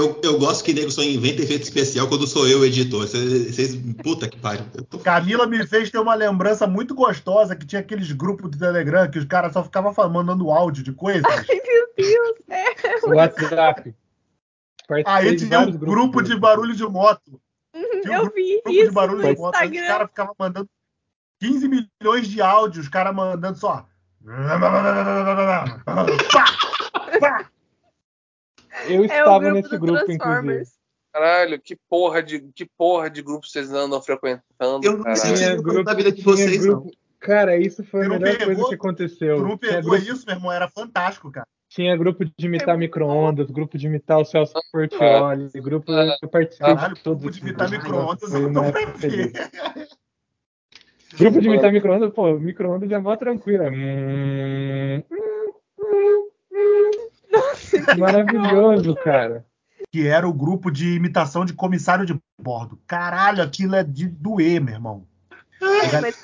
Eu, 0.00 0.18
eu 0.22 0.38
gosto 0.38 0.64
que 0.64 0.72
nego 0.72 0.90
só 0.90 1.02
inventa 1.02 1.42
efeito 1.42 1.64
especial 1.64 2.08
quando 2.08 2.26
sou 2.26 2.48
eu 2.48 2.60
o 2.60 2.64
editor. 2.64 3.06
Vocês, 3.06 3.76
puta 4.02 4.26
que 4.26 4.38
pariu. 4.38 4.64
Tô... 4.88 4.98
Camila 4.98 5.46
me 5.46 5.66
fez 5.66 5.90
ter 5.90 5.98
uma 5.98 6.14
lembrança 6.14 6.66
muito 6.66 6.94
gostosa 6.94 7.54
que 7.54 7.66
tinha 7.66 7.80
aqueles 7.80 8.10
grupos 8.12 8.50
do 8.50 8.58
Telegram 8.58 9.10
que 9.10 9.18
os 9.18 9.26
caras 9.26 9.52
só 9.52 9.62
ficavam 9.62 9.92
mandando 10.08 10.50
áudio 10.50 10.82
de 10.82 10.92
coisas. 10.92 11.22
Ai, 11.26 11.44
meu 11.46 11.86
Deus. 11.96 12.38
É. 12.48 12.70
WhatsApp. 13.06 13.94
Aí 15.04 15.36
tinha 15.36 15.60
um 15.60 15.72
grupo 15.72 16.22
de 16.22 16.34
barulho 16.38 16.74
de 16.74 16.84
moto. 16.84 17.38
Uhum, 17.74 17.82
um 18.06 18.12
eu 18.12 18.32
vi 18.34 18.54
grupo 18.54 18.70
isso 18.70 18.86
de 18.86 18.90
barulho 18.90 19.22
de 19.22 19.36
moto. 19.38 19.54
Aí 19.54 19.70
os 19.70 19.86
caras 19.86 20.08
ficavam 20.08 20.34
mandando 20.38 20.68
15 21.40 21.68
milhões 21.68 22.26
de 22.26 22.40
áudios, 22.40 22.86
os 22.86 22.90
caras 22.90 23.14
mandando 23.14 23.58
só. 23.58 23.86
Eu 28.88 29.04
estava 29.04 29.48
é 29.48 29.52
nesse 29.52 29.76
grupo, 29.78 30.10
inclusive. 30.10 30.64
Caralho, 31.12 31.60
que 31.60 31.76
porra 31.88 32.22
de, 32.22 32.40
que 32.54 32.64
porra 32.78 33.10
de 33.10 33.20
grupo 33.20 33.46
vocês 33.46 33.72
andam 33.72 34.00
frequentando? 34.00 34.84
Eu 34.84 34.98
não 34.98 35.16
sei 35.16 35.36
se 35.36 35.56
grupo 35.56 35.82
da 35.82 35.94
vida 35.94 36.12
de 36.12 36.22
vocês, 36.22 36.64
grupo... 36.64 36.84
não. 36.84 36.92
Cara, 37.18 37.56
isso 37.56 37.84
foi 37.84 38.06
a 38.06 38.08
melhor 38.08 38.38
pegou, 38.38 38.46
coisa 38.46 38.68
que 38.68 38.74
aconteceu. 38.74 39.40
Não 39.40 39.58
pegou 39.58 39.90
grupo... 39.90 40.12
isso, 40.12 40.24
meu 40.24 40.36
irmão, 40.36 40.52
era 40.52 40.68
fantástico, 40.68 41.30
cara. 41.30 41.46
Tinha 41.68 41.96
grupo 41.96 42.24
de 42.24 42.46
imitar 42.46 42.76
micro-ondas, 42.78 43.50
grupo 43.50 43.76
de 43.78 43.86
imitar 43.86 44.18
o 44.18 44.24
Celso 44.24 44.54
Portioli, 44.72 45.50
grupo 45.60 45.92
eu 45.92 46.28
participei 46.28 46.74
Caralho, 46.74 46.94
de 46.94 47.02
todos. 47.02 47.22
Grupo 47.22 47.36
de 47.36 47.42
imitar 47.42 47.70
micro-ondas, 47.70 48.34
eu 48.34 48.50
não 48.50 48.64
Grupo 51.18 51.40
de 51.40 51.48
imitar 51.48 51.72
micro-ondas, 51.72 52.12
pô, 52.12 52.38
micro-ondas 52.38 52.90
é 52.90 52.98
mó 52.98 53.16
tranquila. 53.16 53.68
Hum... 53.70 55.02
Maravilhoso, 57.98 58.94
cara. 58.96 59.44
Que 59.92 60.06
era 60.06 60.28
o 60.28 60.32
grupo 60.32 60.70
de 60.70 60.94
imitação 60.94 61.44
de 61.44 61.52
comissário 61.52 62.06
de 62.06 62.18
bordo. 62.40 62.78
Caralho, 62.86 63.42
aquilo 63.42 63.74
é 63.74 63.82
de 63.82 64.06
doer, 64.06 64.60
meu 64.60 64.74
irmão. 64.74 65.06
É, 65.60 66.00
mas 66.00 66.18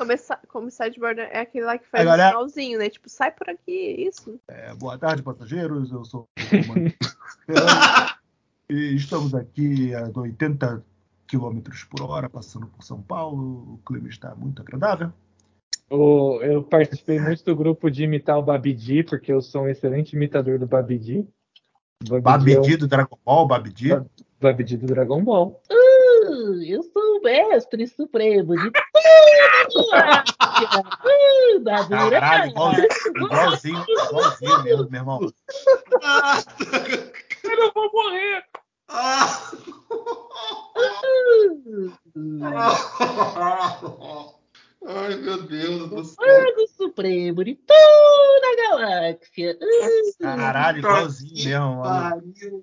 comissário 0.48 0.94
de 0.94 0.98
bordo 0.98 1.20
é 1.20 1.40
aquele 1.40 1.66
lá 1.66 1.76
que 1.76 1.86
faz 1.86 2.02
o 2.02 2.06
galera... 2.06 2.30
finalzinho, 2.30 2.78
né? 2.78 2.88
Tipo, 2.88 3.08
sai 3.08 3.30
por 3.30 3.50
aqui, 3.50 3.96
isso. 3.98 4.40
É, 4.48 4.74
boa 4.74 4.98
tarde, 4.98 5.22
passageiros. 5.22 5.92
Eu 5.92 6.04
sou. 6.04 6.26
e 8.70 8.94
estamos 8.94 9.34
aqui 9.34 9.94
a 9.94 10.10
80 10.14 10.82
km 11.26 11.60
por 11.90 12.02
hora, 12.02 12.30
passando 12.30 12.66
por 12.66 12.82
São 12.82 13.02
Paulo. 13.02 13.74
O 13.74 13.80
clima 13.84 14.08
está 14.08 14.34
muito 14.34 14.62
agradável. 14.62 15.12
O, 15.90 16.40
eu 16.42 16.64
participei 16.64 17.20
muito 17.20 17.44
do 17.44 17.54
grupo 17.54 17.90
de 17.90 18.04
imitar 18.04 18.38
o 18.38 18.42
Babidi, 18.42 19.04
porque 19.04 19.32
eu 19.32 19.40
sou 19.40 19.64
um 19.64 19.68
excelente 19.68 20.16
imitador 20.16 20.58
do 20.58 20.66
Babidi. 20.66 21.28
Babidi, 22.04 22.74
é 22.74 22.76
do 22.76 22.86
Dragon 22.86 23.18
Ball, 23.24 23.46
Babidi? 23.46 23.88
Babidi 24.40 24.76
do 24.76 24.86
Dragon 24.86 25.24
Ball. 25.24 25.58
Uh, 25.70 26.62
eu 26.62 26.82
sou 26.82 27.18
o 27.18 27.22
mestre 27.22 27.86
supremo 27.86 28.54
de 28.54 28.68
uh, 28.68 28.72
Caralho, 32.10 32.50
igualzinho, 32.50 32.88
igualzinho, 33.16 33.82
igualzinho 33.88 34.62
mesmo, 34.62 34.90
meu 34.90 35.00
irmão. 35.00 35.20
eu 37.44 37.56
não 37.56 37.72
vou 37.72 37.90
morrer. 37.92 38.44
Ai, 44.88 45.16
meu 45.16 45.42
Deus 45.42 45.90
do 45.90 46.04
céu. 46.04 46.16
Mago 46.24 46.68
Supremo 46.76 47.42
de 47.42 47.56
toda 47.56 48.46
a 48.46 48.70
galáxia. 48.70 49.58
Caralho, 50.20 50.78
igualzinho 50.78 51.82
mesmo. 51.82 52.62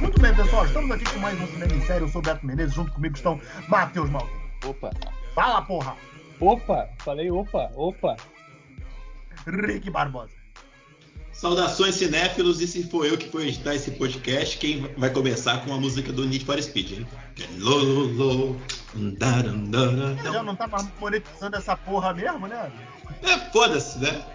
Muito 0.00 0.20
bem, 0.22 0.34
pessoal. 0.34 0.64
Estamos 0.64 0.90
aqui 0.90 1.04
com 1.12 1.18
mais 1.18 1.38
um 1.38 1.46
Cinema 1.48 1.74
em 1.74 1.80
Série. 1.82 2.04
Eu 2.04 2.08
sou 2.08 2.22
o 2.22 2.24
Beto 2.24 2.46
Menezes. 2.46 2.74
Junto 2.74 2.90
comigo 2.92 3.14
estão 3.14 3.38
Matheus 3.68 4.08
Malta. 4.08 4.32
Opa. 4.64 4.90
Fala, 5.34 5.60
porra. 5.60 5.94
Opa. 6.40 6.88
Falei 7.00 7.30
opa. 7.30 7.70
Opa. 7.74 8.16
Rick 9.46 9.90
Barbosa. 9.90 10.37
Saudações 11.38 11.94
cinéfilos, 11.94 12.60
e 12.60 12.66
se 12.66 12.82
for 12.82 13.06
eu 13.06 13.16
que 13.16 13.30
for 13.30 13.40
editar 13.42 13.72
esse 13.72 13.92
podcast, 13.92 14.58
quem 14.58 14.92
vai 14.96 15.08
começar 15.08 15.64
com 15.64 15.72
a 15.72 15.78
música 15.78 16.12
do 16.12 16.26
Need 16.26 16.44
for 16.44 16.60
Speed, 16.60 16.98
hein? 16.98 17.08
Lolo, 17.58 18.60
Já 20.24 20.42
não 20.42 20.56
tá 20.56 20.66
mais 20.66 20.88
monetizando 20.98 21.56
essa 21.56 21.76
porra 21.76 22.12
mesmo, 22.12 22.48
né? 22.48 22.72
É, 23.22 23.38
foda-se, 23.52 24.00
né? 24.00 24.26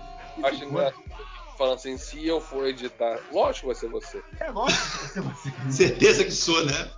Acho 0.46 0.64
engraçado. 0.64 1.04
Falando 1.58 1.76
assim, 1.76 1.98
se 1.98 2.26
eu 2.26 2.40
for 2.40 2.68
editar, 2.68 3.20
lógico 3.34 3.68
que 3.68 3.74
vai 3.74 3.76
ser 3.76 3.90
você. 3.90 4.24
É 4.40 4.50
lógico 4.50 4.82
que 4.82 4.98
vai 4.98 5.08
ser 5.10 5.22
você. 5.22 5.52
Certeza 5.72 6.24
que 6.24 6.32
sou, 6.32 6.66
né? 6.66 6.90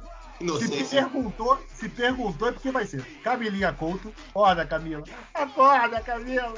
Se 0.60 0.84
perguntou, 0.84 1.66
se 1.74 1.90
perguntou 1.90 2.50
é 2.50 2.52
porque 2.52 2.70
vai 2.70 2.86
ser. 2.86 3.04
Camilinha 3.24 3.74
Couto, 3.74 4.14
acorda 4.30 4.68
Camila. 4.68 5.04
Acorda 5.34 6.00
Camila 6.02 6.54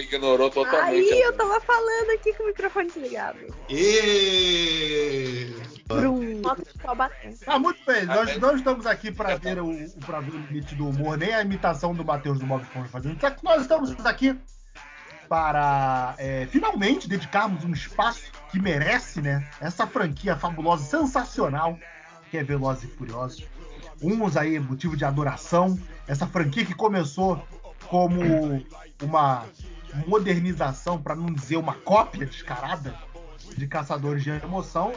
ignorou 0.00 0.50
totalmente. 0.50 1.12
Aí 1.12 1.20
eu 1.20 1.32
tava 1.36 1.60
falando 1.60 2.10
aqui 2.14 2.32
com 2.34 2.44
o 2.44 2.46
microfone 2.46 2.88
desligado. 2.88 3.38
E... 3.68 5.54
Brum, 5.86 6.42
Ah, 7.46 7.58
muito 7.58 7.84
bem. 7.84 8.06
Nós 8.06 8.36
não 8.38 8.56
estamos 8.56 8.86
aqui 8.86 9.12
para 9.12 9.36
ver 9.36 9.60
o, 9.60 9.70
pra 10.06 10.20
ver 10.20 10.32
o 10.32 10.38
limite 10.38 10.74
do 10.74 10.88
humor, 10.88 11.18
nem 11.18 11.34
a 11.34 11.42
imitação 11.42 11.94
do 11.94 12.04
Matheus 12.04 12.38
do 12.38 12.46
Bob 12.46 12.62
Esponja 12.62 12.88
fazendo. 12.88 13.18
Nós 13.42 13.62
estamos 13.62 14.06
aqui 14.06 14.38
para 15.28 16.14
é, 16.18 16.46
finalmente 16.50 17.08
dedicarmos 17.08 17.64
um 17.64 17.72
espaço 17.72 18.30
que 18.50 18.60
merece, 18.60 19.20
né? 19.20 19.48
Essa 19.60 19.86
franquia 19.86 20.36
fabulosa, 20.36 20.84
sensacional, 20.84 21.78
que 22.30 22.36
é 22.36 22.44
Velozes 22.44 22.84
e 22.84 22.86
Furiosos. 22.88 23.46
Uns 24.02 24.36
aí, 24.36 24.58
motivo 24.58 24.96
de 24.96 25.04
adoração. 25.04 25.78
Essa 26.06 26.26
franquia 26.26 26.64
que 26.64 26.74
começou 26.74 27.42
como 27.88 28.20
uma 29.02 29.46
modernização, 30.06 31.00
para 31.00 31.14
não 31.14 31.26
dizer 31.26 31.56
uma 31.56 31.74
cópia 31.74 32.26
descarada 32.26 32.94
de 33.56 33.66
Caçadores 33.66 34.22
de 34.22 34.30
Emoção. 34.30 34.92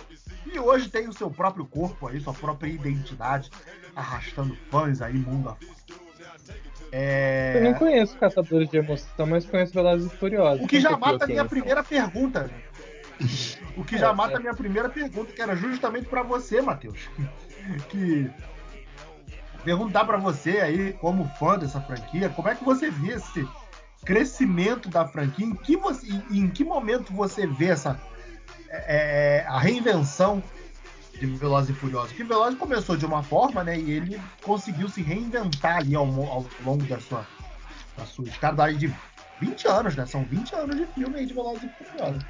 E 0.46 0.60
hoje 0.60 0.90
tem 0.90 1.08
o 1.08 1.14
seu 1.14 1.30
próprio 1.30 1.66
corpo 1.66 2.08
aí, 2.08 2.20
sua 2.22 2.34
própria 2.34 2.70
identidade, 2.70 3.50
arrastando 3.96 4.56
fãs 4.70 5.02
aí 5.02 5.14
mundo 5.14 5.50
afora. 5.50 5.76
É... 6.92 7.58
Eu 7.58 7.64
não 7.64 7.74
conheço 7.74 8.18
Caçadores 8.18 8.70
de 8.70 8.78
Emoção, 8.78 9.26
mas 9.26 9.46
conheço 9.46 9.74
Velozes 9.74 10.12
e 10.12 10.16
Furiosos. 10.16 10.64
O 10.64 10.68
que 10.68 10.80
já 10.80 10.96
mata 10.96 11.26
a 11.26 11.28
minha 11.28 11.46
primeira 11.46 11.84
pergunta. 11.84 12.50
O 13.76 13.84
que 13.84 13.98
já 13.98 14.10
é, 14.10 14.14
mata 14.14 14.36
a 14.36 14.40
é. 14.40 14.42
minha 14.42 14.54
primeira 14.54 14.88
pergunta, 14.88 15.32
que 15.34 15.42
era 15.42 15.56
justamente 15.56 16.08
para 16.08 16.24
você, 16.24 16.62
Matheus. 16.62 17.10
Que 17.90 18.30
perguntar 19.64 20.06
para 20.06 20.18
você 20.18 20.60
aí, 20.60 20.94
como 20.94 21.28
fã 21.40 21.58
dessa 21.58 21.82
franquia, 21.82 22.30
como 22.30 22.48
é 22.48 22.54
que 22.54 22.64
você 22.64 22.92
vê 22.92 23.14
esse 23.14 23.46
crescimento 24.06 24.88
da 24.88 25.08
franquia, 25.08 25.46
em 25.46 25.56
que, 25.56 25.76
você, 25.76 26.08
em 26.32 26.48
que 26.50 26.64
momento 26.64 27.12
você 27.12 27.48
vê 27.48 27.68
essa 27.68 28.00
é, 28.70 29.42
é, 29.42 29.46
a 29.48 29.60
reinvenção 29.60 30.42
de 31.20 31.26
Velozes 31.26 31.72
e 31.72 31.74
Furiosos? 31.74 32.12
Que 32.12 32.24
Velozes 32.24 32.58
começou 32.60 32.96
de 32.96 33.06
uma 33.06 33.24
forma, 33.24 33.64
né, 33.64 33.78
e 33.78 33.92
ele 33.92 34.22
conseguiu 34.44 34.88
se 34.88 35.02
reinventar 35.02 35.78
ali 35.78 35.96
ao, 35.96 36.06
ao 36.06 36.46
longo 36.64 36.84
da 36.86 37.00
sua, 37.00 37.28
da 37.98 38.06
sua 38.06 38.26
de 38.74 38.94
20 39.42 39.68
anos, 39.68 39.96
né? 39.96 40.06
São 40.06 40.24
20 40.24 40.56
anos 40.56 40.78
de 40.78 40.86
filme 40.94 41.18
aí 41.18 41.26
de 41.26 41.34
Velozes 41.34 41.64
e 41.64 41.84
Furiosos. 41.84 42.24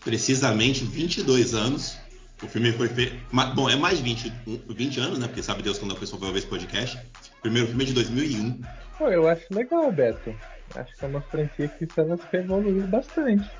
Precisamente 0.00 0.84
22 0.84 1.54
anos. 1.54 1.98
O 2.42 2.48
filme 2.48 2.72
foi 2.72 2.88
feito. 2.88 3.16
Bom, 3.54 3.70
é 3.70 3.76
mais 3.76 4.00
20, 4.00 4.32
20 4.68 5.00
anos, 5.00 5.18
né? 5.18 5.26
Porque 5.26 5.42
sabe 5.42 5.62
Deus 5.62 5.78
quando 5.78 5.92
a 5.92 5.98
pessoa 5.98 6.20
vai 6.20 6.32
ver 6.32 6.38
esse 6.38 6.46
podcast. 6.46 6.98
O 7.38 7.40
primeiro 7.42 7.68
filme 7.68 7.84
é 7.84 7.86
de 7.86 7.92
2001. 7.94 8.60
Pô, 8.98 9.08
eu 9.08 9.28
acho 9.28 9.46
legal, 9.52 9.90
Beto. 9.90 10.34
Acho 10.74 10.96
que 10.96 11.04
é 11.04 11.08
uma 11.08 11.20
franquia 11.20 11.68
que 11.68 11.88
ela 11.96 12.16
se 12.16 12.36
evoluiu 12.36 12.86
bastante. 12.86 13.50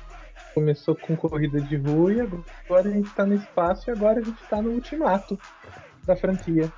Começou 0.53 0.95
com 0.95 1.15
corrida 1.15 1.59
de 1.61 1.75
rua 1.75 2.13
e 2.13 2.21
agora 2.21 2.89
a 2.89 2.91
gente 2.91 3.13
tá 3.13 3.25
no 3.25 3.35
espaço 3.35 3.89
e 3.89 3.91
agora 3.91 4.19
a 4.19 4.23
gente 4.23 4.41
tá 4.49 4.61
no 4.61 4.71
ultimato 4.71 5.37
da 6.05 6.15
franquia. 6.15 6.71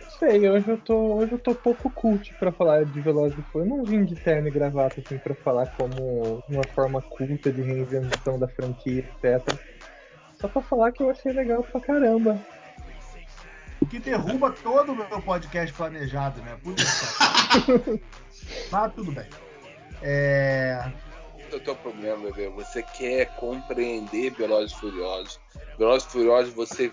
Não 0.00 0.10
sei, 0.18 0.48
hoje 0.48 0.68
eu 0.68 0.78
tô, 0.78 0.96
hoje 1.16 1.32
eu 1.32 1.38
tô 1.38 1.54
pouco 1.54 1.90
cult 1.90 2.32
pra 2.34 2.50
falar 2.52 2.84
de 2.84 3.00
Velozes 3.00 3.38
e 3.38 3.42
Furiosos. 3.42 3.76
Não 3.76 3.84
vim 3.84 4.04
de 4.04 4.14
terno 4.14 4.48
e 4.48 4.50
gravata 4.50 5.00
assim 5.00 5.18
pra 5.18 5.34
falar 5.34 5.66
como 5.76 6.42
uma 6.48 6.66
forma 6.68 7.02
culta 7.02 7.52
de 7.52 7.60
reinvenção 7.60 8.38
da 8.38 8.48
franquia, 8.48 9.00
etc. 9.00 9.54
Só 10.40 10.48
pra 10.48 10.62
falar 10.62 10.92
que 10.92 11.02
eu 11.02 11.10
achei 11.10 11.32
legal 11.32 11.62
pra 11.62 11.80
caramba. 11.80 12.38
O 13.84 13.86
que 13.86 13.98
derruba 13.98 14.50
todo 14.50 14.92
o 14.92 14.96
meu 14.96 15.20
podcast 15.20 15.70
planejado, 15.74 16.40
né? 16.40 16.56
Por 16.62 16.74
isso. 16.74 18.00
Mas 18.72 18.94
tudo 18.94 19.12
bem. 19.12 19.28
É... 20.00 20.90
O 21.52 21.60
teu 21.60 21.76
problema, 21.76 22.30
bebê, 22.30 22.48
você 22.48 22.82
quer 22.82 23.26
compreender 23.36 24.30
Velozes 24.30 24.72
e 24.72 24.80
Furiosos. 24.80 25.38
Velozes 25.78 26.08
e 26.08 26.12
Furiosos 26.12 26.54
você 26.54 26.90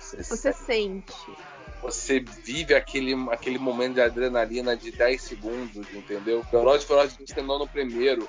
você, 0.00 0.16
você 0.16 0.52
sente. 0.52 1.14
você 1.80 2.18
vive 2.18 2.74
aquele, 2.74 3.14
aquele 3.30 3.58
momento 3.58 3.94
de 3.94 4.00
adrenalina 4.00 4.76
de 4.76 4.90
10 4.90 5.22
segundos, 5.22 5.94
entendeu? 5.94 6.44
Velozes 6.50 6.82
e 6.82 6.86
Furiosos 6.88 7.16
terminou 7.18 7.60
no 7.60 7.68
primeiro, 7.68 8.28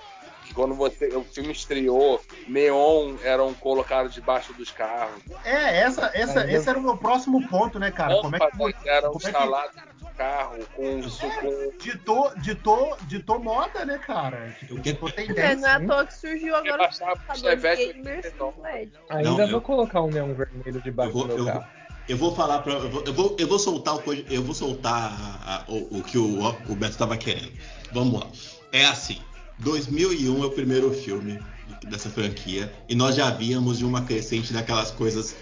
quando 0.53 0.73
você, 0.75 1.07
o 1.15 1.23
filme 1.23 1.51
estreou, 1.51 2.21
neon 2.47 3.15
eram 3.23 3.53
colocados 3.53 4.13
debaixo 4.13 4.53
dos 4.53 4.71
carros. 4.71 5.21
É, 5.43 5.79
essa, 5.79 6.11
essa, 6.13 6.51
esse 6.51 6.69
era 6.69 6.77
o 6.77 6.81
meu 6.81 6.97
próximo 6.97 7.47
ponto, 7.47 7.79
né, 7.79 7.91
cara? 7.91 8.19
Como 8.21 8.35
é 8.35 8.39
que? 8.39 8.89
Eram 8.89 9.09
é 9.09 9.17
que- 9.17 9.27
instalados 9.27 9.75
no 10.01 10.09
carro 10.09 10.57
com, 10.75 11.01
com 11.01 11.71
Ditou, 11.79 12.31
ditou, 12.37 12.97
ditou 13.07 13.39
moda, 13.39 13.85
né, 13.85 13.97
cara? 13.97 14.53
Tipo, 14.59 14.75
O 14.75 14.81
que- 14.81 14.91
ditou 14.93 15.09
É, 15.09 15.11
tendência. 15.13 15.55
não 15.57 15.67
é 15.67 15.71
à 15.71 15.79
toa 15.87 16.05
que 16.05 16.13
surgiu 16.13 16.55
agora 16.55 16.89
o 16.89 17.35
Chevette 17.35 17.93
gamers 17.93 18.33
LED. 18.63 18.91
Ainda 19.09 19.29
Não, 19.29 19.35
vou 19.37 19.47
eu- 19.47 19.61
colocar 19.61 20.01
um 20.01 20.09
neon 20.09 20.33
vermelho 20.33 20.81
debaixo 20.81 21.13
vou, 21.13 21.23
do 21.23 21.27
meu 21.29 21.37
eu, 21.39 21.45
carro. 21.45 21.67
eu 22.07 22.17
vou 22.17 22.35
falar 22.35 22.59
pra. 22.59 22.73
Eu 22.73 22.89
vou, 22.89 23.03
eu 23.05 23.13
vou, 23.13 23.35
eu 23.39 23.47
vou 23.47 23.59
soltar 23.59 23.95
o 23.95 24.03
eu 24.29 24.43
vou 24.43 24.53
soltar 24.53 25.11
a- 25.11 25.55
a- 25.55 25.65
o, 25.71 25.99
o 25.99 26.03
que 26.03 26.17
o, 26.17 26.39
o 26.69 26.75
Beto 26.75 26.97
tava 26.97 27.17
querendo. 27.17 27.51
Vamos 27.91 28.19
lá. 28.19 28.27
É 28.71 28.85
assim. 28.85 29.21
2001 29.59 30.43
é 30.43 30.45
o 30.45 30.51
primeiro 30.51 30.91
filme 30.93 31.39
dessa 31.89 32.09
franquia 32.09 32.71
e 32.87 32.95
nós 32.95 33.15
já 33.15 33.29
víamos 33.29 33.77
de 33.77 33.85
uma 33.85 34.01
crescente 34.01 34.53
daquelas 34.53 34.91
coisas 34.91 35.35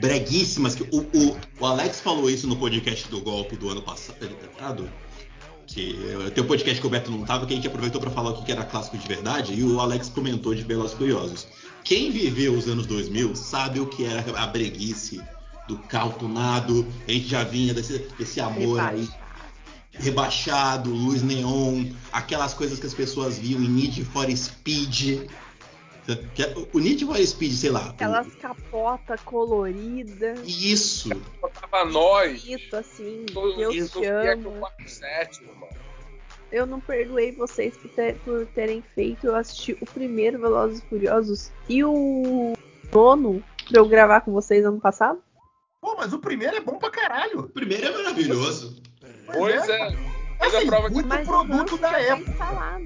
breguíssimas 0.00 0.74
que 0.74 0.82
o, 0.84 1.00
o, 1.00 1.36
o 1.60 1.66
Alex 1.66 2.00
falou 2.00 2.30
isso 2.30 2.46
no 2.46 2.56
podcast 2.56 3.08
do 3.08 3.20
golpe 3.20 3.56
do 3.56 3.68
ano 3.68 3.82
passado 3.82 4.88
que 5.66 5.96
tem 6.34 6.44
um 6.44 6.46
podcast 6.46 6.80
que 6.80 6.86
o 6.86 6.90
Beto 6.90 7.10
não 7.10 7.24
tava 7.24 7.46
que 7.46 7.52
a 7.52 7.56
gente 7.56 7.66
aproveitou 7.66 8.00
para 8.00 8.10
falar 8.10 8.30
o 8.30 8.42
que 8.42 8.52
era 8.52 8.64
clássico 8.64 8.98
de 8.98 9.08
verdade 9.08 9.54
e 9.54 9.64
o 9.64 9.80
Alex 9.80 10.08
comentou 10.08 10.54
de 10.54 10.62
Velozes 10.62 10.92
e 10.92 10.96
Furiosos. 10.96 11.46
Quem 11.82 12.10
viveu 12.10 12.52
os 12.52 12.68
anos 12.68 12.86
2000 12.86 13.34
sabe 13.34 13.80
o 13.80 13.86
que 13.86 14.04
era 14.04 14.38
a 14.38 14.46
breguice 14.46 15.20
do 15.66 15.78
carro 15.78 16.12
tunado 16.18 16.86
a 17.08 17.12
gente 17.12 17.28
já 17.28 17.44
vinha 17.44 17.72
desse, 17.72 18.06
desse 18.18 18.40
amor 18.40 18.80
aí 18.80 19.08
rebaixado, 19.92 20.90
luz 20.90 21.22
neon, 21.22 21.86
aquelas 22.12 22.54
coisas 22.54 22.78
que 22.78 22.86
as 22.86 22.94
pessoas 22.94 23.38
viam 23.38 23.60
em 23.60 23.68
Need 23.68 24.04
for 24.06 24.30
Speed. 24.36 25.28
É- 26.08 26.54
O 26.72 26.78
Need 26.80 27.04
for 27.04 27.16
Speed, 27.24 27.52
sei 27.52 27.70
lá. 27.70 27.90
Aquelas 27.90 28.34
capotas 28.36 29.20
coloridas. 29.22 30.40
Isso. 30.44 31.08
botava 31.40 31.84
nós. 31.84 32.42
Bonito, 32.42 32.76
assim. 32.76 33.26
Todo 33.32 33.56
Deus 33.56 33.74
isso 33.74 34.00
te 34.00 34.06
é 34.06 34.36
que 34.36 34.46
o 34.46 34.50
ama. 34.50 34.58
47, 34.60 35.44
irmão. 35.44 35.68
Eu 36.50 36.66
não 36.66 36.80
perdoei 36.80 37.32
vocês 37.32 37.76
por, 37.76 37.88
ter- 37.92 38.16
por 38.24 38.44
terem 38.48 38.82
feito. 38.94 39.26
Eu 39.26 39.36
assisti 39.36 39.76
o 39.80 39.86
primeiro 39.86 40.38
Velozes 40.40 40.80
e 40.80 40.88
Furiosos 40.88 41.50
e 41.68 41.82
o 41.84 42.52
nono 42.92 43.42
pra 43.68 43.78
eu 43.80 43.88
gravar 43.88 44.20
com 44.22 44.32
vocês 44.32 44.64
ano 44.64 44.80
passado. 44.80 45.18
Pô, 45.80 45.94
mas 45.96 46.12
o 46.12 46.18
primeiro 46.18 46.56
é 46.56 46.60
bom 46.60 46.78
pra 46.78 46.90
caralho. 46.90 47.40
O 47.40 47.48
primeiro 47.48 47.86
é 47.86 47.92
maravilhoso. 47.92 48.82
Pois 49.32 49.68
é. 49.68 49.96
Mas 50.40 50.54
Assim, 50.54 50.64
a 50.64 50.66
prova 50.70 50.88
muito 50.88 51.06
Mas 51.08 51.26
produto 51.26 51.78
da 51.78 52.00
época. 52.00 52.82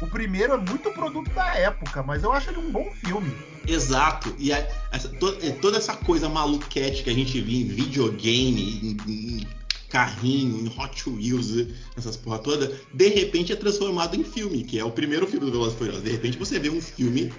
O 0.00 0.06
primeiro 0.06 0.54
é 0.54 0.56
muito 0.56 0.90
produto 0.92 1.30
da 1.30 1.54
época, 1.54 2.02
mas 2.02 2.22
eu 2.24 2.32
acho 2.32 2.50
ele 2.50 2.58
um 2.58 2.70
bom 2.70 2.90
filme. 3.04 3.32
Exato. 3.66 4.34
E 4.38 4.52
a- 4.52 4.66
essa- 4.92 5.08
to- 5.08 5.38
toda 5.60 5.78
essa 5.78 5.94
coisa 5.96 6.28
maluquete 6.28 7.02
que 7.02 7.10
a 7.10 7.14
gente 7.14 7.40
via 7.40 7.62
em 7.62 7.68
videogame, 7.68 8.96
em, 9.06 9.12
em 9.12 9.46
carrinho, 9.88 10.60
em 10.66 10.68
Hot 10.80 11.08
Wheels, 11.08 11.68
essas 11.96 12.16
porra 12.16 12.38
toda, 12.38 12.72
de 12.92 13.08
repente 13.08 13.52
é 13.52 13.56
transformado 13.56 14.16
em 14.16 14.24
filme, 14.24 14.64
que 14.64 14.78
é 14.78 14.84
o 14.84 14.90
primeiro 14.90 15.26
filme 15.26 15.46
do 15.46 15.52
Velozes 15.52 15.74
e 15.74 15.78
Furiosos. 15.78 16.02
De 16.02 16.10
repente 16.10 16.36
você 16.38 16.58
vê 16.58 16.68
um 16.70 16.80
filme 16.80 17.32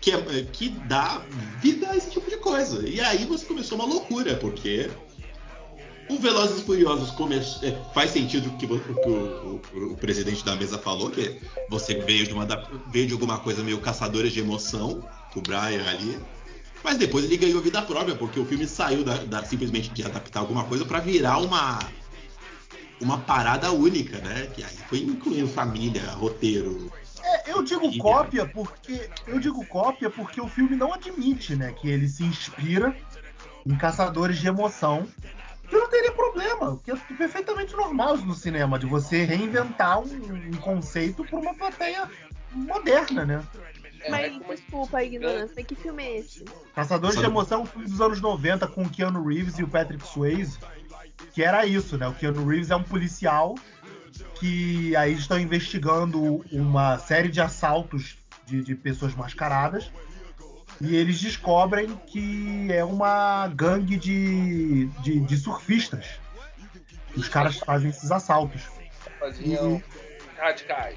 que, 0.00 0.12
é- 0.12 0.46
que 0.52 0.68
dá 0.86 1.20
vida 1.60 1.90
a 1.90 1.96
esse 1.96 2.10
tipo 2.10 2.30
de 2.30 2.36
coisa. 2.36 2.88
E 2.88 3.00
aí 3.00 3.24
você 3.26 3.44
começou 3.44 3.76
uma 3.76 3.86
loucura, 3.86 4.36
porque 4.36 4.88
o 6.10 6.18
Velozes 6.18 6.60
e 6.60 6.64
Furiosos 6.64 7.10
come- 7.10 7.36
é, 7.36 7.82
faz 7.92 8.10
sentido 8.10 8.48
o 8.48 8.56
que, 8.56 8.66
o, 8.66 8.78
que 8.80 9.08
o- 9.08 9.60
o- 9.74 9.92
o 9.92 9.96
presidente 9.96 10.44
da 10.44 10.56
mesa 10.56 10.78
falou, 10.78 11.10
que 11.10 11.38
você 11.68 11.94
veio 11.96 12.26
de, 12.26 12.32
uma, 12.32 12.46
veio 12.86 13.06
de 13.06 13.12
alguma 13.12 13.38
coisa 13.38 13.62
meio 13.62 13.80
caçadores 13.80 14.32
de 14.32 14.40
emoção, 14.40 15.02
o 15.34 15.40
Brian 15.40 15.84
ali. 15.88 16.18
Mas 16.82 16.96
depois 16.96 17.24
ele 17.24 17.36
ganhou 17.36 17.60
vida 17.60 17.82
própria, 17.82 18.14
porque 18.14 18.38
o 18.40 18.44
filme 18.46 18.66
saiu 18.66 19.04
da, 19.04 19.16
da- 19.24 19.44
simplesmente 19.44 19.90
de 19.90 20.02
adaptar 20.04 20.40
alguma 20.40 20.64
coisa 20.64 20.84
para 20.84 21.00
virar 21.00 21.38
uma 21.38 21.78
uma 23.00 23.16
parada 23.18 23.70
única, 23.70 24.18
né? 24.18 24.48
Que 24.54 24.62
aí 24.64 24.76
foi 24.88 24.98
incluindo 25.00 25.46
família, 25.46 26.02
roteiro. 26.10 26.90
É, 27.22 27.52
eu 27.52 27.62
digo 27.62 27.92
Sim, 27.92 27.98
cópia 27.98 28.44
porque 28.46 29.08
eu 29.26 29.38
digo 29.38 29.64
cópia 29.66 30.10
porque 30.10 30.40
o 30.40 30.48
filme 30.48 30.74
não 30.74 30.92
admite, 30.92 31.54
né, 31.54 31.72
que 31.72 31.88
ele 31.88 32.08
se 32.08 32.24
inspira 32.24 32.96
em 33.66 33.76
caçadores 33.76 34.38
de 34.38 34.48
emoção. 34.48 35.06
Que 35.68 35.76
não 35.76 35.88
teria 35.88 36.12
problema, 36.12 36.76
porque 36.76 36.90
é 36.92 36.96
perfeitamente 37.16 37.74
normal 37.76 38.16
no 38.18 38.34
cinema 38.34 38.78
de 38.78 38.86
você 38.86 39.24
reinventar 39.24 40.00
um, 40.00 40.04
um 40.06 40.56
conceito 40.60 41.24
para 41.24 41.38
uma 41.38 41.54
plateia 41.54 42.08
moderna, 42.52 43.24
né? 43.26 43.42
É, 44.00 44.10
Mas 44.10 44.24
é 44.26 44.30
que- 44.30 44.44
desculpa 44.54 44.98
a 44.98 45.04
ignorância, 45.04 45.62
que 45.62 45.74
filme 45.74 46.02
é 46.02 46.18
esse? 46.18 46.44
Caçadores 46.74 47.18
de 47.18 47.24
Emoção 47.24 47.62
um 47.62 47.66
filme 47.66 47.86
dos 47.88 48.00
anos 48.00 48.20
90 48.20 48.66
com 48.68 48.82
o 48.82 48.88
Keanu 48.88 49.24
Reeves 49.26 49.58
e 49.58 49.62
o 49.64 49.68
Patrick 49.68 50.06
Swayze, 50.06 50.58
que 51.34 51.42
era 51.42 51.66
isso, 51.66 51.98
né? 51.98 52.06
O 52.08 52.14
Keanu 52.14 52.46
Reeves 52.46 52.70
é 52.70 52.76
um 52.76 52.82
policial 52.82 53.54
que 54.38 54.94
aí 54.96 55.12
estão 55.12 55.38
investigando 55.38 56.44
uma 56.50 56.98
série 56.98 57.28
de 57.28 57.40
assaltos 57.40 58.16
de, 58.46 58.62
de 58.62 58.74
pessoas 58.74 59.14
mascaradas 59.14 59.90
e 60.80 60.96
eles 60.96 61.20
descobrem 61.20 61.96
que 62.06 62.68
é 62.70 62.84
uma 62.84 63.48
gangue 63.48 63.96
de, 63.96 64.86
de, 65.02 65.20
de 65.20 65.36
surfistas. 65.36 66.20
Os 67.16 67.28
caras 67.28 67.58
fazem 67.58 67.90
esses 67.90 68.10
assaltos. 68.10 68.62
faziam 69.18 69.82
radicais. 70.38 70.96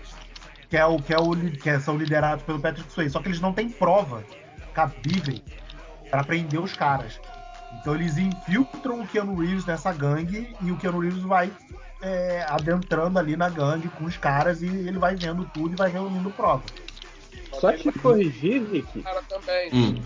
que 0.69 0.77
é 0.77 0.85
o 0.85 0.99
que 0.99 1.13
é 1.13 1.17
o 1.17 1.35
que 1.51 1.79
são 1.79 1.97
liderados 1.97 2.43
pelo 2.43 2.59
Patrick 2.59 2.91
Swayze, 2.91 3.13
só 3.13 3.19
que 3.21 3.27
eles 3.29 3.41
não 3.41 3.53
têm 3.53 3.69
prova 3.69 4.23
cabível 4.73 5.39
para 6.09 6.23
prender 6.23 6.59
os 6.59 6.73
caras. 6.73 7.19
Então 7.79 7.95
eles 7.95 8.17
infiltram 8.17 9.01
o 9.01 9.07
Keanu 9.07 9.35
Reeves 9.35 9.65
nessa 9.65 9.91
gangue 9.91 10.55
e 10.61 10.71
o 10.71 10.77
Keanu 10.77 10.99
Reeves 10.99 11.23
vai 11.23 11.51
é, 12.01 12.45
adentrando 12.47 13.17
ali 13.17 13.35
na 13.35 13.49
gangue 13.49 13.87
com 13.89 14.05
os 14.05 14.17
caras 14.17 14.61
e 14.61 14.67
ele 14.67 14.99
vai 14.99 15.15
vendo 15.15 15.45
tudo 15.45 15.73
e 15.73 15.77
vai 15.77 15.89
reunindo 15.89 16.29
prova. 16.31 16.63
Só 17.59 17.71
te 17.73 17.91
corrigir, 17.99 18.63
Rick, 18.71 19.01
cara 19.01 19.21
também. 19.23 19.69
Hum. 19.73 20.01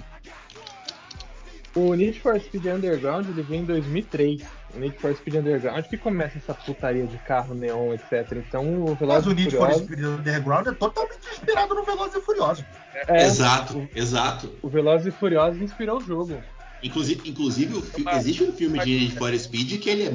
o 1.75 1.93
Need 1.93 2.19
for 2.19 2.39
Speed 2.39 2.65
Underground 2.65 3.27
ele 3.29 3.41
veio 3.43 3.61
em 3.61 3.65
2003. 3.65 4.41
O 4.73 4.79
Need 4.79 4.97
for 4.99 5.15
Speed 5.15 5.35
Underground 5.35 5.85
que 5.85 5.97
começa 5.97 6.37
essa 6.37 6.53
putaria 6.53 7.05
de 7.07 7.17
carro, 7.19 7.53
neon, 7.53 7.93
etc. 7.93 8.33
Então 8.47 8.63
o 8.85 8.97
Mas 9.05 9.25
o 9.25 9.31
Need 9.33 9.55
for. 9.55 9.71
Speed 9.73 9.99
Underground 10.03 10.67
é 10.67 10.71
totalmente 10.73 11.19
inspirado 11.31 11.75
no 11.75 11.83
Velozes 11.83 12.15
e 12.15 12.21
Furiosos. 12.21 12.65
É, 13.07 13.25
Exato, 13.25 13.87
exato. 13.95 14.51
o 14.61 14.67
Velozes 14.69 15.07
e 15.07 15.11
Furiosos 15.11 15.61
inspirou 15.61 15.97
o 15.99 16.01
jogo. 16.01 16.41
Inclusive, 16.83 17.29
inclusive 17.29 17.73
o 17.77 18.09
existe 18.17 18.43
um 18.43 18.51
filme 18.51 18.79
de 18.79 18.99
Need 18.99 19.17
for 19.17 19.33
Speed 19.37 19.79
que 19.81 19.89
ele 19.89 20.03
é. 20.03 20.11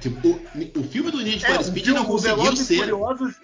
Tipo, 0.00 0.28
o, 0.28 0.80
o 0.80 0.84
filme 0.84 1.10
do 1.10 1.18
Need 1.22 1.44
É, 1.44 1.48
for 1.48 1.60
o 1.60 1.64
Speed 1.64 1.84
filme- 1.84 1.98
não 2.00 2.06
o 2.06 2.08
conseguiu 2.12 2.36
Velozes 2.36 2.60
e 2.60 2.64
ser. 2.76 2.78
Furiosos 2.80 3.34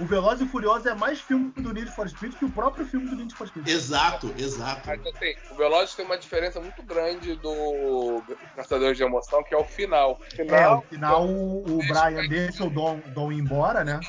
o 0.00 0.04
Velozes 0.04 0.46
e 0.46 0.50
Furiosos 0.50 0.86
é 0.86 0.94
mais 0.94 1.20
filme 1.20 1.52
do 1.56 1.72
Need 1.72 1.90
for 1.92 2.08
Speed 2.08 2.34
que 2.34 2.44
o 2.44 2.50
próprio 2.50 2.84
filme 2.84 3.08
do 3.08 3.16
Need 3.16 3.34
for 3.34 3.46
Speed. 3.46 3.68
Exato, 3.68 4.34
exato. 4.36 4.82
Mas 4.86 5.06
assim, 5.06 5.34
o 5.50 5.54
Velozes 5.54 5.94
tem 5.94 6.04
uma 6.04 6.18
diferença 6.18 6.60
muito 6.60 6.82
grande 6.82 7.36
do 7.36 8.22
Caçadores 8.56 8.96
de 8.96 9.04
Emoção, 9.04 9.42
que 9.44 9.54
é 9.54 9.56
o 9.58 9.64
final. 9.64 10.18
O 10.20 10.24
É, 10.34 10.36
final 10.44 10.76
no 10.76 10.82
final 10.82 11.26
o, 11.26 11.78
o 11.78 11.78
Brian 11.78 12.26
deixa 12.28 12.64
o 12.64 12.70
Dom, 12.70 13.00
Dom 13.08 13.30
ir 13.30 13.38
embora, 13.38 13.84
né? 13.84 14.00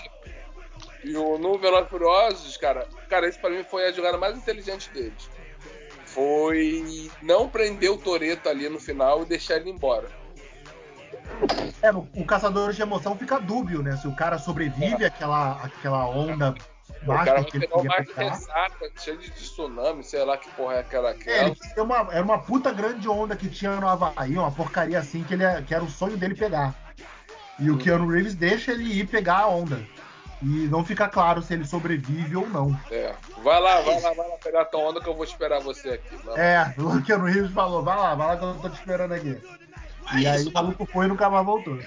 e 1.04 1.15
o, 1.15 1.38
no 1.38 1.58
Velozes 1.60 1.86
e 1.88 1.89
Furiosos, 1.89 2.58
cara, 2.58 2.88
cara, 3.08 3.27
esse 3.27 3.38
pra 3.39 3.50
mim 3.51 3.63
foi 3.63 3.86
a 3.86 3.92
jogada 3.92 4.18
mais 4.18 4.36
inteligente 4.36 4.89
deles. 4.89 5.30
Foi 6.06 7.12
não 7.22 7.48
prender 7.50 7.92
o 7.92 7.98
Toreto 7.98 8.48
ali 8.50 8.70
no 8.70 8.80
final 8.80 9.22
e 9.24 9.25
deixar 9.25 9.58
ele 9.58 9.70
embora. 9.70 10.10
É, 11.82 11.91
no, 11.91 12.08
o 12.15 12.25
Caçador 12.25 12.72
de 12.74 12.82
Emoção 12.82 13.17
fica 13.17 13.39
dúbio, 13.39 13.82
né? 13.84 13.96
Se 13.98 14.08
o 14.08 14.15
cara 14.15 14.38
sobrevive 14.38 15.05
àquela, 15.05 15.53
àquela 15.63 16.08
onda 16.08 16.55
O 17.05 17.13
cara 17.13 17.34
baixa 17.34 17.34
vai 17.34 17.44
que 17.44 17.58
ele 17.58 17.67
pegar 17.67 17.75
o 17.75 17.82
queria 17.82 17.98
mar 17.98 18.05
de 18.05 18.13
pegar. 18.13 18.29
ressaca, 18.32 18.91
cheio 18.98 19.17
de 19.17 19.32
tsunami, 19.32 20.03
sei 20.03 20.24
lá 20.24 20.38
que 20.38 20.50
porra 20.51 20.75
é 20.75 20.79
aquela. 20.79 21.10
É, 21.10 21.12
aquela. 21.13 21.48
ele 21.48 21.55
tinha 21.55 21.84
uma, 21.84 22.08
era 22.12 22.24
uma 22.24 22.39
puta 22.39 22.72
grande 22.72 23.08
onda 23.08 23.36
que 23.36 23.50
tinha 23.50 23.75
no 23.79 23.88
Havaí, 23.88 24.38
uma 24.38 24.51
porcaria 24.51 25.00
assim 25.00 25.24
que, 25.24 25.34
ele, 25.34 25.44
que 25.67 25.74
era 25.75 25.84
o 25.84 25.89
sonho 25.89 26.17
dele 26.17 26.36
pegar. 26.36 26.74
E 27.60 27.70
o 27.70 27.77
Keanu 27.77 28.10
Reeves 28.10 28.36
deixa 28.36 28.72
ele 28.72 28.84
ir 28.84 29.08
pegar 29.08 29.39
a 29.39 29.48
onda. 29.48 29.79
E 30.41 30.67
não 30.67 30.84
fica 30.84 31.08
claro 31.08 31.41
se 31.41 31.53
ele 31.53 31.65
sobrevive 31.65 32.36
ou 32.36 32.48
não. 32.50 32.77
É. 32.91 33.15
Vai 33.41 33.60
lá, 33.62 33.82
vai 33.82 34.01
lá, 34.01 34.12
vai 34.13 34.27
lá 34.27 34.38
pegar 34.44 34.62
a 34.62 34.65
tua 34.65 34.82
onda 34.82 35.01
que 35.01 35.08
eu 35.08 35.15
vou 35.15 35.24
esperar 35.24 35.62
você 35.62 35.91
aqui. 35.91 36.15
É, 36.36 36.74
o 36.77 37.01
Keanu 37.01 37.25
Reeves 37.25 37.51
falou, 37.51 37.82
vai 37.82 37.96
lá, 37.96 38.13
vai 38.15 38.27
lá 38.27 38.38
que 38.38 38.44
eu 38.44 38.53
tô 38.55 38.70
te 38.70 38.79
esperando 38.79 39.13
aqui. 39.13 39.41
É 40.12 40.19
E 40.19 40.27
aí 40.27 40.39
isso. 40.41 40.50
o 40.50 40.53
maluco 40.53 40.85
foi 40.85 41.05
e 41.05 41.07
nunca 41.09 41.29
mais 41.29 41.45
voltou. 41.45 41.79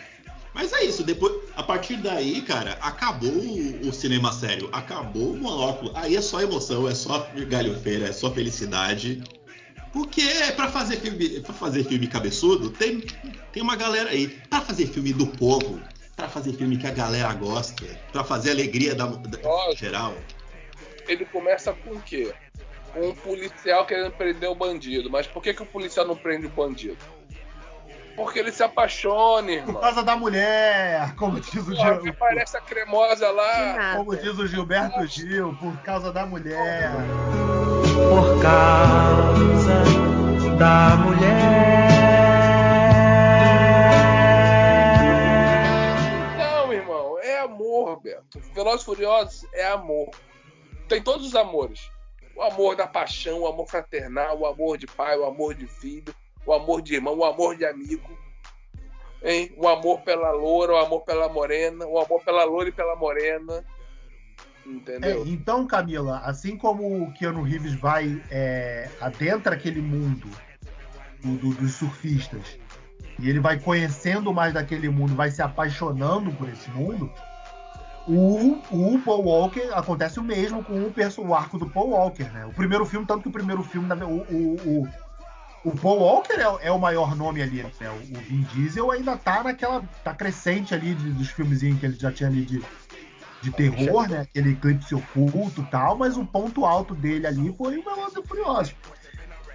Mas 0.54 0.72
é 0.72 0.84
isso, 0.84 1.04
depois, 1.04 1.32
a 1.56 1.62
partir 1.62 1.96
daí, 1.98 2.42
cara, 2.42 2.72
acabou 2.80 3.30
o, 3.30 3.88
o 3.88 3.92
cinema 3.92 4.32
sério, 4.32 4.68
acabou 4.72 5.34
o 5.34 5.36
monóculo. 5.36 5.92
Aí 5.94 6.16
é 6.16 6.20
só 6.20 6.40
emoção, 6.40 6.88
é 6.88 6.94
só 6.94 7.28
galhofeira, 7.48 8.08
é 8.08 8.12
só 8.12 8.30
felicidade. 8.32 9.22
Porque 9.92 10.22
pra 10.56 10.68
fazer 10.68 10.96
filme, 10.96 11.40
para 11.40 11.54
fazer 11.54 11.84
filme 11.84 12.06
cabeçudo, 12.06 12.70
tem, 12.70 13.00
tem 13.52 13.62
uma 13.62 13.76
galera 13.76 14.10
aí. 14.10 14.28
Pra 14.50 14.60
fazer 14.60 14.86
filme 14.86 15.12
do 15.12 15.26
povo, 15.26 15.80
pra 16.16 16.28
fazer 16.28 16.52
filme 16.54 16.76
que 16.76 16.86
a 16.86 16.90
galera 16.92 17.32
gosta, 17.34 17.86
pra 18.10 18.24
fazer 18.24 18.50
alegria 18.50 18.94
da, 18.94 19.06
da 19.06 19.38
Lógico. 19.48 19.76
geral. 19.76 20.14
Ele 21.06 21.24
começa 21.24 21.72
com 21.72 21.94
o 21.94 22.00
quê? 22.02 22.34
Com 22.92 23.10
um 23.10 23.14
policial 23.14 23.86
querendo 23.86 24.10
prender 24.12 24.50
o 24.50 24.54
bandido. 24.54 25.08
Mas 25.10 25.26
por 25.26 25.42
que, 25.42 25.54
que 25.54 25.62
o 25.62 25.66
policial 25.66 26.06
não 26.06 26.16
prende 26.16 26.46
o 26.46 26.50
bandido? 26.50 26.98
Porque 28.18 28.40
ele 28.40 28.50
se 28.50 28.62
apaixona, 28.64 29.42
Por 29.46 29.52
irmão. 29.52 29.80
causa 29.80 30.02
da 30.02 30.16
mulher, 30.16 31.14
como 31.14 31.38
diz 31.40 31.54
o, 31.54 31.74
Porra, 31.74 31.94
Gil- 31.94 32.02
que 32.02 32.12
parece 32.12 32.56
a 32.56 32.60
cremosa 32.60 33.30
lá. 33.30 33.94
como 33.96 34.16
diz 34.16 34.36
o 34.36 34.44
Gilberto 34.46 35.06
Gil, 35.06 35.56
por 35.60 35.76
causa 35.82 36.12
da 36.12 36.26
mulher. 36.26 36.90
por 37.94 38.42
causa 38.42 39.84
da 40.58 40.96
mulher. 40.96 41.88
Não, 46.38 46.72
irmão, 46.72 47.18
é 47.20 47.38
amor, 47.40 48.00
Beto. 48.00 48.40
Velozes 48.54 48.82
e 48.82 48.84
Furiosos 48.84 49.46
é 49.52 49.66
amor. 49.68 50.10
Tem 50.88 51.02
todos 51.02 51.26
os 51.26 51.34
amores. 51.36 51.90
O 52.34 52.42
amor 52.42 52.76
da 52.76 52.86
paixão, 52.86 53.40
o 53.40 53.46
amor 53.46 53.66
fraternal, 53.68 54.38
o 54.40 54.46
amor 54.46 54.76
de 54.78 54.86
pai, 54.86 55.16
o 55.18 55.24
amor 55.24 55.54
de 55.54 55.66
filho, 55.66 56.14
o 56.48 56.52
amor 56.54 56.80
de 56.80 56.94
irmão, 56.94 57.14
o 57.18 57.24
amor 57.24 57.56
de 57.56 57.66
amigo. 57.66 58.08
Hein? 59.22 59.52
O 59.56 59.68
amor 59.68 60.00
pela 60.00 60.30
loura, 60.30 60.72
o 60.72 60.76
amor 60.76 61.02
pela 61.02 61.28
morena, 61.28 61.84
o 61.86 61.98
amor 61.98 62.22
pela 62.24 62.44
loura 62.44 62.70
e 62.70 62.72
pela 62.72 62.96
morena. 62.96 63.64
É, 64.64 64.70
Entendeu? 64.70 65.26
então, 65.26 65.66
Camila, 65.66 66.18
assim 66.24 66.56
como 66.56 67.02
o 67.02 67.12
Keanu 67.12 67.42
Reeves 67.42 67.74
vai 67.74 68.22
é, 68.30 68.88
adentra 69.00 69.54
aquele 69.54 69.80
mundo 69.80 70.28
do- 71.22 71.36
do- 71.36 71.54
dos 71.54 71.74
surfistas 71.74 72.58
e 73.18 73.28
ele 73.28 73.40
vai 73.40 73.58
conhecendo 73.58 74.32
mais 74.32 74.54
daquele 74.54 74.88
mundo, 74.88 75.14
vai 75.14 75.30
se 75.30 75.42
apaixonando 75.42 76.30
por 76.32 76.48
esse 76.48 76.70
mundo, 76.70 77.10
o, 78.06 78.58
o 78.70 78.98
Paul 79.04 79.24
Walker 79.24 79.68
acontece 79.74 80.18
o 80.20 80.22
mesmo 80.22 80.62
com 80.64 80.82
o, 80.82 80.92
perso- 80.92 81.22
o 81.22 81.34
arco 81.34 81.58
do 81.58 81.68
Paul 81.68 81.90
Walker, 81.90 82.24
né? 82.32 82.46
O 82.46 82.52
primeiro 82.54 82.86
filme, 82.86 83.06
tanto 83.06 83.22
que 83.22 83.28
o 83.28 83.32
primeiro 83.32 83.62
filme, 83.62 83.88
o, 84.02 84.06
o, 84.06 84.54
o, 84.82 84.88
o 85.64 85.72
Paul 85.72 85.98
Walker 86.00 86.34
é, 86.34 86.68
é 86.68 86.72
o 86.72 86.78
maior 86.78 87.14
nome 87.16 87.42
ali, 87.42 87.62
né? 87.62 87.70
O, 87.80 88.18
o 88.18 88.20
Vin 88.22 88.42
Diesel 88.52 88.90
ainda 88.90 89.16
tá 89.16 89.42
naquela. 89.42 89.82
tá 90.04 90.14
crescente 90.14 90.74
ali 90.74 90.94
de- 90.94 91.12
dos 91.12 91.30
filmezinhos 91.30 91.80
que 91.80 91.86
ele 91.86 91.96
já 91.98 92.12
tinha 92.12 92.28
ali 92.28 92.44
de, 92.44 92.62
de 93.42 93.50
terror, 93.50 94.08
né? 94.08 94.20
Aquele 94.20 94.52
eclipse 94.52 94.94
oculto 94.94 95.60
e 95.60 95.64
tal, 95.66 95.96
mas 95.96 96.16
o 96.16 96.24
ponto 96.24 96.64
alto 96.64 96.94
dele 96.94 97.26
ali 97.26 97.54
foi 97.56 97.76
o 97.78 97.82
Velozes 97.82 98.16
e 98.16 98.26
Furiosos. 98.26 98.74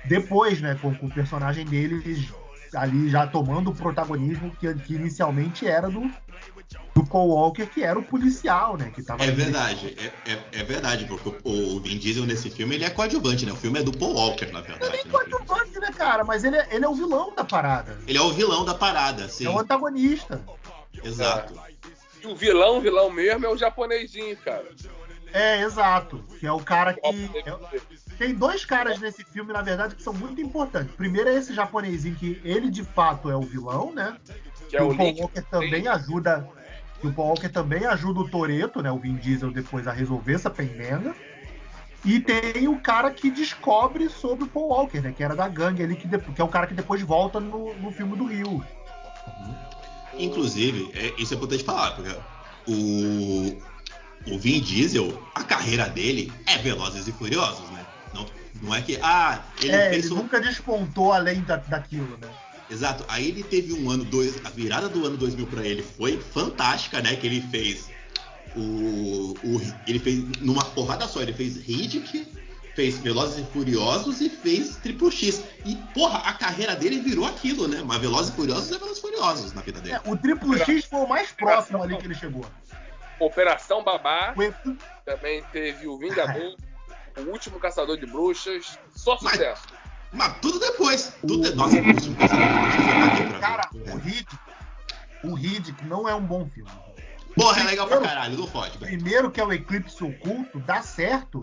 Depois, 0.06 0.60
né, 0.60 0.78
com, 0.82 0.94
com 0.94 1.06
o 1.06 1.14
personagem 1.14 1.66
dele 1.66 2.28
ali 2.76 3.10
já 3.10 3.26
tomando 3.28 3.70
o 3.70 3.76
protagonismo 3.76 4.52
que, 4.60 4.74
que 4.74 4.96
inicialmente 4.96 5.66
era 5.66 5.90
do, 5.90 6.12
do 6.96 7.06
Paul 7.06 7.30
Walker, 7.30 7.66
que 7.66 7.84
era 7.84 7.98
o 7.98 8.04
policial, 8.04 8.78
né? 8.78 8.92
Que 8.94 9.02
tava 9.02 9.24
É 9.24 9.32
verdade, 9.32 9.96
é, 9.98 10.32
é, 10.32 10.40
é 10.52 10.64
verdade, 10.64 11.06
porque 11.06 11.30
o, 11.44 11.76
o 11.76 11.80
Vin 11.80 11.98
Diesel 11.98 12.26
nesse 12.26 12.50
filme 12.50 12.76
ele 12.76 12.86
é 12.86 12.90
coadjuvante, 12.90 13.46
né? 13.46 13.52
O 13.52 13.56
filme 13.56 13.80
é 13.80 13.84
do 13.84 13.92
Paul 13.92 14.14
Walker, 14.14 14.46
na 14.52 14.60
Ele 14.60 14.68
é 14.68 14.72
verdade. 14.72 14.94
nem 14.94 15.06
né? 15.06 15.12
coadjuvante, 15.12 15.80
né, 15.80 15.92
cara? 15.96 16.24
Mas 16.24 16.44
ele 16.44 16.58
é, 16.58 16.68
ele 16.72 16.86
é 16.86 16.88
o 16.88 16.94
vilão 16.94 17.34
da 17.36 17.44
parada. 17.44 17.98
Ele 18.08 18.18
é 18.18 18.22
o 18.22 18.32
vilão 18.32 18.64
da 18.64 18.74
parada, 18.76 19.28
sim. 19.28 19.46
É 19.46 19.50
o 19.50 19.58
antagonista. 19.60 20.42
Exato. 21.04 21.54
E 22.22 22.28
o 22.28 22.36
vilão, 22.36 22.80
vilão 22.80 23.10
mesmo, 23.10 23.46
é 23.46 23.50
o 23.50 23.58
japonesinho, 23.58 24.38
cara. 24.38 24.66
É, 25.34 25.62
exato. 25.64 26.24
Que 26.40 26.46
é 26.46 26.52
o 26.52 26.60
cara 26.60 26.94
que. 26.94 27.00
É- 27.04 27.82
Tem 28.20 28.36
dois 28.36 28.64
caras 28.64 29.00
nesse 29.00 29.24
filme, 29.24 29.52
na 29.52 29.64
verdade, 29.64 29.96
que 29.96 30.04
são 30.04 30.14
muito 30.14 30.40
importantes. 30.40 30.96
Primeiro 30.96 31.28
é 31.30 31.36
esse 31.36 31.54
japonesinho 31.56 32.16
que 32.16 32.40
ele 32.46 32.70
de 32.70 32.84
fato 32.84 33.32
é 33.32 33.36
o 33.36 33.42
vilão, 33.42 33.92
né? 33.92 34.16
Que 34.70 34.78
é 34.78 34.84
o 34.84 34.92
o 34.92 34.96
Paul 34.96 35.10
Link. 35.10 35.22
Walker 35.22 35.42
também 35.50 35.88
ajuda. 35.88 36.48
Que 37.04 37.08
o 37.08 37.12
Paul 37.12 37.28
Walker 37.32 37.50
também 37.50 37.86
ajuda 37.86 38.22
o 38.22 38.30
Toreto, 38.30 38.82
né? 38.82 38.90
O 38.90 38.98
Vin 38.98 39.16
Diesel 39.16 39.52
depois 39.52 39.86
a 39.88 39.92
resolver 39.92 40.36
essa 40.36 40.50
pendenga. 40.50 41.14
E 42.06 42.18
tem 42.18 42.66
o 42.70 42.80
cara 42.80 43.12
que 43.12 43.30
descobre 43.30 44.08
sobre 44.08 44.46
o 44.46 44.48
Paul 44.48 44.70
Walker, 44.70 45.02
né? 45.02 45.12
Que 45.12 45.22
era 45.22 45.36
da 45.36 45.50
gangue 45.50 45.84
ali, 45.84 45.98
que, 45.98 46.08
que 46.08 46.40
é 46.42 46.44
o 46.46 46.48
cara 46.48 46.66
que 46.66 46.74
depois 46.74 47.02
volta 47.02 47.42
no, 47.42 47.74
no 47.74 47.92
filme 47.92 48.16
do 48.16 48.24
Rio. 48.26 48.64
Inclusive, 50.18 50.92
é- 50.94 51.14
isso 51.22 51.34
é 51.34 51.38
importante 51.38 51.66
falar, 51.66 51.92
porque 51.92 52.16
o, 52.68 53.58
o 54.34 54.40
Vin 54.40 54.62
Diesel, 54.62 55.22
a 55.36 55.44
carreira 55.44 55.90
dele 55.90 56.32
é 56.48 56.58
Velozes 56.60 57.06
e 57.06 57.12
Furiosos, 57.12 57.70
né? 57.72 57.86
Não, 58.14 58.26
não 58.62 58.74
é 58.74 58.82
que, 58.82 58.98
ah, 59.04 59.42
ele 59.62 59.72
é, 59.76 59.94
ele 59.94 60.10
um- 60.14 60.16
nunca 60.16 60.40
despontou 60.40 61.12
além 61.12 61.42
da, 61.42 61.58
daquilo, 61.58 62.18
né? 62.22 62.30
Exato. 62.74 63.06
Aí 63.08 63.28
ele 63.28 63.44
teve 63.44 63.74
um 63.74 63.90
ano, 63.90 64.04
dois, 64.04 64.44
a 64.44 64.50
virada 64.50 64.90
do 64.90 65.06
ano 65.06 65.16
2000 65.16 65.46
pra 65.48 65.66
ele 65.66 65.84
foi 65.84 66.20
fantástica, 66.20 67.02
né? 67.02 67.16
Que 67.16 67.28
ele 67.28 67.42
fez 67.42 67.90
o, 68.56 69.36
o 69.44 69.62
ele 69.88 70.00
fez 70.00 70.24
numa 70.42 70.66
porrada 70.66 71.08
só, 71.08 71.22
ele 71.22 71.34
fez 71.34 71.58
Riddick, 71.58 72.28
fez 72.76 72.98
Velozes 73.00 73.40
e 73.40 73.52
Furiosos 73.52 74.22
e 74.22 74.30
fez 74.30 74.76
Triple 74.78 75.12
X. 75.12 75.44
E 75.66 75.76
porra, 75.94 76.20
a 76.20 76.34
carreira 76.34 76.76
dele 76.76 77.00
virou 77.00 77.26
aquilo, 77.26 77.68
né? 77.68 77.84
Mas 77.86 78.00
Velozes 78.00 78.32
e 78.34 78.36
Furiosos 78.36 78.72
é 78.72 78.78
Velozes 78.80 78.98
e 78.98 79.02
Furiosos 79.02 79.54
na 79.54 79.62
vida 79.62 79.80
dele. 79.80 79.96
É, 79.96 80.10
o 80.10 80.18
Triplo 80.18 80.58
X 80.58 80.86
foi 80.86 81.00
o 81.02 81.08
mais 81.08 81.32
próximo 81.32 81.84
ali 81.84 81.96
que 81.98 82.06
ele 82.06 82.16
chegou. 82.16 82.46
Operação 83.20 83.84
Babá. 83.84 84.34
Também 85.06 85.44
teve 85.52 85.88
o 85.88 85.98
Vingador. 85.98 86.56
o 87.18 87.22
Último 87.30 87.60
Caçador 87.60 87.98
de 87.98 88.08
Bruxas. 88.08 88.80
Só 88.96 89.16
sucesso. 89.18 89.64
Mas 89.72 89.83
tudo 90.42 90.60
depois. 90.60 91.14
Tudo 91.22 91.50
de... 91.50 91.56
Nossa, 91.56 91.76
o 91.76 91.88
último 91.88 92.16
Caçador 92.16 92.46
de 92.46 92.60
Bruxas 92.60 92.88
eu 92.88 93.10
paguei 93.10 93.28
pra 93.28 93.40
Cara, 93.40 93.70
o 95.24 95.36
Riddick, 95.38 95.84
o 95.84 95.88
não 95.88 96.08
é 96.08 96.16
um 96.16 96.26
bom 96.26 96.48
filme. 96.48 96.70
Porra, 97.36 97.62
é 97.62 97.64
legal 97.64 97.88
pra 97.88 98.00
caralho, 98.00 98.38
não 98.38 98.48
fode, 98.48 98.78
velho. 98.78 98.92
Primeiro 98.92 99.32
que 99.32 99.42
é 99.42 99.44
o 99.44 99.52
Eclipse 99.52 100.04
Oculto, 100.04 100.60
dá 100.60 100.84
certo, 100.84 101.42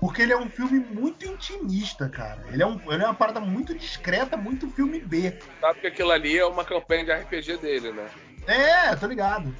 porque 0.00 0.22
ele 0.22 0.32
é 0.32 0.38
um 0.38 0.48
filme 0.48 0.78
muito 0.78 1.26
intimista, 1.26 2.08
cara. 2.08 2.42
Ele 2.50 2.62
é, 2.62 2.66
um, 2.66 2.80
ele 2.90 3.02
é 3.02 3.06
uma 3.06 3.14
parada 3.14 3.40
muito 3.40 3.74
discreta, 3.74 4.36
muito 4.36 4.70
filme 4.70 4.98
B. 5.00 5.38
Sabe 5.60 5.80
que 5.80 5.86
aquilo 5.86 6.10
ali 6.10 6.38
é 6.38 6.46
uma 6.46 6.64
campanha 6.64 7.04
de 7.04 7.12
RPG 7.12 7.58
dele, 7.58 7.92
né? 7.92 8.08
É, 8.46 8.96
tô 8.96 9.06
ligado. 9.06 9.54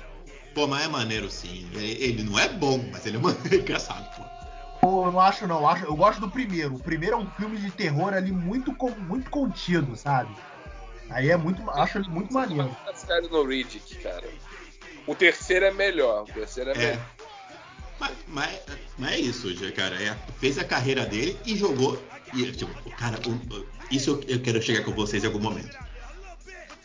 Pô, 0.54 0.66
mas 0.66 0.84
é 0.84 0.88
maneiro 0.88 1.30
sim. 1.30 1.68
Ele, 1.75 2.02
ele 2.02 2.22
não 2.22 2.38
é 2.38 2.48
bom, 2.48 2.82
mas 2.90 3.04
ele 3.04 3.18
é 3.18 3.20
maneiro, 3.20 3.56
engraçado, 3.56 4.08
pô. 4.16 4.36
Pô, 4.87 5.07
eu 5.07 5.11
não 5.11 5.19
acho 5.19 5.49
não, 5.49 5.59
eu, 5.59 5.66
acho, 5.66 5.85
eu 5.85 5.97
gosto 5.97 6.21
do 6.21 6.31
primeiro. 6.31 6.76
O 6.76 6.78
primeiro 6.78 7.16
é 7.16 7.19
um 7.19 7.28
filme 7.28 7.59
de 7.59 7.73
terror 7.73 8.14
ali 8.14 8.31
muito, 8.31 8.73
muito 9.00 9.28
contido, 9.28 9.97
sabe? 9.97 10.33
Aí 11.11 11.28
é 11.28 11.37
muito, 11.37 11.69
acho 11.71 11.99
ele 11.99 12.09
muito 12.09 12.33
maneiro. 12.33 12.71
Uma 12.85 12.95
série 12.95 13.28
no 13.28 13.45
Riddick, 13.45 13.97
cara. 13.97 14.28
O 15.05 15.12
terceiro 15.16 15.64
é 15.64 15.73
melhor. 15.73 16.23
O 16.23 16.26
terceiro 16.26 16.71
é, 16.71 16.73
É. 16.75 16.76
melhor. 16.76 17.07
Mas, 17.99 18.12
mas, 18.28 18.61
mas 18.97 19.12
é 19.14 19.19
isso, 19.19 19.52
já, 19.57 19.73
cara. 19.73 20.00
É, 20.00 20.14
fez 20.38 20.57
a 20.57 20.62
carreira 20.62 21.05
dele 21.05 21.37
e 21.45 21.57
jogou. 21.57 22.09
E, 22.33 22.45
tipo, 22.52 22.73
cara, 22.93 23.19
o- 23.26 23.66
isso 23.90 24.11
eu, 24.11 24.23
eu 24.28 24.40
quero 24.40 24.62
chegar 24.62 24.85
com 24.85 24.93
vocês 24.93 25.25
em 25.25 25.26
algum 25.26 25.40
momento. 25.40 25.76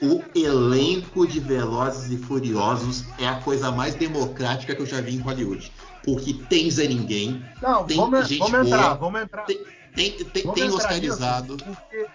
O 0.02 0.24
elenco 0.34 1.28
de 1.28 1.40
Velozes 1.40 2.12
e 2.12 2.18
Furiosos 2.18 3.04
é 3.20 3.28
a 3.28 3.40
coisa 3.42 3.72
mais 3.72 3.94
democrática 3.94 4.74
que 4.74 4.82
eu 4.82 4.88
já 4.88 5.00
vi 5.02 5.18
em 5.18 5.20
Hollywood. 5.20 5.72
Porque 6.04 6.34
tem 6.34 6.70
Zé 6.72 6.88
Ninguém, 6.88 7.44
Não, 7.62 7.86
Tem 7.86 7.98
vamos, 7.98 8.28
gente 8.28 8.40
vamos 8.40 8.68
entrar, 8.68 8.82
boa. 8.84 8.94
vamos 8.96 9.22
entrar. 9.22 9.44
tem, 9.46 9.64
tem, 9.96 10.12
tem, 10.26 10.44
vamos 10.44 10.56
tem 10.56 10.66
entrar 10.66 10.78
oscarizado. 10.78 11.54
nisso, 11.54 11.66
Porque, 11.66 12.08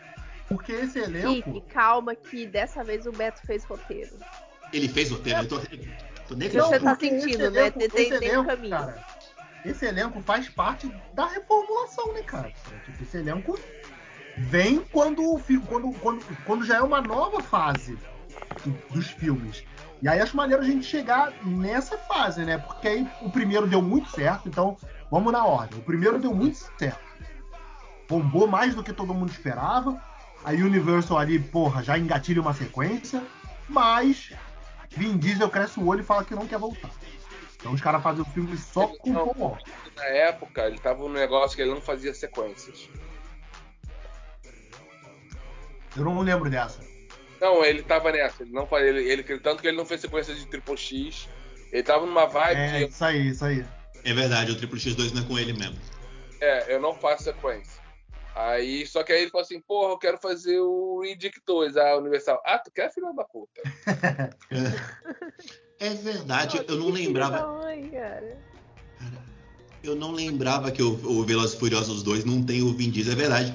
porque 0.49 0.73
esse 0.73 0.99
elenco. 0.99 1.53
Fique, 1.53 1.61
calma 1.73 2.15
que 2.15 2.47
dessa 2.47 2.83
vez 2.83 3.07
o 3.07 3.13
Beto 3.13 3.41
fez 3.47 3.65
roteiro. 3.65 4.17
Ele 4.73 4.89
fez 4.89 5.11
roteiro, 5.11 5.41
eu 5.43 5.49
tô, 5.49 5.61
tô 6.29 6.35
nem 6.35 6.49
Você 6.49 6.81
tá 6.81 6.97
sentindo, 6.97 7.51
né? 7.51 7.71
Tem- 7.71 7.89
tem- 7.89 8.09
tem 8.11 8.29
elenco, 8.29 8.47
caminho. 8.47 8.71
cara, 8.71 9.05
esse 9.65 9.87
elenco 9.87 10.21
faz 10.23 10.49
parte 10.49 10.91
da 11.13 11.27
reformulação, 11.27 12.13
né, 12.13 12.23
cara? 12.23 12.51
Tipo, 12.85 13.03
esse 13.05 13.17
elenco 13.19 13.57
vem 14.37 14.81
quando, 14.91 15.23
quando, 15.69 15.93
quando, 16.01 16.25
quando 16.45 16.65
já 16.65 16.79
é 16.79 16.83
uma 16.83 17.01
nova 17.01 17.41
fase 17.41 17.97
do- 18.65 18.95
dos 18.95 19.07
filmes. 19.11 19.63
E 20.03 20.09
aí 20.09 20.21
acho 20.21 20.37
maneiro 20.37 20.63
a 20.63 20.67
gente 20.67 20.85
chegar 20.85 21.33
nessa 21.45 21.97
fase, 21.97 22.45
né? 22.45 22.59
Porque 22.59 22.87
aí 22.87 23.09
o 23.23 23.31
primeiro 23.31 23.67
deu 23.67 23.81
muito 23.81 24.11
certo, 24.11 24.49
então 24.49 24.77
vamos 25.11 25.33
na 25.33 25.45
ordem. 25.45 25.79
O 25.79 25.83
primeiro 25.83 26.19
deu 26.19 26.35
muito 26.35 26.59
certo. 26.79 27.01
Bombou 28.09 28.47
mais 28.47 28.75
do 28.75 28.83
que 28.83 28.93
todo 28.93 29.15
mundo 29.15 29.31
esperava. 29.31 30.01
A 30.45 30.51
Universal 30.51 31.19
ali, 31.19 31.39
porra, 31.39 31.83
já 31.83 31.99
engatilha 31.99 32.41
uma 32.41 32.55
sequência. 32.55 33.23
Mas 33.69 34.33
Vin 34.91 35.17
Diesel 35.17 35.51
cresce 35.51 35.81
o 35.81 35.87
olho 35.87 36.01
e 36.01 36.05
fala 36.05 36.25
que 36.25 36.35
não 36.35 36.47
quer 36.47 36.59
voltar. 36.59 36.91
Então 37.59 37.73
os 37.73 37.81
caras 37.81 38.03
fazem 38.03 38.23
o 38.23 38.27
filme 38.27 38.57
só 38.57 38.87
com 38.87 39.11
o 39.11 39.35
Paul. 39.35 39.59
Na 39.97 40.05
época, 40.05 40.67
ele 40.67 40.79
tava 40.79 41.01
num 41.01 41.13
negócio 41.13 41.57
que 41.57 41.63
ele 41.63 41.73
não 41.73 41.81
fazia 41.81 42.15
sequências. 42.15 42.89
Eu 45.97 46.05
não 46.05 46.21
lembro 46.21 46.49
dessa. 46.49 46.86
Não, 47.41 47.65
ele 47.65 47.83
tava 47.83 48.11
nessa. 48.13 48.43
Ele 48.43 48.53
não. 48.53 48.69
Ele, 48.79 49.11
ele, 49.11 49.23
tanto 49.41 49.61
que 49.63 49.69
ele 49.69 49.77
não 49.77 49.85
fez 49.87 50.01
sequência 50.01 50.35
de 50.35 50.47
Triple 50.47 50.77
X. 50.77 51.29
Ele 51.73 51.83
tava 51.83 52.07
numa 52.07 52.27
vibe 52.27 52.59
É, 52.61 52.79
de. 52.79 52.91
isso 52.91 53.05
aí, 53.05 53.29
isso 53.29 53.45
aí. 53.45 53.65
É 54.05 54.13
verdade, 54.15 54.53
o 54.53 54.57
Triple 54.57 54.79
X2 54.79 55.13
não 55.13 55.23
é 55.23 55.27
com 55.27 55.39
ele 55.39 55.53
mesmo. 55.53 55.77
É, 56.41 56.75
eu 56.75 56.81
não 56.81 56.95
faço 56.95 57.25
sequência. 57.25 57.81
Aí, 58.35 58.87
só 58.87 59.03
que 59.03 59.13
aí 59.13 59.23
ele 59.23 59.31
falou 59.31 59.45
assim, 59.45 59.61
porra, 59.61 59.93
eu 59.93 59.99
quero 59.99 60.19
fazer 60.19 60.61
o 60.61 61.01
Riddick 61.03 61.41
2, 61.47 61.77
a 61.77 61.97
Universal. 61.97 62.41
Ah, 62.45 62.59
tu 62.59 62.71
quer, 62.71 62.93
filho 62.93 63.13
da 63.15 63.25
puta? 63.25 63.63
É 65.79 65.91
verdade, 65.91 66.65
eu 66.69 66.77
não 66.77 66.89
lembrava. 66.89 67.37
da 67.37 67.47
mãe, 67.47 67.91
cara. 67.91 68.39
Eu 69.83 69.95
não 69.95 70.11
lembrava 70.11 70.71
que 70.73 70.83
o, 70.83 70.93
o 71.05 71.23
Velozes 71.25 71.55
e 71.55 71.59
Furiosos 71.59 72.03
2 72.03 72.25
não 72.25 72.43
tem 72.43 72.63
o 72.63 72.73
Vin 72.73 72.91
Diesel, 72.91 73.13
é 73.13 73.17
verdade. 73.17 73.55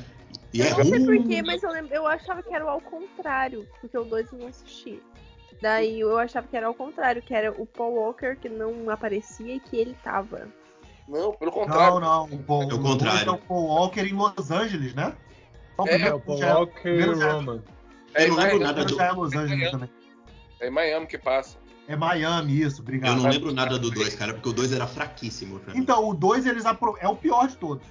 E 0.54 0.62
é 0.62 0.72
Eu 0.72 0.78
não 0.78 0.84
sei 0.86 1.06
ruim. 1.06 1.18
porquê, 1.22 1.42
mas 1.42 1.64
eu, 1.64 1.72
lembro, 1.72 1.94
eu 1.94 2.06
achava 2.08 2.44
que 2.44 2.54
era 2.54 2.66
o 2.66 2.70
ao 2.70 2.82
contrário, 2.82 3.68
porque 3.80 3.98
o 3.98 4.04
2 4.04 4.32
eu 4.34 4.40
não 4.40 4.48
assisti. 4.48 5.02
Daí 5.62 6.00
eu 6.00 6.18
achava 6.18 6.48
que 6.48 6.58
era 6.58 6.68
ao 6.68 6.74
contrário, 6.74 7.22
que 7.22 7.34
era 7.34 7.52
o 7.52 7.66
Paul 7.66 7.94
Walker 7.96 8.36
que 8.36 8.50
não 8.50 8.90
aparecia 8.90 9.56
e 9.56 9.60
que 9.60 9.78
ele 9.78 9.96
tava. 10.04 10.48
Não, 11.08 11.34
pelo 11.34 11.52
contrário. 11.52 12.00
Não, 12.00 12.28
não. 12.28 12.36
O, 12.36 12.44
Paul, 12.44 12.64
É 12.64 12.74
o 12.74 12.82
contrário. 12.82 13.30
é 13.30 13.32
o 13.32 13.38
Paul 13.38 13.66
Walker 13.68 14.02
em 14.02 14.14
Los 14.14 14.50
Angeles, 14.52 14.94
né? 14.96 15.14
O 15.78 15.88
É, 15.88 16.02
É, 16.02 16.14
o 16.14 16.20
Paul 16.20 16.38
já 16.38 16.48
é- 16.48 16.54
Walker 16.54 16.90
e 16.90 17.02
é- 17.02 17.06
Roman. 17.32 17.64
É 18.14 18.26
Eu 18.26 18.30
não 18.30 18.36
lembro 18.38 18.60
Miami, 18.60 18.60
nada 18.60 18.74
primeiro 18.74 18.90
do. 18.92 18.96
já 18.98 19.06
é 19.06 19.12
Los 19.12 19.36
Angeles 19.36 19.72
também. 19.72 19.90
é 20.60 20.68
em 20.68 20.72
Miami 20.72 21.08
que 21.08 21.18
passa. 21.18 21.58
É 21.88 21.96
Miami, 21.96 22.62
isso, 22.62 22.82
obrigado. 22.82 23.18
Eu 23.18 23.24
não 23.24 23.30
lembro 23.30 23.54
nada 23.54 23.78
do 23.80 23.90
2, 23.92 24.16
cara, 24.16 24.34
porque 24.34 24.50
o 24.50 24.54
2 24.54 24.72
era 24.72 24.88
fraquíssimo 24.88 25.60
pra 25.60 25.74
mim. 25.74 25.80
Então, 25.80 26.08
o 26.10 26.14
2 26.14 26.46
eles 26.46 26.66
apro... 26.66 26.96
é 27.00 27.08
o 27.08 27.16
pior 27.16 27.48
de 27.48 27.58
todos. 27.58 27.86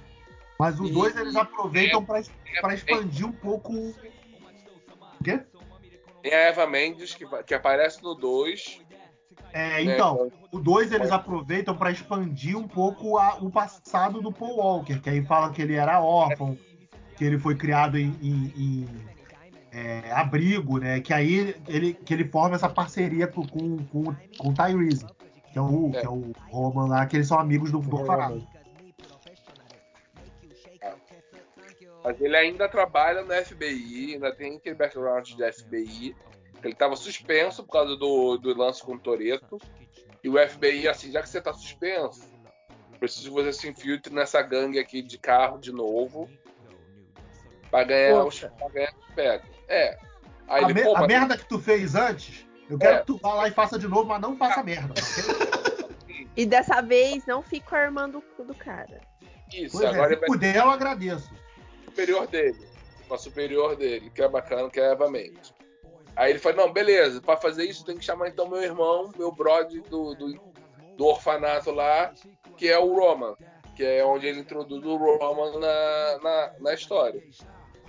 Mas 0.61 0.79
o 0.79 0.85
E- 0.85 0.91
2 0.91 1.17
eles 1.17 1.35
aproveitam 1.35 2.05
pra, 2.05 2.19
é- 2.19 2.61
pra 2.61 2.75
expandir 2.75 3.25
um 3.25 3.31
pouco. 3.31 3.73
O 3.73 3.95
quê? 5.23 5.41
Tem 6.21 6.31
a 6.35 6.37
Eva 6.37 6.67
Mendes, 6.67 7.15
que, 7.15 7.25
que 7.47 7.55
aparece 7.55 8.03
no 8.03 8.13
2. 8.13 8.79
É, 9.51 9.81
então, 9.81 10.31
o 10.51 10.59
2 10.59 10.91
eles 10.91 11.09
aproveitam 11.09 11.75
pra 11.75 11.89
expandir 11.89 12.55
um 12.55 12.67
pouco 12.67 13.17
a- 13.17 13.37
o 13.41 13.49
passado 13.49 14.21
do 14.21 14.31
Paul 14.31 14.57
Walker, 14.57 14.99
que 14.99 15.09
aí 15.09 15.25
fala 15.25 15.49
que 15.51 15.63
ele 15.63 15.73
era 15.73 15.99
órfão, 15.99 16.55
que 17.17 17.25
ele 17.25 17.39
foi 17.39 17.55
criado 17.55 17.97
em, 17.97 18.15
em- 18.21 18.53
em, 18.55 18.87
é, 19.71 20.11
abrigo, 20.11 20.77
né? 20.77 20.99
Que 20.99 21.11
aí 21.11 21.55
ele, 21.67 21.95
que 21.95 22.13
ele 22.13 22.25
forma 22.25 22.55
essa 22.55 22.69
parceria 22.69 23.25
com, 23.25 23.41
com, 23.47 23.77
com, 23.85 24.03
com 24.37 24.49
o 24.49 24.53
Tyrese, 24.53 25.07
que 25.51 25.57
é 25.57 25.61
o, 25.61 25.89
que 25.89 26.05
é 26.05 26.09
o 26.09 26.31
Roman 26.51 26.87
lá, 26.87 27.07
que 27.07 27.17
eles 27.17 27.27
são 27.27 27.39
amigos 27.39 27.71
do, 27.71 27.79
do 27.79 27.95
orfanato. 27.97 28.47
Mas 32.03 32.19
ele 32.19 32.35
ainda 32.35 32.67
trabalha 32.67 33.21
no 33.23 33.33
FBI, 33.33 34.13
ainda 34.15 34.33
tem 34.33 34.57
aquele 34.57 34.75
background 34.75 35.27
de 35.29 35.51
FBI. 35.53 36.15
que 36.59 36.67
Ele 36.67 36.73
estava 36.73 36.95
suspenso 36.95 37.63
por 37.63 37.71
causa 37.73 37.95
do, 37.95 38.37
do 38.37 38.57
lance 38.57 38.81
com 38.83 38.93
o 38.95 38.99
Toreto. 38.99 39.57
E 40.23 40.29
o 40.29 40.37
FBI, 40.37 40.87
assim, 40.87 41.11
já 41.11 41.21
que 41.21 41.29
você 41.29 41.39
está 41.39 41.53
suspenso, 41.53 42.21
preciso 42.99 43.29
que 43.29 43.33
você 43.43 43.53
se 43.53 43.67
infiltre 43.69 44.13
nessa 44.13 44.41
gangue 44.41 44.77
aqui 44.79 45.01
de 45.01 45.17
carro 45.17 45.57
de 45.59 45.71
novo. 45.71 46.29
Pra 47.69 47.83
ganhar 47.83 48.15
os, 48.17 48.23
Poxa. 48.23 48.53
pra 48.57 48.69
ganhar 48.69 48.93
os 48.99 49.13
pega. 49.15 49.43
É. 49.67 49.97
Aí 50.47 50.61
A, 50.63 50.65
ele, 50.65 50.73
me- 50.73 50.83
pô, 50.83 50.95
a 50.95 50.99
mas- 51.01 51.07
merda 51.07 51.37
que 51.37 51.45
tu 51.45 51.57
fez 51.59 51.95
antes, 51.95 52.45
eu 52.69 52.77
quero 52.77 52.95
É. 52.95 52.99
que 52.99 53.05
tu 53.05 53.17
vá 53.17 53.33
lá 53.33 53.47
e 53.47 53.51
faça 53.51 53.79
de 53.79 53.87
novo, 53.87 54.05
mas 54.05 54.19
não 54.21 54.35
faça 54.37 54.61
merda. 54.63 54.93
ok? 56.03 56.27
E 56.35 56.45
dessa 56.45 56.81
vez 56.81 57.25
não 57.25 57.41
fico 57.41 57.73
armando 57.75 58.17
o 58.17 58.21
cu 58.21 58.43
do 58.43 58.53
cara. 58.55 58.99
isso, 59.53 59.77
Pois 59.77 59.83
é, 59.85 59.87
agora 59.89 60.07
se 60.09 60.13
ele 60.13 60.19
vai 60.19 60.27
puder, 60.29 60.55
eu 60.57 60.69
agradeço. 60.69 61.31
Superior 61.91 62.27
dele. 62.27 62.57
Com 63.07 63.13
a 63.13 63.17
superior 63.17 63.75
dele, 63.75 64.09
que 64.09 64.21
é 64.21 64.27
bacana, 64.29 64.69
que 64.69 64.79
é 64.79 64.87
a 64.87 64.91
Eva 64.91 65.09
Mendes. 65.11 65.53
Aí 66.15 66.31
ele 66.31 66.39
fala, 66.39 66.55
não, 66.55 66.71
beleza, 66.73 67.21
pra 67.21 67.37
fazer 67.37 67.65
isso 67.65 67.85
tem 67.85 67.97
que 67.97 68.03
chamar 68.05 68.29
então 68.29 68.49
meu 68.49 68.61
irmão, 68.61 69.11
meu 69.17 69.31
brother 69.31 69.81
do, 69.83 70.13
do, 70.15 70.41
do 70.97 71.05
orfanato 71.05 71.71
lá, 71.71 72.13
que 72.57 72.67
é 72.69 72.77
o 72.79 72.93
Roman. 72.93 73.35
Que 73.75 73.83
é 73.85 74.05
onde 74.05 74.27
ele 74.27 74.41
introduz 74.41 74.83
o 74.85 74.95
Roman 74.97 75.57
na, 75.59 76.19
na, 76.21 76.53
na 76.59 76.73
história. 76.73 77.21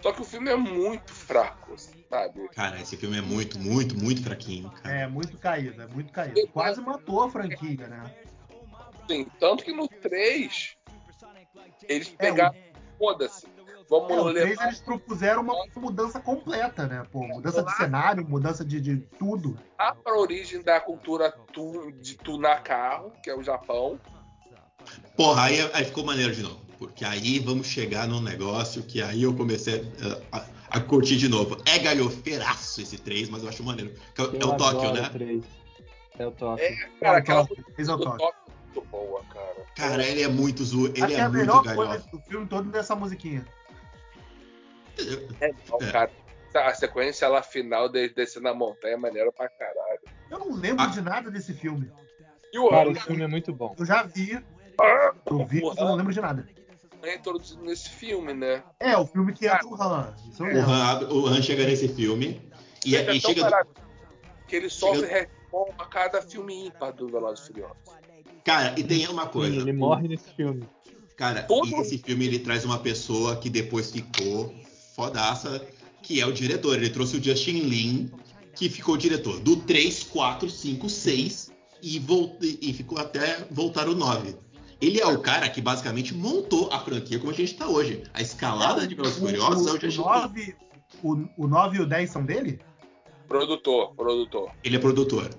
Só 0.00 0.12
que 0.12 0.22
o 0.22 0.24
filme 0.24 0.50
é 0.50 0.56
muito 0.56 1.12
fraco, 1.12 1.74
sabe? 2.08 2.48
Cara, 2.50 2.80
esse 2.80 2.96
filme 2.96 3.18
é 3.18 3.20
muito, 3.20 3.58
muito, 3.58 3.96
muito 3.96 4.22
fraquinho, 4.22 4.70
cara. 4.70 5.00
É 5.00 5.06
muito 5.06 5.36
caído, 5.38 5.80
é 5.82 5.86
muito 5.86 6.12
caído. 6.12 6.40
Quase 6.48 6.80
matou 6.80 7.22
a 7.22 7.30
franquia, 7.30 7.86
né? 7.88 8.02
Assim, 9.04 9.26
tanto 9.38 9.64
que 9.64 9.72
no 9.72 9.86
3, 9.88 10.76
eles 11.88 12.08
É, 12.08 12.12
o- 12.12 12.16
pegaram, 12.16 12.56
foda-se, 12.98 13.46
vamos 14.00 14.10
É, 14.16 14.20
o 14.20 14.32
3 14.32 14.48
levar 14.48 14.64
eles 14.66 14.80
propuseram 14.80 15.42
uma 15.42 15.54
mudança 15.76 16.18
completa, 16.20 16.86
né? 16.86 17.04
Pô, 17.12 17.26
mudança 17.26 17.62
de 17.62 17.76
cenário, 17.76 18.26
mudança 18.26 18.64
de, 18.64 18.80
de 18.80 18.96
tudo. 19.18 19.56
pra 19.76 20.16
origem 20.18 20.62
da 20.62 20.80
cultura 20.80 21.30
tu- 21.52 21.92
de 22.00 22.16
tunar 22.16 22.62
carro, 22.62 23.12
que 23.22 23.28
é 23.30 23.36
o 23.36 23.42
Japão. 23.42 23.98
Porra, 25.16 25.42
aí, 25.44 25.70
aí 25.72 25.84
ficou 25.84 26.04
maneiro 26.04 26.34
de 26.34 26.42
novo. 26.42 26.60
Porque 26.78 27.04
aí 27.04 27.38
vamos 27.38 27.68
chegar 27.68 28.08
num 28.08 28.20
negócio 28.20 28.82
que 28.82 29.00
aí 29.00 29.22
eu 29.22 29.34
comecei 29.36 29.88
a, 30.32 30.38
a- 30.38 30.46
a 30.70 30.80
curtir 30.80 31.16
de 31.16 31.28
novo. 31.28 31.56
É 31.64 31.78
galhofeiraço 31.78 32.80
esse 32.80 32.98
3, 32.98 33.28
mas 33.28 33.42
eu 33.42 33.48
acho 33.48 33.62
maneiro. 33.62 33.92
É, 34.18 34.22
o- 34.22 34.24
é 34.24 34.28
Eu 34.42 34.48
o 34.48 34.56
Tóquio, 34.56 34.92
né? 34.92 35.02
o 35.06 35.10
três. 35.10 35.44
É 36.18 36.26
o 36.26 36.30
Tóquio. 36.32 36.64
É, 36.64 36.70
cara, 36.74 36.88
É 37.00 37.10
o 37.12 37.16
aquela 37.16 37.46
Tóquio, 37.46 37.64
fez 37.76 37.88
o 37.88 37.96
do 37.96 38.02
Tóquio. 38.04 38.18
Tóquio 38.18 38.42
é 38.48 38.74
muito 38.74 38.88
boa, 38.90 39.22
cara. 39.32 39.66
Cara, 39.76 40.02
ele 40.06 40.22
é 40.22 40.28
muito 40.28 40.64
zo... 40.64 40.86
ele 40.88 41.02
Acho 41.04 41.14
é, 41.14 41.18
é 41.18 41.20
a 41.20 41.28
muito 41.28 41.38
melhor 41.40 41.62
coisa 41.62 41.76
galhofa. 41.92 42.08
do 42.10 42.18
filme 42.22 42.46
todo 42.46 42.68
dessa 42.70 42.96
musiquinha. 42.96 43.44
É, 45.40 45.52
bom, 45.68 45.78
É. 45.80 45.90
cara. 45.92 46.10
A 46.54 46.74
sequência 46.74 47.26
lá 47.28 47.42
final 47.42 47.88
dele 47.88 48.12
descendo 48.14 48.44
na 48.44 48.52
montanha 48.54 48.92
é 48.94 48.96
maneira 48.96 49.32
pra 49.32 49.48
caralho. 49.48 50.00
Eu 50.30 50.38
não 50.38 50.52
lembro 50.54 50.84
Ah. 50.84 50.88
de 50.88 51.00
nada 51.00 51.30
desse 51.30 51.54
filme. 51.54 51.90
E 52.52 52.58
o 52.58 52.68
Cara, 52.68 52.90
esse 52.90 53.00
filme 53.00 53.22
é 53.22 53.26
muito 53.26 53.54
bom. 53.54 53.74
Eu 53.78 53.86
já 53.86 54.02
vi, 54.02 54.32
eu 54.32 55.46
vi, 55.46 55.62
mas 55.62 55.78
eu 55.78 55.84
não 55.86 55.94
lembro 55.96 56.12
de 56.12 56.20
nada. 56.20 56.46
é 57.02 57.14
introduzido 57.16 57.64
nesse 57.64 57.88
filme, 57.88 58.32
né? 58.34 58.62
É, 58.78 58.96
o 58.96 59.06
filme 59.06 59.32
que 59.32 59.46
entra 59.46 59.66
o 59.66 59.74
Han. 59.82 60.14
Isso 60.30 60.44
eu 60.46 60.54
O. 60.56 60.60
Han, 60.70 60.84
abre- 60.84 61.06
o 61.12 61.26
Han 61.26 61.40
chega 61.42 61.64
nesse 61.64 61.88
filme 61.88 62.48
e, 62.84 62.94
Ele 62.94 63.10
é 63.10 63.16
e 63.16 63.20
tão 63.20 63.30
chega. 63.32 63.42
maravilhoso 63.44 63.80
que 64.46 64.56
ele 64.56 64.68
sofre 64.68 65.00
Chega- 65.00 65.14
respawn 65.20 65.72
a 65.78 65.86
cada 65.86 66.22
filme 66.22 66.66
ímpar 66.66 66.92
do 66.92 67.08
Velozes 67.08 67.42
e 67.44 67.46
Furiosos. 67.48 67.76
Cara, 68.44 68.78
e 68.78 68.84
tem 68.84 69.08
uma 69.08 69.24
Sim, 69.24 69.30
coisa. 69.30 69.56
ele 69.56 69.72
o- 69.72 69.74
morre 69.74 70.06
nesse 70.06 70.30
filme. 70.34 70.68
Cara, 71.16 71.42
Todo- 71.44 71.66
e 71.66 71.74
esse 71.80 71.98
filme 71.98 72.26
ele 72.26 72.38
traz 72.40 72.64
uma 72.64 72.78
pessoa 72.78 73.36
que 73.36 73.48
depois 73.50 73.90
ficou 73.90 74.54
fodaça, 74.94 75.64
que 76.02 76.20
é 76.20 76.26
o 76.26 76.32
diretor. 76.32 76.76
Ele 76.76 76.90
trouxe 76.90 77.16
o 77.16 77.22
Justin 77.22 77.60
Lin, 77.60 78.10
que 78.54 78.68
ficou 78.68 78.96
diretor 78.96 79.40
do 79.40 79.56
3, 79.56 80.04
4, 80.04 80.48
5, 80.48 80.88
6 80.88 81.52
e, 81.82 82.00
e 82.60 82.72
ficou 82.72 82.98
até 82.98 83.46
voltar 83.50 83.88
o 83.88 83.94
9. 83.94 84.36
Ele 84.80 85.00
é 85.00 85.06
o 85.06 85.18
cara 85.20 85.48
que 85.48 85.60
basicamente 85.60 86.12
montou 86.14 86.68
a 86.72 86.80
franquia 86.80 87.18
como 87.18 87.30
a 87.30 87.34
gente 87.34 87.54
tá 87.54 87.68
hoje. 87.68 88.02
A 88.12 88.20
escalada 88.20 88.86
de 88.86 88.94
Velozes 88.94 89.18
Furiosos 89.18 89.66
é 89.66 89.70
o 89.70 89.80
Justin 89.80 90.00
Lin. 90.02 90.08
9, 90.08 90.56
o, 91.02 91.44
o 91.44 91.48
9 91.48 91.76
e 91.76 91.80
o 91.80 91.86
10 91.86 92.10
são 92.10 92.24
dele? 92.24 92.60
Produtor, 93.28 93.94
produtor. 93.94 94.50
Ele 94.62 94.76
é 94.76 94.78
produtor. 94.78 95.30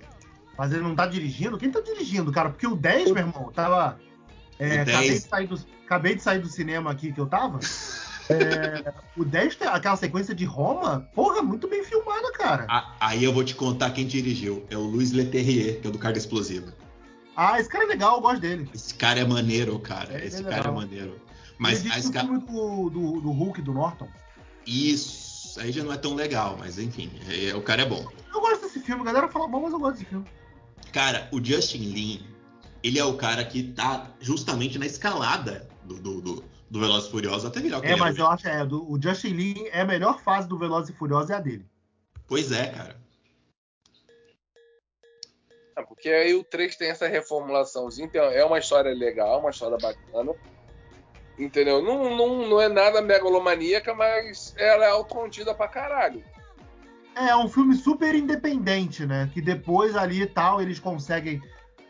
Mas 0.57 0.71
ele 0.71 0.81
não 0.81 0.95
tá 0.95 1.05
dirigindo? 1.05 1.57
Quem 1.57 1.69
tá 1.69 1.81
dirigindo, 1.81 2.31
cara? 2.31 2.49
Porque 2.49 2.65
o 2.65 2.75
10, 2.75 3.11
meu 3.11 3.17
irmão, 3.17 3.51
tava. 3.53 3.99
é, 4.59 4.77
O 4.77 4.81
acabei, 4.81 5.09
10. 5.09 5.23
de 5.23 5.29
sair 5.29 5.47
do, 5.47 5.59
acabei 5.85 6.15
de 6.15 6.21
sair 6.21 6.39
do 6.39 6.47
cinema 6.47 6.91
aqui 6.91 7.11
que 7.11 7.19
eu 7.19 7.27
tava. 7.27 7.59
É, 8.29 8.93
o 9.17 9.25
10 9.25 9.55
tem 9.55 9.67
aquela 9.67 9.95
sequência 9.97 10.33
de 10.33 10.45
Roma, 10.45 11.09
porra, 11.13 11.41
muito 11.41 11.67
bem 11.67 11.83
filmada, 11.83 12.31
cara. 12.33 12.65
Aí 12.99 13.23
eu 13.23 13.33
vou 13.33 13.43
te 13.43 13.53
contar 13.55 13.91
quem 13.91 14.07
dirigiu. 14.07 14.65
É 14.69 14.77
o 14.77 14.81
Luiz 14.81 15.11
Leterrier, 15.11 15.81
que 15.81 15.87
é 15.87 15.89
o 15.89 15.93
do 15.93 15.99
Carga 15.99 16.17
Explosiva. 16.17 16.73
Ah, 17.35 17.59
esse 17.59 17.67
cara 17.67 17.83
é 17.83 17.87
legal, 17.87 18.15
eu 18.17 18.21
gosto 18.21 18.39
dele. 18.39 18.69
Esse 18.73 18.93
cara 18.93 19.19
é 19.19 19.25
maneiro, 19.25 19.77
cara. 19.79 20.13
Ele 20.13 20.23
é 20.23 20.27
Esse 20.27 20.37
legal. 20.37 20.51
cara 20.51 20.69
é 20.69 20.71
maneiro. 20.71 21.21
Mas 21.57 21.85
ele 21.85 21.93
esca... 21.97 22.19
filme 22.21 22.39
do, 22.39 22.89
do, 22.89 23.21
do 23.21 23.31
Hulk, 23.31 23.61
do 23.61 23.73
Norton. 23.73 24.07
Isso, 24.65 25.59
aí 25.59 25.71
já 25.71 25.83
não 25.83 25.91
é 25.93 25.97
tão 25.97 26.13
legal, 26.15 26.55
mas 26.59 26.79
enfim, 26.79 27.11
é- 27.29 27.55
o 27.55 27.61
cara 27.61 27.81
é 27.81 27.85
bom. 27.85 28.05
Eu 28.33 28.39
gosto 28.41 28.61
desse 28.61 28.79
filme, 28.79 29.01
a 29.01 29.05
galera 29.05 29.27
fala 29.27 29.47
mal, 29.47 29.61
mas 29.61 29.73
eu 29.73 29.79
gosto 29.79 29.93
desse 29.95 30.05
filme. 30.05 30.25
Cara, 30.91 31.27
o 31.31 31.43
Justin 31.43 31.79
Lin, 31.79 32.25
ele 32.83 32.99
é 32.99 33.03
o 33.05 33.15
cara 33.15 33.43
que 33.43 33.63
tá 33.63 34.11
justamente 34.19 34.77
na 34.77 34.85
escalada 34.85 35.67
do, 35.83 35.95
do, 35.95 36.21
do, 36.21 36.43
do 36.73 36.79
Velozes 36.79 37.07
e 37.07 37.11
Furiosos 37.11 37.45
até 37.45 37.59
virar 37.61 37.77
o 37.77 37.81
que 37.81 37.87
É, 37.87 37.91
ele 37.91 37.99
mas 37.99 38.13
hoje. 38.13 38.21
eu 38.21 38.27
acho 38.27 38.47
é, 38.47 38.65
do, 38.65 38.91
o 38.91 38.99
Justin 38.99 39.27
Lin 39.33 39.65
é 39.71 39.81
a 39.81 39.85
melhor 39.85 40.19
fase 40.19 40.47
do 40.47 40.57
Velozes 40.57 40.89
e 40.89 40.97
Furiosos 40.97 41.29
é 41.29 41.35
a 41.35 41.39
dele. 41.39 41.67
Pois 42.27 42.51
é, 42.51 42.65
cara. 42.71 42.95
É, 45.77 45.83
porque 45.83 46.09
aí 46.09 46.33
o 46.33 46.43
3 46.43 46.75
tem 46.75 46.89
essa 46.89 47.07
reformulaçãozinha, 47.07 48.07
então 48.07 48.23
é 48.23 48.43
uma 48.43 48.57
história 48.57 48.91
legal, 48.91 49.39
uma 49.39 49.51
história 49.51 49.77
bacana. 49.79 50.33
Entendeu? 51.37 51.79
Não, 51.83 52.15
não, 52.17 52.47
não 52.49 52.59
é 52.59 52.67
nada 52.67 53.03
megalomaníaca, 53.03 53.93
mas 53.93 54.55
ela 54.57 54.83
é 54.85 54.89
autocontida 54.89 55.53
pra 55.53 55.67
caralho. 55.67 56.23
É 57.15 57.35
um 57.35 57.47
filme 57.47 57.75
super 57.75 58.15
independente, 58.15 59.05
né? 59.05 59.29
Que 59.31 59.41
depois 59.43 59.95
ali 59.95 60.23
e 60.23 60.27
tal, 60.27 60.59
eles 60.59 60.79
conseguem. 60.79 61.39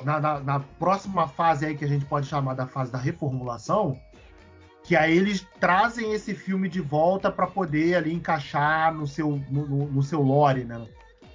Na, 0.03 0.19
na- 0.19 0.39
na 0.41 0.59
próxima 0.59 1.25
fase 1.29 1.65
aí 1.65 1.77
que 1.77 1.85
a 1.85 1.87
gente 1.87 2.03
pode 2.03 2.27
chamar 2.27 2.53
da 2.55 2.67
fase 2.67 2.91
da 2.91 2.97
reformulação, 2.97 3.97
que 4.83 4.95
aí 4.95 5.15
eles 5.17 5.45
trazem 5.59 6.13
esse 6.13 6.33
filme 6.35 6.67
de 6.67 6.81
volta 6.81 7.31
para 7.31 7.47
poder 7.47 7.95
ali 7.95 8.13
encaixar 8.13 8.93
no 8.93 9.07
seu, 9.07 9.41
no, 9.49 9.65
no- 9.65 9.85
no 9.87 10.03
seu 10.03 10.21
lore, 10.21 10.65
né? 10.65 10.85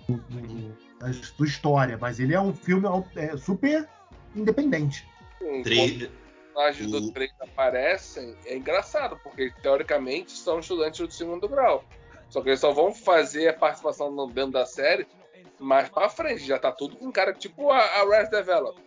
No, 0.08 0.16
no- 0.30 0.76
da 0.98 1.12
sua 1.12 1.46
história. 1.46 1.96
Mas 1.98 2.20
ele 2.20 2.34
é 2.34 2.40
um 2.40 2.52
filme 2.54 2.86
é, 3.16 3.36
super 3.36 3.88
independente. 4.34 5.06
Sim, 5.38 5.62
Três- 5.62 6.08
personagens 6.44 6.90
do 6.90 6.98
O- 6.98 7.12
3 7.12 7.30
aparecem, 7.40 8.36
é 8.44 8.56
engraçado, 8.56 9.18
porque 9.22 9.52
teoricamente 9.62 10.32
são 10.32 10.58
estudantes 10.58 11.00
do 11.06 11.12
segundo 11.12 11.48
grau. 11.48 11.84
Só 12.28 12.42
que 12.42 12.50
eles 12.50 12.60
só 12.60 12.72
vão 12.72 12.92
fazer 12.94 13.48
a 13.48 13.52
participação 13.54 14.10
no- 14.10 14.26
dentro 14.26 14.52
da 14.52 14.66
série 14.66 15.06
mais 15.58 15.88
pra 15.88 16.08
frente. 16.10 16.44
Já 16.44 16.58
tá 16.58 16.70
tudo 16.70 16.96
com 16.96 17.10
cara 17.10 17.32
tipo 17.32 17.70
a, 17.70 17.78
a 17.78 18.04
Res 18.04 18.28
Develop. 18.28 18.78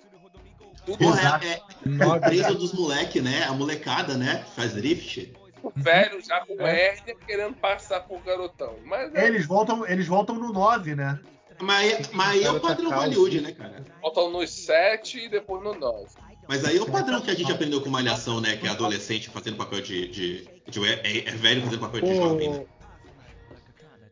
Tudo 0.91 1.05
Porra, 1.05 1.39
é, 1.43 1.47
é, 1.47 1.61
a 2.03 2.17
empresa 2.17 2.53
dos 2.53 2.73
moleques, 2.73 3.23
né? 3.23 3.43
A 3.43 3.53
molecada, 3.53 4.15
né? 4.15 4.43
que 4.45 4.51
Faz 4.55 4.73
drift. 4.73 5.33
velho 5.75 6.21
já 6.23 6.45
com 6.45 6.59
É. 6.61 6.87
hérnia 6.89 7.15
querendo 7.25 7.53
passar 7.55 8.01
por 8.01 8.21
garotão. 8.23 8.75
Mas 8.85 9.13
é, 9.15 9.27
Eles 9.27 9.45
voltam, 9.45 9.85
eles 9.87 10.07
voltam 10.07 10.35
no 10.35 10.51
9, 10.51 10.95
né? 10.95 11.19
Mas, 11.59 12.09
mas 12.11 12.29
aí 12.31 12.43
é 12.43 12.51
o 12.51 12.59
padrão 12.59 12.89
Cara, 12.89 13.01
Hollywood, 13.03 13.41
né, 13.41 13.51
cara? 13.51 13.85
voltam 14.01 14.31
nos 14.31 14.49
7 14.51 15.25
e 15.25 15.29
depois 15.29 15.63
no 15.63 15.75
9. 15.75 16.07
Mas 16.47 16.65
aí 16.65 16.77
é 16.77 16.81
o 16.81 16.89
padrão 16.89 17.21
que 17.21 17.29
a 17.29 17.35
gente 17.35 17.51
aprendeu 17.51 17.79
com 17.81 17.89
Malhação, 17.89 18.41
né? 18.41 18.57
Que 18.57 18.65
é 18.67 18.69
adolescente 18.71 19.29
fazendo 19.29 19.57
papel 19.57 19.79
de. 19.81 20.07
de, 20.07 20.47
de- 20.67 20.87
é, 20.87 21.29
é 21.29 21.31
velho 21.31 21.61
fazendo 21.61 21.79
papel 21.79 22.01
de 22.01 22.15
jovem, 22.15 22.49
né? 22.49 22.65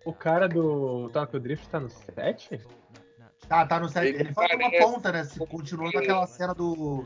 O, 0.05 0.11
o 0.11 0.13
cara 0.13 0.47
do 0.47 1.09
Tokyo 1.11 1.39
Drift 1.39 1.67
tá 1.67 1.79
no 1.79 1.89
7? 1.89 2.61
Tá, 3.49 3.65
tá 3.65 3.79
no 3.79 3.89
7. 3.89 4.07
Ele 4.07 4.19
Ele 4.19 4.33
faz 4.33 4.53
uma 4.53 4.71
ponta, 4.71 5.11
né? 5.11 5.23
Se 5.23 5.39
continuou 5.47 5.91
naquela 5.91 6.27
cena 6.27 6.53
do, 6.53 7.03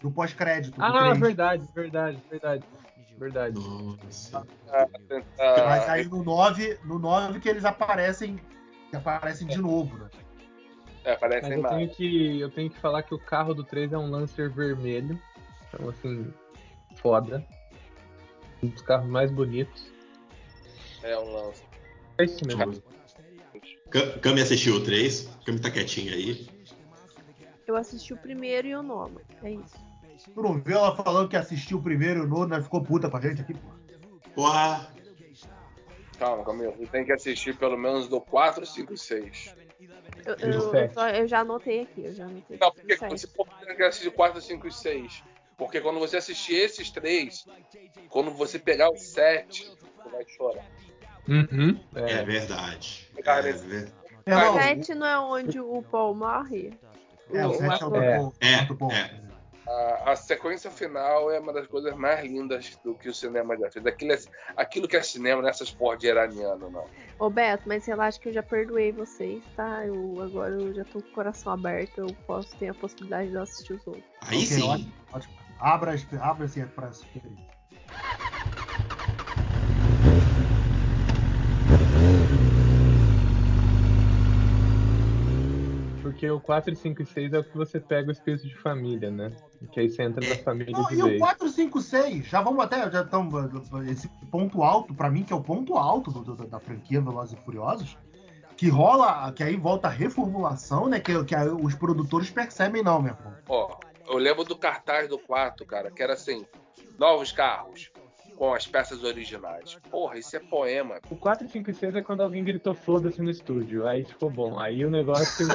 do 0.00 0.10
pós-crédito. 0.12 0.76
do 0.76 0.82
Ah, 0.82 1.06
3. 1.08 1.18
verdade, 1.18 1.68
verdade, 1.74 2.22
verdade. 2.30 2.64
Verdade. 3.18 3.58
Nossa. 3.58 4.46
Mas 5.68 5.88
aí 5.88 6.04
no 6.06 6.22
9, 6.24 6.78
no 6.84 6.98
9 6.98 7.40
que 7.40 7.48
eles 7.48 7.64
aparecem. 7.64 8.38
Que 8.90 8.96
aparecem 8.96 9.46
de 9.46 9.58
novo, 9.58 9.98
né? 9.98 10.08
É, 11.04 11.16
parece 11.16 11.48
Mas 11.48 11.56
eu 11.56 11.62
mais. 11.62 11.76
tenho, 11.76 11.90
que, 11.90 12.40
eu 12.40 12.50
tenho 12.50 12.70
que 12.70 12.78
falar 12.78 13.02
que 13.02 13.14
o 13.14 13.18
carro 13.18 13.52
do 13.54 13.64
3 13.64 13.92
é 13.92 13.98
um 13.98 14.08
Lancer 14.08 14.50
vermelho. 14.50 15.20
Então, 15.68 15.88
assim, 15.88 16.32
foda. 16.96 17.44
Um 18.62 18.68
dos 18.68 18.82
carros 18.82 19.08
mais 19.08 19.30
bonitos. 19.30 19.90
É 21.02 21.18
um 21.18 21.32
lance. 21.32 21.62
É 22.18 22.24
isso 22.24 22.46
mesmo. 22.46 22.82
Cam- 23.92 24.18
Cami 24.20 24.40
assistiu 24.40 24.76
o 24.76 24.82
3. 24.84 25.28
Cami 25.44 25.60
tá 25.60 25.70
quietinha 25.70 26.14
aí. 26.14 26.46
Eu 27.66 27.76
assisti 27.76 28.12
o 28.12 28.16
primeiro 28.16 28.66
e 28.68 28.74
o 28.74 28.82
nono. 28.82 29.20
É 29.42 29.50
isso. 29.50 29.76
Tu 30.34 30.42
não 30.42 30.60
viu 30.60 30.76
ela 30.76 30.94
falando 30.96 31.28
que 31.28 31.36
assistiu 31.36 31.78
o 31.78 31.82
primeiro 31.82 32.20
e 32.20 32.22
o 32.24 32.26
nono, 32.28 32.46
né? 32.48 32.62
Ficou 32.62 32.82
puta 32.82 33.08
com 33.10 33.16
a 33.16 33.20
gente 33.20 33.40
aqui, 33.42 33.54
pô. 33.54 33.68
Porra. 34.34 34.92
Calma, 36.18 36.44
Camilo. 36.44 36.72
Você 36.78 36.86
tem 36.86 37.04
que 37.04 37.12
assistir 37.12 37.56
pelo 37.56 37.76
menos 37.76 38.08
do 38.08 38.20
4, 38.20 38.64
5 38.64 38.94
e 38.94 38.98
6. 38.98 39.54
Eu, 40.24 40.36
E 40.38 40.44
o 40.44 40.46
eu- 40.46 40.52
eu 40.52 40.70
sete? 40.70 40.94
só- 40.94 41.08
eu 41.08 41.26
já 41.26 41.40
anotei 41.40 41.80
aqui, 41.82 42.04
eu 42.04 42.14
já 42.14 42.24
anotei. 42.26 42.56
Não, 42.60 42.70
por 42.70 42.84
que 42.84 42.96
Sete. 42.96 43.10
você 43.20 43.26
tem 43.66 43.76
que 43.76 43.82
assistir 43.82 44.10
4, 44.12 44.40
5 44.40 44.68
e 44.68 44.72
6? 44.72 45.24
Porque 45.56 45.80
quando 45.80 45.98
você 45.98 46.16
assistir 46.16 46.54
esses 46.54 46.90
três, 46.90 47.44
quando 48.08 48.30
você 48.30 48.58
pegar 48.58 48.90
o 48.90 48.96
7, 48.96 49.64
você 49.66 50.08
vai 50.10 50.24
chorar. 50.28 50.64
Uhum. 51.28 51.78
É 51.94 52.12
É. 52.12 52.24
verdade. 52.24 53.08
Cara, 53.24 53.48
É, 53.48 53.52
ver- 53.52 53.92
Meu 54.26 54.38
irmão, 54.38 54.54
O 54.56 54.62
7 54.62 54.94
não 54.94 55.06
é 55.06 55.18
onde 55.18 55.60
o 55.60 55.82
Paul 55.82 56.14
morre? 56.14 56.72
é, 57.32 57.46
o 57.46 57.50
O 57.50 57.54
7 57.54 57.82
é 57.82 57.86
o 57.86 57.96
É. 57.96 58.18
muito, 58.18 58.36
É, 58.40 58.94
é. 58.94 59.22
A, 59.64 60.12
a 60.12 60.16
sequência 60.16 60.70
final 60.70 61.30
é 61.30 61.38
uma 61.38 61.52
das 61.52 61.66
coisas 61.68 61.94
mais 61.96 62.20
lindas 62.24 62.76
do 62.84 62.94
que 62.96 63.08
o 63.08 63.14
cinema 63.14 63.56
já 63.56 63.70
fez. 63.70 63.86
Aquilo, 63.86 64.12
é- 64.12 64.18
aquilo 64.56 64.88
que 64.88 64.96
é 64.96 65.02
cinema 65.02 65.40
nessas 65.40 65.70
porra 65.70 65.96
de 65.96 66.08
iraniano, 66.08 66.68
não. 66.70 66.84
Ô 67.18 67.30
Beto, 67.30 67.62
mas 67.68 67.86
relaxa 67.86 68.18
que 68.18 68.28
eu 68.28 68.32
já 68.32 68.42
perdoei 68.42 68.90
vocês, 68.90 69.42
tá? 69.56 69.86
Eu 69.86 70.20
agora 70.20 70.52
eu 70.54 70.74
já 70.74 70.84
tô 70.84 71.00
com 71.00 71.08
o 71.08 71.12
coração 71.12 71.52
aberto, 71.52 71.98
eu 71.98 72.06
posso 72.26 72.56
ter 72.58 72.68
a 72.70 72.74
possibilidade 72.74 73.28
de 73.30 73.34
eu 73.36 73.42
assistir 73.42 73.74
os 73.74 73.86
outros. 73.86 74.04
Aí 74.22 74.38
Ok, 74.38 74.46
sim. 74.46 74.62
Ótimo, 74.68 74.92
ótimo. 75.12 75.34
Abra, 75.60 75.92
as- 75.92 76.06
abra-se 76.20 76.66
pra 76.66 76.88
essa 76.88 77.04
Porque 86.12 86.30
o 86.30 86.38
4, 86.40 86.76
5 86.76 87.02
e 87.02 87.06
6 87.06 87.32
é 87.32 87.38
o 87.38 87.44
que 87.44 87.56
você 87.56 87.80
pega 87.80 88.08
o 88.08 88.12
espírito 88.12 88.46
de 88.46 88.54
família, 88.56 89.10
né? 89.10 89.32
Que 89.72 89.80
aí 89.80 89.88
você 89.88 90.02
entra 90.02 90.26
na 90.28 90.36
família 90.36 90.72
Não, 90.72 90.84
de 90.88 90.94
e 90.96 91.02
o 91.02 91.06
vez. 91.06 91.18
4, 91.18 91.48
5, 91.48 91.80
6, 91.80 92.26
já 92.26 92.40
vamos 92.42 92.62
até, 92.64 92.90
já 92.90 93.02
estamos, 93.02 93.32
esse 93.88 94.08
ponto 94.30 94.62
alto, 94.62 94.94
pra 94.94 95.10
mim, 95.10 95.22
que 95.24 95.32
é 95.32 95.36
o 95.36 95.42
ponto 95.42 95.76
alto 95.76 96.10
do- 96.10 96.22
do- 96.22 96.46
da 96.46 96.60
franquia 96.60 97.00
Velozes 97.00 97.38
e 97.38 97.42
Furiosos, 97.44 97.96
que 98.56 98.68
rola, 98.68 99.32
que 99.32 99.42
aí 99.42 99.56
volta 99.56 99.88
a 99.88 99.90
reformulação, 99.90 100.86
né, 100.88 101.00
que, 101.00 101.24
que 101.24 101.34
aí 101.34 101.48
os 101.48 101.74
produtores 101.74 102.30
percebem, 102.30 102.82
não, 102.82 103.00
meu 103.00 103.14
irmão. 103.14 103.34
Ó, 103.48 103.76
eu 104.08 104.18
lembro 104.18 104.44
do 104.44 104.56
cartaz 104.56 105.08
do 105.08 105.18
4, 105.18 105.64
cara, 105.64 105.90
que 105.90 106.02
era 106.02 106.12
assim: 106.12 106.44
novos 106.98 107.32
carros 107.32 107.90
com 108.36 108.52
as 108.52 108.66
peças 108.66 109.04
originais. 109.04 109.78
Porra, 109.90 110.18
isso 110.18 110.34
é 110.34 110.40
poema. 110.40 110.98
O 111.08 111.16
4, 111.16 111.48
5 111.48 111.70
e 111.70 111.74
6 111.74 111.94
é 111.94 112.02
quando 112.02 112.22
alguém 112.22 112.42
gritou 112.42 112.74
foda-se 112.74 113.22
no 113.22 113.30
estúdio. 113.30 113.86
Aí 113.86 114.04
ficou 114.04 114.28
bom. 114.30 114.58
Aí 114.58 114.84
o 114.84 114.90
negócio 114.90 115.46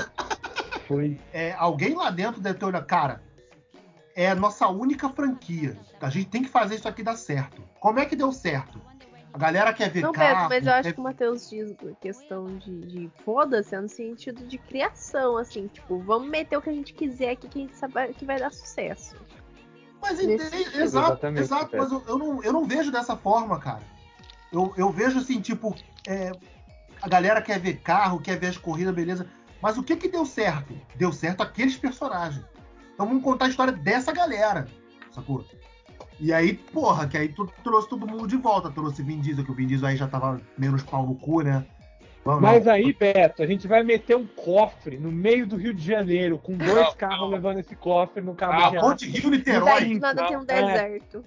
foi. 0.88 1.20
É, 1.34 1.54
alguém 1.54 1.94
lá 1.94 2.10
dentro 2.10 2.42
deve 2.42 2.58
ter 2.60 2.66
olhado, 2.66 2.86
cara, 2.86 3.22
é 4.16 4.30
a 4.32 4.36
nossa 4.36 4.68
única 4.68 5.10
franquia, 5.10 5.78
a 6.02 6.10
gente 6.10 6.30
tem 6.30 6.44
que 6.44 6.50
fazer 6.50 6.76
isso 6.76 6.88
aqui 6.88 7.04
dar 7.04 7.16
certo. 7.16 7.62
Como 7.80 8.00
é 8.00 8.06
que 8.06 8.16
deu 8.16 8.32
certo? 8.32 8.82
A 9.34 9.38
galera 9.38 9.72
quer 9.72 9.92
ver 9.92 10.02
Não, 10.02 10.12
carro, 10.12 10.50
Beto, 10.50 10.50
mas 10.50 10.66
eu 10.66 10.74
acho 10.74 10.84
quer- 10.84 10.94
que 10.94 11.00
o 11.00 11.04
Matheus 11.04 11.50
diz 11.50 11.76
questão 12.02 12.58
de, 12.58 12.80
de 12.80 13.12
foda-se 13.24 13.76
é 13.76 13.80
no 13.82 13.88
sentido 13.90 14.48
de 14.48 14.58
criação, 14.58 15.38
assim, 15.38 15.68
tipo, 15.68 16.00
vamos 16.00 16.28
meter 16.30 16.58
o 16.58 16.62
que 16.62 16.70
a 16.70 16.74
gente 16.74 16.94
quiser 16.94 17.32
aqui 17.32 17.48
que 17.48 17.60
a 17.60 17.62
gente 17.62 17.76
sabe 17.76 18.14
que 18.14 18.26
vai 18.26 18.40
dar 18.40 18.52
sucesso. 18.52 19.16
Mas 20.02 20.18
sentido. 20.18 20.42
exato, 20.42 20.82
Exatamente, 20.82 21.40
exato, 21.44 21.78
mas 21.78 21.92
eu, 21.92 22.04
eu 22.08 22.18
não, 22.18 22.44
eu 22.44 22.54
não 22.54 22.66
vejo 22.66 22.92
dessa 22.92 23.16
forma, 23.16 23.60
cara. 23.60 23.84
Eu, 24.52 24.74
eu 24.78 24.90
vejo 24.92 25.20
assim, 25.20 25.42
tipo, 25.42 25.76
é, 26.08 26.32
a 27.02 27.08
galera 27.08 27.42
quer 27.42 27.60
ver 27.60 27.78
carro, 27.82 28.20
quer 28.22 28.40
ver 28.40 28.48
as 28.48 28.58
corridas, 28.58 28.96
beleza. 28.96 29.28
Mas 29.62 29.78
o 29.78 29.84
que 29.84 29.96
que 29.96 30.08
deu 30.08 30.26
certo? 30.26 30.74
Deu 30.96 31.12
certo 31.12 31.42
aqueles 31.42 31.78
personagens. 31.78 32.46
Então 32.94 33.08
vamos 33.08 33.24
contar 33.24 33.46
a 33.46 33.50
história 33.50 33.74
dessa 33.74 34.12
galera, 34.12 34.68
sacou? 35.12 35.46
E 36.20 36.34
aí, 36.34 36.54
porra, 36.54 37.08
que 37.08 37.18
aí 37.18 37.30
tu 37.30 37.46
trouxe 37.64 37.88
todo 37.90 38.08
mundo 38.08 38.28
de 38.28 38.38
volta. 38.38 38.72
Trouxe 38.72 39.04
Vin 39.04 39.20
Diesel, 39.20 39.46
que 39.46 39.52
o 39.52 39.54
Vin 39.54 39.68
Diesel 39.68 39.90
aí 39.90 39.96
já 39.96 40.08
tava 40.08 40.42
menos 40.58 40.82
pau 40.82 41.06
no 41.06 41.16
cu, 41.16 41.42
né? 41.42 41.66
Vamos, 42.26 42.42
Mas 42.42 42.68
aí, 42.68 42.92
Beto, 42.92 43.42
a 43.42 43.46
gente 43.48 43.68
vai 43.68 43.84
meter 43.84 44.18
um 44.18 44.26
cofre 44.26 44.98
no 44.98 45.12
meio 45.12 45.48
do 45.48 45.56
Rio 45.56 45.74
de 45.74 45.82
Janeiro, 45.86 46.38
com 46.38 46.58
dois 46.58 46.76
Não, 46.76 46.94
carros 46.96 47.20
não. 47.22 47.30
levando 47.30 47.60
esse 47.60 47.76
cofre 47.76 48.22
no 48.22 48.36
cabo 48.36 48.54
Ah, 48.54 48.70
de 48.70 48.80
Ponte. 48.80 49.10
Rio 49.10 49.30
Niterói. 49.30 49.80
Daí? 49.80 50.00
Nada 50.00 50.28
tem 50.28 50.36
um 50.36 50.40
não, 50.40 50.46
deserto. 50.46 51.24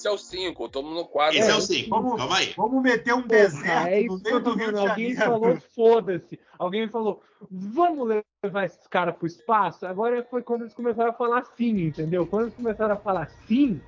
Esse 0.00 0.08
é 0.08 0.10
o 0.10 0.16
5, 0.16 0.64
estamos 0.64 0.94
no 0.94 1.04
4. 1.04 1.38
Esse 1.38 1.50
é, 1.50 1.52
É, 1.52 1.56
o 1.56 1.60
5. 1.60 1.90
vamos- 1.90 2.16
Calma 2.16 2.38
aí. 2.38 2.54
Vamos 2.56 2.82
meter 2.82 3.12
um 3.14 3.20
deserto 3.26 3.86
é 3.86 4.00
no 4.00 4.14
isso 4.14 4.24
meio 4.24 4.40
do 4.40 4.54
Rio 4.54 4.72
de. 4.72 4.78
Alguém 4.78 5.14
falou, 5.14 5.56
foda-se. 5.74 6.40
Alguém 6.58 6.88
falou, 6.88 7.22
vamos 7.50 8.22
levar 8.42 8.64
esses 8.64 8.86
caras 8.86 9.14
pro 9.14 9.26
espaço? 9.26 9.84
Agora 9.86 10.26
foi 10.30 10.42
quando 10.42 10.62
eles 10.62 10.72
começaram 10.72 11.10
a 11.10 11.12
falar 11.12 11.44
sim, 11.54 11.82
entendeu? 11.82 12.26
Quando 12.26 12.44
eles 12.44 12.54
começaram 12.54 12.94
a 12.94 12.96
falar 12.96 13.28
sim, 13.46 13.78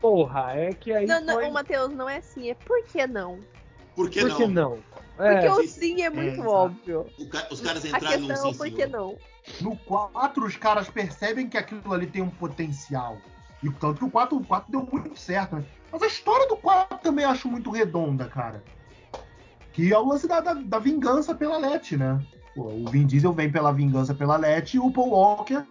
porra, 0.00 0.54
é 0.56 0.72
que 0.72 0.90
aí 0.90 1.04
Não, 1.06 1.20
não, 1.20 1.34
foi... 1.34 1.44
ô, 1.48 1.50
Matheus, 1.50 1.92
não 1.92 2.08
é 2.08 2.16
assim, 2.16 2.48
é 2.48 2.54
por 2.54 2.82
que 2.84 3.06
não? 3.06 3.38
Por 3.94 4.08
que 4.08 4.20
Por 4.20 4.28
não? 4.30 4.36
que 4.38 4.46
não? 4.46 4.78
Porque 5.16 5.46
É, 5.46 5.52
o 5.52 5.62
sim, 5.66 6.00
é 6.00 6.08
muito 6.08 6.32
exato. 6.32 6.48
óbvio. 6.50 7.06
Ca- 7.30 7.48
Os 7.50 7.60
caras 7.60 7.84
entraram 7.84 8.30
é 8.30 8.36
sim, 8.36 8.54
por 8.54 8.70
que 8.70 8.86
não? 8.86 9.18
No 9.60 9.76
4, 9.76 10.46
os 10.46 10.56
caras 10.56 10.88
percebem 10.88 11.46
que 11.46 11.58
aquilo 11.58 11.92
ali 11.92 12.06
tem 12.06 12.22
um 12.22 12.30
potencial. 12.30 13.18
E 13.62 13.70
tanto 13.70 13.98
que 13.98 14.04
o 14.04 14.10
4, 14.10 14.36
o 14.36 14.44
4 14.44 14.70
deu 14.70 14.88
muito 14.90 15.18
certo, 15.18 15.56
né? 15.56 15.64
Mas 15.90 16.02
a 16.02 16.06
história 16.06 16.46
do 16.48 16.56
4 16.56 16.98
também 16.98 17.24
eu 17.24 17.30
acho 17.30 17.48
muito 17.48 17.70
redonda, 17.70 18.26
cara. 18.26 18.62
Que 19.72 19.92
é 19.92 19.98
o 19.98 20.06
lance 20.06 20.26
da, 20.28 20.40
da, 20.40 20.54
da 20.54 20.78
vingança 20.78 21.34
pela 21.34 21.56
Letty, 21.58 21.96
né? 21.96 22.20
Pô, 22.54 22.64
o 22.68 22.88
Vin 22.90 23.06
Diesel 23.06 23.32
vem 23.32 23.50
pela 23.50 23.72
vingança 23.72 24.14
pela 24.14 24.36
Letty 24.36 24.76
e 24.76 24.80
o 24.80 24.90
Paul 24.90 25.10
Walker 25.10 25.62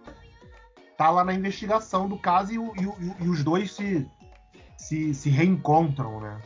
tá 0.96 1.10
lá 1.10 1.24
na 1.24 1.32
investigação 1.34 2.08
do 2.08 2.18
caso 2.18 2.52
e, 2.52 2.58
o- 2.58 2.72
e 2.76 2.86
o- 2.86 3.16
e 3.20 3.28
os 3.28 3.42
dois 3.44 3.72
se, 3.72 4.06
se, 4.76 5.14
se 5.14 5.28
reencontram, 5.30 6.20
né? 6.20 6.38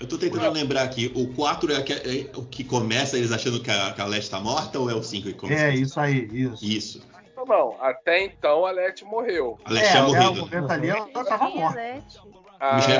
Eu 0.00 0.06
tô 0.06 0.16
tentando 0.16 0.50
lembrar 0.52 0.82
aqui. 0.84 1.10
O 1.14 1.34
4 1.34 1.72
é, 1.72 1.78
é 1.80 2.30
o 2.36 2.44
que 2.44 2.62
começa 2.62 3.16
eles 3.18 3.32
achando 3.32 3.60
que 3.60 3.70
a, 3.70 3.92
que 3.92 4.00
a 4.00 4.06
Leste 4.06 4.30
tá 4.30 4.38
morta 4.38 4.78
ou 4.78 4.88
é 4.88 4.94
o 4.94 5.02
5 5.02 5.26
que 5.26 5.34
começa? 5.34 5.62
É, 5.64 5.74
isso 5.74 5.98
aí, 5.98 6.28
isso. 6.32 6.64
Isso. 6.64 7.02
Não, 7.38 7.44
não, 7.44 7.76
até 7.82 8.24
então 8.24 8.66
a 8.66 8.70
Leti 8.72 9.04
morreu. 9.04 9.58
A 9.64 9.70
Leste 9.70 9.96
é, 9.96 10.00
até 10.00 10.28
o 10.28 10.34
momento 10.34 10.70
ali 10.70 10.88
ela 10.90 11.08
é 11.08 11.12
morta. 11.58 11.74
Leti? 11.80 12.18
A, 12.60 12.74
Michelle 12.76 12.98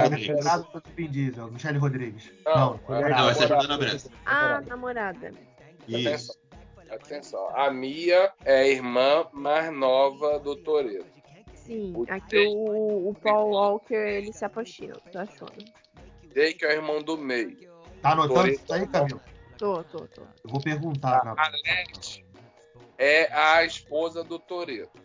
A 0.48 0.56
Rodrigues. 0.56 1.10
Diesel, 1.12 1.50
Michelle 1.50 1.78
Rodrigues. 1.78 2.32
Não, 2.44 2.54
Não, 2.54 2.80
mulher 2.88 3.10
Não, 3.10 3.28
essa 3.30 3.40
é 3.40 3.42
a 3.42 3.46
agora- 3.46 3.60
Jordana 3.60 3.78
Bressa. 3.78 4.10
Ah, 4.24 4.60
namorada. 4.66 5.32
Isso. 5.88 6.32
Atenção, 6.90 7.48
a 7.54 7.70
Mia 7.70 8.32
é 8.44 8.60
a 8.60 8.66
irmã 8.68 9.26
mais 9.32 9.72
nova 9.72 10.38
do 10.38 10.54
Toreto. 10.56 11.06
Sim, 11.54 11.92
O 11.94 12.06
aqui 12.08 12.46
o, 12.46 13.08
o 13.10 13.14
Paul 13.20 13.50
Walker 13.50 13.94
ele 13.94 14.32
se 14.32 14.42
apaixona, 14.44 14.94
tá 15.12 15.22
achando? 15.22 15.52
Jake 16.34 16.64
é 16.64 16.68
o 16.68 16.72
irmão 16.72 17.02
do 17.02 17.18
meio. 17.18 17.58
Tá 18.00 18.12
anotando 18.12 18.48
isso 18.48 18.72
aí, 18.72 18.86
Camilo? 18.86 19.20
Tô, 19.58 19.82
tô, 19.84 19.98
tô. 20.06 20.22
Eu 20.22 20.50
vou 20.50 20.60
perguntar. 20.62 21.22
na- 21.24 21.32
A 21.36 21.50
Leti 21.50 22.24
é 22.98 23.32
a 23.32 23.64
esposa 23.64 24.22
do 24.24 24.38
Toreto. 24.38 25.00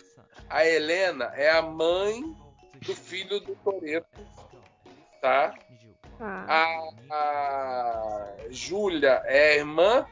A 0.49 0.65
Helena 0.65 1.25
é 1.35 1.49
a 1.51 1.61
mãe 1.61 2.21
do 2.81 2.95
filho 2.95 3.39
do 3.39 3.55
Toreto, 3.57 4.07
tá? 5.21 5.53
Ah, 6.19 6.45
A, 7.09 7.15
a 7.15 8.35
Júlia 8.49 9.21
é 9.25 9.51
a 9.51 9.55
irmã 9.57 10.05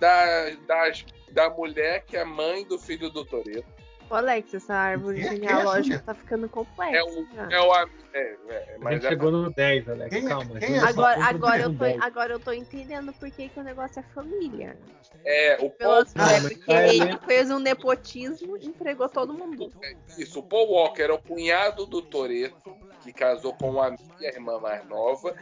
da, 0.00 0.50
das- 0.66 1.04
da 1.30 1.50
mulher 1.50 2.04
que 2.04 2.16
é 2.16 2.24
mãe 2.24 2.64
do 2.64 2.78
filho 2.78 3.10
do 3.10 3.24
Toreto. 3.24 3.66
Ô, 4.08 4.14
Alex, 4.14 4.54
essa 4.54 4.72
árvore 4.74 5.16
Quem 5.20 5.24
é- 5.24 5.28
a 5.28 5.34
genealógica 5.34 5.98
tá 5.98 6.14
ficando 6.14 6.48
complexa. 6.48 6.96
É 6.96 7.02
o, 7.02 7.26
é 7.50 7.60
o 7.60 7.74
é, 8.12 8.36
é, 8.48 8.74
A 8.76 8.78
mas 8.78 8.94
gente 8.94 9.06
é, 9.06 9.08
chegou 9.08 9.30
no 9.30 9.50
10, 9.52 9.88
Alex. 9.88 10.10
Quem 10.10 10.24
é- 10.24 10.28
Calma. 10.28 10.58
quem 10.60 10.76
é 10.76 10.78
Agora, 10.80 11.24
agora, 11.24 11.62
eu 11.62 11.72
tô, 11.72 11.84
10. 11.84 12.00
agora 12.00 12.32
eu 12.32 12.40
tô 12.40 12.52
entendendo 12.52 13.12
por 13.12 13.30
que, 13.30 13.48
que 13.48 13.58
o 13.60 13.62
negócio 13.64 13.98
é 13.98 14.02
família. 14.14 14.78
é 15.24 15.56
o 15.60 15.70
Paul, 15.70 16.02
é 16.02 16.04
mas 16.14 16.42
porque 16.48 16.72
ele 16.72 17.04
né? 17.04 17.20
fez 17.26 17.50
um 17.50 17.58
nepotismo 17.58 18.56
e 18.56 18.66
entregou 18.66 19.08
todo 19.08 19.34
mundo. 19.34 19.72
isso, 20.16 20.38
o 20.38 20.42
Paul 20.42 20.70
Walker 20.70 21.02
é 21.02 21.12
o 21.12 21.18
cunhado 21.18 21.84
do 21.84 22.00
Toreto, 22.00 22.76
que 23.02 23.12
casou 23.12 23.54
com 23.54 23.82
a 23.82 23.90
minha 23.90 24.30
irmã 24.30 24.58
mais 24.60 24.86
nova. 24.88 25.34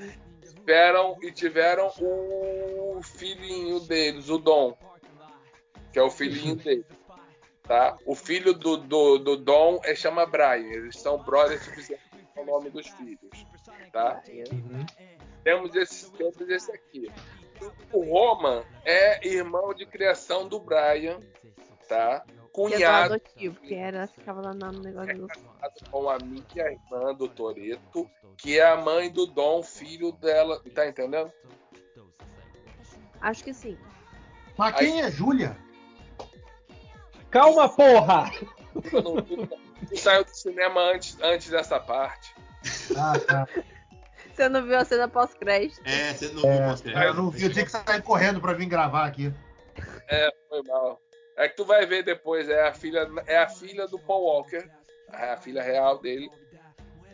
Tiveram, 0.42 1.16
e 1.22 1.30
tiveram 1.30 1.90
o 1.98 3.00
filhinho 3.02 3.80
deles, 3.80 4.28
o 4.30 4.38
Dom, 4.38 4.76
que 5.92 5.98
é 5.98 6.02
o 6.02 6.10
filhinho 6.10 6.54
dele. 6.56 6.84
Tá? 7.66 7.96
O 8.04 8.14
filho 8.14 8.52
do, 8.52 8.76
do, 8.76 9.18
do 9.18 9.36
Dom 9.38 9.80
é, 9.84 9.94
chama 9.94 10.26
Brian. 10.26 10.70
Eles 10.70 11.00
são 11.00 11.18
brothers 11.22 11.62
suficientes 11.62 12.04
com 12.34 12.42
o 12.42 12.46
nome 12.46 12.68
dos 12.70 12.86
filhos. 12.88 13.46
Tá? 13.90 14.22
Uhum. 14.28 14.84
Temos 15.42 15.74
esse, 15.74 16.10
temos 16.12 16.40
esse 16.40 16.70
aqui. 16.70 17.10
O 17.90 18.02
Roman 18.04 18.62
é 18.84 19.26
irmão 19.26 19.72
de 19.72 19.86
criação 19.86 20.46
do 20.46 20.60
Brian, 20.60 21.18
tá? 21.88 22.20
Que 22.20 22.32
é 22.32 22.34
do 22.34 22.48
Cunhado 22.52 23.14
adotivo, 23.14 23.60
que 23.60 23.74
era, 23.74 24.06
ficava 24.06 24.40
lá 24.40 24.52
no 24.52 24.80
negócio 24.80 25.16
do. 25.16 25.28
com 25.90 26.08
a 26.08 26.18
minha 26.18 26.70
irmã 26.70 27.14
do 27.14 27.28
Toreto, 27.28 28.08
que 28.36 28.58
é 28.58 28.66
a 28.66 28.76
mãe 28.76 29.10
do 29.10 29.26
Dom, 29.26 29.62
filho 29.62 30.12
dela. 30.12 30.62
Tá 30.74 30.86
entendendo? 30.86 31.32
Acho 33.20 33.42
que 33.42 33.54
sim. 33.54 33.78
Mas 34.56 34.76
quem 34.76 35.00
é 35.00 35.10
Júlia? 35.10 35.63
Calma, 37.34 37.68
porra! 37.68 38.30
Tu 38.88 39.02
não- 39.02 39.96
saiu 39.96 40.24
do 40.24 40.30
cinema 40.30 40.80
antes, 40.80 41.18
antes 41.20 41.50
dessa 41.50 41.80
parte. 41.80 42.32
Ah, 42.96 43.18
tá. 43.18 43.48
Você 44.32 44.48
não 44.48 44.62
viu 44.62 44.76
a 44.78 44.84
cena 44.84 45.08
pós-crédito? 45.08 45.80
É, 45.84 46.14
você 46.14 46.28
não 46.28 46.42
viu 46.42 46.62
pós 46.68 46.82
Ah, 46.94 47.06
Eu 47.06 47.14
não 47.14 47.30
vi, 47.30 47.42
eu 47.42 47.52
tinha 47.52 47.64
que 47.64 47.72
sair 47.72 48.02
correndo 48.02 48.40
pra 48.40 48.52
vir 48.52 48.66
gravar 48.66 49.06
aqui. 49.06 49.34
É, 50.08 50.32
foi 50.48 50.62
mal. 50.62 51.00
É 51.36 51.48
que 51.48 51.56
tu 51.56 51.64
vai 51.64 51.84
ver 51.86 52.04
depois, 52.04 52.48
é 52.48 52.68
a 52.68 52.72
filha, 52.72 53.04
é 53.26 53.38
a 53.38 53.48
filha 53.48 53.88
do 53.88 53.98
Paul 53.98 54.22
Walker, 54.26 54.70
é 55.12 55.32
a 55.32 55.36
filha 55.36 55.60
real 55.60 55.98
dele. 55.98 56.30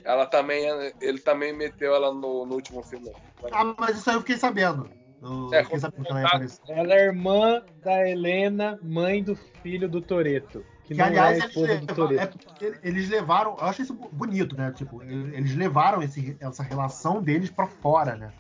Ela 0.04 0.26
também, 0.26 0.66
ele 1.00 1.18
também 1.18 1.54
meteu 1.54 1.94
ela 1.94 2.12
no, 2.12 2.44
no 2.44 2.54
último 2.56 2.82
filme. 2.82 3.10
Ah, 3.52 3.74
mas 3.78 3.96
isso 3.96 4.10
aí 4.10 4.16
eu 4.16 4.20
fiquei 4.20 4.36
sabendo. 4.36 4.99
Eu 5.22 5.50
É, 5.52 6.80
ela 6.80 6.94
é 6.94 7.04
irmã 7.06 7.62
da 7.82 8.08
Helena, 8.08 8.78
mãe 8.82 9.22
do 9.22 9.36
filho 9.36 9.88
do 9.88 10.00
Toreto. 10.00 10.64
Que, 10.84 10.94
Que, 10.94 11.00
não 11.00 11.06
aliás, 11.06 11.38
é 11.38 11.42
a 11.42 11.44
eles, 11.44 11.56
esposa 11.56 11.66
do 11.66 11.86
levam- 11.86 11.94
Toreto. 11.94 12.38
é 12.64 12.88
eles 12.88 13.08
levaram. 13.08 13.56
Eu 13.58 13.64
acho 13.64 13.82
isso 13.82 13.94
bonito, 13.94 14.56
né? 14.56 14.72
Tipo, 14.72 15.02
eles 15.02 15.54
levaram 15.54 16.02
esse- 16.02 16.36
essa 16.40 16.62
relação 16.62 17.22
deles 17.22 17.50
pra 17.50 17.66
fora, 17.66 18.16
né? 18.16 18.32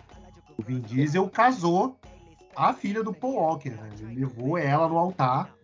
O 0.58 0.62
Vin 0.62 0.80
Diesel 0.80 1.28
casou 1.30 1.96
a 2.56 2.72
filha 2.74 3.02
do 3.04 3.12
Paul 3.14 3.34
Walker, 3.34 3.70
né? 3.70 3.88
Ele 4.00 4.20
levou 4.20 4.58
ela 4.58 4.88
no 4.88 4.98
altar 4.98 5.54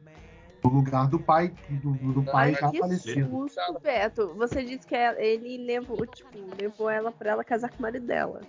no 0.63 0.71
lugar 0.71 1.07
do 1.09 1.19
pai 1.19 1.53
do, 1.69 1.93
do 2.13 2.23
pai 2.25 2.49
Ai, 2.55 2.61
já 2.61 2.71
que 2.71 2.79
falecido. 2.79 3.31
susto, 3.31 3.81
Beto. 3.81 4.35
Você 4.35 4.65
disse 4.65 4.87
que 4.87 4.95
ela- 4.97 5.21
ele 5.21 5.59
levou, 5.65 6.05
tipo, 6.07 6.31
levou 6.61 6.91
ela 6.91 7.13
pra 7.13 7.31
ela 7.31 7.45
casar 7.45 7.71
com 7.71 7.79
o 7.79 7.83
marido 7.83 8.05
dela. 8.07 8.41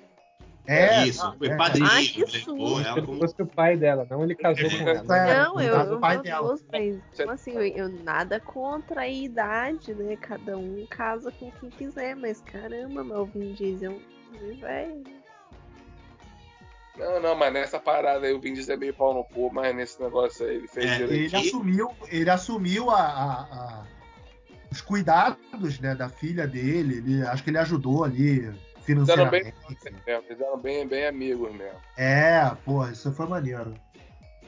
É, 0.68 1.06
Isso, 1.08 1.34
foi 1.38 1.48
é. 1.48 1.56
padrinho. 1.56 1.88
Ai, 1.90 2.04
que 2.06 2.20
levou 2.26 2.68
susto. 2.68 2.80
ela 2.86 3.06
fosse 3.06 3.42
o 3.42 3.46
pai 3.48 3.78
dela, 3.78 4.06
não 4.10 4.22
ele 4.24 4.36
casou 4.36 4.70
com 4.70 4.90
ela. 4.90 5.18
É, 5.18 5.44
não, 5.46 5.62
eu, 5.62 5.74
eu 5.74 6.00
pai 6.00 6.18
eu 6.18 6.24
dela. 6.24 6.58
Como 7.18 7.32
assim, 7.32 7.52
eu, 7.54 7.62
eu 7.62 7.90
nada 8.04 8.38
contra 8.42 9.02
a 9.02 9.08
idade, 9.08 9.94
né? 9.94 10.18
Cada 10.18 10.58
um 10.58 10.86
casa 10.90 11.32
com 11.32 11.50
quem 11.52 11.70
quiser, 11.70 12.18
mas 12.18 12.42
caramba, 12.42 13.02
meu 13.02 13.26
Vin 13.26 13.54
Diesel, 13.54 13.98
velho. 14.60 15.04
Não, 16.98 17.22
não, 17.22 17.36
mas 17.36 17.54
nessa 17.54 17.80
parada 17.80 18.26
aí 18.26 18.34
o 18.34 18.40
Vin 18.42 18.54
Diesel 18.54 18.76
é 18.76 18.78
meio 18.78 18.94
pau 18.94 19.14
no 19.14 19.24
cu, 19.24 19.50
mas 19.54 19.74
nesse 19.74 20.02
negócio 20.02 20.46
aí 20.46 20.56
ele 20.56 20.68
fez 20.68 20.92
É, 20.92 20.98
direito. 20.98 21.36
Ele 21.36 21.48
assumiu, 21.48 21.92
ele 22.10 22.30
assumiu 22.30 22.90
a, 22.90 23.00
a- 23.02 23.42
a- 23.52 23.84
os 24.70 24.82
cuidados 24.82 25.80
né, 25.80 25.96
da 25.96 26.10
filha 26.10 26.46
dele. 26.46 26.98
Ele, 26.98 27.22
acho 27.28 27.42
que 27.44 27.52
ele 27.52 27.58
ajudou 27.60 28.04
ali 28.04 28.52
financeiramente. 28.88 29.54
É, 30.06 30.16
Eles 30.16 30.40
eram 30.40 30.58
bem, 30.58 30.88
bem 30.88 31.06
amigos 31.06 31.54
mesmo. 31.54 31.80
É, 31.98 32.40
porra, 32.64 32.92
isso 32.92 33.12
foi 33.12 33.28
maneiro. 33.28 33.74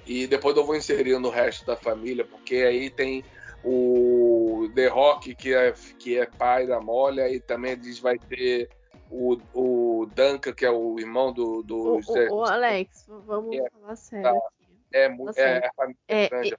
E 0.05 0.25
depois 0.25 0.55
eu 0.55 0.65
vou 0.65 0.75
inserindo 0.75 1.27
o 1.27 1.31
resto 1.31 1.65
da 1.65 1.75
família, 1.75 2.25
porque 2.25 2.55
aí 2.55 2.89
tem 2.89 3.23
o 3.63 4.69
The 4.73 4.87
Rock, 4.87 5.35
que 5.35 5.53
é, 5.53 5.73
que 5.99 6.17
é 6.17 6.25
pai 6.25 6.65
da 6.65 6.79
Molly, 6.79 7.21
e 7.35 7.39
também 7.41 7.77
diz 7.77 7.99
vai 7.99 8.17
ter 8.17 8.69
o, 9.11 9.37
o 9.53 10.05
Duncan, 10.15 10.53
que 10.53 10.65
é 10.65 10.71
o 10.71 10.97
irmão 10.97 11.33
do, 11.33 11.61
do 11.61 12.01
Zé- 12.01 12.29
ô, 12.29 12.37
ô, 12.37 12.45
Alex, 12.45 13.05
vamos 13.07 13.57
É, 13.57 13.69
falar 13.69 13.95
sério 13.97 14.29
aqui. 14.37 14.77
é, 14.93 15.09
mu- 15.09 15.25
Nossa, 15.25 15.39
é 15.41 15.67
a 15.67 15.73
família 15.75 15.99
É, 16.07 16.29
grande. 16.29 16.53
é- 16.53 16.57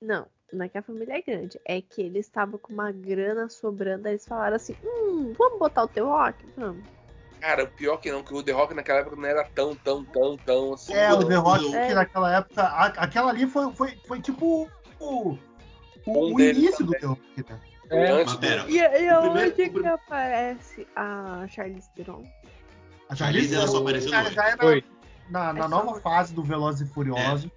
não, 0.00 0.26
não 0.52 0.64
é 0.64 0.68
que 0.68 0.78
a 0.78 0.82
família 0.82 1.14
é 1.18 1.22
grande, 1.22 1.60
é 1.64 1.82
que 1.82 2.00
eles 2.00 2.26
estavam 2.26 2.58
com 2.58 2.72
uma 2.72 2.92
grana 2.92 3.48
sobrando, 3.48 4.06
aí 4.06 4.14
eles 4.14 4.26
falaram 4.26 4.56
assim, 4.56 4.76
hum, 4.82 5.34
vamos 5.36 5.58
botar 5.58 5.82
o 5.82 5.88
teu 5.88 6.06
rock? 6.06 6.46
Vamos. 6.56 6.84
Cara, 7.40 7.64
o 7.64 7.68
pior 7.68 7.96
que 7.96 8.10
não, 8.12 8.22
que 8.22 8.34
o 8.34 8.42
The 8.42 8.52
Rock 8.52 8.74
naquela 8.74 9.00
época 9.00 9.16
não 9.16 9.24
era 9.26 9.44
tão, 9.54 9.74
tão, 9.74 10.04
tão, 10.04 10.36
tão 10.36 10.74
assim. 10.74 10.92
É, 10.92 11.12
o 11.12 11.24
The 11.26 11.34
Rock, 11.36 11.74
É. 11.74 11.88
que 11.88 11.94
naquela 11.94 12.36
época. 12.36 12.62
a- 12.62 12.86
aquela 12.86 13.30
ali 13.30 13.46
foi, 13.46 13.72
foi, 13.72 13.98
foi 14.06 14.20
tipo 14.20 14.68
o, 15.00 15.38
o, 16.06 16.34
o 16.34 16.40
início 16.40 16.84
do. 16.84 16.92
The 16.92 17.06
Rock, 17.06 17.22
né? 17.48 17.60
É, 17.90 18.10
Antes 18.12 18.34
pera, 18.36 18.64
E, 18.68 18.76
e 18.78 19.12
onde 19.14 19.50
primeiro- 19.52 19.72
que 19.82 19.86
aparece 19.88 20.86
a 20.94 21.44
Charlize 21.48 21.88
Theron? 21.96 22.22
A 23.08 23.16
Charlize, 23.16 23.52
ela 23.54 23.66
só 23.66 23.78
apareceu 23.78 24.10
já, 24.10 24.22
no 24.22 24.30
já 24.30 24.44
é 24.48 24.50
na, 24.52 24.56
Foi. 24.58 24.84
na, 25.28 25.52
na 25.52 25.58
É 25.58 25.62
só 25.62 25.68
nova 25.68 25.90
no- 25.92 26.00
fase 26.00 26.32
do 26.32 26.42
Velozes 26.44 26.88
e 26.88 26.92
Furiosos. 26.92 27.50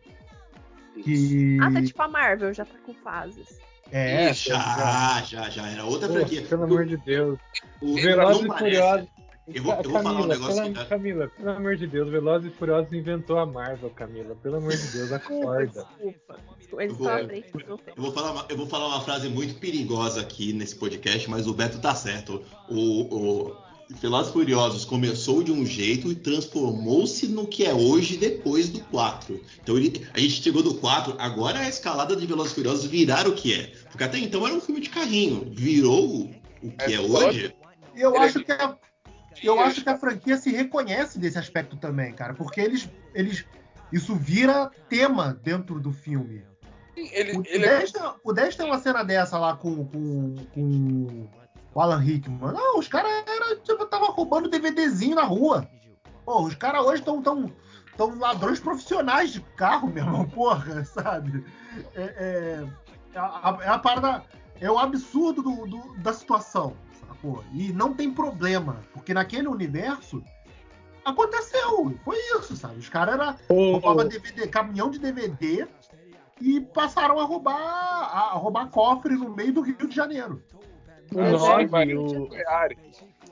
Isso. 0.96 1.04
Que. 1.04 1.58
Ah, 1.62 1.72
tá 1.72 1.82
tipo 1.84 2.02
a 2.02 2.08
Marvel, 2.08 2.54
já 2.54 2.66
tá 2.66 2.74
com 2.86 2.94
fases. 2.96 3.60
É, 3.92 4.32
Isso, 4.32 4.50
Já, 4.50 5.22
já, 5.24 5.50
já. 5.52 5.68
Era 5.70 5.84
outra 5.86 6.08
Pô, 6.08 6.16
franquia. 6.16 6.42
pelo 6.44 6.64
amor 6.64 6.86
de 6.86 6.98
Deus. 6.98 7.38
O, 7.80 7.94
Velozes 7.96 8.42
não 8.42 8.46
e 8.46 8.48
parece. 8.48 8.64
Furiosos. 8.78 9.08
Eu 9.48 9.62
vou- 9.64 9.74
eu 9.74 9.84
vou 9.84 9.92
falar 9.92 10.12
um 10.12 10.14
Camila, 10.16 10.28
negócio 10.36 10.56
pela- 10.64 10.80
aqui. 10.82 10.90
Camila, 10.90 11.28
pelo 11.36 11.50
amor 11.50 11.76
de 11.76 11.88
Deus, 11.88 12.10
Velozes 12.10 12.52
e 12.52 12.56
Furiosos 12.56 12.94
inventou 12.94 13.38
a 13.38 13.46
Marvel, 13.46 13.90
Camila. 13.90 14.36
Pelo 14.36 14.56
amor 14.56 14.72
de 14.72 14.88
Deus, 14.88 15.12
acorda. 15.12 15.66
desculpa. 15.86 16.40
Eu 16.82 16.96
vou- 16.96 17.28
tempo. 17.28 17.60
Eu 17.96 18.04
vou, 18.04 18.12
falar 18.14 18.32
uma, 18.32 18.46
eu 18.50 18.58
vou 18.58 18.66
falar 18.68 18.88
uma 18.88 19.02
frase 19.02 19.28
muito 19.30 19.56
perigosa 19.56 20.22
aqui 20.22 20.54
nesse 20.54 20.76
podcast, 20.76 21.30
mas 21.30 21.46
o 21.46 21.54
Beto 21.54 21.80
tá 21.80 21.94
certo. 21.94 22.42
O, 22.70 23.16
o 23.50 23.56
Velozes 24.02 24.30
e 24.30 24.34
Furiosos 24.34 24.86
começou 24.86 25.44
de 25.44 25.52
um 25.52 25.66
jeito 25.66 26.10
e 26.10 26.16
transformou-se 26.16 27.28
no 27.28 27.46
que 27.46 27.66
é 27.66 27.74
hoje 27.74 28.18
depois 28.18 28.70
do 28.70 28.80
4. 28.86 29.40
Então 29.62 29.78
ele, 29.78 30.08
a 30.14 30.20
gente 30.20 30.42
chegou 30.42 30.64
do 30.64 30.76
4, 30.76 31.16
agora 31.20 31.60
a 31.60 31.68
escalada 31.70 32.16
de 32.16 32.26
Velozes 32.26 32.54
e 32.54 32.56
Furiosos 32.56 32.86
virar 32.86 33.28
o 33.28 33.34
que 33.34 33.54
é. 33.54 33.68
Porque 33.92 34.04
até 34.04 34.18
então 34.18 34.46
era 34.48 34.56
um 34.56 34.62
filme 34.62 34.80
de 34.82 34.90
carrinho. 34.90 35.52
Virou 35.52 36.22
o, 36.64 36.72
que 36.72 36.94
é, 36.94 36.94
É, 36.94 37.00
hoje. 37.02 37.54
E 37.96 38.02
eu 38.02 38.10
Ele 38.16 38.18
é 38.24 38.28
acho 38.28 38.40
que 38.44 38.52
a, 38.52 38.76
eu 39.42 39.60
acho 39.60 39.82
que 39.84 39.90
a 39.90 39.98
franquia 39.98 40.38
se 40.38 40.52
reconhece 40.52 41.18
desse 41.20 41.38
aspecto 41.40 41.76
também, 41.78 42.14
cara, 42.14 42.34
porque 42.34 42.60
eles, 42.62 42.90
eles 43.14 43.46
isso 43.92 44.16
vira 44.16 44.70
tema 44.90 45.38
dentro 45.42 45.80
do 45.80 45.92
filme. 45.92 46.46
Ele, 46.96 47.38
O, 47.38 47.44
ele 47.48 47.66
é 47.66 47.78
10 47.80 47.92
tem, 47.92 48.02
o 48.24 48.34
10 48.34 48.56
tem 48.56 48.66
uma 48.66 48.78
cena 48.80 49.04
dessa 49.04 49.38
lá 49.40 49.56
com, 49.56 49.86
com, 49.88 50.36
com 50.54 51.28
o 51.74 51.82
Alan 51.82 51.98
Rickman. 52.00 52.54
Não, 52.54 52.78
os 52.78 52.88
caras 52.88 53.12
tipo, 53.64 53.86
tava 53.88 54.06
roubando 54.08 54.50
DVDzinho 54.50 55.16
na 55.16 55.24
rua. 55.24 55.68
Pô, 56.26 56.44
os 56.44 56.54
caras 56.56 56.86
hoje 56.86 57.00
estão 57.02 57.22
tão, 57.22 57.52
tão 57.98 58.18
ladrões 58.20 58.60
profissionais 58.60 59.32
de 59.32 59.42
carro, 59.58 59.88
meu 59.90 60.04
irmão, 60.04 60.28
porra, 60.30 60.86
sabe? 60.86 61.44
É, 61.96 62.02
é, 62.04 62.68
é 63.16 63.20
a, 63.20 63.58
é 63.62 63.68
a 63.70 63.80
parada. 63.80 64.24
É 64.62 64.70
o 64.72 64.78
absurdo 64.78 65.42
do, 65.42 65.66
do- 65.68 65.96
da 65.98 66.14
situação, 66.14 66.78
sacou? 67.24 67.44
E 67.54 67.72
não 67.72 67.94
tem 67.94 68.12
problema, 68.12 68.82
porque 68.94 69.14
naquele 69.14 69.48
universo 69.48 70.22
aconteceu. 71.06 71.98
Foi 72.04 72.18
isso, 72.38 72.56
sabe? 72.56 72.78
Os 72.78 72.90
caras 72.90 73.16
eram 73.16 73.38
roubava 73.50 74.06
DVD, 74.06 74.48
caminhão 74.48 74.92
de 74.92 75.00
DVD 75.00 75.66
e 76.42 76.60
passaram 76.60 77.20
a 77.20 77.24
roubar 77.24 77.56
a 77.56 78.34
roubar 78.34 78.70
cofre 78.70 79.16
no 79.16 79.34
meio 79.34 79.54
do 79.54 79.62
Rio 79.62 79.88
de 79.88 79.96
Janeiro. 79.96 80.44
O 81.12 81.16
É, 81.16 81.96
o, 81.96 82.30
Ferrari. 82.30 82.78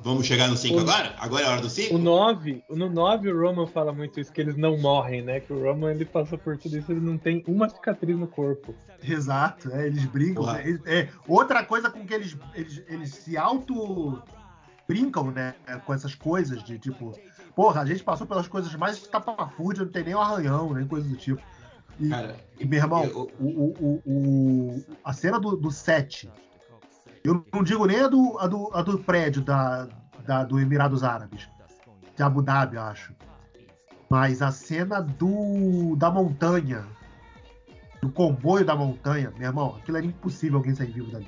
Vamos 0.04 0.26
chegar 0.26 0.48
no 0.48 0.58
5 0.58 0.76
O- 0.78 0.80
agora? 0.80 1.14
Agora 1.20 1.44
é 1.44 1.48
a 1.48 1.52
hora 1.52 1.62
do 1.62 1.70
5? 1.70 1.96
O 1.96 1.98
9, 2.00 2.64
no 2.70 2.90
9 2.90 3.32
o 3.32 3.40
Roman 3.40 3.68
fala 3.68 3.94
muito 3.94 4.20
isso, 4.20 4.32
que 4.34 4.42
eles 4.42 4.58
não 4.58 4.78
morrem, 4.78 5.22
né? 5.22 5.40
Que 5.40 5.54
o 5.54 5.62
Roman 5.64 5.92
ele 5.92 6.06
passou 6.06 6.38
por 6.38 6.58
tudo 6.58 6.78
isso, 6.78 6.92
ele 6.92 7.00
não 7.02 7.18
tem 7.18 7.44
uma 7.48 7.70
cicatriz 7.70 8.18
no 8.18 8.28
corpo. 8.28 8.74
Exato, 9.04 9.70
é, 9.72 9.86
eles 9.88 10.04
brincam. 10.06 10.46
Né? 10.46 10.62
Eles- 10.68 10.82
é, 10.86 11.10
outra 11.28 11.64
coisa 11.64 11.90
com 11.90 12.06
que 12.06 12.14
eles, 12.14 12.36
eles, 12.56 12.84
eles 12.88 13.10
se 13.14 13.38
auto 13.38 14.22
brincam, 14.88 15.30
né? 15.32 15.54
Com 15.86 15.94
essas 15.94 16.16
coisas 16.16 16.64
de 16.64 16.80
tipo, 16.80 17.14
porra, 17.56 17.82
a 17.82 17.86
gente 17.86 18.04
passou 18.04 18.26
pelas 18.28 18.48
coisas 18.48 18.74
mais 18.76 19.00
tapafúrdias, 19.08 19.86
não 19.86 19.92
tem 19.94 20.04
nem 20.04 20.16
um 20.16 20.20
arranhão, 20.22 20.74
nem 20.74 20.88
coisa 20.88 21.08
do 21.08 21.16
tipo. 21.16 21.42
E, 22.00 22.10
Cara, 22.10 22.36
e, 22.60 22.66
meu 22.66 22.80
irmão, 22.80 23.04
eu- 23.04 23.32
o, 23.40 23.46
o, 23.46 23.76
o, 23.80 24.02
o- 24.06 24.84
a 25.04 25.14
cena 25.14 25.40
do, 25.40 25.56
do 25.56 25.70
set, 25.70 26.28
eu 27.23 27.45
não 27.53 27.63
digo 27.63 27.86
nem 27.86 28.01
a 28.01 28.07
do, 28.07 28.38
a 28.39 28.47
do, 28.47 28.69
a 28.73 28.81
do 28.81 28.99
prédio 28.99 29.41
da, 29.41 29.88
da, 30.25 30.43
do 30.43 30.60
Emirados 30.60 31.03
Árabes, 31.03 31.47
de 32.15 32.23
Abu 32.23 32.41
Dhabi, 32.41 32.75
eu 32.75 32.81
acho. 32.81 33.13
Mas 34.10 34.41
a 34.41 34.51
cena 34.51 35.01
do 35.01 35.95
da 35.95 36.10
montanha, 36.12 36.86
do 38.01 38.10
comboio 38.10 38.65
da 38.65 38.75
montanha, 38.75 39.31
meu 39.38 39.47
irmão, 39.47 39.77
aquilo 39.77 39.97
era 39.97 40.05
impossível 40.05 40.57
alguém 40.57 40.75
sair 40.75 40.91
vivo 40.91 41.12
dali. 41.12 41.27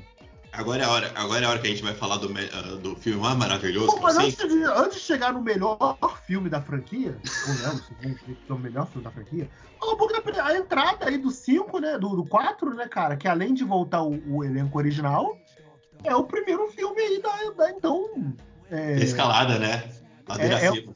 agora 0.52 0.82
é 0.82 0.86
a 0.86 0.90
hora, 0.90 1.12
agora 1.16 1.46
é 1.46 1.48
a 1.48 1.50
hora 1.52 1.60
que 1.60 1.68
a 1.68 1.70
gente 1.70 1.84
vai 1.84 1.94
falar 1.94 2.18
do, 2.18 2.28
ah, 2.28 2.76
do 2.82 2.96
filme 2.96 3.22
mais 3.22 3.38
maravilhoso 3.38 3.88
Pô, 3.88 4.02
mas 4.02 4.18
antes 4.18 4.36
de, 4.36 4.64
antes 4.64 4.98
de 4.98 5.04
chegar 5.04 5.32
no 5.32 5.42
melhor 5.42 5.78
filme 6.26 6.50
da 6.50 6.62
franquia, 6.62 7.18
ou 7.48 7.54
não, 7.56 7.80
é 8.50 8.54
o 8.54 8.60
melhor 8.60 8.88
filme 8.88 9.04
da 9.04 9.12
franquia, 9.12 9.50
fala 9.80 9.94
um 9.94 9.98
pouco 9.98 10.14
da 10.14 10.24
a 10.44 10.58
entrada 10.58 11.08
aí 11.08 11.18
do 11.18 11.32
5, 11.32 11.80
né? 11.80 11.98
Do 11.98 12.26
4, 12.26 12.74
né, 12.74 12.88
cara? 12.88 13.16
Que 13.16 13.28
além 13.28 13.54
de 13.54 13.64
voltar 13.64 14.02
o, 14.02 14.22
o 14.28 14.44
elenco 14.44 14.78
original, 14.78 15.38
é 16.04 16.16
o 16.16 16.24
primeiro 16.24 16.68
filme 16.70 17.00
aí 17.02 17.22
da, 17.22 17.52
da 17.58 17.72
então. 17.72 18.34
É, 18.72 18.94
Escalada, 18.96 19.60
né? 19.60 19.90
Ladeira 20.28 20.60
É, 20.60 20.66
é- 20.66 20.68
acima. 20.70 20.94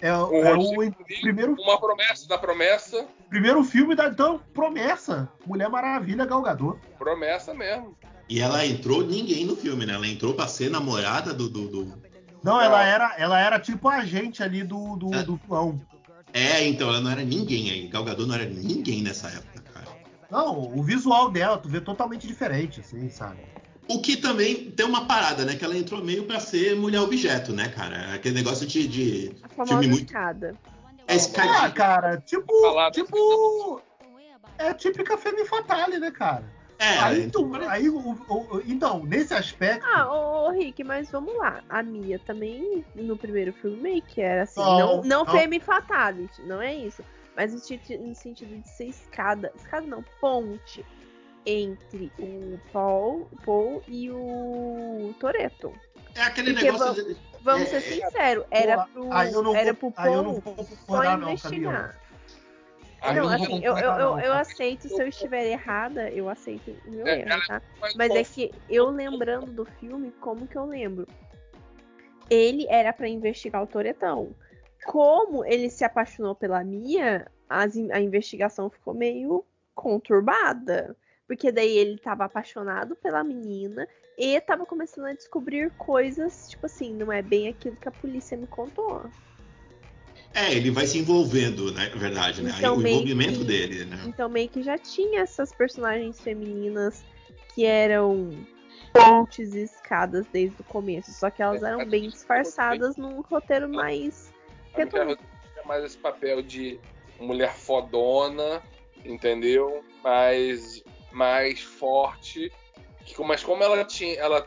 é, 0.00 0.14
o- 0.16 0.30
O 0.30 0.34
é 0.44 0.54
o 0.54 0.80
Lee, 0.80 0.92
primeiro, 1.20 1.54
Uma 1.60 1.78
promessa 1.80 2.26
da 2.28 2.38
promessa. 2.38 3.06
primeiro 3.28 3.62
filme 3.64 3.94
da 3.94 4.06
então 4.08 4.40
promessa. 4.54 5.28
Mulher 5.46 5.68
Maravilha 5.68 6.24
Galgador. 6.24 6.78
Promessa 6.98 7.52
mesmo. 7.54 7.96
E 8.28 8.40
ela 8.40 8.64
entrou 8.64 9.02
ninguém 9.06 9.44
no 9.44 9.56
filme, 9.56 9.84
né? 9.84 9.94
Ela 9.94 10.06
entrou 10.06 10.32
pra 10.34 10.46
ser 10.46 10.70
namorada 10.70 11.34
do. 11.34 11.48
do, 11.48 11.68
do- 11.68 12.02
Não, 12.42 12.60
ela 12.60 12.82
era, 12.84 13.14
ela 13.18 13.38
era 13.40 13.58
tipo 13.58 13.88
a 13.88 13.96
agente 13.96 14.42
ali 14.42 14.62
do, 14.62 14.96
do, 14.96 15.14
É. 15.14 15.22
do 15.22 15.38
João. 15.46 15.80
É, 16.32 16.66
então, 16.66 16.88
ela 16.88 17.00
não 17.00 17.10
era 17.10 17.22
ninguém 17.24 17.70
aí. 17.70 17.88
Galgador 17.88 18.26
não 18.26 18.34
era 18.34 18.44
ninguém 18.46 19.02
nessa 19.02 19.28
época, 19.28 19.60
cara. 19.72 19.86
Não, 20.30 20.58
o 20.76 20.82
visual 20.82 21.30
dela, 21.30 21.58
tu 21.58 21.68
vê 21.68 21.78
totalmente 21.80 22.26
diferente, 22.26 22.80
assim, 22.80 23.10
sabe? 23.10 23.40
O 23.88 24.00
que 24.00 24.16
também 24.16 24.70
tem 24.70 24.86
uma 24.86 25.06
parada, 25.06 25.44
né? 25.44 25.54
Que 25.56 25.64
ela 25.64 25.76
entrou 25.76 26.02
meio 26.02 26.24
pra 26.24 26.38
ser 26.40 26.74
mulher 26.76 27.00
objeto, 27.00 27.52
né, 27.52 27.68
cara? 27.68 28.14
Aquele 28.14 28.34
negócio 28.34 28.66
de. 28.66 28.86
de 28.86 29.32
A 29.42 29.48
famosa 29.48 29.70
filme 29.72 29.88
muito. 29.88 30.04
escada. 30.06 30.56
É 31.06 31.12
Ah, 31.12 31.16
escadinha. 31.16 31.70
cara, 31.72 32.16
tipo. 32.24 32.60
Falado. 32.62 32.92
Tipo. 32.94 33.82
É 34.58 34.72
típica 34.72 35.18
Femme 35.18 35.44
Fatale, 35.44 35.98
né, 35.98 36.10
cara? 36.10 36.44
É, 36.78 36.98
aí, 36.98 37.22
então, 37.24 37.48
tu, 37.48 37.56
aí 37.68 37.88
o, 37.88 37.96
o- 37.96 38.56
o- 38.56 38.62
então, 38.66 39.04
nesse 39.04 39.32
aspecto. 39.34 39.84
Ah, 39.86 40.08
ô, 40.12 40.46
ô, 40.48 40.50
Rick, 40.50 40.82
mas 40.82 41.10
vamos 41.10 41.36
lá. 41.36 41.62
A 41.68 41.82
Mia 41.82 42.18
também, 42.20 42.84
no 42.94 43.16
primeiro 43.16 43.52
filme, 43.52 43.76
meio 43.76 44.02
que 44.02 44.20
era 44.20 44.42
assim. 44.44 44.60
Não, 44.60 44.78
Não, 44.78 44.96
não, 44.96 45.24
não. 45.24 45.26
Femme 45.26 45.60
Fatality, 45.60 46.42
não 46.42 46.60
é 46.60 46.74
isso. 46.74 47.04
Mas 47.36 47.52
no 47.52 47.58
sentido 47.60 48.60
de 48.60 48.68
ser 48.68 48.86
escada. 48.86 49.52
Escada 49.56 49.86
não, 49.86 50.04
ponte. 50.20 50.84
Entre 51.44 52.12
o 52.18 52.58
Paul, 52.72 53.28
Paul 53.44 53.82
e 53.88 54.10
o 54.10 55.12
Toreto. 55.18 55.72
é 56.14 56.22
aquele 56.22 56.52
Porque 56.52 56.70
negócio. 56.70 57.04
de- 57.04 57.16
Vamos 57.40 57.72
É, 57.72 57.80
ser 57.80 57.80
sinceros, 57.80 58.44
era 58.52 58.84
pro, 58.84 59.12
aí 59.12 59.32
eu 59.32 59.42
não 59.42 59.56
era 59.56 59.74
vou, 59.74 59.90
pro 59.90 60.00
aí 60.00 60.12
eu 60.12 60.22
não 60.22 60.40
Paul 60.40 60.56
vou 60.56 60.66
só 60.86 61.04
investigar. 61.16 61.98
Não, 63.02 63.14
eu 63.16 63.22
não 63.24 63.32
assim, 63.32 63.60
eu, 63.64 63.76
eu, 63.76 63.90
eu, 63.90 64.18
eu 64.20 64.32
tá? 64.32 64.40
aceito, 64.40 64.88
se 64.88 65.02
eu 65.02 65.08
estiver 65.08 65.44
errada, 65.46 66.08
eu 66.10 66.28
aceito 66.28 66.70
o 66.86 66.90
meu 66.92 67.08
É, 67.08 67.18
erro, 67.18 67.42
tá? 67.48 67.60
mas, 67.96 68.10
é 68.10 68.22
que 68.22 68.52
eu 68.68 68.90
lembrando 68.90 69.50
do 69.50 69.64
filme, 69.64 70.12
como 70.20 70.46
que 70.46 70.56
eu 70.56 70.64
lembro? 70.64 71.08
Ele 72.30 72.64
era 72.70 72.92
pra 72.92 73.08
investigar 73.08 73.60
o 73.60 73.66
Toretão. 73.66 74.32
Como 74.84 75.44
ele 75.44 75.68
se 75.68 75.84
apaixonou 75.84 76.36
pela 76.36 76.62
Mia, 76.62 77.26
as 77.48 77.76
a 77.76 78.00
investigação 78.00 78.70
ficou 78.70 78.94
meio 78.94 79.44
conturbada. 79.74 80.96
Porque 81.32 81.50
daí 81.50 81.78
ele 81.78 81.96
tava 81.96 82.26
apaixonado 82.26 82.94
pela 82.94 83.24
menina 83.24 83.88
e 84.18 84.38
tava 84.42 84.66
começando 84.66 85.06
a 85.06 85.14
descobrir 85.14 85.70
coisas, 85.78 86.46
tipo 86.50 86.66
assim, 86.66 86.92
não 86.92 87.10
é 87.10 87.22
bem 87.22 87.48
aquilo 87.48 87.74
que 87.74 87.88
a 87.88 87.90
polícia 87.90 88.36
me 88.36 88.46
contou. 88.46 89.10
É, 90.34 90.52
ele 90.52 90.70
vai 90.70 90.86
se 90.86 90.98
envolvendo, 90.98 91.72
né? 91.72 91.88
Na 91.88 91.96
verdade, 91.98 92.42
né? 92.42 92.52
Então, 92.58 92.76
o 92.76 92.86
envolvimento 92.86 93.38
que- 93.38 93.44
dele, 93.46 93.86
né? 93.86 94.02
Então 94.04 94.28
meio 94.28 94.46
que 94.50 94.62
já 94.62 94.76
tinha 94.76 95.20
essas 95.20 95.54
personagens 95.54 96.20
femininas 96.20 97.02
que 97.54 97.64
eram 97.64 98.28
pontes 98.92 99.54
e 99.54 99.62
escadas 99.62 100.26
desde 100.30 100.60
o 100.60 100.64
começo. 100.64 101.14
Só 101.14 101.30
que 101.30 101.42
elas 101.42 101.62
eram 101.62 101.88
bem 101.88 102.10
disfarçadas 102.10 102.98
num 102.98 103.22
roteiro 103.22 103.70
mais. 103.70 104.30
Mais 105.64 105.82
esse 105.82 105.96
papel 105.96 106.42
de 106.42 106.78
mulher 107.18 107.54
fodona, 107.54 108.62
entendeu? 109.04 109.82
Mais, 110.02 110.82
mais 111.12 111.60
forte. 111.60 112.50
Mas 113.18 113.42
como 113.42 113.62
ela 113.62 113.84
tinha. 113.84 114.14
Ela 114.16 114.46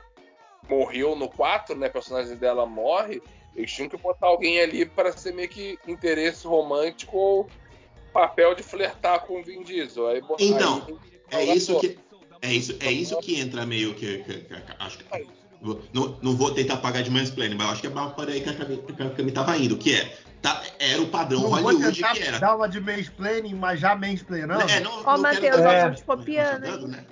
morreu 0.70 1.16
no 1.16 1.30
4, 1.30 1.76
né? 1.76 1.88
A 1.88 1.90
personagem 1.92 2.36
dela 2.36 2.66
morre. 2.66 3.22
Eles 3.56 3.72
tinham 3.72 3.90
que 3.90 3.98
botar 3.98 4.28
alguém 4.28 4.60
ali 4.60 4.86
para 4.86 5.12
ser 5.16 5.34
meio 5.34 5.48
que 5.48 5.78
interesse 5.88 6.46
romântico 6.46 7.16
ou 7.18 7.50
papel 8.12 8.54
de 8.56 8.64
flertar 8.64 9.22
com 9.22 9.40
o 9.40 9.44
Vin 9.44 9.64
Diesel. 9.64 10.08
Aí, 10.08 10.22
Então, 10.40 10.86
aí- 11.32 11.50
É 11.50 11.56
isso 11.56 11.80
que. 11.80 11.98
É 12.42 12.54
isso, 12.54 12.78
é 12.80 12.92
isso 12.92 13.18
que 13.20 13.40
entra 13.40 13.66
meio 13.66 13.94
que. 13.96 14.20
que- 14.20 14.40
que- 14.42 14.62
que- 14.62 14.76
acho 14.80 14.98
que. 14.98 15.06
Não, 15.94 16.20
não 16.22 16.36
vou 16.36 16.54
tentar 16.54 16.78
pagar 16.78 17.02
de 17.02 17.10
mansplaining, 17.10 17.56
mas 17.56 17.66
eu 17.68 17.72
acho 17.74 17.82
que 17.82 17.88
é 17.88 17.90
por 17.90 18.30
aí 18.30 18.42
que 18.42 18.50
a 18.50 18.54
Cami, 18.54 18.78
que 18.78 19.02
a 19.02 19.10
Cami 19.10 19.32
tava 19.32 19.58
indo, 19.58 19.78
que 19.78 19.96
é. 19.96 20.18
Tá, 20.46 20.62
era 20.78 21.02
o 21.02 21.08
padrão 21.08 21.42
Não 21.42 21.50
vou 21.50 21.60
Hollywood 21.60 21.96
tentar 21.96 22.14
que 22.14 22.22
era. 22.24 22.38
dar 22.40 22.56
uma 22.56 22.70
de 22.70 22.80
mansplaining, 22.80 23.56
mas 23.56 23.80
já 23.80 23.96
mansplainando. 23.96 24.70
É, 24.70 24.80
não, 24.80 25.02
Ó, 25.04 25.14
não 25.16 25.22
Matheus, 25.24 25.42
quero- 25.42 25.58
eu 25.58 25.64
tô 25.82 25.88
não- 25.88 25.96
te 25.96 26.04
copiando, 26.04 26.66
hein? 26.66 26.88
né? 26.88 27.06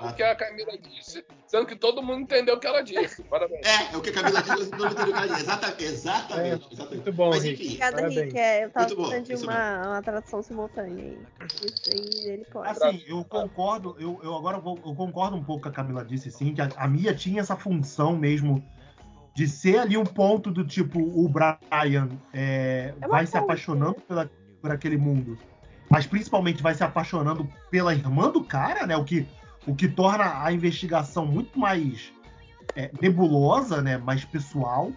o 0.00 0.12
que 0.12 0.22
a 0.22 0.34
Camila 0.34 0.72
disse, 0.78 1.24
sendo 1.46 1.66
que 1.66 1.74
todo 1.76 2.02
mundo 2.02 2.20
entendeu 2.20 2.54
o 2.54 2.60
que 2.60 2.66
ela 2.66 2.82
disse. 2.82 3.22
Parabéns. 3.24 3.66
É, 3.66 3.92
é 3.92 3.96
o 3.96 4.00
que 4.00 4.10
a 4.10 4.12
Camila 4.12 4.40
disse, 4.42 4.70
não 4.72 4.86
entendeu 4.86 5.02
o 5.02 5.06
que 5.06 5.12
ela 5.12 5.26
disse. 5.26 5.40
Exata- 5.40 5.74
Exatamente, 5.82 6.66
exatamente. 6.72 6.94
Muito 6.96 7.12
bom, 7.12 7.30
Mas 7.30 7.44
enfim, 7.44 7.64
Obrigada, 7.64 7.96
Parabéns. 7.96 8.24
Rick. 8.24 8.38
É, 8.38 8.64
eu 8.64 8.70
tava 8.70 8.86
Muito 8.86 8.96
bom, 9.02 9.08
precisando 9.10 9.38
de 9.38 9.44
uma, 9.46 9.86
uma 9.88 10.02
tradução 10.02 10.42
simultânea 10.42 11.02
aí. 11.04 11.18
Isso 11.64 11.90
aí 11.90 12.28
ele 12.30 12.44
pode. 12.44 12.68
Assim, 12.68 13.04
eu 13.06 13.24
concordo, 13.24 13.96
eu, 13.98 14.20
eu 14.22 14.34
agora 14.36 14.58
vou, 14.58 14.78
eu 14.84 14.94
concordo 14.94 15.36
um 15.36 15.42
pouco 15.44 15.62
com 15.64 15.68
a 15.68 15.72
Camila 15.72 16.04
disse, 16.04 16.30
sim, 16.30 16.54
que 16.54 16.60
a, 16.60 16.68
a 16.76 16.86
Mia 16.86 17.14
tinha 17.14 17.40
essa 17.40 17.56
função 17.56 18.16
mesmo 18.16 18.62
de 19.36 19.46
ser 19.46 19.78
ali 19.78 19.98
um 19.98 20.04
ponto 20.04 20.50
do 20.50 20.64
tipo, 20.64 20.98
o 20.98 21.28
Brian 21.28 22.08
é, 22.32 22.94
É 22.98 23.06
vai 23.06 23.26
se 23.26 23.36
apaixonando 23.36 23.96
pela, 24.00 24.30
por 24.62 24.70
aquele 24.70 24.96
mundo, 24.96 25.38
mas 25.90 26.06
principalmente 26.06 26.62
vai 26.62 26.74
se 26.74 26.82
apaixonando 26.82 27.46
pela 27.70 27.94
irmã 27.94 28.30
do 28.30 28.42
cara, 28.42 28.86
né? 28.86 28.96
O 28.96 29.04
que, 29.04 29.28
o 29.66 29.74
que 29.74 29.88
torna 29.88 30.42
a 30.42 30.50
investigação 30.50 31.26
muito 31.26 31.58
mais 31.58 32.10
é, 32.74 32.90
nebulosa, 32.98 33.82
né? 33.82 33.98
Mais 33.98 34.24
pessoal. 34.24 34.90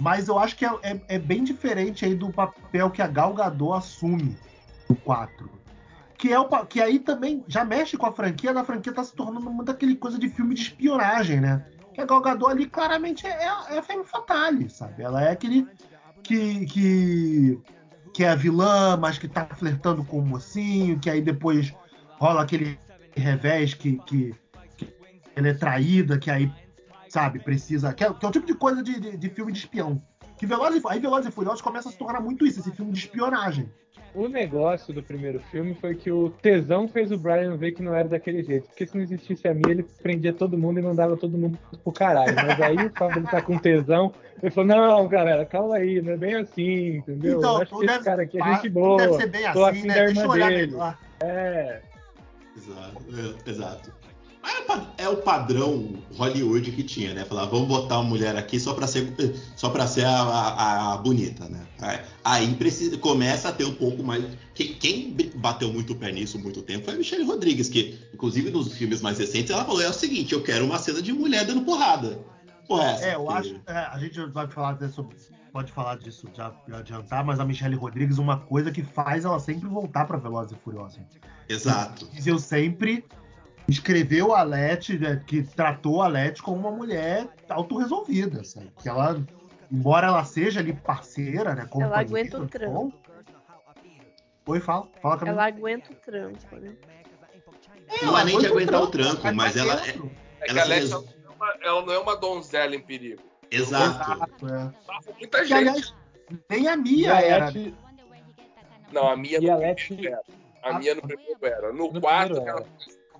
Mas 0.00 0.26
eu 0.26 0.36
acho 0.36 0.56
que 0.56 0.66
é, 0.66 0.72
é- 0.82 1.00
é 1.06 1.18
bem 1.18 1.44
diferente 1.44 2.04
aí 2.04 2.16
do 2.16 2.32
papel 2.32 2.90
que 2.90 3.00
a 3.00 3.06
Gal 3.06 3.32
Gadot 3.32 3.74
assume 3.78 4.36
no 4.88 4.96
4 4.96 5.48
que 6.18 6.30
é 6.30 6.38
o 6.38 6.46
que 6.66 6.82
aí 6.82 6.98
também 6.98 7.42
já 7.48 7.64
mexe 7.64 7.96
com 7.96 8.04
a 8.04 8.12
franquia, 8.12 8.50
a 8.50 8.62
franquia 8.62 8.92
tá 8.92 9.02
se 9.02 9.14
tornando 9.14 9.50
muito 9.50 9.70
aquele 9.70 9.96
coisa 9.96 10.18
de 10.18 10.28
filme 10.28 10.54
de 10.54 10.60
espionagem, 10.60 11.40
né? 11.40 11.64
Que 11.94 12.00
a 12.00 12.06
Gadot 12.06 12.50
ali 12.50 12.66
claramente 12.66 13.26
é, 13.26 13.44
é 13.44 13.78
a 13.78 13.82
Femme 13.82 14.04
Fatale, 14.04 14.70
sabe? 14.70 15.02
Ela 15.02 15.24
é 15.24 15.32
aquele 15.32 15.66
que, 16.22 16.66
que 16.66 17.60
que 18.12 18.24
é 18.24 18.30
a 18.30 18.34
vilã, 18.34 18.96
mas 18.96 19.18
que 19.18 19.28
tá 19.28 19.46
flertando 19.46 20.04
com 20.04 20.18
o 20.18 20.26
mocinho, 20.26 20.98
que 20.98 21.08
aí 21.08 21.20
depois 21.20 21.72
rola 22.18 22.42
aquele 22.42 22.78
revés 23.16 23.74
que, 23.74 23.98
que, 23.98 24.34
que 24.76 24.94
ela 25.34 25.48
é 25.48 25.54
traída, 25.54 26.18
que 26.18 26.30
aí, 26.30 26.52
sabe, 27.08 27.38
precisa. 27.38 27.92
Que 27.92 28.04
é, 28.04 28.12
que 28.12 28.24
é 28.24 28.28
o 28.28 28.32
tipo 28.32 28.46
de 28.46 28.54
coisa 28.54 28.82
de, 28.82 28.98
de, 28.98 29.16
de 29.16 29.30
filme 29.30 29.52
de 29.52 29.58
espião. 29.58 30.02
Que 30.40 30.46
Velozes, 30.46 30.82
e- 30.82 30.86
aí 30.88 30.98
Velozes 30.98 31.28
e 31.28 31.30
Furiosos 31.30 31.60
começa 31.60 31.90
a 31.90 31.92
se 31.92 31.98
tornar 31.98 32.18
muito 32.18 32.46
isso, 32.46 32.60
esse 32.60 32.70
filme 32.72 32.90
de 32.92 32.98
espionagem. 33.00 33.70
O 34.14 34.26
negócio 34.26 34.92
do 34.94 35.02
primeiro 35.02 35.38
filme 35.38 35.74
foi 35.74 35.94
que 35.94 36.10
o 36.10 36.30
tesão 36.30 36.88
fez 36.88 37.12
o 37.12 37.18
Brian 37.18 37.56
ver 37.58 37.72
que 37.72 37.82
não 37.82 37.94
era 37.94 38.08
daquele 38.08 38.42
jeito. 38.42 38.66
Porque 38.68 38.86
se 38.86 38.96
não 38.96 39.04
existisse 39.04 39.46
a 39.46 39.52
Mia, 39.52 39.70
ele 39.70 39.82
prendia 40.02 40.32
todo 40.32 40.56
mundo 40.56 40.80
e 40.80 40.82
mandava 40.82 41.14
todo 41.14 41.36
mundo 41.36 41.58
pro 41.84 41.92
caralho. 41.92 42.34
Mas 42.34 42.58
aí, 42.60 42.74
o 42.76 42.80
ele 42.80 43.24
estar 43.26 43.42
com 43.42 43.58
tesão, 43.58 44.12
ele 44.42 44.50
falou: 44.50 44.66
Não, 44.68 45.06
galera, 45.08 45.44
calma 45.44 45.76
aí, 45.76 46.00
não 46.00 46.14
é 46.14 46.16
bem 46.16 46.34
assim, 46.36 46.96
entendeu? 46.96 47.38
Então, 47.38 47.56
Eu 47.56 47.62
acho 47.62 47.72
não 47.72 47.78
que 47.80 47.84
esse 47.84 47.94
deve- 47.94 48.04
cara 48.04 48.22
aqui 48.22 48.40
é 48.42 48.54
gente 48.54 48.68
boa. 48.70 48.96
Deve 48.96 49.14
ser 49.14 49.26
bem 49.28 49.52
tô 49.52 49.64
assim, 49.66 49.82
né? 49.86 50.04
Deixa 50.06 50.20
eu 50.22 50.30
olhar 50.30 50.48
dele. 50.48 50.66
melhor. 50.72 50.98
É. 51.20 51.82
Exato, 52.56 53.04
é, 53.46 53.50
exato. 53.50 53.92
É 54.42 54.72
o 54.72 54.80
É 54.96 55.08
o 55.08 55.16
padrão 55.18 55.94
Hollywood 56.16 56.70
que 56.72 56.82
tinha, 56.82 57.12
né? 57.14 57.24
Falar, 57.24 57.46
vamos 57.46 57.68
botar 57.68 57.98
uma 57.98 58.08
mulher 58.08 58.36
aqui 58.36 58.58
só 58.60 58.72
pra 58.74 58.86
ser, 58.86 59.12
só 59.56 59.68
pra 59.70 59.86
ser 59.86 60.04
a, 60.04 60.20
a- 60.20 60.92
a 60.94 60.96
bonita, 60.98 61.48
né? 61.48 61.66
Aí- 62.24 62.54
precisa, 62.54 62.96
começa 62.98 63.48
a 63.48 63.52
ter 63.52 63.64
um 63.64 63.74
pouco 63.74 64.02
mais. 64.02 64.24
Quem, 64.54 64.74
quem 64.74 65.16
bateu 65.36 65.72
muito 65.72 65.92
o 65.92 65.96
pé 65.96 66.12
nisso 66.12 66.38
muito 66.38 66.62
tempo 66.62 66.84
foi 66.84 66.94
a 66.94 66.96
Michelle 66.96 67.24
Rodrigues, 67.24 67.68
que, 67.68 67.98
inclusive, 68.14 68.50
nos 68.50 68.72
filmes 68.74 69.00
mais 69.00 69.18
recentes, 69.18 69.50
ela 69.50 69.64
falou: 69.64 69.82
é 69.82 69.88
o 69.88 69.92
seguinte, 69.92 70.32
eu 70.32 70.42
quero 70.42 70.64
uma 70.64 70.78
cena 70.78 71.00
de 71.02 71.12
mulher 71.12 71.44
dando 71.46 71.62
porrada. 71.62 72.20
Porra, 72.68 72.84
essa. 72.90 73.04
É, 73.06 73.14
eu 73.16 73.28
acho. 73.30 73.60
é, 73.66 73.72
a 73.76 73.98
gente 73.98 74.20
vai 74.26 74.46
falar 74.46 74.70
até 74.70 74.88
sobre. 74.88 75.16
Pode 75.52 75.72
falar 75.72 75.96
disso 75.98 76.28
já 76.36 76.52
já 76.68 76.78
adiantar, 76.78 77.24
mas 77.24 77.40
a 77.40 77.44
Michelle 77.44 77.74
Rodrigues, 77.74 78.18
uma 78.18 78.38
coisa 78.38 78.70
que 78.70 78.84
faz 78.84 79.24
ela 79.24 79.40
sempre 79.40 79.68
voltar 79.68 80.04
pra 80.06 80.16
Velozes 80.16 80.52
e 80.52 80.54
Furiosos. 80.62 81.00
Exato. 81.48 82.08
eu 82.24 82.38
sempre 82.38 83.04
escreveu 83.68 84.34
a 84.34 84.42
Leti, 84.42 84.98
né, 84.98 85.22
que 85.26 85.42
tratou 85.42 86.02
a 86.02 86.08
Leti 86.08 86.42
como 86.42 86.56
uma 86.58 86.70
mulher 86.70 87.28
autorresolvida, 87.48 88.42
sabe? 88.44 88.70
Que 88.82 88.88
ela, 88.88 89.22
embora 89.70 90.08
ela 90.08 90.24
seja 90.24 90.60
ali 90.60 90.72
parceira, 90.72 91.54
né? 91.54 91.62
Ela 91.62 91.68
companheira 91.68 92.00
aguenta 92.00 92.38
o 92.42 92.48
tranco. 92.48 92.72
Tom. 92.72 92.92
Oi, 94.46 94.60
fala. 94.60 94.88
Fala 95.00 95.16
também. 95.18 95.34
Ela 95.34 95.46
aguenta 95.46 95.92
o 95.92 95.94
tranco, 95.96 96.56
né? 96.56 96.74
Não 98.02 98.18
é 98.18 98.24
nem 98.24 98.38
de 98.38 98.46
aguenta 98.46 98.76
aguentar 98.76 98.82
o 98.82 98.86
tranco, 98.88 99.22
vai 99.22 99.32
mas 99.32 99.56
ela. 99.56 99.74
É 99.74 99.92
que 99.92 100.00
Ela 100.48 100.60
ela 100.60 100.68
não 100.88 100.98
é 100.98 101.28
uma- 101.36 101.54
ela 101.62 101.82
não 101.86 101.92
é 101.92 101.98
uma 101.98 102.16
donzela 102.16 102.74
em 102.74 102.80
perigo. 102.80 103.22
Exato. 103.50 104.12
Exato, 104.12 104.46
é. 104.48 105.12
Muita 105.18 105.44
gente. 105.44 105.54
aliás, 105.68 105.94
nem 106.48 106.68
a 106.68 106.74
E 106.74 106.76
Mia 106.76 107.14
a 107.16 107.20
era. 107.22 107.44
Leti, 107.46 107.74
Não, 108.92 109.08
a 109.08 109.16
minha 109.16 109.38
E 109.38 109.40
no 109.46 109.52
a 109.52 109.56
primeiro 109.56 109.78
Leti- 109.78 110.06
era. 110.06 110.22
A 110.62 110.78
minha 110.78 110.94
no 110.94 111.02
primeiro 111.02 111.38
era. 111.42 111.72
No, 111.72 111.92
No 111.92 112.00
quarto 112.00 112.36
ela 112.36 112.50
era. 112.50 112.66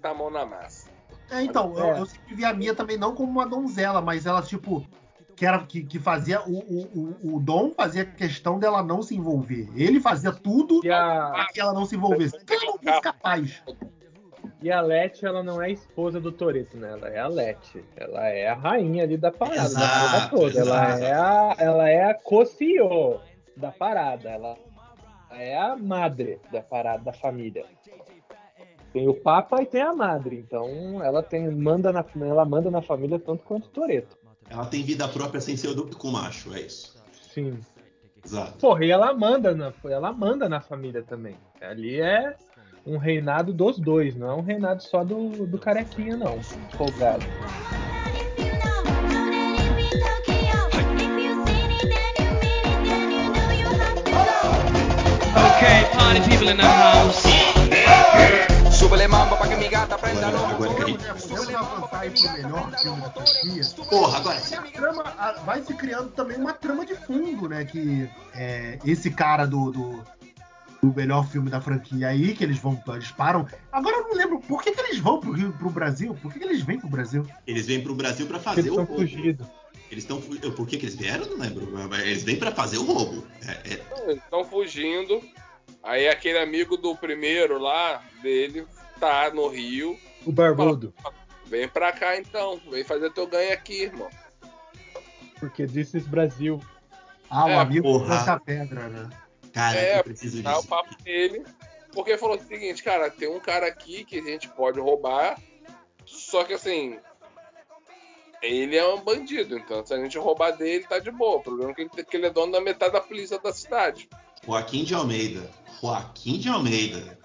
Botar 0.01 0.11
a 0.11 0.15
mão 0.15 0.31
na 0.31 0.47
massa. 0.47 0.89
É, 1.31 1.43
então, 1.43 1.77
eu, 1.77 1.85
É. 1.85 2.01
eu 2.01 2.07
sempre 2.07 2.35
vi 2.35 2.45
a 2.45 2.53
Mia 2.55 2.75
também 2.75 2.97
não 2.97 3.15
como 3.15 3.31
uma 3.31 3.47
donzela, 3.47 4.01
mas 4.01 4.27
ela, 4.27 4.43
tipo, 4.43 4.85
que, 5.37 5.47
era, 5.47 5.59
que, 5.65 5.85
que 5.85 5.99
fazia. 5.99 6.41
O, 6.43 6.59
o, 6.59 7.17
o, 7.23 7.37
o 7.37 7.41
Dom 7.41 7.73
fazia 7.73 8.05
questão 8.05 8.59
dela 8.59 8.83
não 8.83 9.03
se 9.03 9.15
envolver. 9.15 9.69
Ele 9.77 10.01
fazia 10.01 10.33
tudo 10.33 10.79
a, 10.91 11.31
pra 11.31 11.47
que 11.53 11.61
ela 11.61 11.73
não 11.73 11.85
se 11.85 11.95
envolvesse. 11.95 12.37
Porque 12.37 12.55
ela 12.55 12.65
não 12.65 12.79
fosse 12.79 13.01
capaz. 13.01 13.63
e 14.61 14.73
a 14.73 14.81
Leti, 14.81 15.25
ela 15.25 15.43
não 15.43 15.63
é 15.63 15.67
a 15.67 15.71
esposa 15.71 16.19
do 16.21 16.33
Toreto, 16.33 16.77
né? 16.77 16.91
Ela 16.91 17.09
é 17.09 17.19
a 17.21 17.29
Leti. 17.29 17.85
Ela 17.97 18.29
é 18.29 18.49
a 18.49 18.55
rainha 18.55 19.05
ali 19.05 19.17
da 19.17 19.31
parada, 19.31 19.61
da 19.61 19.65
Exato, 19.67 19.89
parada 20.11 20.29
toda. 20.31 20.61
Ela 20.61 20.89
exato. 20.89 21.05
é 21.05 21.13
a, 21.13 21.57
ela 21.59 21.89
é 21.89 22.05
a 22.11 22.15
co-CEO 22.15 23.21
da 23.57 23.71
parada. 23.71 24.29
Ela 24.29 24.57
é 25.31 25.57
a 25.57 25.77
madre 25.77 26.41
da 26.51 26.61
parada, 26.61 27.05
da 27.05 27.13
família. 27.13 27.65
Tem 28.93 29.09
o 29.09 29.14
Papa 29.14 29.62
e 29.62 29.66
tem 29.66 29.82
a 29.82 29.95
madre. 29.95 30.36
Então 30.36 31.03
ela 31.03 31.22
tem, 31.22 31.51
manda 31.51 31.93
na, 31.93 32.05
ela 32.22 32.45
manda 32.45 32.70
na 32.70 32.82
família 32.82 33.18
tanto 33.18 33.45
quanto 33.45 33.66
o 33.66 33.70
Toreto. 33.70 34.16
Ela 34.49 34.66
tem 34.66 34.82
vida 34.82 35.07
própria 35.07 35.41
sem 35.41 35.57
ser 35.57 35.74
do 35.74 35.86
com 35.97 36.11
macho, 36.11 36.53
é 36.55 36.62
isso. 36.62 37.01
Sim. 37.32 37.59
Exato. 38.24 38.59
Porra, 38.59 38.84
e 38.84 38.91
ela 38.91 39.14
manda 39.14 39.55
na, 39.55 39.72
ela 39.84 40.12
manda 40.12 40.49
na 40.49 40.61
família 40.61 41.03
também. 41.03 41.36
Ali 41.61 42.01
é 42.01 42.36
um 42.84 42.99
reinado 42.99 43.53
dos 43.53 43.78
dois, 43.78 44.16
não 44.16 44.30
é 44.30 44.34
um 44.34 44.43
reinado 44.43 44.82
só 44.82 45.05
do, 45.05 45.47
do 45.47 45.59
carequinha, 45.59 46.16
não. 46.16 46.41
Folgado. 46.76 47.24
Okay, 55.57 55.84
party 55.95 56.20
people 56.28 56.49
in 56.49 56.57
the 56.57 56.62
house. 56.62 58.60
Súbele 58.81 59.07
mambo 59.09 59.37
pa' 59.37 59.47
que 59.49 59.57
mi 59.57 59.68
gata 59.68 59.99
prenda 59.99 60.28
Agora, 60.28 60.55
agora 60.55 60.74
que 60.74 60.83
a 60.83 60.87
gente. 60.87 61.05
Podemos 61.28 61.55
avançar 61.55 62.01
aí 62.01 62.11
pro 62.11 62.33
melhor 62.33 62.78
filme 62.81 63.01
da 63.03 63.11
franquia. 63.11 63.62
Porra, 63.91 64.16
agora 64.18 64.41
sim. 64.41 64.55
A 64.55 64.62
trama, 64.62 65.03
a- 65.18 65.33
vai 65.45 65.62
se 65.62 65.74
criando 65.74 66.11
também 66.12 66.37
uma 66.39 66.53
trama 66.55 66.87
de 66.87 66.95
fundo, 66.95 67.49
né? 67.49 67.64
Que 67.64 68.09
é, 68.35 68.78
esse 68.85 69.11
cara 69.11 69.47
do, 69.47 69.70
do, 69.70 70.05
do 70.83 70.95
melhor 70.97 71.28
filme 71.28 71.51
da 71.51 71.61
franquia 71.61 72.09
aí, 72.09 72.35
que 72.35 72.43
eles 72.43 72.59
vão, 72.59 72.83
eles 72.89 73.11
param. 73.11 73.47
Agora 73.70 73.97
eu 73.99 74.05
não 74.09 74.14
lembro 74.14 74.41
por 74.41 74.62
que, 74.62 74.72
que 74.72 74.81
eles 74.81 74.99
vão 74.99 75.20
pro, 75.20 75.33
Rio- 75.33 75.53
pro 75.53 75.68
Brasil? 75.70 76.14
Por 76.22 76.33
que, 76.33 76.39
que 76.39 76.45
eles 76.47 76.62
vêm 76.62 76.81
pro 76.81 76.89
Brasil? 76.89 77.26
Eles 77.47 77.66
vêm 77.66 77.83
pro 77.83 77.95
Brasil 77.95 78.26
pra 78.26 78.39
Porque 78.39 78.49
fazer 78.57 78.61
eles 78.68 78.72
o 78.72 78.81
estão 78.81 78.97
roubo. 78.97 79.03
fugidos. 79.11 79.47
Eles 79.91 80.05
estão. 80.05 80.20
Por 80.20 80.66
que, 80.66 80.78
que 80.78 80.87
eles 80.87 80.95
vieram? 80.97 81.26
Não 81.26 81.37
lembro. 81.39 81.68
Eles 81.97 82.22
vêm 82.22 82.37
pra 82.39 82.51
fazer 82.53 82.78
o 82.78 82.85
roubo. 82.85 83.26
É, 83.47 83.74
é- 83.74 83.83
Eles 84.09 84.22
estão 84.22 84.43
fugindo. 84.45 85.20
Aí 85.83 86.09
aquele 86.09 86.39
amigo 86.39 86.76
do 86.76 86.95
primeiro 86.97 87.59
lá, 87.59 88.03
dele, 88.22 88.66
tá 88.99 89.31
no 89.31 89.49
Rio. 89.49 89.99
O 90.26 90.33
Barbudo. 90.33 90.95
Vem 91.47 91.68
pra 91.68 91.91
cá 91.93 92.16
então. 92.16 92.61
Vem 92.70 92.85
fazer 92.85 93.12
teu 93.12 93.26
ganho 93.26 93.53
aqui, 93.53 93.83
irmão. 93.85 94.11
Porque 95.39 95.62
is 95.62 96.07
Brasil. 96.07 96.61
Ah, 97.31 97.47
o 97.47 97.51
É, 97.51 97.55
amigo 97.57 97.85
porra. 97.85 98.16
dessa 98.18 98.39
pedra, 98.41 98.89
né? 98.89 99.09
Cara, 99.53 99.78
É, 99.78 99.99
eu 99.99 100.05
preciso 100.05 100.43
Dá 100.43 100.53
o 100.53 100.57
disso. 100.57 100.68
papo 100.68 101.03
dele. 101.03 101.45
Porque 101.93 102.16
falou 102.18 102.37
o 102.37 102.41
seguinte, 102.41 102.83
cara, 102.85 103.11
tem 103.11 103.28
um 103.28 103.41
cara 103.41 103.66
aqui 103.66 104.05
que 104.05 104.18
a 104.18 104.22
gente 104.22 104.49
pode 104.49 104.78
roubar. 104.78 105.41
Só 106.05 106.45
que 106.45 106.53
assim. 106.53 106.99
Ele 108.43 108.74
é 108.76 108.87
um 108.87 109.01
bandido, 109.03 109.59
então 109.59 109.85
se 109.85 109.93
a 109.93 109.99
gente 109.99 110.16
roubar 110.16 110.53
dele, 110.53 110.87
tá 110.89 110.99
de 110.99 111.11
boa. 111.11 111.37
O 111.39 111.43
problema 111.43 111.72
é 111.72 111.74
que 111.74 111.83
ele, 111.83 111.91
que 112.05 112.16
ele 112.16 112.26
é 112.26 112.31
dono 112.31 112.53
da 112.53 112.61
metade 112.61 112.93
da 112.93 113.01
polícia 113.01 113.39
da 113.39 113.53
cidade. 113.53 114.09
Joaquim 114.45 114.84
de 114.84 114.95
Almeida. 114.95 115.51
Joaquim 115.80 116.38
de 116.38 116.49
Almeida. 116.49 117.18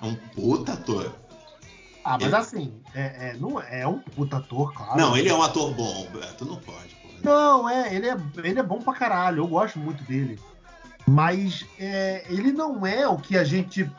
É 0.00 0.04
um 0.04 0.14
puta 0.14 0.74
ator. 0.74 1.14
Ah, 2.04 2.12
mas 2.12 2.28
Ele- 2.28 2.36
assim, 2.36 2.80
é, 2.94 3.30
é, 3.30 3.36
não 3.38 3.60
é 3.60 3.86
um 3.86 3.98
puta 3.98 4.38
ator, 4.38 4.72
claro. 4.72 4.96
Não, 4.96 5.16
ele 5.16 5.28
é 5.28 5.34
um 5.34 5.42
ator 5.42 5.74
bom, 5.74 6.08
Beto. 6.10 6.44
Não 6.44 6.56
pode, 6.56 6.94
porra. 6.96 7.14
Não, 7.22 7.68
é, 7.68 7.94
ele 7.94 8.08
é, 8.08 8.16
ele 8.36 8.60
é 8.60 8.62
bom 8.62 8.80
pra 8.80 8.94
caralho, 8.94 9.38
eu 9.42 9.46
gosto 9.46 9.78
muito 9.78 10.02
dele. 10.04 10.38
Mas 11.06 11.66
é, 11.78 12.24
ele 12.28 12.52
não 12.52 12.86
é 12.86 13.06
o 13.08 13.16
que 13.16 13.36
a 13.36 13.44
gente. 13.44 13.90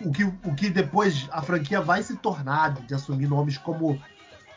O 0.00 0.10
que, 0.10 0.24
o 0.24 0.54
que 0.54 0.68
depois 0.68 1.28
a 1.30 1.40
franquia 1.40 1.80
vai 1.80 2.02
se 2.02 2.16
tornar, 2.16 2.74
de, 2.74 2.82
de 2.82 2.94
assumir 2.94 3.28
nomes 3.28 3.56
como 3.56 4.00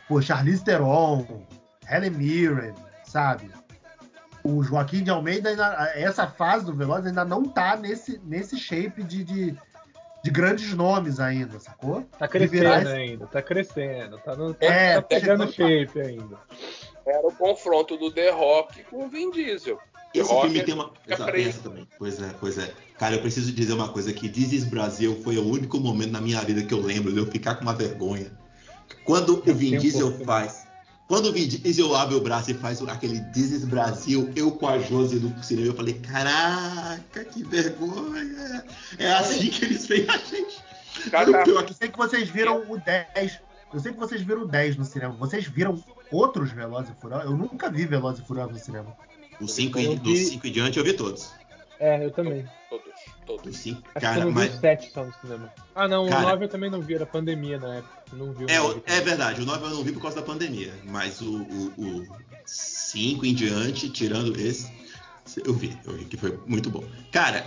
pô, 0.08 0.20
Charlize 0.20 0.64
Theron, 0.64 1.46
Helen 1.88 2.10
Mirren, 2.10 2.74
sabe? 3.04 3.50
O 4.48 4.62
Joaquim 4.62 5.02
de 5.02 5.10
Almeida, 5.10 5.50
ainda- 5.50 5.92
essa 5.94 6.26
fase 6.26 6.64
do 6.64 6.74
Veloz 6.74 7.04
ainda 7.04 7.24
não 7.24 7.44
tá 7.44 7.76
nesse, 7.76 8.18
nesse 8.24 8.56
shape 8.58 9.02
de, 9.02 9.22
de, 9.22 9.54
de 10.24 10.30
grandes 10.30 10.72
nomes 10.74 11.20
ainda, 11.20 11.60
sacou? 11.60 12.02
Tá 12.18 12.26
crescendo 12.26 12.64
esse- 12.72 12.86
ainda, 12.88 13.26
tá 13.26 13.42
crescendo. 13.42 14.18
Tá, 14.18 14.34
no, 14.34 14.54
tá, 14.54 14.66
É, 14.66 14.94
tá 14.94 15.02
pegando 15.02 15.46
tá 15.46 15.52
shape 15.52 16.00
ainda. 16.00 16.38
Era 17.06 17.26
o 17.26 17.32
confronto 17.32 17.96
do 17.96 18.10
The 18.10 18.30
Rock 18.30 18.82
com 18.84 19.04
o 19.04 19.08
Vin 19.08 19.30
Diesel. 19.30 19.76
The 20.14 20.20
Esse 20.20 20.30
Rock 20.32 20.42
filme 20.46 20.60
é- 20.60 20.62
tem 20.64 20.74
uma. 20.74 20.90
Exato, 21.06 21.36
essa 21.36 21.60
também. 21.62 21.88
Pois 21.98 22.22
é, 22.22 22.30
pois 22.40 22.56
é. 22.58 22.72
Cara, 22.98 23.16
eu 23.16 23.20
preciso 23.20 23.52
dizer 23.52 23.74
uma 23.74 23.88
coisa 23.88 24.10
aqui. 24.10 24.28
This 24.28 24.52
is 24.52 24.64
Brasil 24.64 25.20
foi 25.22 25.36
o 25.36 25.46
único 25.46 25.78
momento 25.78 26.12
na 26.12 26.20
minha 26.20 26.40
vida 26.40 26.62
que 26.62 26.72
eu 26.72 26.80
lembro 26.80 27.12
de 27.12 27.18
eu 27.18 27.26
ficar 27.26 27.56
com 27.56 27.62
uma 27.62 27.74
vergonha. 27.74 28.30
Quando 29.04 29.42
o 29.46 29.54
Vin 29.54 29.76
um 29.76 29.78
Diesel 29.78 30.08
pouco 30.10 30.24
faz. 30.24 30.66
Quando 31.08 31.30
o 31.30 31.32
Vin 31.32 31.48
Diesel 31.48 31.94
abre 31.96 32.14
o 32.16 32.20
braço 32.20 32.50
e 32.50 32.54
faz 32.54 32.82
aquele 32.86 33.18
This 33.32 33.50
is 33.50 33.64
Brasil, 33.64 34.30
eu 34.36 34.52
com 34.52 34.68
a 34.68 34.78
Josi 34.78 35.18
do 35.18 35.42
cinema, 35.42 35.68
eu 35.68 35.74
falei, 35.74 35.94
caraca, 35.94 37.24
que 37.24 37.42
vergonha. 37.42 38.62
É 38.98 39.10
assim 39.14 39.48
que 39.48 39.64
eles 39.64 39.86
veem 39.86 40.06
a 40.08 40.18
gente. 40.18 40.62
Cada- 41.10 41.30
o 41.40 41.44
pior 41.44 41.64
Eu 41.66 41.72
sei 41.74 41.88
que 41.88 41.96
vocês 41.96 42.28
viram 42.28 42.62
o 42.70 42.78
10. 42.78 43.40
Eu 43.72 43.80
sei 43.80 43.92
que 43.92 43.98
vocês 43.98 44.20
viram 44.22 44.42
o 44.42 44.46
10 44.46 44.76
no 44.76 44.84
cinema. 44.84 45.14
Vocês 45.14 45.46
viram 45.46 45.82
outros 46.12 46.50
Velozes 46.52 46.90
e 46.96 47.00
Furiosos? 47.00 47.24
Eu 47.30 47.36
nunca 47.36 47.70
vi 47.70 47.86
Velozes 47.86 48.22
e 48.22 48.26
Furiosos 48.26 48.52
no 48.52 48.58
cinema. 48.58 48.94
Dos 49.40 49.52
5 49.52 49.78
Eu 49.78 49.92
e, 49.92 49.96
vi- 49.96 50.40
e 50.44 50.50
diante 50.50 50.78
eu 50.78 50.84
vi 50.84 50.92
todos. 50.92 51.30
É, 51.80 52.04
eu 52.04 52.10
também. 52.10 52.44
Todos, 52.68 52.87
todos. 53.28 53.42
Dos 53.42 53.56
cinco, 53.58 53.82
Acho 53.82 53.92
que 53.92 53.96
eu 53.98 54.00
cara, 54.10 54.20
não 54.24 54.28
vi 54.28 54.34
mas. 54.34 54.54
sete 54.58 54.90
só 54.92 55.04
no 55.04 55.12
cinema. 55.20 55.52
Ah, 55.74 55.86
não, 55.86 56.08
Cara- 56.08 56.26
o 56.26 56.28
9 56.30 56.44
eu 56.46 56.48
também 56.48 56.70
não 56.70 56.80
vi, 56.80 56.94
era 56.94 57.06
pandemia 57.06 57.58
na 57.58 57.76
época. 57.76 57.94
Não 58.14 58.32
vi 58.32 58.44
o 58.46 58.50
É, 58.50 58.60
o- 58.60 58.82
é 58.86 59.00
verdade, 59.00 59.40
o 59.42 59.44
9 59.44 59.64
eu 59.66 59.70
não 59.70 59.84
vi 59.84 59.92
por 59.92 60.02
causa 60.02 60.16
da 60.16 60.22
pandemia, 60.22 60.72
mas 60.86 61.20
o 61.20 62.04
5 62.44 63.24
em 63.26 63.34
diante, 63.34 63.90
tirando 63.90 64.38
esse, 64.40 64.72
eu 65.44 65.54
vi, 65.54 65.78
eu 65.84 65.94
vi 65.94 66.04
que 66.06 66.16
foi 66.16 66.38
muito 66.46 66.70
bom. 66.70 66.82
Cara, 67.12 67.46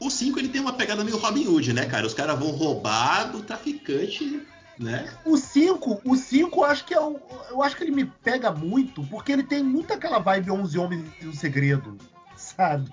o 0.00 0.08
5 0.10 0.38
ele 0.38 0.48
tem 0.48 0.60
uma 0.60 0.72
pegada 0.72 1.02
meio 1.04 1.16
Robin 1.18 1.46
Hood, 1.46 1.72
né, 1.72 1.84
cara? 1.86 2.06
Os 2.06 2.14
caras 2.14 2.38
vão 2.38 2.50
roubar 2.50 3.30
do 3.32 3.42
traficante, 3.42 4.46
né? 4.78 5.12
O 5.24 5.36
5, 5.36 6.00
o 6.04 6.16
5 6.16 6.60
eu 6.60 6.64
acho 6.64 6.84
que 6.84 6.94
é 6.94 7.00
o, 7.00 7.18
eu 7.50 7.62
acho 7.62 7.76
que 7.76 7.84
ele 7.84 7.90
me 7.92 8.04
pega 8.04 8.50
muito, 8.52 9.02
porque 9.04 9.32
ele 9.32 9.42
tem 9.42 9.62
muito 9.62 9.92
aquela 9.92 10.18
vibe 10.18 10.50
11 10.52 10.78
homens 10.78 11.04
e 11.20 11.26
um 11.26 11.32
segredo, 11.34 11.98
sabe? 12.36 12.90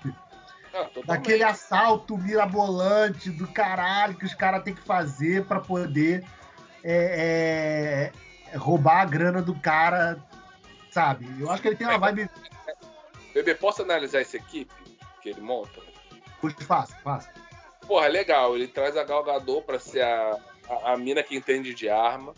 Totalmente. 0.70 1.06
Daquele 1.06 1.42
assalto 1.42 2.16
mirabolante 2.16 3.30
do 3.30 3.48
caralho 3.48 4.16
que 4.16 4.24
os 4.24 4.34
caras 4.34 4.62
têm 4.62 4.74
que 4.74 4.82
fazer 4.82 5.44
pra 5.44 5.60
poder 5.60 6.24
é, 6.84 8.12
é, 8.52 8.56
roubar 8.56 9.00
a 9.00 9.04
grana 9.04 9.42
do 9.42 9.54
cara, 9.54 10.22
sabe? 10.90 11.28
Eu 11.38 11.50
acho 11.50 11.60
que 11.60 11.68
ele 11.68 11.76
tem 11.76 11.86
uma 11.86 11.98
vibe. 11.98 12.30
Bebê, 13.34 13.54
posso 13.54 13.82
analisar 13.82 14.20
essa 14.20 14.36
equipe 14.36 14.72
que 15.20 15.28
ele 15.28 15.40
monta? 15.40 15.80
Pois 16.40 16.54
fácil, 16.54 16.96
fácil. 17.02 17.30
Porra, 17.86 18.06
legal. 18.06 18.54
Ele 18.54 18.66
traz 18.66 18.96
a 18.96 19.04
Gal 19.04 19.24
Gadot 19.24 19.62
pra 19.62 19.78
ser 19.78 20.02
a, 20.02 20.38
a, 20.68 20.92
a 20.92 20.96
mina 20.96 21.22
que 21.22 21.36
entende 21.36 21.74
de 21.74 21.88
arma. 21.88 22.34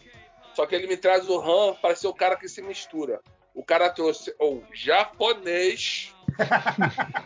Só 0.55 0.67
que 0.67 0.75
ele 0.75 0.87
me 0.87 0.97
traz 0.97 1.29
o 1.29 1.41
Han 1.41 1.75
para 1.75 1.95
ser 1.95 2.09
o 2.09 2.15
cara 2.15 2.37
que 2.37 2.49
se 2.49 2.61
mistura. 2.63 3.21
O 3.55 3.63
cara 3.65 3.91
trouxe 3.91 4.35
o 4.41 4.63
japonês 4.73 6.15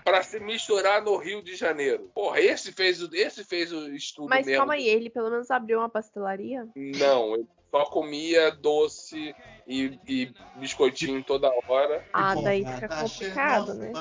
para 0.05 0.23
se 0.23 0.39
misturar 0.41 1.03
no 1.03 1.17
Rio 1.17 1.43
de 1.43 1.55
Janeiro. 1.57 2.11
Porra, 2.15 2.41
esse 2.41 2.73
fez 2.73 3.03
o, 3.03 3.09
esse 3.15 3.45
fez 3.45 3.73
o 3.73 3.89
estudo 3.95 4.29
Mas 4.29 4.47
mesmo. 4.47 4.59
calma 4.59 4.75
aí, 4.75 4.87
ele 4.89 5.11
pelo 5.11 5.31
menos 5.31 5.51
abriu 5.51 5.79
uma 5.79 5.89
pastelaria? 5.89 6.67
Não, 6.75 7.35
ele 7.35 7.47
só 7.71 7.85
comia 7.87 8.51
doce 8.51 9.35
e, 9.67 9.99
e 10.09 10.33
biscoitinho 10.57 11.23
toda 11.23 11.51
hora. 11.69 12.05
Ah, 12.13 12.35
daí 12.35 12.65
tá 12.65 12.73
fica 12.73 13.07
cheio, 13.09 13.31
complicado, 13.31 13.75
né? 13.75 13.93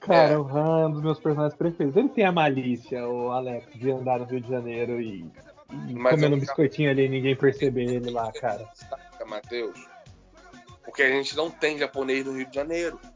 Cara, 0.00 0.32
É. 0.34 0.38
o 0.38 0.46
Han 0.46 0.82
é 0.82 0.86
um 0.86 0.90
dos 0.92 1.02
meus 1.02 1.18
personagens 1.18 1.56
preferidos. 1.58 1.96
Ele 1.96 2.08
tem 2.08 2.24
a 2.24 2.32
malícia, 2.32 3.06
o 3.08 3.30
Alex, 3.32 3.66
de 3.74 3.90
andar 3.90 4.20
no 4.20 4.24
Rio 4.26 4.40
de 4.40 4.48
Janeiro 4.48 5.00
e, 5.00 5.28
e 5.88 5.94
comendo 5.94 6.36
um 6.36 6.40
biscoitinho 6.40 6.90
ali 6.90 7.06
e 7.06 7.08
ninguém 7.08 7.34
perceber 7.34 7.84
ele 7.84 8.10
lá, 8.10 8.30
cara. 8.32 8.68
Saca, 8.74 9.24
Matheus? 9.26 9.78
Porque 10.86 11.02
a 11.02 11.10
gente 11.10 11.36
não 11.36 11.50
tem 11.50 11.76
japonês 11.76 12.24
no 12.24 12.32
Rio 12.32 12.46
de 12.46 12.54
Janeiro. 12.54 12.98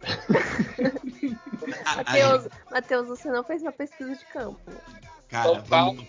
Matheus, 1.97 2.49
Matheus, 2.71 3.09
você 3.09 3.31
não 3.31 3.45
fez 3.45 3.63
uma 3.63 3.73
pesquisa 3.73 4.15
de 4.15 4.25
campo. 4.27 4.59
Cara, 5.29 5.45
São 5.45 5.63
Paulo. 5.63 5.97
vamos, 5.97 6.07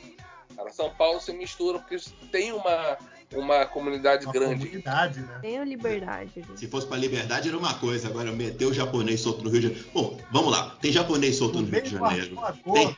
Cara, 0.55 0.73
São 0.73 0.89
Paulo 0.89 1.19
se 1.21 1.31
mistura 1.33 1.79
porque 1.79 1.97
tem 2.31 2.51
uma, 2.51 2.97
uma 3.33 3.65
comunidade 3.65 4.25
Uma 4.25 4.33
grande. 4.33 4.65
comunidade, 4.65 5.19
né? 5.21 5.39
Tenho 5.41 5.63
liberdade. 5.63 6.31
ali. 6.35 6.57
se 6.57 6.67
fosse 6.67 6.87
pra 6.87 6.97
liberdade 6.97 7.47
era 7.47 7.57
uma 7.57 7.73
coisa, 7.75 8.07
agora 8.07 8.31
meter 8.31 8.65
o 8.65 8.73
japonês 8.73 9.21
solto 9.21 9.43
no 9.43 9.49
Rio 9.49 9.61
de 9.61 9.67
Janeiro. 9.67 9.89
Bom, 9.93 10.17
vamos 10.31 10.51
lá. 10.51 10.75
Tem 10.81 10.91
japonês 10.91 11.37
solto 11.37 11.59
No 11.59 11.67
no 11.67 11.71
Rio 11.71 11.81
de 11.81 11.89
Janeiro. 11.91 12.35
Tem, 12.73 12.97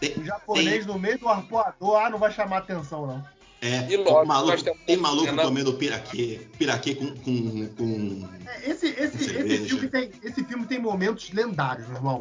tem, 0.00 0.22
o 0.22 0.24
japonês 0.24 0.86
no 0.86 0.98
meio 0.98 1.18
do 1.18 1.28
arpoador, 1.28 1.96
ah, 1.96 2.10
não 2.10 2.18
vai 2.18 2.30
chamar 2.30 2.58
atenção, 2.58 3.06
não. 3.06 3.35
É, 3.66 3.86
E 3.90 3.96
lógico, 3.96 4.26
maluco, 4.26 4.76
tem 4.86 4.96
maluco 4.96 5.32
Não. 5.32 5.44
comendo 5.44 5.74
piraquê, 5.74 6.40
piraquê 6.58 6.94
com, 6.94 7.14
com, 7.16 7.66
com 7.76 8.28
É, 8.46 8.70
Esse, 8.70 8.86
esse, 8.88 9.24
Cerveja. 9.24 9.54
esse, 9.54 9.68
filme 9.68 9.88
tem, 9.88 10.10
esse 10.22 10.44
filme 10.44 10.66
tem 10.66 10.78
momentos 10.78 11.30
lendários, 11.32 11.86
meu 11.88 11.96
irmão. 11.96 12.20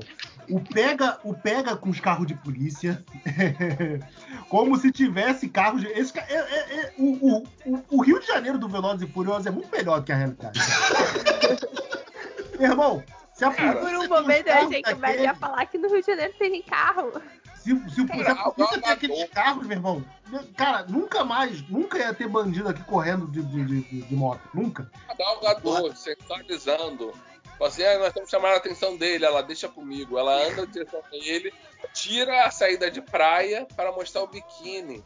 O 0.49 0.59
pega, 0.59 1.19
o 1.23 1.33
pega 1.33 1.75
com 1.75 1.89
os 1.89 1.99
carros 1.99 2.27
de 2.27 2.35
polícia, 2.35 3.03
como 4.49 4.77
se 4.77 4.91
tivesse 4.91 5.49
carros 5.49 5.81
de. 5.81 5.87
Esse, 5.87 6.17
é- 6.19 6.23
é- 6.29 6.79
é- 6.79 6.93
o, 6.97 7.43
o, 7.65 7.79
o, 7.89 8.01
Rio 8.03 8.19
de 8.19 8.27
Janeiro 8.27 8.57
do 8.59 8.67
Velozes 8.69 9.07
e 9.07 9.11
Furiosos 9.11 9.47
é 9.47 9.51
muito 9.51 9.69
melhor 9.71 9.99
do 9.99 10.05
que 10.05 10.11
a 10.11 10.15
realidade. 10.15 10.59
meu 12.59 12.69
irmão, 12.71 13.03
se 13.33 13.43
a 13.43 13.51
Cara, 13.51 13.79
Por 13.79 13.89
um 13.95 14.07
polícia 14.07 14.07
momento 14.07 14.47
eu 14.47 14.53
achei 14.53 14.81
que 14.83 14.93
o 14.93 14.97
ia 15.23 15.35
falar 15.35 15.65
que 15.65 15.77
no 15.77 15.89
Rio 15.89 16.01
de 16.01 16.07
Janeiro 16.07 16.33
tem 16.37 16.51
carro. 16.61 17.11
Se, 17.65 17.71
se, 17.71 17.73
o- 17.73 17.89
se 17.89 18.05
Cara, 18.05 18.31
a 18.33 18.51
polícia 18.51 18.79
tem 18.81 18.91
aqueles 18.91 19.29
carros, 19.29 19.65
meu 19.65 19.75
irmão, 19.77 20.05
cara, 20.55 20.85
nunca 20.87 21.23
mais, 21.23 21.67
nunca 21.67 21.97
ia 21.97 22.13
ter 22.13 22.27
bandido 22.27 22.69
aqui 22.69 22.83
correndo 22.83 23.25
de, 23.27 23.41
de, 23.41 23.65
de, 23.65 24.01
de 24.03 24.15
moto. 24.15 24.47
Nunca. 24.53 24.87
Galgador, 25.17 25.95
centralizando. 25.95 27.11
Fala 27.57 27.69
assim, 27.69 27.83
ah, 27.83 27.97
nós 27.99 28.07
estamos 28.09 28.29
chamando 28.29 28.53
a 28.53 28.57
atenção 28.57 28.95
dele, 28.97 29.25
ela 29.25 29.41
deixa 29.41 29.67
comigo. 29.67 30.19
Ela 30.19 30.45
anda 30.47 30.61
em 30.63 30.67
direção 30.67 30.99
a 30.99 31.15
ele, 31.15 31.51
tira 31.93 32.45
a 32.45 32.51
saída 32.51 32.91
de 32.91 33.01
praia 33.01 33.65
para 33.75 33.91
mostrar 33.93 34.21
o 34.23 34.27
biquíni. 34.27 35.03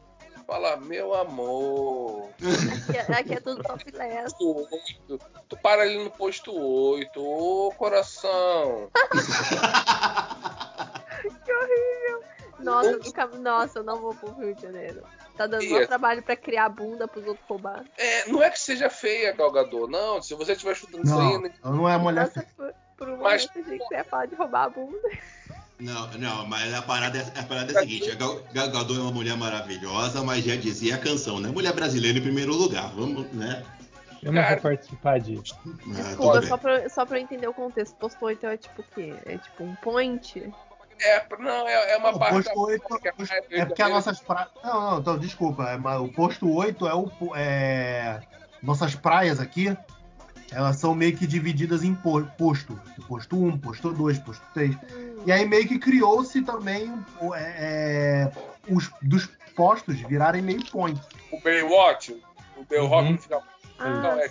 Fala, 0.47 0.76
meu 0.78 1.14
amor, 1.14 2.32
Aqui, 2.41 2.97
é- 2.97 3.20
aqui 3.20 3.34
é 3.36 3.39
tudo 3.39 3.62
topless. 3.62 4.34
8, 4.41 5.20
tu 5.47 5.57
para 5.57 5.84
ali 5.84 6.03
no 6.03 6.10
posto 6.10 6.51
8, 6.51 7.22
ô 7.24 7.72
coração. 7.78 8.89
Que 11.45 11.53
horrível. 11.53 12.24
Nossa, 12.60 12.91
nunca, 12.97 13.28
nossa, 13.38 13.80
eu 13.80 13.84
não 13.84 13.97
vou 14.01 14.14
pro 14.14 14.34
Rio 14.34 14.53
de 14.55 14.62
Janeiro. 14.62 15.01
Tá 15.38 15.47
dando 15.47 15.64
maior 15.66 15.84
é- 15.84 15.88
trabalho 15.88 16.22
pra 16.24 16.36
criar 16.36 16.68
bunda 16.70 17.07
pros 17.07 17.26
outros 17.26 17.45
roubar. 17.47 17.86
É, 17.97 18.28
não 18.30 18.43
é 18.43 18.49
que 18.49 18.60
seja 18.60 18.89
feia, 18.89 19.32
Galgador, 19.32 19.88
não. 19.89 20.22
Se 20.22 20.34
você 20.36 20.51
estiver 20.51 20.76
chutando 20.76 21.03
isso 21.05 21.14
aí, 21.18 21.34
Não, 21.34 21.41
né? 21.41 21.53
não 21.64 21.89
é 21.89 21.97
mulher 21.97 22.26
Nossa, 22.28 22.45
por, 22.57 22.74
por 22.97 23.10
um 23.10 23.18
Mas- 23.18 23.47
momento 23.47 23.72
eu 23.72 23.78
que 23.78 23.86
você 23.86 23.95
ia 23.95 24.03
falar 24.03 24.26
de 24.26 24.36
roubar 24.36 24.64
a 24.66 24.70
bunda. 24.70 25.10
Não, 25.80 26.07
não, 26.18 26.45
mas 26.45 26.74
a 26.74 26.82
parada 26.82 27.18
é, 27.18 27.39
a 27.39 27.43
parada 27.43 27.72
é 27.72 27.78
a 27.78 27.80
seguinte: 27.80 28.12
a 28.12 28.16
Gal, 28.16 28.36
Gal 28.51 28.70
Gadot 28.70 28.99
é 28.99 29.01
uma 29.01 29.14
mulher 29.14 29.38
maravilhosa, 29.38 30.22
mas 30.22 30.43
já 30.43 30.57
dizia 30.57 30.95
a 30.95 30.97
canção, 30.97 31.39
né? 31.39 31.47
Mulher 31.47 31.72
brasileira 31.72 32.18
em 32.20 32.22
primeiro 32.22 32.53
lugar, 32.53 32.89
vamos, 32.93 33.32
né? 33.32 33.64
Eu 34.22 34.34
não 34.34 34.45
vou 34.45 34.57
participar 34.57 35.22
disso. 35.22 35.57
Ah, 35.66 35.70
Desculpa, 36.03 36.39
bem. 36.41 36.49
só 36.49 36.57
pra, 36.57 36.89
só 36.89 37.05
pra 37.05 37.18
eu 37.18 37.22
entender 37.24 37.47
o 37.47 37.53
contexto. 37.53 37.95
Posto 37.95 38.26
8 38.26 38.45
é 38.47 38.57
tipo 38.57 38.82
o 38.82 38.86
quê? 38.93 39.14
É 39.26 39.38
tipo 39.38 39.64
um 39.64 39.74
point? 39.76 40.53
É, 41.02 41.26
não, 41.39 41.68
é, 41.68 41.93
é 41.93 41.97
uma 41.97 42.12
Não, 42.12 42.20
parte 42.20 42.34
posto 42.36 42.60
8 42.60 42.89
da- 42.89 43.00
que 43.00 43.08
é 43.08 43.66
porque 43.66 43.82
as 43.82 43.89
nossas 43.89 44.20
praias. 44.20 44.50
Não, 44.64 44.91
não, 44.91 45.00
então, 45.00 45.18
desculpa. 45.18 45.64
é, 45.70 45.97
o 45.97 46.10
posto 46.10 46.52
8 46.54 46.88
é 46.88 46.93
o. 46.93 47.10
É... 47.36 48.22
Nossas 48.62 48.93
praias 48.95 49.39
aqui, 49.39 49.76
elas 50.52 50.76
são 50.76 50.93
meio 50.93 51.16
que 51.16 51.26
divididas 51.26 51.84
em 51.84 51.95
po- 51.95 52.26
posto. 52.38 52.78
Posto 53.08 53.41
1, 53.41 53.58
posto 53.60 53.91
2, 53.93 54.20
posto 54.20 54.43
3. 54.54 54.76
E 55.26 55.32
aí 55.32 55.45
meio 55.47 55.68
que 55.68 55.80
criou-se 55.80 56.41
também 56.41 56.93
é, 57.34 58.28
é, 58.28 58.32
os 58.70 58.91
dos 59.02 59.28
postos 59.56 60.00
virarem 60.02 60.41
meio 60.41 60.64
point. 60.70 61.00
O 61.32 61.39
Baywatch, 61.41 62.12
o 62.58 62.64
Baywatch 62.66 63.06
Uhum. 63.06 63.12
no 63.14 63.18
final. 63.18 63.43
Ah, 63.80 64.18
é 64.20 64.28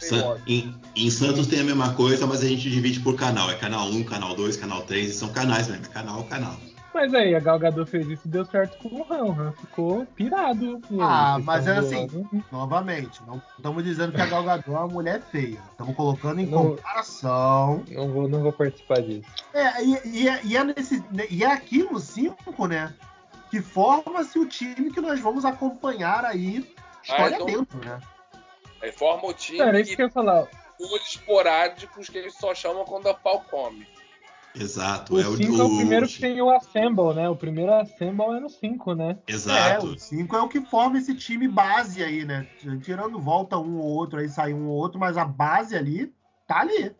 San- 0.00 0.36
em, 0.46 0.74
em 0.96 1.10
Santos 1.10 1.46
tem 1.46 1.60
a 1.60 1.64
mesma 1.64 1.92
coisa, 1.94 2.26
mas 2.26 2.42
a 2.42 2.46
gente 2.48 2.68
divide 2.70 3.00
por 3.00 3.14
canal. 3.16 3.50
É 3.50 3.54
canal 3.54 3.86
1, 3.86 4.04
canal 4.04 4.34
2, 4.34 4.56
canal 4.56 4.82
3, 4.82 5.10
e 5.10 5.12
são 5.12 5.28
canais 5.30 5.68
mesmo. 5.68 5.84
É 5.86 5.88
canal, 5.88 6.24
canal. 6.24 6.56
Mas 6.92 7.14
aí, 7.14 7.36
a 7.36 7.38
Gal 7.38 7.56
Gadot 7.56 7.88
fez 7.88 8.04
isso 8.08 8.22
e 8.24 8.28
deu 8.28 8.44
certo 8.44 8.76
com 8.78 8.88
o 8.88 9.06
Han. 9.08 9.22
O 9.26 9.30
Han 9.40 9.52
ficou 9.52 10.04
pirado. 10.06 10.80
Ah, 11.00 11.34
Vocês 11.34 11.44
mas 11.44 11.66
é 11.68 11.76
assim. 11.78 12.08
Novamente, 12.50 13.20
não 13.24 13.40
estamos 13.56 13.84
dizendo 13.84 14.12
que 14.12 14.20
a 14.20 14.26
Gal 14.26 14.42
Gadot 14.42 14.68
é 14.68 14.72
uma 14.72 14.88
mulher 14.88 15.22
feia. 15.30 15.60
Estamos 15.70 15.94
colocando 15.94 16.40
em 16.40 16.46
Não. 16.46 16.70
comparação. 16.74 17.84
Não 17.90 18.08
vou, 18.10 18.28
não 18.28 18.40
vou 18.42 18.52
participar 18.52 19.02
disso. 19.02 19.22
É, 19.54 19.84
e, 19.84 20.00
e 20.22 20.28
é, 20.28 20.40
e 20.44 20.56
é 20.56 20.64
nesse, 20.64 21.04
e 21.30 21.44
é 21.44 21.52
aqui 21.52 21.84
no 21.84 22.00
5, 22.00 22.66
né? 22.66 22.92
Que 23.52 23.60
forma-se 23.62 24.36
o 24.38 24.46
time 24.46 24.90
que 24.92 25.00
nós 25.00 25.20
vamos 25.20 25.44
acompanhar 25.44 26.24
aí 26.24 26.68
história 27.04 27.36
então- 27.36 27.46
dentro, 27.46 27.78
né? 27.84 28.00
Aí 28.82 28.92
forma 28.92 29.26
o 29.28 29.32
time 29.34 29.58
Cara, 29.58 29.78
é 29.78 29.82
isso 29.82 29.94
que 29.96 30.02
eu 30.02 30.06
ia 30.06 30.12
falar. 30.12 30.48
os 30.78 31.14
esporádicos 31.14 32.08
que 32.08 32.18
eles 32.18 32.34
só 32.34 32.54
chamam 32.54 32.84
quando 32.84 33.08
a 33.08 33.14
pau 33.14 33.44
come. 33.50 33.86
Exato. 34.54 35.14
O 35.14 35.20
é 35.20 35.28
o, 35.28 35.36
5 35.36 35.60
é 35.60 35.64
o 35.64 35.76
primeiro 35.76 36.08
que 36.08 36.18
tem 36.20 36.40
o 36.42 36.50
Assemble, 36.50 37.14
né? 37.14 37.28
O 37.28 37.36
primeiro 37.36 37.72
Assemble 37.72 38.36
é 38.36 38.40
no 38.40 38.48
5, 38.48 38.94
né? 38.94 39.16
É, 39.26 39.32
Exato. 39.32 39.86
o 39.86 39.98
5 39.98 40.36
é 40.36 40.40
o 40.42 40.48
que 40.48 40.60
forma 40.62 40.98
esse 40.98 41.14
time 41.14 41.46
base 41.46 42.02
aí, 42.02 42.24
né? 42.24 42.46
Tirando 42.82 43.20
volta 43.20 43.56
um 43.58 43.78
ou 43.78 43.86
outro, 43.86 44.18
aí 44.18 44.28
sai 44.28 44.52
um 44.52 44.66
ou 44.66 44.74
outro, 44.76 44.98
mas 44.98 45.16
a 45.16 45.24
base 45.24 45.76
ali 45.76 46.12
tá 46.48 46.60
ali. 46.60 46.92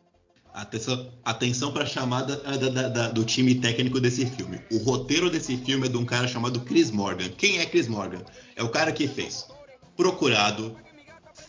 Atenção, 0.53 1.13
atenção 1.25 1.73
para 1.73 1.85
a 1.85 1.87
chamada 1.87 2.41
ah, 2.45 2.57
da- 2.57 2.69
da- 2.69 2.89
da- 2.89 3.09
do 3.09 3.25
time 3.25 3.55
técnico 3.57 4.01
desse 4.01 4.27
filme. 4.27 4.61
O 4.71 4.79
roteiro 4.79 5.31
desse 5.31 5.57
filme 5.57 5.87
é 5.87 5.91
de 5.91 5.97
um 5.97 6.05
cara 6.05 6.27
chamado 6.29 6.61
Chris 6.61 6.91
Morgan. 6.91 7.29
Quem 7.31 7.59
é 7.59 7.67
Chris 7.67 7.89
Morgan? 7.89 8.23
É 8.57 8.63
o 8.63 8.69
cara 8.69 8.93
que 8.93 9.07
fez 9.09 9.49
Procurado, 9.97 10.77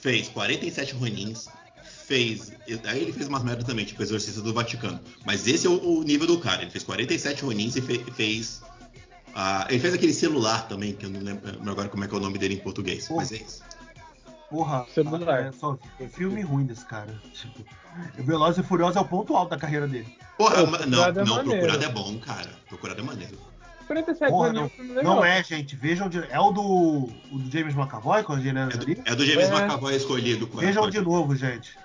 fez 0.02 0.28
47 0.30 0.93
Ronins, 0.95 1.47
fez. 1.84 2.52
Aí 2.86 3.02
ele 3.02 3.14
fez 3.14 3.28
umas 3.28 3.43
merdas 3.43 3.64
também, 3.66 3.86
tipo 3.86 4.02
Exorcista 4.02 4.41
do 4.41 4.54
Vaticano. 4.54 4.99
Mas 5.26 5.47
esse 5.47 5.66
é 5.68 5.70
o, 5.70 5.99
o 5.99 6.04
nível 6.04 6.28
do 6.28 6.39
cara. 6.39 6.62
Ele 6.64 6.72
fez 6.72 6.84
47 6.84 7.43
Ronins 7.43 7.76
e 7.76 7.82
fe- 7.82 8.04
fez. 8.14 8.62
ah, 9.36 9.66
ele 9.70 9.80
fez 9.80 9.93
aquele 9.93 10.14
celular 10.14 10.68
também, 10.68 10.93
que 10.93 11.06
eu 11.06 11.10
não 11.10 11.22
lembro 11.22 11.72
agora 11.72 11.88
como 11.88 12.04
é 12.04 12.08
que 12.08 12.14
é 12.14 12.18
o 12.18 12.22
nome 12.22 12.38
dele 12.38 12.56
em 12.56 12.60
português. 12.60 13.08
Pô. 13.08 13.16
Mas 13.18 13.32
é 13.32 13.38
isso. 13.38 13.62
Porra, 14.49 14.86
Celular. 14.93 15.45
é 15.45 15.52
só 15.54 15.80
filme 16.12 16.41
ruim 16.41 16.66
desse 16.66 16.86
cara. 16.86 17.18
Tipo, 17.34 17.64
o 18.20 18.24
Veloz 18.24 18.58
e 18.58 18.64
Furioso 18.64 18.97
é 18.97 19.02
o 19.02 19.06
ponto 19.06 19.34
alto 19.34 19.52
da 19.52 19.58
carreira 19.58 19.88
dele. 19.88 20.14
Porra, 20.38 20.56
Pô, 20.66 20.86
não, 20.86 21.04
Procurado 21.04 21.20
é 21.22 21.24
não. 21.24 21.43
Procurado 21.45 21.84
é 21.86 21.89
bom, 21.89 22.20
cara. 22.20 22.49
Procurado 22.68 22.99
é 22.99 23.04
maneiro. 23.04 23.38
47 23.92 24.30
Porra, 24.32 24.50
é 24.50 24.54
não, 24.54 24.72
legal. 24.80 25.04
não 25.04 25.26
é, 25.26 25.44
gente. 25.44 25.76
Vejam 25.76 26.08
de, 26.08 26.20
É 26.30 26.39
o 26.39 26.52
do, 26.52 26.62
o 27.32 27.38
do 27.38 27.52
James 27.52 27.76
McAvoy 27.76 28.24
com 28.24 28.34
a 28.34 28.36
Angelina 28.38 28.64
É 28.64 28.68
do, 28.68 28.82
Jolie? 28.82 29.02
é 29.06 29.16
do 29.16 29.26
James 29.26 29.50
É. 29.50 29.64
McAvoy 29.64 29.96
escolhido. 29.96 30.50
Vejam 30.54 30.89
de 30.89 31.02
novo, 31.02 31.36
gente. 31.36 31.78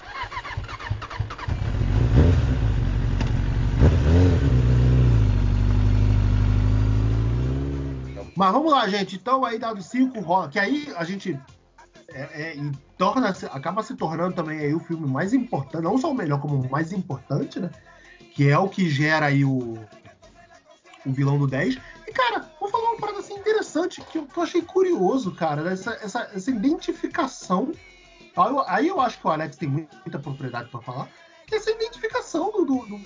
Mas 8.37 8.53
vamos 8.53 8.71
lá, 8.71 8.87
gente. 8.89 9.17
Então, 9.17 9.45
aí 9.45 9.59
dado 9.59 9.83
5, 9.83 10.49
que 10.51 10.59
aí 10.59 10.93
a 10.97 11.05
gente 11.05 11.39
é, 12.13 12.21
é, 12.51 12.57
e 12.57 12.71
torna 12.99 13.35
acaba 13.51 13.83
se 13.83 13.97
tornando 13.97 14.35
também 14.35 14.59
aí 14.61 14.75
o 14.75 14.81
filme 14.81 15.07
mais 15.07 15.33
importante, 15.33 15.83
não 15.83 15.99
só 15.99 16.11
o 16.11 16.15
melhor, 16.15 16.41
como 16.41 16.61
o 16.61 16.71
mais 16.71 16.93
importante, 16.93 17.59
né? 17.59 17.71
Que 18.35 18.51
é 18.51 18.59
o 18.59 18.69
que 18.69 18.89
gera 18.91 19.27
aí 19.27 19.45
o, 19.45 19.79
o 21.05 21.13
vilão 21.13 21.39
do 21.39 21.47
10. 21.47 21.79
Cara, 22.17 22.51
vou 22.59 22.71
falar 22.71 22.93
uma 22.93 23.01
parada 23.01 23.19
assim 23.19 23.35
interessante 23.35 24.01
que 24.01 24.17
eu, 24.17 24.25
que 24.25 24.39
eu 24.39 24.43
achei 24.43 24.63
curioso, 24.63 25.35
cara, 25.35 25.71
essa, 25.71 25.93
essa, 26.03 26.31
essa 26.35 26.51
identificação. 26.51 27.73
Aí 28.35 28.51
eu, 28.51 28.61
aí 28.67 28.89
eu 28.89 28.99
acho 29.03 29.21
que 29.21 29.27
o 29.27 29.31
Alex 29.31 29.59
tem 29.59 29.69
muita 29.69 30.19
propriedade 30.19 30.71
para 30.71 30.81
falar, 30.81 31.11
que 31.47 31.55
essa 31.55 31.71
identificação 31.71 32.51
do, 32.51 32.65
do, 32.65 32.87
do, 32.87 33.01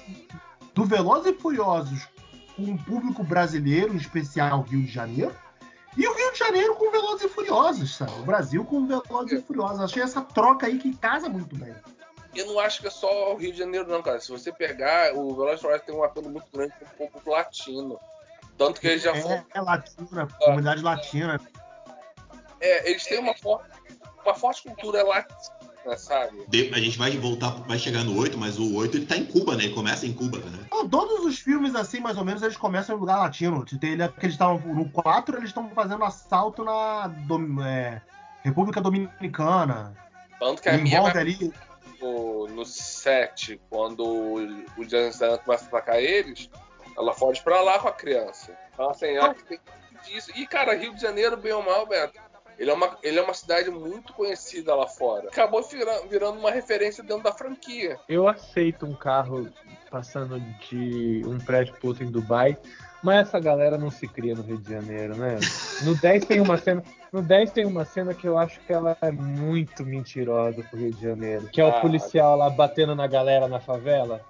do 0.73 0.85
Velozes 0.85 1.33
e 1.33 1.35
Furiosos 1.37 2.09
com 2.55 2.73
o 2.73 2.79
público 2.85 3.25
brasileiro, 3.25 3.93
em 3.93 3.97
especial 3.97 4.63
Rio 4.63 4.83
de 4.83 4.93
Janeiro, 4.93 5.35
E 5.97 6.07
o 6.07 6.15
Rio 6.15 6.33
de 6.33 6.39
Janeiro 6.39 6.77
com 6.77 6.93
Velozes 6.93 7.25
e 7.25 7.29
Furiosos, 7.29 7.97
sabe? 7.97 8.13
O 8.13 8.23
Brasil 8.23 8.65
com 8.65 8.87
Velozes 8.87 9.41
e 9.41 9.43
Furiosos. 9.43 9.81
Achei 9.81 10.03
essa 10.03 10.21
troca 10.21 10.67
aí 10.67 10.79
que 10.79 10.97
casa 10.97 11.29
muito 11.29 11.57
bem. 11.57 11.75
Eu 12.33 12.47
não 12.47 12.61
acho 12.61 12.81
que 12.81 12.87
é 12.87 12.91
só 12.91 13.35
o 13.35 13.37
Rio 13.37 13.51
de 13.51 13.59
Janeiro, 13.59 13.89
não, 13.89 14.01
cara. 14.01 14.21
Se 14.21 14.31
você 14.31 14.53
pegar, 14.53 15.17
o 15.17 15.35
Velozes 15.35 15.59
e 15.59 15.63
Furiosos 15.63 15.87
tem 15.87 15.95
um 15.97 16.05
apelo 16.05 16.31
muito 16.31 16.47
grande 16.53 16.73
com 16.97 17.05
o 17.05 17.11
povo 17.11 17.31
latino. 17.31 17.99
Tanto 18.61 18.79
que 18.79 18.89
eles 18.89 19.03
já 19.03 19.15
foram. 19.15 19.37
É, 19.37 19.45
é 19.55 19.61
latina, 19.63 20.29
comunidade 20.39 20.83
latina. 20.83 21.41
É, 22.61 22.91
eles 22.91 23.03
têm 23.05 23.19
uma 23.19 23.33
forte, 23.35 23.65
uma 24.23 24.35
forte 24.35 24.63
cultura 24.65 25.03
latina, 25.03 25.97
sabe? 25.97 26.45
De- 26.47 26.71
a 26.75 26.79
gente 26.79 26.99
vai 26.99 27.17
voltar, 27.17 27.53
vai 27.67 27.79
chegar 27.79 28.05
no 28.05 28.19
8, 28.19 28.37
mas 28.37 28.59
o 28.59 28.75
8 28.77 28.99
ele 28.99 29.07
tá 29.07 29.17
em 29.17 29.25
Cuba, 29.25 29.57
né? 29.57 29.65
Ele 29.65 29.75
começa 29.75 30.05
em 30.05 30.13
Cuba, 30.13 30.37
né? 30.41 30.59
Então, 30.67 30.87
todos 30.87 31.25
os 31.25 31.39
filmes, 31.39 31.75
assim, 31.75 32.01
mais 32.01 32.19
ou 32.19 32.25
menos, 32.25 32.43
eles 32.43 32.59
começam 32.59 32.95
em 32.95 33.01
lugar 33.01 33.17
latino. 33.21 33.65
Tem 33.65 33.93
ele 33.93 34.03
eles 34.03 34.33
estavam. 34.35 34.59
No 34.59 34.91
4, 34.91 35.39
eles 35.39 35.49
estão 35.49 35.71
fazendo 35.71 36.05
assalto 36.05 36.63
na 36.63 37.09
Dom- 37.09 37.65
é, 37.65 38.03
República 38.43 38.83
Dominicana. 38.83 39.97
Tanto 40.39 40.61
que 40.61 40.69
a 40.69 40.77
minha 40.77 41.01
vai 41.01 41.17
ali. 41.17 41.51
no, 41.99 42.47
no 42.49 42.67
7, 42.67 43.59
quando 43.71 44.05
o, 44.07 44.85
James 44.87 45.19
Gunn 45.19 45.39
começa 45.39 45.65
a 45.65 45.69
atacar 45.69 45.99
eles, 45.99 46.51
ela 47.01 47.13
foge 47.15 47.43
pra 47.43 47.61
lá 47.61 47.79
com 47.79 47.89
a 47.89 47.93
criança. 47.93 48.53
Então, 48.73 48.91
assim, 48.91 49.07
que 49.37 49.45
tem 49.45 49.61
disso. 50.07 50.31
E, 50.37 50.47
cara, 50.47 50.75
Rio 50.75 50.95
de 50.95 51.01
Janeiro, 51.01 51.37
bem 51.37 51.53
ou 51.53 51.63
mal, 51.63 51.87
Beto, 51.87 52.19
ele 52.59 52.71
é 52.71 52.75
uma, 52.75 52.99
ele 53.03 53.19
é 53.19 53.23
uma 53.23 53.33
cidade 53.35 53.71
muito 53.71 54.13
conhecida 54.13 54.75
lá 54.75 54.87
fora. 54.87 55.29
Acabou 55.29 55.63
vira- 55.63 56.03
virando 56.09 56.39
uma 56.39 56.51
referência 56.51 57.03
dentro 57.03 57.23
da 57.25 57.33
franquia. 57.33 57.99
Eu 58.09 58.29
aceito 58.29 58.85
um 58.87 58.95
carro 58.95 59.49
passando 59.91 60.39
de 60.69 61.23
um 61.27 61.39
prédio 61.39 61.75
pro 61.75 61.89
outro 61.89 62.05
em 62.05 62.11
Dubai, 62.11 62.57
mas 63.03 63.27
essa 63.29 63.41
galera 63.41 63.79
não 63.79 63.91
se 63.91 64.07
cria 64.07 64.35
no 64.35 64.43
Rio 64.43 64.59
de 64.59 64.71
Janeiro, 64.71 65.17
né? 65.17 65.39
No 65.83 65.95
10 65.97 66.27
tem 66.27 66.39
uma 66.41 66.59
cena, 66.59 66.83
no 67.11 67.23
10 67.23 67.51
tem 67.51 67.65
uma 67.65 67.85
cena 67.87 68.13
que 68.15 68.27
eu 68.29 68.37
acho 68.39 68.61
que 68.61 68.73
ela 68.73 68.97
é 69.01 69.11
muito 69.11 69.85
mentirosa 69.85 70.63
pro 70.65 70.79
Rio 70.79 70.93
de 70.93 71.03
Janeiro, 71.03 71.49
que 71.49 71.61
é 71.61 71.65
o 71.65 71.69
Ah. 71.71 71.81
policial 71.81 72.37
lá 72.37 72.51
batendo 72.51 72.95
na 72.95 73.07
galera 73.07 73.49
na 73.49 73.59
favela. 73.59 74.21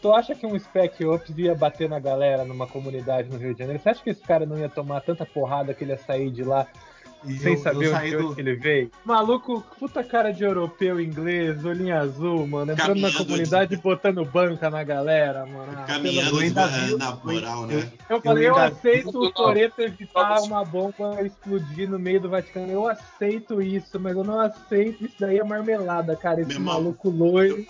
Tu 0.00 0.12
acha 0.12 0.34
que 0.34 0.46
um 0.46 0.58
Spec 0.58 1.04
Ops 1.04 1.30
ia 1.36 1.54
bater 1.54 1.88
na 1.88 1.98
galera 1.98 2.44
numa 2.44 2.66
comunidade 2.66 3.28
no 3.28 3.36
Rio 3.38 3.52
de 3.52 3.58
Janeiro? 3.60 3.82
Você 3.82 3.90
acha 3.90 4.02
que 4.02 4.10
esse 4.10 4.22
cara 4.22 4.46
não 4.46 4.58
ia 4.58 4.68
tomar 4.68 5.00
tanta 5.02 5.26
porrada 5.26 5.74
que 5.74 5.84
ele 5.84 5.92
ia 5.92 5.98
sair 5.98 6.30
de 6.30 6.42
lá 6.42 6.66
E 7.22 7.34
sem 7.36 7.52
eu- 7.52 7.58
saber 7.58 7.84
eu 7.88 7.94
onde, 7.94 8.16
onde 8.16 8.26
do- 8.28 8.34
que 8.34 8.40
ele 8.40 8.54
veio. 8.56 8.90
Maluco, 9.04 9.62
puta 9.78 10.02
cara 10.02 10.32
de 10.32 10.42
europeu, 10.42 10.98
inglês, 10.98 11.62
olhinho 11.66 11.94
azul, 11.94 12.46
mano. 12.46 12.72
Entrando 12.72 12.88
na 12.98 13.08
Caminhando 13.10 13.16
comunidade 13.26 13.74
e 13.74 13.76
botando 13.76 14.24
banca 14.24 14.70
na 14.70 14.82
galera, 14.82 15.44
mano. 15.44 15.70
Ah, 15.76 15.84
Caminhando 15.84 16.36
eu 16.36 16.40
ainda 16.40 16.66
de- 16.66 16.96
na 16.96 17.16
moral, 17.16 17.66
né? 17.66 17.92
Eu 18.08 18.22
falei, 18.22 18.46
eu, 18.46 18.52
eu 18.52 18.56
ainda- 18.58 18.74
aceito 18.74 19.18
o. 19.20 19.30
Toreto 19.30 19.82
evitar 19.82 20.28
Vamos- 20.36 20.46
uma 20.46 20.64
bomba 20.64 21.20
explodir 21.22 21.90
no 21.90 21.98
meio 21.98 22.22
do 22.22 22.30
Vaticano. 22.30 22.72
Eu 22.72 22.88
aceito 22.88 23.60
isso, 23.60 24.00
mas 24.00 24.16
eu 24.16 24.24
não 24.24 24.40
aceito 24.40 25.04
isso 25.04 25.16
daí 25.20 25.38
é 25.38 25.44
marmelada, 25.44 26.16
cara. 26.16 26.40
Esse 26.40 26.48
Meu 26.48 26.56
irmão, 26.56 26.72
maluco 26.72 27.10
loiro, 27.10 27.66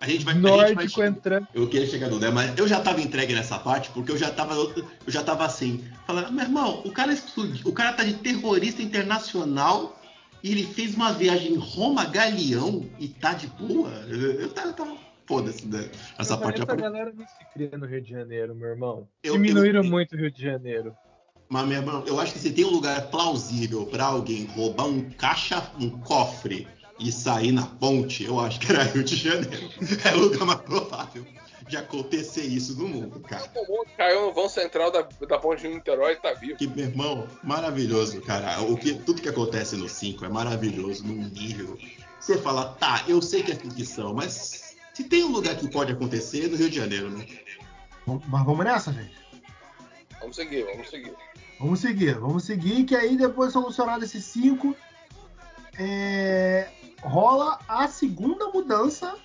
A 0.00 0.08
gente 0.08 0.24
vai. 0.24 0.32
a 0.32 0.36
gente 0.36 0.42
vai 0.42 0.56
nórdico 0.56 1.02
entrando. 1.02 1.46
Eu 1.52 1.68
queria 1.68 1.86
chegar 1.86 2.08
no 2.08 2.18
né? 2.18 2.30
mas 2.30 2.56
eu 2.58 2.66
já 2.66 2.80
tava 2.80 3.02
entregue 3.02 3.34
nessa 3.34 3.58
parte 3.58 3.90
porque 3.90 4.10
eu 4.10 4.16
já 4.16 4.30
tava, 4.30 4.54
eu 4.54 4.88
já 5.08 5.22
tava 5.22 5.44
assim, 5.44 5.84
falando, 6.06 6.32
meu 6.32 6.42
irmão, 6.42 6.82
o 6.86 6.90
cara 6.90 7.12
explodiu, 7.12 7.68
o 7.68 7.72
cara 7.72 7.92
tá 7.92 8.02
de 8.02 8.14
terrorista 8.14 8.82
internacional 8.82 10.00
e 10.42 10.52
ele 10.52 10.64
fez 10.64 10.94
uma 10.94 11.12
viagem 11.12 11.54
Roma 11.56 12.06
Galeão 12.06 12.88
e 12.98 13.08
tá 13.08 13.34
de 13.34 13.46
boa. 13.46 13.90
Eu, 14.08 14.32
eu 14.40 14.48
tava, 14.48 14.72
tava 14.72 14.96
foda-se 15.26 15.66
né? 15.66 15.90
essa 16.18 16.38
falei, 16.38 16.56
parte. 16.58 16.62
essa 16.62 16.80
galera 16.80 17.12
não 17.14 17.26
se 17.26 17.44
cria 17.52 17.76
no 17.76 17.86
Rio 17.86 18.00
de 18.00 18.10
Janeiro, 18.10 18.54
meu 18.54 18.70
irmão. 18.70 19.06
Eu- 19.22 19.34
Diminuíram 19.34 19.84
eu- 19.84 19.90
muito 19.90 20.14
o 20.14 20.18
Rio 20.18 20.30
de 20.30 20.42
Janeiro. 20.42 20.96
Mas 21.46 21.66
meu 21.68 21.78
irmão, 21.78 22.04
eu 22.06 22.18
acho 22.18 22.32
que 22.32 22.38
se 22.38 22.52
tem 22.52 22.64
um 22.64 22.70
lugar 22.70 23.10
plausível 23.10 23.84
pra 23.84 24.04
alguém 24.04 24.46
roubar 24.46 24.86
um 24.86 25.10
caixa, 25.10 25.70
um 25.78 25.90
cofre 25.98 26.66
e 27.00 27.10
sair 27.10 27.50
na 27.50 27.66
ponte, 27.66 28.24
eu 28.24 28.38
acho 28.38 28.60
que 28.60 28.70
era 28.70 28.84
Rio 28.84 29.02
de 29.02 29.16
Janeiro. 29.16 29.70
É 30.04 30.14
o 30.14 30.18
lugar 30.20 30.44
mais 30.44 30.60
provável 30.60 31.24
de 31.66 31.76
acontecer 31.76 32.42
isso 32.42 32.76
no 32.76 32.88
mundo, 32.88 33.20
cara. 33.20 33.48
O 33.54 33.72
mundo 33.72 33.86
caiu 33.96 34.26
no 34.26 34.32
vão 34.34 34.48
central 34.48 34.90
da, 34.90 35.02
da 35.26 35.38
ponte 35.38 35.62
de 35.62 35.68
Niterói 35.68 36.12
e 36.12 36.16
tá 36.16 36.34
vivo. 36.34 36.56
Que, 36.56 36.66
meu 36.66 36.86
irmão, 36.86 37.28
maravilhoso, 37.42 38.20
cara. 38.22 38.60
O 38.62 38.76
que, 38.76 38.94
tudo 38.94 39.22
que 39.22 39.28
acontece 39.28 39.76
no 39.76 39.88
5 39.88 40.24
é 40.24 40.28
maravilhoso, 40.28 41.06
num 41.06 41.28
nível. 41.28 41.78
Você 42.18 42.36
fala, 42.38 42.74
tá, 42.74 43.04
eu 43.08 43.22
sei 43.22 43.42
que 43.42 43.52
é 43.52 43.54
ficção, 43.54 44.12
mas 44.12 44.74
se 44.92 45.04
tem 45.04 45.24
um 45.24 45.30
lugar 45.30 45.56
que 45.56 45.70
pode 45.70 45.92
acontecer, 45.92 46.46
é 46.46 46.48
no 46.48 46.56
Rio 46.56 46.68
de 46.68 46.76
Janeiro, 46.76 47.08
né? 47.08 47.26
Mas 48.06 48.44
vamos 48.44 48.64
nessa, 48.64 48.92
gente. 48.92 49.14
Vamos 50.20 50.36
seguir, 50.36 50.64
vamos 50.64 50.90
seguir. 50.90 51.14
Vamos 51.58 51.80
seguir, 51.80 52.14
vamos 52.18 52.44
seguir, 52.44 52.84
que 52.84 52.96
aí 52.96 53.16
depois 53.16 53.52
solucionado 53.52 54.04
esses 54.04 54.24
cinco, 54.24 54.74
é, 55.78 56.68
rola 57.02 57.58
a 57.68 57.86
segunda 57.88 58.48
mudança 58.48 59.16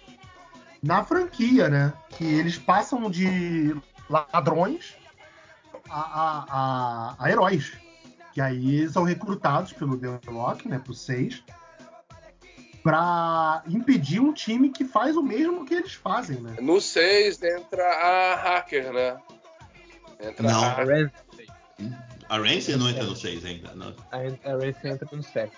na 0.82 1.04
franquia, 1.04 1.68
né? 1.70 1.94
Que 2.10 2.24
eles 2.26 2.58
passam 2.58 3.10
de 3.10 3.76
ladrões 4.10 4.96
a, 5.90 6.00
a- 6.00 6.46
a- 6.50 7.16
a 7.20 7.30
heróis. 7.32 7.74
Que 8.34 8.42
aí 8.42 8.88
são 8.90 9.04
recrutados 9.04 9.72
pelo 9.74 9.98
The 9.98 10.20
Rock, 10.30 10.68
né? 10.68 10.78
Pro 10.80 10.94
6. 10.94 11.42
Pra 12.84 13.64
impedir 13.68 14.20
um 14.20 14.32
time 14.32 14.70
que 14.70 14.86
faz 14.86 15.16
o 15.18 15.24
mesmo 15.24 15.66
que 15.66 15.74
eles 15.74 15.94
fazem, 15.94 16.40
né? 16.40 16.56
No 16.62 16.80
6 16.80 17.42
entra 17.42 17.84
a 17.84 18.36
hacker, 18.36 18.94
né? 18.94 19.18
Entra 20.22 20.52
Não. 20.52 20.64
a. 20.64 20.84
Ren, 20.84 21.10
A 22.30 22.38
Ramsey 22.38 22.76
não 22.76 22.88
entra 22.90 23.04
no 23.04 23.16
6 23.16 23.44
ainda. 23.44 23.74
Não. 23.74 23.96
a 24.12 24.18
a 24.18 24.58
Ren 24.58 24.74
entra 24.84 25.08
no 25.12 25.24
7. 25.24 25.52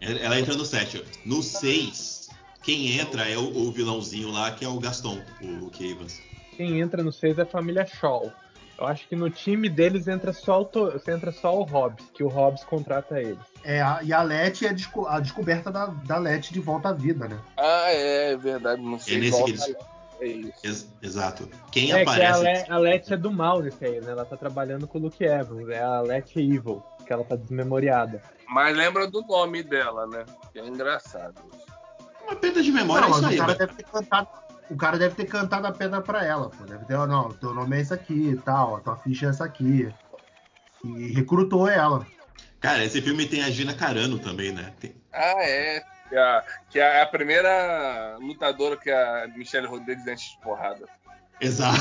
Ela 0.00 0.38
entra 0.38 0.54
no 0.54 0.64
7. 0.64 1.04
No 1.24 1.42
6, 1.42 2.30
quem 2.62 2.98
entra 2.98 3.28
é 3.28 3.36
o, 3.36 3.42
o 3.68 3.70
vilãozinho 3.70 4.30
lá, 4.30 4.50
que 4.50 4.64
é 4.64 4.68
o 4.68 4.78
Gaston, 4.78 5.18
o 5.42 5.46
Luke 5.46 5.88
Evans. 5.88 6.20
Quem 6.56 6.80
entra 6.80 7.02
no 7.02 7.12
6 7.12 7.38
é 7.38 7.42
a 7.42 7.46
família 7.46 7.86
Shaw. 7.86 8.32
Eu 8.78 8.86
acho 8.86 9.06
que 9.06 9.14
no 9.14 9.28
time 9.28 9.68
deles 9.68 10.08
entra 10.08 10.32
só 10.32 10.62
o, 10.62 10.64
To- 10.64 10.98
entra 11.06 11.30
só 11.32 11.58
o 11.58 11.64
Hobbs, 11.64 12.02
que 12.14 12.24
o 12.24 12.28
Hobbs 12.28 12.64
contrata 12.64 13.20
eles. 13.20 13.38
É, 13.62 13.82
a- 13.82 14.00
e 14.02 14.10
a 14.10 14.22
Let 14.22 14.62
é 14.64 14.70
a, 14.70 14.72
desco- 14.72 15.06
a 15.06 15.20
descoberta 15.20 15.70
da, 15.70 15.86
da 15.86 16.16
Let 16.16 16.50
de 16.50 16.60
volta 16.60 16.88
à 16.88 16.92
vida, 16.94 17.28
né? 17.28 17.38
Ah, 17.58 17.90
é, 17.92 18.32
é 18.32 18.36
verdade. 18.38 18.80
Não 18.80 18.98
sei 18.98 19.16
É 19.16 19.18
nesse 19.20 19.44
que 19.44 19.50
eles- 19.50 19.66
tá- 19.66 19.86
É 20.22 20.26
isso. 20.26 20.52
Ex- 20.62 20.88
exato. 21.02 21.48
Quem 21.72 21.92
É 21.92 22.04
que 22.04 22.10
a, 22.10 22.12
aparece. 22.34 22.42
Le, 22.42 22.72
a 22.74 22.78
Let 22.78 23.10
é 23.10 23.16
do 23.16 23.32
mal 23.32 23.62
nesse 23.62 23.82
aí, 23.82 24.00
né? 24.02 24.10
Ela 24.12 24.24
tá 24.26 24.36
trabalhando 24.36 24.86
com 24.86 24.98
o 24.98 25.00
Luke 25.02 25.24
Evans. 25.24 25.66
É 25.70 25.82
a 25.82 26.00
Let 26.02 26.36
Evil, 26.36 26.82
que 27.10 27.14
ela 27.14 27.24
tá 27.24 27.34
desmemoriada. 27.34 28.22
Mas 28.48 28.76
lembra 28.76 29.08
do 29.08 29.20
nome 29.22 29.64
dela, 29.64 30.06
né? 30.06 30.24
Que 30.52 30.60
é 30.60 30.64
engraçado. 30.68 31.42
Uma 32.22 32.36
perda 32.36 32.62
de 32.62 32.70
memória 32.70 33.08
Não, 33.08 33.16
é 33.16 33.18
isso 33.18 33.26
aí, 33.28 33.34
o 33.34 33.38
cara 33.40 33.52
velho. 33.54 33.58
deve 33.66 33.74
ter 33.82 33.90
cantado. 33.90 34.28
O 34.70 34.76
cara 34.76 34.96
deve 34.98 35.14
ter 35.16 35.24
cantado 35.24 35.66
a 35.66 35.72
pedra 35.72 36.00
pra 36.00 36.24
ela, 36.24 36.48
pô. 36.50 36.62
Deve 36.64 36.84
ter, 36.84 36.94
ó, 36.94 37.04
não, 37.08 37.30
teu 37.30 37.52
nome 37.52 37.76
é 37.76 37.80
esse 37.80 37.92
aqui 37.92 38.30
e 38.30 38.36
tal, 38.36 38.76
a 38.76 38.80
tua 38.80 38.94
ficha 38.96 39.26
é 39.26 39.28
essa 39.30 39.44
aqui. 39.44 39.92
E 40.84 41.12
recrutou 41.12 41.66
ela. 41.68 42.06
Cara, 42.60 42.84
esse 42.84 43.02
filme 43.02 43.26
tem 43.26 43.42
a 43.42 43.50
Gina 43.50 43.74
Carano 43.74 44.20
também, 44.20 44.52
né? 44.52 44.72
Tem- 44.78 44.94
Ah, 45.12 45.34
é. 45.42 45.82
Que, 46.08 46.16
a, 46.16 46.44
que 46.70 46.78
é 46.78 47.02
a 47.02 47.06
primeira 47.06 48.16
lutadora 48.20 48.76
que 48.76 48.88
a 48.90 49.26
Michelle 49.34 49.66
Rodrigues 49.66 50.06
enche 50.06 50.36
de 50.36 50.40
porrada. 50.42 50.86
Exato. 51.40 51.76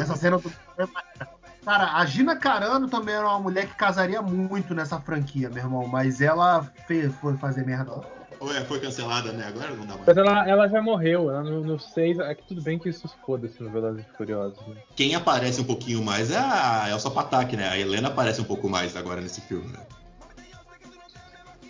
Essa 0.00 0.14
cena 0.14 0.38
do. 0.38 0.52
Cara, 1.64 1.92
a 1.96 2.06
Gina 2.06 2.36
Carano 2.36 2.88
também 2.88 3.14
era 3.14 3.26
uma 3.26 3.38
mulher 3.38 3.66
que 3.66 3.74
casaria 3.74 4.22
muito 4.22 4.74
nessa 4.74 4.98
franquia, 5.00 5.50
meu 5.50 5.62
irmão. 5.62 5.86
Mas 5.86 6.20
ela 6.20 6.62
fez, 6.86 7.14
foi 7.16 7.36
fazer 7.36 7.66
merda. 7.66 8.00
Ué, 8.40 8.64
foi 8.64 8.80
cancelada, 8.80 9.32
né? 9.32 9.48
Agora 9.48 9.70
não 9.74 9.84
dá 9.84 9.94
mais. 9.94 10.06
Mas 10.06 10.16
ela, 10.16 10.48
ela 10.48 10.68
já 10.68 10.80
morreu. 10.80 11.30
Ela 11.30 11.42
no, 11.42 11.62
no 11.62 11.78
6. 11.78 12.18
É 12.20 12.34
que 12.34 12.42
tudo 12.48 12.62
bem 12.62 12.78
que 12.78 12.88
isso 12.88 13.06
foda-se 13.26 13.62
no 13.62 13.68
Velozes 13.68 14.02
e 14.02 14.16
Furiosos. 14.16 14.58
Né? 14.66 14.76
Quem 14.96 15.14
aparece 15.14 15.60
um 15.60 15.64
pouquinho 15.64 16.02
mais 16.02 16.30
é 16.30 16.38
a 16.38 16.86
Elsa 16.88 17.10
Patak, 17.10 17.54
né? 17.54 17.68
A 17.68 17.78
Helena 17.78 18.08
aparece 18.08 18.40
um 18.40 18.44
pouco 18.44 18.66
mais 18.66 18.96
agora 18.96 19.20
nesse 19.20 19.42
filme, 19.42 19.68
né? 19.68 19.80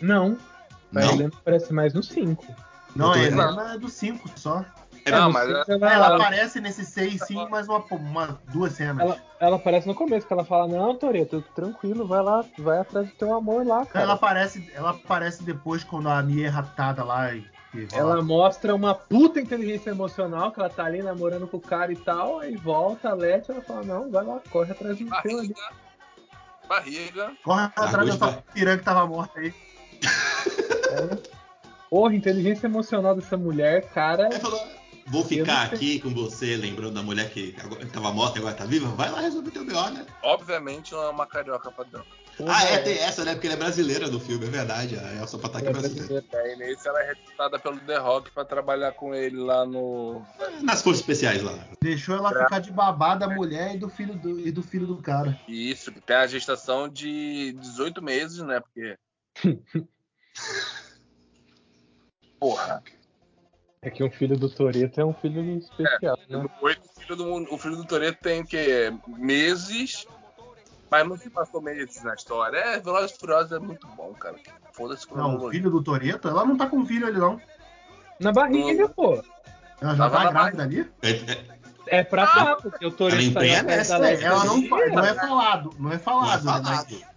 Não. 0.00 0.38
A 0.94 1.00
Não? 1.00 1.12
Helena 1.14 1.32
aparece 1.40 1.72
mais 1.72 1.92
no 1.92 2.02
5. 2.02 2.46
Não, 2.94 3.14
é, 3.14 3.24
errado. 3.24 3.60
ela 3.60 3.74
é 3.74 3.78
do 3.78 3.88
5 3.88 4.30
só. 4.36 4.64
É, 5.04 5.10
Não, 5.10 5.30
mas 5.32 5.44
seis 5.46 5.68
ela- 5.68 5.92
Ela 5.92 6.06
ela, 6.06 6.16
aparece 6.16 6.60
nesse 6.60 6.84
6 6.84 7.20
sim, 7.26 7.46
mas 7.50 7.68
uma, 7.68 7.78
uma, 7.90 8.40
duas 8.48 8.72
cenas. 8.72 9.00
ela, 9.04 9.16
ela 9.38 9.56
aparece 9.56 9.86
no 9.86 9.94
começo, 9.94 10.26
que 10.26 10.32
ela 10.32 10.44
fala, 10.44 10.68
não, 10.68 10.94
Toreto, 10.96 11.42
tranquilo, 11.54 12.06
vai 12.06 12.22
lá, 12.22 12.44
vai 12.58 12.78
atrás 12.78 13.06
do 13.08 13.14
teu 13.14 13.34
amor 13.34 13.66
lá, 13.66 13.86
cara. 13.86 14.04
Ela 14.04 14.14
aparece, 14.14 14.70
ela 14.74 14.90
aparece 14.90 15.42
depois 15.42 15.82
quando 15.84 16.08
a 16.08 16.22
Mia 16.22 16.46
é 16.46 16.50
raptada 16.50 17.02
lá 17.02 17.32
e. 17.34 17.44
e 17.74 17.88
Ela 17.92 18.20
mostra 18.22 18.74
uma 18.74 18.94
puta 18.94 19.40
inteligência 19.40 19.90
emocional, 19.90 20.52
que 20.52 20.60
ela 20.60 20.68
tá 20.68 20.84
ali 20.84 21.02
namorando 21.02 21.46
com 21.46 21.56
o 21.56 21.60
cara 21.60 21.92
e 21.92 21.96
tal, 21.96 22.40
aí 22.40 22.56
volta 22.56 23.08
a 23.10 23.14
Leti, 23.14 23.50
ela 23.50 23.62
fala, 23.62 23.82
não, 23.82 24.10
vai 24.10 24.24
lá, 24.24 24.40
corre 24.50 24.72
atrás 24.72 24.98
do 24.98 25.04
teu 25.22 25.38
ali. 25.38 25.48
Barriga. 25.48 25.54
Barriga. 26.68 27.32
Corre 27.42 27.64
atrás 27.64 28.04
de 28.12 28.18
dessa 28.18 28.42
piranha 28.52 28.78
que 28.78 28.84
tava 28.84 29.06
morta 29.06 29.40
aí. 29.40 29.52
Porra, 31.88 32.14
inteligência 32.14 32.66
emocional 32.66 33.14
dessa 33.16 33.36
mulher, 33.36 33.88
cara. 33.90 34.30
Falou, 34.38 34.60
vou 35.10 35.24
ficar 35.24 35.64
aqui 35.64 36.00
com 36.00 36.10
você, 36.10 36.56
lembrando 36.56 36.94
da 36.94 37.02
mulher 37.02 37.30
que 37.30 37.54
agora 37.62 37.84
tava 37.86 38.12
morta 38.12 38.38
e 38.38 38.40
agora 38.40 38.54
tá 38.54 38.64
viva. 38.64 38.88
Vai 38.88 39.10
lá 39.10 39.20
resolver 39.20 39.50
teu 39.50 39.64
B.O., 39.64 39.90
né? 39.90 40.06
Obviamente 40.22 40.92
não 40.92 41.02
é 41.02 41.10
uma 41.10 41.26
carioca 41.26 41.70
padrão. 41.70 42.04
Ah, 42.48 42.64
é, 42.64 42.78
tem 42.78 42.96
essa, 42.98 43.24
né? 43.24 43.32
Porque 43.34 43.46
ele 43.46 43.54
é 43.54 43.58
brasileira 43.58 44.08
no 44.08 44.18
filme, 44.18 44.46
é 44.46 44.48
verdade. 44.48 44.96
A 44.96 45.16
Elsa 45.16 45.36
Pataki 45.38 45.66
é 45.66 45.68
Ela 45.68 45.78
é 45.78 45.80
brasileira. 45.80 46.22
brasileira. 46.22 46.50
Aí 46.50 46.56
nesse 46.56 46.88
ela 46.88 47.02
é 47.02 47.08
recrutada 47.08 47.58
pelo 47.58 47.78
The 47.80 47.98
Rock 47.98 48.30
pra 48.30 48.44
trabalhar 48.44 48.92
com 48.92 49.14
ele 49.14 49.36
lá 49.36 49.66
no. 49.66 50.22
Nas 50.62 50.80
forças 50.82 51.00
especiais 51.00 51.42
lá. 51.42 51.52
Deixou 51.82 52.16
ela 52.16 52.30
ficar 52.30 52.60
de 52.60 52.72
babá 52.72 53.14
da 53.14 53.28
mulher 53.28 53.74
e 53.74 53.78
do 53.78 53.90
filho 53.90 54.14
do, 54.14 54.40
e 54.40 54.50
do 54.50 54.62
filho 54.62 54.86
do 54.86 54.96
cara. 54.98 55.38
Isso, 55.46 55.92
que 55.92 56.00
tem 56.00 56.16
a 56.16 56.26
gestação 56.26 56.88
de 56.88 57.52
18 57.60 58.00
meses, 58.02 58.38
né? 58.38 58.60
Porque. 58.60 58.96
Porra. 62.38 62.82
É 63.82 63.88
que 63.88 64.04
um 64.04 64.10
filho 64.10 64.36
do 64.38 64.50
Toreto 64.50 65.00
é 65.00 65.04
um 65.04 65.14
filho 65.14 65.56
especial, 65.56 66.18
né? 66.28 66.44
Oito, 66.60 66.82
o 66.84 67.00
filho 67.00 67.16
do, 67.16 67.54
o 67.54 67.58
filho 67.58 67.76
do 67.76 67.84
Toreto 67.86 68.18
tem 68.22 68.42
o 68.42 68.46
quê? 68.46 68.92
Meses. 69.08 70.06
Mas 70.90 71.08
não 71.08 71.16
se 71.16 71.30
passou 71.30 71.62
meses 71.62 72.02
na 72.02 72.14
história. 72.14 72.58
É, 72.58 72.80
Velozes 72.80 73.16
e 73.16 73.18
Furiosos 73.18 73.52
é 73.52 73.58
muito 73.58 73.86
bom, 73.96 74.12
cara. 74.12 74.36
Foda-se 74.72 75.06
Não, 75.14 75.36
o 75.36 75.50
filho 75.50 75.70
do 75.70 75.82
Toreto, 75.82 76.28
ela 76.28 76.44
não 76.44 76.58
tá 76.58 76.66
com 76.66 76.84
filho 76.84 77.06
ali, 77.06 77.18
não. 77.18 77.40
Na 78.18 78.32
barriga, 78.32 78.86
pô. 78.88 79.22
Ela 79.80 79.94
já 79.94 80.10
Tava 80.10 80.24
tá 80.24 80.30
grávida 80.30 80.62
ali? 80.62 80.92
É, 81.00 81.10
é, 81.10 81.44
É 81.86 82.04
pra 82.04 82.26
tá, 82.26 82.56
porque 82.56 82.84
o 82.84 82.90
Toreto 82.90 83.38
Ela 83.38 83.98
Leste. 83.98 84.24
É, 84.24 84.26
ela 84.26 84.44
não, 84.44 84.60
não 84.60 84.78
é 84.78 84.90
né? 84.90 85.14
falado, 85.14 85.74
não 85.78 85.90
é 85.90 85.92
não 85.92 85.92
é 85.92 85.98
falado. 85.98 86.44
né, 86.44 86.52
falado. 86.52 87.09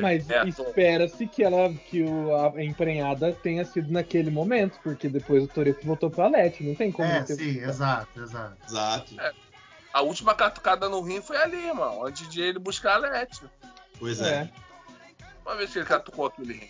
Mas 0.00 0.28
É, 0.30 0.46
espera-se 0.48 1.26
que 1.26 1.42
ela 1.42 1.72
que 1.72 2.02
o, 2.02 2.34
a 2.34 2.64
emprenhada 2.64 3.32
tenha 3.32 3.64
sido 3.64 3.92
naquele 3.92 4.30
momento, 4.30 4.78
porque 4.82 5.08
depois 5.08 5.44
o 5.44 5.48
Toreto 5.48 5.86
voltou 5.86 6.10
pra 6.10 6.28
Lete, 6.28 6.64
não 6.64 6.74
tem 6.74 6.90
como 6.90 7.08
É, 7.08 7.24
sim, 7.24 7.58
exato, 7.58 8.20
exato. 8.20 8.56
Exato. 8.68 9.16
A 9.92 10.02
última 10.02 10.34
catucada 10.34 10.88
no 10.88 11.00
rim 11.00 11.20
foi 11.20 11.36
ali, 11.36 11.72
mano. 11.72 12.06
Antes 12.06 12.28
de 12.28 12.40
ele 12.40 12.58
buscar 12.58 12.94
a 12.94 12.98
Lete. 12.98 13.42
Pois 13.98 14.20
é. 14.20 14.42
É. 14.42 14.50
Uma 15.44 15.56
vez 15.56 15.72
que 15.72 15.78
ele 15.78 15.86
catucou 15.86 16.26
aquele 16.26 16.54
rim. 16.54 16.68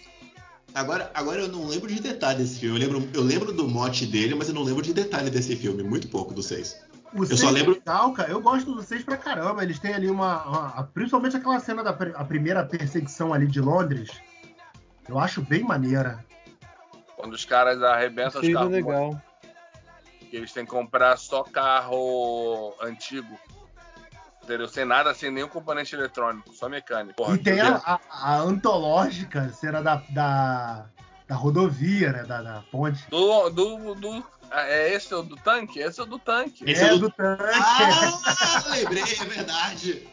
Agora, 0.75 1.11
agora 1.15 1.41
eu 1.41 1.49
não 1.49 1.67
lembro 1.67 1.93
de 1.93 2.01
detalhe 2.01 2.39
desse 2.39 2.61
filme. 2.61 2.81
Eu 2.81 2.89
lembro, 2.89 3.11
eu 3.15 3.23
lembro 3.23 3.53
do 3.53 3.67
mote 3.67 4.07
dele, 4.07 4.35
mas 4.35 4.49
eu 4.49 4.55
não 4.55 4.63
lembro 4.63 4.83
de 4.83 4.93
detalhe 4.93 5.31
desse 5.31 5.57
filme. 5.57 5.83
Muito 5.83 6.09
pouco 6.09 6.33
do 6.35 6.43
6. 6.43 6.81
O 7.15 7.25
só 7.27 7.37
seis 7.37 7.53
lembro- 7.53 7.73
é 7.73 7.79
legal, 7.79 8.13
cara. 8.13 8.31
Eu 8.31 8.41
gosto 8.41 8.75
do 8.75 8.83
6 8.83 9.03
pra 9.05 9.17
caramba. 9.17 9.63
Eles 9.63 9.79
têm 9.79 9.95
ali 9.95 10.11
uma, 10.11 10.45
uma- 10.45 10.83
Principalmente 10.93 11.37
aquela 11.37 11.59
cena 11.61 11.83
da 11.83 11.91
a 11.91 12.25
primeira 12.25 12.65
perseguição 12.65 13.33
ali 13.33 13.47
de 13.47 13.61
Londres. 13.61 14.11
Eu 15.09 15.19
acho 15.19 15.41
bem 15.41 15.63
maneira. 15.63 16.25
Quando 17.17 17.33
os 17.33 17.45
caras 17.45 17.83
arrebentam 17.83 18.41
os 18.41 18.47
Seria 18.47 18.57
carros, 18.57 18.73
legal. 18.73 19.23
eles 20.33 20.53
têm 20.53 20.65
que 20.65 20.71
comprar 20.71 21.17
só 21.17 21.43
carro 21.43 22.75
antigo. 22.83 23.39
Entendeu? 24.45 24.69
Sem 24.69 24.85
nada, 24.85 25.13
sem 25.15 25.31
nenhum 25.31 25.49
componente 25.49 25.95
eletrônico, 25.95 26.53
só 26.55 26.69
mecânico. 26.69 27.17
Porra, 27.17 27.35
e 27.35 27.39
tem 27.39 27.59
eu 27.59 27.67
a, 27.67 27.83
a- 27.85 28.01
a 28.11 28.37
antológica 28.41 29.49
cena 29.51 29.83
da, 29.83 30.03
da, 30.11 30.87
da 31.27 31.35
rodovia, 31.35 32.13
né? 32.13 32.23
Da, 32.25 32.41
da 32.43 32.63
ponte. 32.71 33.05
Do, 33.11 33.51
do, 33.51 33.95
do, 33.95 34.25
ah, 34.51 34.67
é 34.69 34.95
esse 34.95 35.15
o 35.15 35.23
do 35.23 35.37
tanque? 35.37 35.79
Esse 35.81 36.01
é 36.01 36.03
o 36.03 36.07
do 36.07 36.19
tanque. 36.19 36.65
Esse 36.71 36.83
é 36.85 36.95
é 36.95 36.99
do 36.99 37.11
tanque. 37.11 37.43
Ah, 37.45 38.63
lembrei, 38.71 39.03
é 39.03 39.25
verdade. 39.25 40.09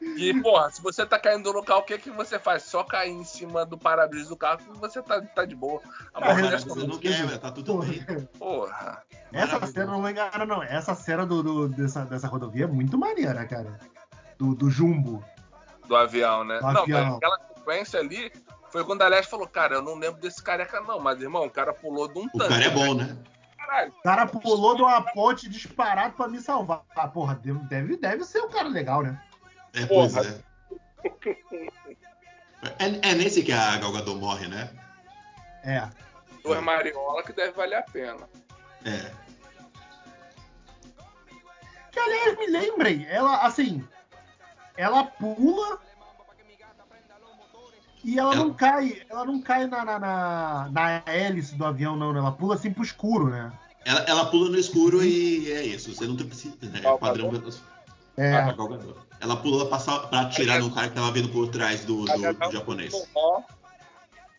E, 0.00 0.40
porra, 0.42 0.70
se 0.70 0.80
você 0.82 1.04
tá 1.06 1.18
caindo 1.18 1.44
do 1.44 1.52
local, 1.52 1.80
o 1.80 1.82
que 1.82 1.98
que 1.98 2.10
você 2.10 2.38
faz? 2.38 2.62
Só 2.64 2.84
cair 2.84 3.10
em 3.10 3.24
cima 3.24 3.64
do 3.64 3.76
para-brisa 3.78 4.28
do 4.28 4.36
carro 4.36 4.60
e 4.74 4.78
você 4.78 5.02
tá, 5.02 5.20
tá 5.22 5.44
de 5.44 5.54
boa. 5.56 5.80
A 6.14 6.30
Ah, 6.30 6.34
dessa- 6.34 6.68
você 6.68 6.86
não 6.86 6.98
quebra, 6.98 7.38
tá 7.38 7.50
tudo 7.50 7.78
bem. 7.78 8.04
Porra. 8.38 9.02
Essa 9.32 9.66
cena 9.66 9.86
não 9.86 10.08
engana, 10.08 10.44
não. 10.46 10.62
Essa 10.62 10.94
cena 10.94 11.26
do, 11.26 11.42
do- 11.42 11.68
dessa, 11.68 12.04
dessa 12.04 12.28
rodovia 12.28 12.64
é 12.64 12.68
muito 12.68 12.96
maneira, 12.98 13.44
cara. 13.46 13.80
Do, 14.38 14.54
do 14.54 14.70
Jumbo. 14.70 15.24
Do 15.88 15.96
avião, 15.96 16.44
né? 16.44 16.58
Do 16.60 16.72
não, 16.72 16.82
avião. 16.82 17.04
mas 17.06 17.16
aquela 17.16 17.38
sequência 17.54 17.98
ali 18.00 18.30
foi 18.70 18.84
quando 18.84 19.02
a 19.02 19.08
Leste 19.08 19.30
falou, 19.30 19.48
cara, 19.48 19.76
eu 19.76 19.82
não 19.82 19.94
lembro 19.94 20.20
desse 20.20 20.42
careca 20.42 20.80
não, 20.82 21.00
mas 21.00 21.20
irmão, 21.22 21.46
o 21.46 21.50
cara 21.50 21.72
pulou 21.72 22.06
de 22.06 22.18
um 22.18 22.26
O 22.26 22.30
tanque. 22.38 22.48
cara 22.50 22.64
é 22.64 22.70
bom, 22.70 22.94
né? 22.94 23.16
Caralho. 23.66 23.92
O 23.92 24.02
cara 24.02 24.26
pulou 24.26 24.76
de 24.76 24.82
uma 24.82 25.02
ponte 25.02 25.48
disparado 25.48 26.14
pra 26.14 26.28
me 26.28 26.40
salvar. 26.40 26.82
Ah, 26.94 27.08
porra, 27.08 27.34
deve, 27.34 27.96
deve 27.96 28.24
ser 28.24 28.40
um 28.40 28.48
cara 28.48 28.68
legal, 28.68 29.02
né? 29.02 29.20
É, 29.74 29.86
pois 29.86 30.14
Porra. 30.14 30.42
é. 31.04 31.30
é. 32.78 33.10
É 33.10 33.14
nesse 33.14 33.42
que 33.42 33.52
a 33.52 33.76
Gal 33.76 33.92
Gadot 33.92 34.16
morre, 34.16 34.46
né? 34.46 34.70
É. 35.64 35.88
Duas 36.42 36.62
mariola 36.62 37.22
que 37.22 37.32
deve 37.32 37.52
valer 37.52 37.78
a 37.78 37.82
pena. 37.82 38.28
É. 38.84 39.12
Que 41.90 41.98
aliás, 41.98 42.38
me 42.38 42.46
lembrem, 42.46 43.06
ela, 43.08 43.38
assim, 43.38 43.86
ela 44.76 45.04
pula 45.04 45.80
e 48.06 48.20
ela 48.20 48.36
não 48.36 48.54
cai, 48.54 49.02
ela 49.10 49.24
não 49.24 49.42
cai 49.42 49.66
na, 49.66 49.84
na, 49.84 49.98
na, 49.98 50.68
na 50.70 51.02
hélice 51.06 51.56
do 51.56 51.64
avião, 51.64 51.96
não, 51.96 52.12
né? 52.12 52.20
Ela 52.20 52.30
pula 52.30 52.54
assim 52.54 52.72
pro 52.72 52.84
escuro, 52.84 53.30
né? 53.30 53.52
Ela, 53.84 54.00
ela 54.06 54.26
pula 54.26 54.48
no 54.48 54.56
escuro 54.56 55.02
e 55.02 55.50
é 55.50 55.62
isso. 55.64 55.92
Você 55.92 56.06
não 56.06 56.14
precisa. 56.14 56.54
Né? 56.62 56.78
Gal 56.80 57.00
Padrão. 57.00 57.32
É. 58.16 58.30
Ela 59.20 59.36
pula 59.36 59.66
pra, 59.66 59.78
pra 59.78 60.20
atirar 60.20 60.60
no 60.60 60.72
cara 60.72 60.88
que 60.88 60.94
tava 60.94 61.10
vindo 61.10 61.28
por 61.30 61.48
trás 61.48 61.84
do, 61.84 62.04
do, 62.04 62.32
do 62.32 62.52
japonês. 62.52 62.94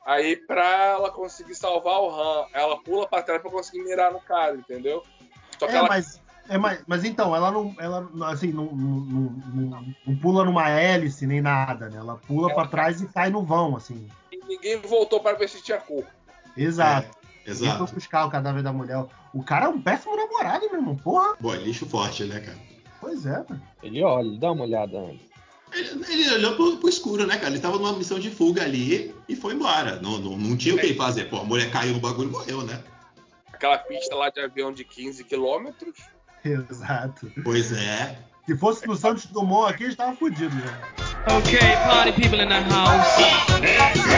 Aí 0.06 0.38
pra 0.38 0.86
ela 0.86 1.12
conseguir 1.12 1.56
salvar 1.56 2.00
o 2.00 2.10
Han, 2.10 2.46
ela 2.54 2.82
pula 2.82 3.06
pra 3.06 3.22
trás 3.22 3.42
pra 3.42 3.52
conseguir 3.52 3.84
mirar 3.84 4.14
no 4.14 4.22
cara, 4.22 4.56
entendeu? 4.56 5.04
Só 5.60 5.68
que 5.68 5.74
É, 5.74 5.76
ela 5.76 5.90
mas, 5.90 6.22
é, 6.50 6.58
mas, 6.58 6.82
mas 6.88 7.04
então, 7.04 7.36
ela 7.36 7.52
não, 7.52 7.76
ela, 7.80 8.10
assim, 8.32 8.52
não, 8.52 8.66
não, 8.66 9.00
não- 9.00 9.32
não- 9.56 9.96
não 10.06 10.16
pula 10.18 10.44
numa 10.46 10.70
hélice 10.70 11.26
nem 11.28 11.42
nada, 11.42 11.90
né? 11.90 11.98
Ela 11.98 12.16
pula 12.28 12.54
pra 12.54 12.68
trás 12.68 13.02
e 13.02 13.08
cai 13.08 13.30
no 13.30 13.44
vão, 13.44 13.76
assim. 13.76 14.08
ninguém 14.48 14.78
voltou 14.82 15.20
pra 15.20 15.34
ver 15.34 15.50
se 15.50 15.62
tinha 15.62 15.78
cor. 15.78 16.06
Exato. 16.56 17.08
É, 17.46 17.52
E 17.52 17.56
foi 17.56 17.68
exato. 17.68 17.94
buscar 17.94 18.26
o 18.26 18.30
cadáver 18.32 18.64
da 18.64 18.72
mulher. 18.74 19.06
O 19.34 19.44
cara 19.44 19.66
é 19.66 19.70
um 19.70 19.82
péssimo 19.82 20.16
namorado, 20.16 20.66
meu 20.72 20.76
irmão. 20.80 20.96
Porra. 20.96 21.36
Bom, 21.40 21.54
é 21.54 21.58
lixo 21.58 21.86
forte, 21.86 22.24
né, 22.24 22.40
cara? 22.40 22.58
Pois 23.00 23.26
é, 23.26 23.44
mano. 23.48 23.62
Ele 23.84 24.02
olha, 24.04 24.38
dá 24.40 24.52
uma 24.52 24.64
olhada 24.64 24.98
antes. 24.98 25.28
Ele, 25.74 26.04
ele 26.14 26.34
olhou 26.36 26.56
pro, 26.56 26.78
pro 26.78 26.90
escuro, 26.90 27.28
né, 27.28 27.38
cara? 27.38 27.50
Ele 27.54 27.60
tava 27.60 27.78
numa 27.78 27.94
missão 27.94 28.18
de 28.20 28.32
fuga 28.32 28.64
ali 28.64 29.14
e 29.28 29.36
foi 29.36 29.54
embora. 29.54 30.00
Não, 30.02 30.18
não, 30.18 30.38
não 30.38 30.56
tinha 30.58 30.74
o 30.76 30.80
que 30.80 30.86
ele 30.88 30.96
fazer. 30.96 31.26
Pô, 31.30 31.38
a 31.38 31.44
mulher 31.44 31.70
caiu 31.72 31.94
no 31.94 32.00
bagulho 32.00 32.30
e 32.30 32.32
morreu, 32.32 32.62
né? 32.64 32.82
Aquela 33.52 33.78
pista 33.78 34.16
lá 34.16 34.30
de 34.30 34.40
avião 34.40 34.72
de 34.72 34.84
15 34.84 35.24
quilômetros. 35.26 35.94
Exato. 36.70 37.32
Pois 37.44 37.72
é. 37.72 38.18
Se 38.46 38.56
fosse 38.58 38.88
no 38.88 38.96
Santos 38.96 39.26
Dumont 39.28 39.70
aqui, 39.74 39.84
a 39.84 39.88
gente 39.88 39.98
tava 39.98 40.16
fudido 40.16 40.56
já. 40.60 41.36
Okay, 41.38 41.76
party 41.86 42.14
people 42.14 42.42
in 42.42 42.48
the 42.48 42.62
house. 42.70 44.18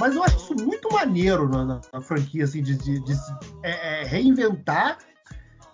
Mas 0.00 0.14
eu 0.14 0.22
acho 0.22 0.36
isso 0.36 0.54
muito 0.54 0.92
maneiro 0.92 1.48
na, 1.48 1.64
na- 1.64 1.80
na 1.92 2.00
franquia, 2.00 2.44
assim, 2.44 2.62
de, 2.62 2.74
de- 2.76 3.00
de 3.00 3.14
se- 3.14 3.32
é- 3.62 4.02
é 4.02 4.04
reinventar 4.04 4.98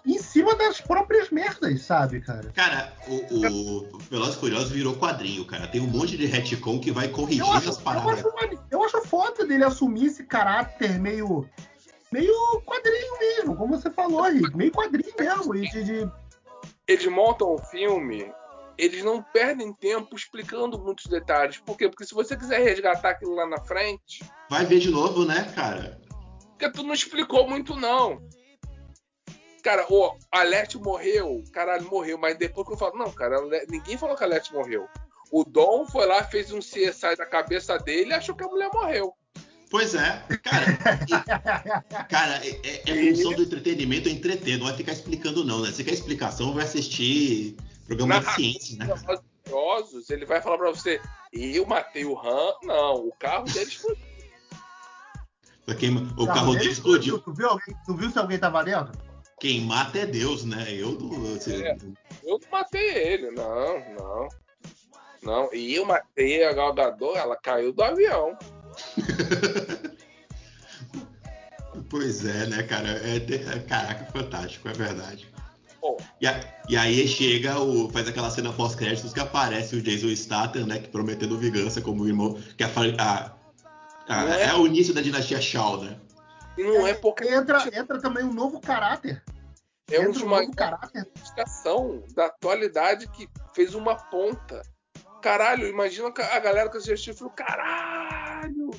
em 0.04 0.18
cima 0.18 0.54
das 0.56 0.80
próprias 0.80 1.30
merdas, 1.30 1.82
sabe, 1.82 2.20
cara? 2.20 2.50
Cara, 2.54 2.92
o, 3.06 3.94
o 3.94 3.98
Velozes 4.10 4.34
e 4.34 4.38
Furiosos 4.40 4.70
virou 4.70 4.94
quadrinho, 4.96 5.44
cara. 5.44 5.68
Tem 5.68 5.80
um 5.80 5.86
monte 5.86 6.16
de 6.16 6.26
retcon 6.26 6.80
que 6.80 6.90
vai 6.90 7.08
corrigindo 7.08 7.46
Eu 7.46 7.52
acho, 7.52 7.70
as 7.70 7.76
eu, 7.78 7.82
paradas. 7.82 8.18
acho, 8.18 8.34
mane- 8.34 8.58
eu 8.70 8.82
acho 8.84 9.00
foda 9.02 9.46
dele 9.46 9.64
assumir 9.64 10.06
esse 10.06 10.24
caráter 10.24 10.98
meio. 10.98 11.48
meio 12.10 12.60
quadrinho 12.66 13.18
mesmo, 13.20 13.56
como 13.56 13.76
você 13.78 13.90
falou, 13.90 14.22
Rick. 14.24 14.56
Meio 14.56 14.72
quadrinho 14.72 15.12
mesmo. 15.18 15.54
E 15.54 15.70
de, 15.70 15.84
de- 15.84 16.10
Eles 16.88 17.06
montam 17.06 17.54
o 17.54 17.58
filme, 17.58 18.30
eles 18.76 19.04
não 19.04 19.22
perdem 19.22 19.72
tempo 19.72 20.16
explicando 20.16 20.80
muitos 20.80 21.06
detalhes. 21.06 21.58
Por 21.58 21.76
quê? 21.76 21.88
Porque 21.88 22.04
se 22.04 22.12
você 22.14 22.36
quiser 22.36 22.60
resgatar 22.60 23.10
aquilo 23.10 23.34
lá 23.36 23.46
na 23.46 23.60
frente, 23.60 24.24
Vai 24.50 24.64
ver 24.66 24.80
de 24.80 24.90
novo, 24.90 25.24
né, 25.24 25.50
cara? 25.54 26.00
porque 26.48 26.70
tu 26.78 26.82
não 26.84 26.92
explicou 26.94 27.48
muito, 27.48 27.74
não. 27.76 28.20
Cara, 29.62 29.86
o 29.88 30.18
Alete 30.30 30.76
morreu, 30.76 31.42
caralho, 31.52 31.88
morreu, 31.88 32.18
mas 32.18 32.36
depois 32.36 32.66
que 32.66 32.72
eu 32.72 32.76
falo, 32.78 32.98
não, 32.98 33.10
cara, 33.12 33.36
ninguém 33.68 33.96
falou 33.96 34.16
que 34.16 34.24
a 34.24 34.26
Alete 34.26 34.52
morreu. 34.52 34.88
O 35.30 35.44
Dom 35.44 35.86
foi 35.86 36.04
lá, 36.04 36.24
fez 36.24 36.50
um 36.52 36.58
CSI 36.58 37.16
da 37.16 37.24
cabeça 37.24 37.78
dele 37.78 38.10
e 38.10 38.14
achou 38.14 38.34
que 38.34 38.42
a 38.44 38.48
mulher 38.48 38.68
morreu. 38.74 39.14
Pois 39.70 39.94
é. 39.94 40.22
Cara, 40.42 42.04
cara, 42.10 42.46
é, 42.46 42.60
é- 42.62 42.82
é 42.90 43.14
função 43.14 43.32
do 43.32 43.42
entretenimento 43.44 44.08
é 44.08 44.12
entreter, 44.12 44.58
não 44.58 44.68
é 44.68 44.74
ficar 44.74 44.92
explicando, 44.92 45.44
não, 45.44 45.60
né? 45.62 45.70
Se 45.72 45.82
quer 45.82 45.92
explicação, 45.94 46.52
vai 46.52 46.64
assistir 46.64 47.56
programa 47.86 48.18
de 48.20 48.26
Na- 48.26 48.32
ciência, 48.34 48.76
né? 48.76 48.94
Furiosos, 49.44 50.10
ele 50.10 50.26
vai 50.26 50.42
falar 50.42 50.58
pra 50.58 50.70
você, 50.70 51.00
eu 51.32 51.64
matei 51.66 52.04
o 52.04 52.18
Han, 52.18 52.52
não, 52.64 53.06
o 53.06 53.12
carro 53.18 53.44
dele 53.44 53.70
explodiu. 53.70 54.04
Quem- 55.78 55.96
o 56.18 56.26
Tá, 56.26 56.34
carro 56.34 56.50
ele 56.50 56.58
dele 56.58 56.72
explodiu. 56.72 57.18
Tu 57.20 57.32
viu, 57.32 57.48
alguém, 57.48 57.74
tu 57.86 57.94
viu 57.96 58.10
se 58.10 58.18
alguém 58.18 58.38
tava 58.38 58.62
dentro? 58.62 58.92
Quem 59.40 59.60
mata 59.62 59.98
é 59.98 60.06
Deus, 60.06 60.44
né? 60.44 60.66
Eu 60.70 60.92
não. 60.92 61.34
assim, 61.34 61.62
É. 61.62 61.76
Eu 62.22 62.38
não 62.38 62.50
matei 62.50 62.88
ele, 62.96 63.30
não, 63.32 63.78
não. 63.98 64.28
Não, 65.22 65.54
e 65.54 65.74
eu 65.76 65.84
matei 65.84 66.44
a 66.44 66.52
Gal 66.52 66.72
Gadot, 66.74 67.16
ela 67.16 67.36
caiu 67.36 67.72
do 67.72 67.82
avião. 67.82 68.36
Pois 71.88 72.24
é, 72.24 72.46
né, 72.46 72.62
cara? 72.62 72.88
É, 73.06 73.16
é- 73.16 73.58
caraca, 73.60 74.06
fantástico, 74.12 74.68
é 74.68 74.72
verdade. 74.72 75.26
Pô. 75.80 75.96
E, 76.20 76.26
a- 76.26 76.40
e 76.68 76.76
aí 76.76 77.06
chega, 77.08 77.58
o, 77.60 77.90
faz 77.90 78.08
aquela 78.08 78.30
cena 78.30 78.52
pós-créditos 78.52 79.12
que 79.12 79.20
aparece 79.20 79.76
o 79.76 79.82
Jason 79.82 80.08
Statham, 80.14 80.66
né? 80.66 80.78
Que 80.78 80.88
prometendo 80.88 81.36
vingança 81.38 81.80
como 81.80 82.06
irmão. 82.06 82.38
Que 82.56 82.64
a, 82.64 82.68
fa- 82.68 82.82
a- 82.98 83.32
a- 84.08 84.24
Não 84.24 84.32
é? 84.32 84.44
é 84.44 84.54
o 84.54 84.66
início 84.66 84.94
da 84.94 85.00
dinastia 85.02 85.40
Shaw, 85.40 85.82
né? 85.82 85.96
Não 86.56 86.86
é 86.86 86.94
porque 86.94 87.26
Entra, 87.28 87.62
entra 87.72 88.00
também 88.00 88.24
um 88.24 88.32
novo 88.32 88.60
caráter. 88.60 89.22
é 89.90 90.00
um 90.00 90.10
dos 90.10 90.22
um 90.22 90.28
maiores 90.28 90.54
da 92.14 92.26
atualidade 92.26 93.08
que 93.08 93.28
fez 93.54 93.74
uma 93.74 93.96
ponta. 93.96 94.62
Caralho, 95.22 95.68
imagina 95.68 96.08
a 96.08 96.38
galera 96.38 96.68
que 96.68 96.76
assistiu 96.76 97.14
e 97.14 97.16
falou: 97.16 97.32
caralho! 97.32 98.70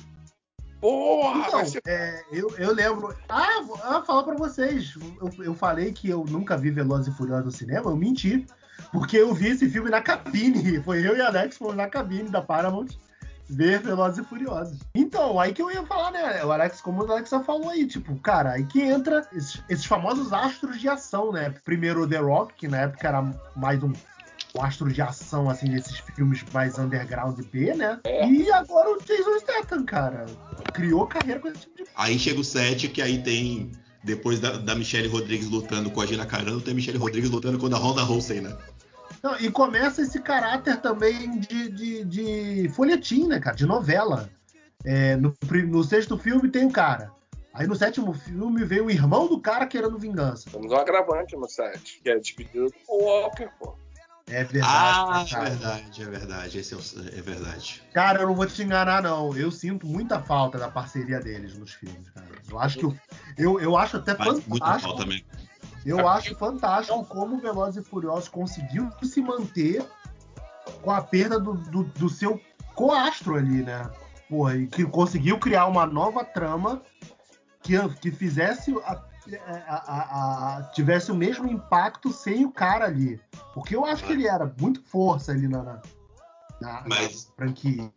Porra! 0.80 1.48
Então, 1.48 1.64
ser 1.64 1.82
é, 1.86 2.22
eu, 2.30 2.54
eu 2.58 2.74
lembro. 2.74 3.16
Ah, 3.28 3.62
vou 3.66 3.78
ah, 3.82 4.02
falar 4.02 4.22
pra 4.22 4.34
vocês. 4.34 4.94
Eu, 5.20 5.44
eu 5.44 5.54
falei 5.54 5.92
que 5.92 6.10
eu 6.10 6.24
nunca 6.24 6.56
vi 6.56 6.70
Velozes 6.70 7.08
e 7.08 7.16
Furiosos 7.16 7.46
no 7.46 7.50
cinema, 7.50 7.90
eu 7.90 7.96
menti. 7.96 8.46
Porque 8.92 9.16
eu 9.16 9.32
vi 9.32 9.48
esse 9.48 9.68
filme 9.70 9.88
na 9.88 10.02
cabine. 10.02 10.80
Foi 10.84 11.06
eu 11.06 11.16
e 11.16 11.20
Alex 11.22 11.56
fomos 11.56 11.76
na 11.76 11.88
cabine 11.88 12.28
da 12.28 12.42
Paramount 12.42 12.88
ver 13.48 13.80
Velozes 13.80 14.18
e 14.18 14.24
Furiosos. 14.24 14.78
Então, 14.94 15.38
aí 15.38 15.52
que 15.52 15.62
eu 15.62 15.70
ia 15.70 15.84
falar, 15.84 16.10
né? 16.10 16.44
O 16.44 16.52
Alex, 16.52 16.80
como 16.80 17.02
o 17.02 17.12
Alex 17.12 17.30
já 17.30 17.40
falou 17.40 17.68
aí, 17.68 17.86
tipo, 17.86 18.14
cara, 18.16 18.52
aí 18.52 18.64
que 18.64 18.80
entra 18.80 19.26
esses, 19.32 19.62
esses 19.68 19.84
famosos 19.84 20.32
astros 20.32 20.80
de 20.80 20.88
ação, 20.88 21.32
né? 21.32 21.54
Primeiro 21.64 22.02
o 22.02 22.08
The 22.08 22.18
Rock, 22.18 22.54
que 22.54 22.68
na 22.68 22.82
época 22.82 23.08
era 23.08 23.22
mais 23.54 23.82
um, 23.82 23.92
um 24.56 24.62
astro 24.62 24.92
de 24.92 25.02
ação, 25.02 25.50
assim, 25.50 25.70
desses 25.70 25.98
filmes 26.14 26.44
mais 26.52 26.78
underground 26.78 27.38
B, 27.52 27.74
né? 27.74 28.00
É. 28.04 28.28
E 28.28 28.50
agora 28.52 28.90
o 28.90 29.02
Jason 29.02 29.38
Statham, 29.38 29.84
cara. 29.84 30.26
Criou 30.72 31.06
carreira 31.06 31.40
com 31.40 31.48
esse 31.48 31.60
tipo 31.60 31.76
de 31.76 31.84
Aí 31.96 32.18
chega 32.18 32.40
o 32.40 32.44
7, 32.44 32.88
que 32.88 33.02
aí 33.02 33.22
tem. 33.22 33.72
Depois 34.02 34.38
da, 34.38 34.58
da 34.58 34.74
Michelle 34.74 35.08
Rodrigues 35.08 35.48
lutando 35.48 35.90
com 35.90 35.98
a 35.98 36.04
Gina 36.04 36.26
Carano, 36.26 36.60
tem 36.60 36.72
a 36.72 36.74
Michelle 36.74 36.98
Rodrigues 36.98 37.30
lutando 37.30 37.58
com 37.58 37.66
a 37.74 37.78
Honda 37.78 38.02
Rousey, 38.02 38.42
né? 38.42 38.54
Não, 39.24 39.40
e 39.40 39.50
começa 39.50 40.02
esse 40.02 40.20
caráter 40.20 40.76
também 40.82 41.40
de, 41.40 41.70
de, 41.70 42.04
de 42.04 42.68
folhetim, 42.74 43.26
né, 43.26 43.40
cara? 43.40 43.56
De 43.56 43.64
novela. 43.64 44.28
É, 44.84 45.16
no, 45.16 45.34
no 45.66 45.82
sexto 45.82 46.18
filme 46.18 46.50
tem 46.50 46.66
o 46.66 46.70
cara. 46.70 47.10
Aí 47.54 47.66
no 47.66 47.74
sétimo 47.74 48.12
filme 48.12 48.64
vem 48.66 48.82
o 48.82 48.90
irmão 48.90 49.26
do 49.26 49.40
cara 49.40 49.66
querendo 49.66 49.98
vingança. 49.98 50.50
Temos 50.50 50.70
um 50.70 50.76
agravante 50.76 51.34
no 51.36 51.48
set, 51.48 52.00
que 52.02 52.10
é 52.10 52.12
a 52.12 52.18
despedida 52.18 52.66
do 52.66 52.74
Paul 52.86 53.02
Walker, 53.02 53.48
pô. 53.58 53.74
É 54.26 54.44
verdade. 54.44 54.66
Ah, 54.74 55.24
é 55.26 55.44
verdade, 55.50 56.02
é 56.02 56.06
verdade. 56.06 56.58
Esse 56.58 56.74
é, 56.74 56.76
o- 56.76 57.08
é 57.18 57.22
verdade. 57.22 57.82
Cara, 57.94 58.20
eu 58.22 58.26
não 58.26 58.34
vou 58.34 58.44
te 58.46 58.62
enganar, 58.62 59.02
não. 59.02 59.34
Eu 59.36 59.50
sinto 59.50 59.86
muita 59.86 60.20
falta 60.20 60.58
da 60.58 60.68
parceria 60.70 61.18
deles 61.20 61.56
nos 61.56 61.72
filmes, 61.72 62.10
cara. 62.10 62.26
Eu 62.50 62.58
acho 62.58 62.78
que 62.78 62.86
o- 62.86 62.98
eu, 63.38 63.58
eu 63.60 63.74
acho 63.76 63.96
até 63.96 64.14
Faz 64.14 64.46
muita 64.46 64.66
fantástico. 64.66 64.88
falta 64.90 65.06
mesmo. 65.06 65.26
Eu 65.84 66.08
acho 66.08 66.34
fantástico 66.36 67.04
como 67.04 67.36
o 67.36 67.40
Velozes 67.40 67.84
e 67.84 67.88
Furiosos 67.88 68.28
conseguiu 68.28 68.90
se 69.02 69.20
manter 69.20 69.84
com 70.82 70.90
a 70.90 71.02
perda 71.02 71.38
do, 71.38 71.54
do, 71.54 71.84
do 71.84 72.08
seu 72.08 72.40
coastro 72.74 73.36
ali, 73.36 73.62
né? 73.62 73.90
Porra, 74.28 74.56
e 74.56 74.66
que 74.66 74.84
conseguiu 74.84 75.38
criar 75.38 75.66
uma 75.66 75.86
nova 75.86 76.24
trama 76.24 76.82
que, 77.62 77.74
que 78.00 78.10
fizesse 78.10 78.74
a, 78.84 79.02
a- 79.68 80.58
a- 80.58 80.62
tivesse 80.74 81.10
o 81.12 81.14
mesmo 81.14 81.46
impacto 81.50 82.10
sem 82.12 82.44
o 82.46 82.50
cara 82.50 82.86
ali. 82.86 83.20
Porque 83.52 83.76
eu 83.76 83.84
acho 83.84 84.04
que 84.04 84.12
ele 84.12 84.26
era 84.26 84.52
muito 84.58 84.82
força 84.82 85.32
ali 85.32 85.46
na, 85.48 85.62
na, 85.62 85.82
na- 86.60 86.72
na 86.80 86.84
Mas- 86.86 87.30
franquia. 87.36 87.90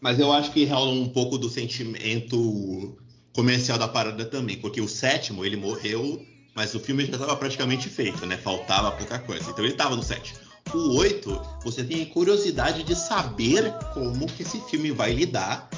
Mas 0.00 0.18
eu 0.18 0.32
acho 0.32 0.50
que 0.52 0.64
rola 0.66 0.90
um 0.92 1.08
pouco 1.10 1.36
do 1.38 1.48
sentimento 1.50 2.96
comercial 3.34 3.78
da 3.78 3.88
parada 3.88 4.24
também, 4.24 4.58
porque 4.60 4.80
o 4.80 4.88
sétimo 4.88 5.44
ele 5.44 5.56
morreu, 5.56 6.20
mas 6.54 6.74
o 6.74 6.80
filme 6.80 7.04
já 7.04 7.14
estava 7.14 7.36
praticamente 7.36 7.88
feito, 7.88 8.24
né? 8.26 8.36
Faltava 8.36 8.92
pouca 8.92 9.18
coisa. 9.18 9.50
Então 9.50 9.64
ele 9.64 9.74
estava 9.74 9.96
no 9.96 10.02
sétimo. 10.02 10.38
O 10.72 10.96
oito, 10.98 11.40
você 11.62 11.84
tem 11.84 12.04
curiosidade 12.06 12.82
de 12.82 12.94
saber 12.94 13.72
como 13.92 14.26
que 14.26 14.42
esse 14.42 14.60
filme 14.62 14.90
vai 14.90 15.12
lidar 15.12 15.68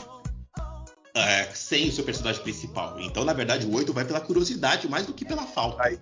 é, 1.14 1.44
sem 1.46 1.88
o 1.88 1.92
seu 1.92 2.04
personagem 2.04 2.42
principal. 2.42 3.00
Então, 3.00 3.24
na 3.24 3.32
verdade, 3.32 3.66
o 3.66 3.74
oito 3.74 3.92
vai 3.92 4.04
pela 4.04 4.20
curiosidade 4.20 4.88
mais 4.88 5.06
do 5.06 5.14
que 5.14 5.24
pela 5.24 5.44
falta. 5.44 5.82
Aí. 5.82 5.98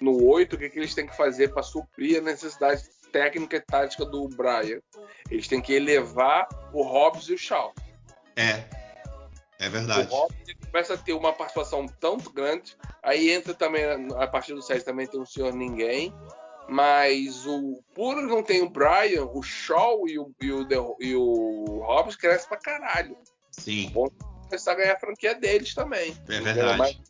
No 0.00 0.24
8, 0.24 0.54
o 0.54 0.58
que, 0.58 0.70
que 0.70 0.78
eles 0.78 0.94
têm 0.94 1.06
que 1.06 1.16
fazer 1.16 1.52
para 1.52 1.62
suprir 1.62 2.18
a 2.18 2.22
necessidade 2.22 2.82
técnica 3.12 3.56
e 3.56 3.60
tática 3.60 4.04
do 4.04 4.28
Brian? 4.28 4.80
Eles 5.30 5.46
têm 5.48 5.60
que 5.60 5.74
elevar 5.74 6.48
o 6.72 6.82
Hobbs 6.82 7.28
e 7.28 7.34
o 7.34 7.38
Shaw. 7.38 7.74
É. 8.36 8.64
É 9.58 9.68
verdade. 9.68 10.08
O 10.10 10.16
Hobbs 10.16 10.36
começa 10.70 10.94
a 10.94 10.98
ter 10.98 11.12
uma 11.12 11.32
participação 11.32 11.86
tanto 12.00 12.30
grande. 12.30 12.76
Aí 13.02 13.30
entra 13.30 13.54
também, 13.54 13.84
a 14.16 14.26
partir 14.26 14.54
do 14.54 14.62
7 14.62 14.84
também 14.84 15.06
tem 15.06 15.20
o 15.20 15.26
Senhor 15.26 15.52
Ninguém. 15.52 16.12
Mas 16.68 17.46
o 17.46 17.82
por 17.94 18.16
não 18.16 18.42
tem 18.42 18.62
o 18.62 18.68
Brian, 18.68 19.24
o 19.24 19.42
Shaw 19.42 20.06
e 20.06 20.18
o, 20.18 20.34
e 20.38 20.52
o, 20.52 20.96
e 21.00 21.16
o 21.16 21.80
Hobbs 21.82 22.14
crescem 22.14 22.46
pra 22.48 22.58
caralho. 22.58 23.16
Sim, 23.50 23.90
Começar 24.44 24.72
a 24.72 24.74
ganhar 24.74 24.92
a 24.94 25.00
franquia 25.00 25.34
deles 25.34 25.74
também. 25.74 26.14
é 26.28 26.40
Mas, 26.40 26.54
verdade. 26.54 27.02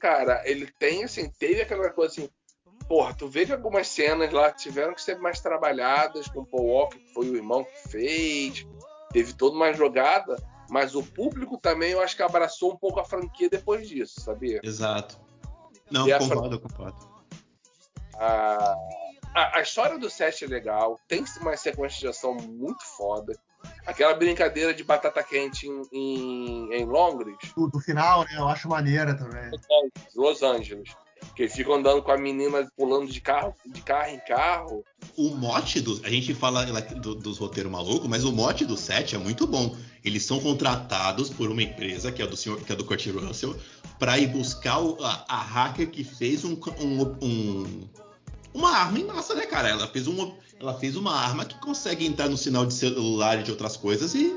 cara, 0.00 0.42
ele 0.46 0.66
tem, 0.78 1.04
assim, 1.04 1.30
teve 1.38 1.60
aquela 1.60 1.90
coisa 1.90 2.12
assim. 2.12 2.30
Porra, 2.88 3.14
tu 3.14 3.28
vê 3.28 3.44
que 3.44 3.52
algumas 3.52 3.88
cenas 3.88 4.32
lá 4.32 4.50
tiveram 4.50 4.94
que 4.94 5.02
ser 5.02 5.18
mais 5.18 5.40
trabalhadas 5.40 6.28
com 6.28 6.40
o 6.40 6.46
Paul 6.46 6.66
Walker, 6.66 6.98
que 6.98 7.12
foi 7.12 7.28
o 7.28 7.36
irmão 7.36 7.64
que 7.64 7.88
fez. 7.90 8.66
Teve 9.12 9.32
toda 9.34 9.56
uma 9.56 9.72
jogada, 9.72 10.36
mas 10.70 10.94
o 10.94 11.02
público 11.02 11.58
também 11.58 11.92
eu 11.92 12.00
acho 12.00 12.16
que 12.16 12.22
abraçou 12.22 12.72
um 12.72 12.76
pouco 12.76 13.00
a 13.00 13.04
franquia 13.04 13.48
depois 13.50 13.88
disso, 13.88 14.20
sabia? 14.20 14.60
Exato. 14.62 15.18
Não, 15.90 16.06
E 16.08 16.12
a 16.12 16.18
concordo, 16.18 16.58
concordo. 16.60 17.16
A, 18.18 18.74
a, 19.34 19.58
a 19.58 19.62
história 19.62 19.98
do 19.98 20.08
set 20.08 20.44
é 20.44 20.48
legal, 20.48 20.98
tem 21.08 21.24
uma 21.40 21.56
sequência 21.56 22.00
de 22.00 22.08
ação 22.08 22.34
muito 22.34 22.84
foda. 22.96 23.38
Aquela 23.84 24.14
brincadeira 24.14 24.72
de 24.72 24.84
batata 24.84 25.22
quente 25.22 25.66
em, 25.66 25.82
em, 25.92 26.72
em 26.74 26.84
Londres, 26.84 27.36
Do, 27.56 27.68
do 27.68 27.80
final, 27.80 28.20
né? 28.24 28.30
Eu 28.36 28.46
acho 28.48 28.68
maneira 28.68 29.14
também. 29.16 29.50
Los 30.14 30.42
Angeles. 30.42 30.90
Que 31.34 31.48
ficam 31.48 31.74
andando 31.74 32.02
com 32.02 32.12
a 32.12 32.16
menina 32.18 32.70
pulando 32.76 33.10
de 33.10 33.20
carro, 33.20 33.54
de 33.66 33.80
carro 33.82 34.10
em 34.10 34.20
carro. 34.20 34.84
O 35.16 35.30
mote 35.34 35.80
do. 35.80 36.00
A 36.04 36.10
gente 36.10 36.34
fala 36.34 36.64
do- 36.66 37.14
dos 37.14 37.38
roteiros 37.38 37.72
malucos, 37.72 38.06
mas 38.08 38.24
o 38.24 38.32
mote 38.32 38.64
do 38.66 38.76
set 38.76 39.14
é 39.16 39.18
muito 39.18 39.46
bom. 39.46 39.74
Eles 40.06 40.24
são 40.24 40.38
contratados 40.38 41.28
por 41.28 41.50
uma 41.50 41.62
empresa, 41.62 42.12
que 42.12 42.22
é 42.22 42.26
do 42.26 42.36
senhor, 42.36 42.60
que 42.60 42.72
é 42.72 42.76
do 42.76 42.84
Kurt 42.84 43.04
Russell, 43.08 43.56
para 43.98 44.16
ir 44.18 44.28
buscar 44.28 44.78
o- 44.78 44.96
a, 45.04 45.24
a 45.28 45.36
hacker 45.42 45.90
que 45.90 46.04
fez 46.04 46.44
um, 46.44 46.56
um- 46.80 47.16
um- 47.20 47.88
uma 48.54 48.70
arma 48.70 48.98
em 49.00 49.04
massa, 49.04 49.34
né, 49.34 49.46
cara? 49.46 49.68
Ela 49.68 49.88
fez, 49.88 50.06
uma, 50.06 50.32
ela 50.60 50.74
fez 50.78 50.94
uma 50.96 51.12
arma 51.12 51.44
que 51.44 51.58
consegue 51.60 52.06
entrar 52.06 52.28
no 52.28 52.36
sinal 52.36 52.64
de 52.64 52.72
celular 52.72 53.40
e 53.40 53.42
de 53.42 53.50
outras 53.50 53.76
coisas 53.76 54.14
e 54.14 54.36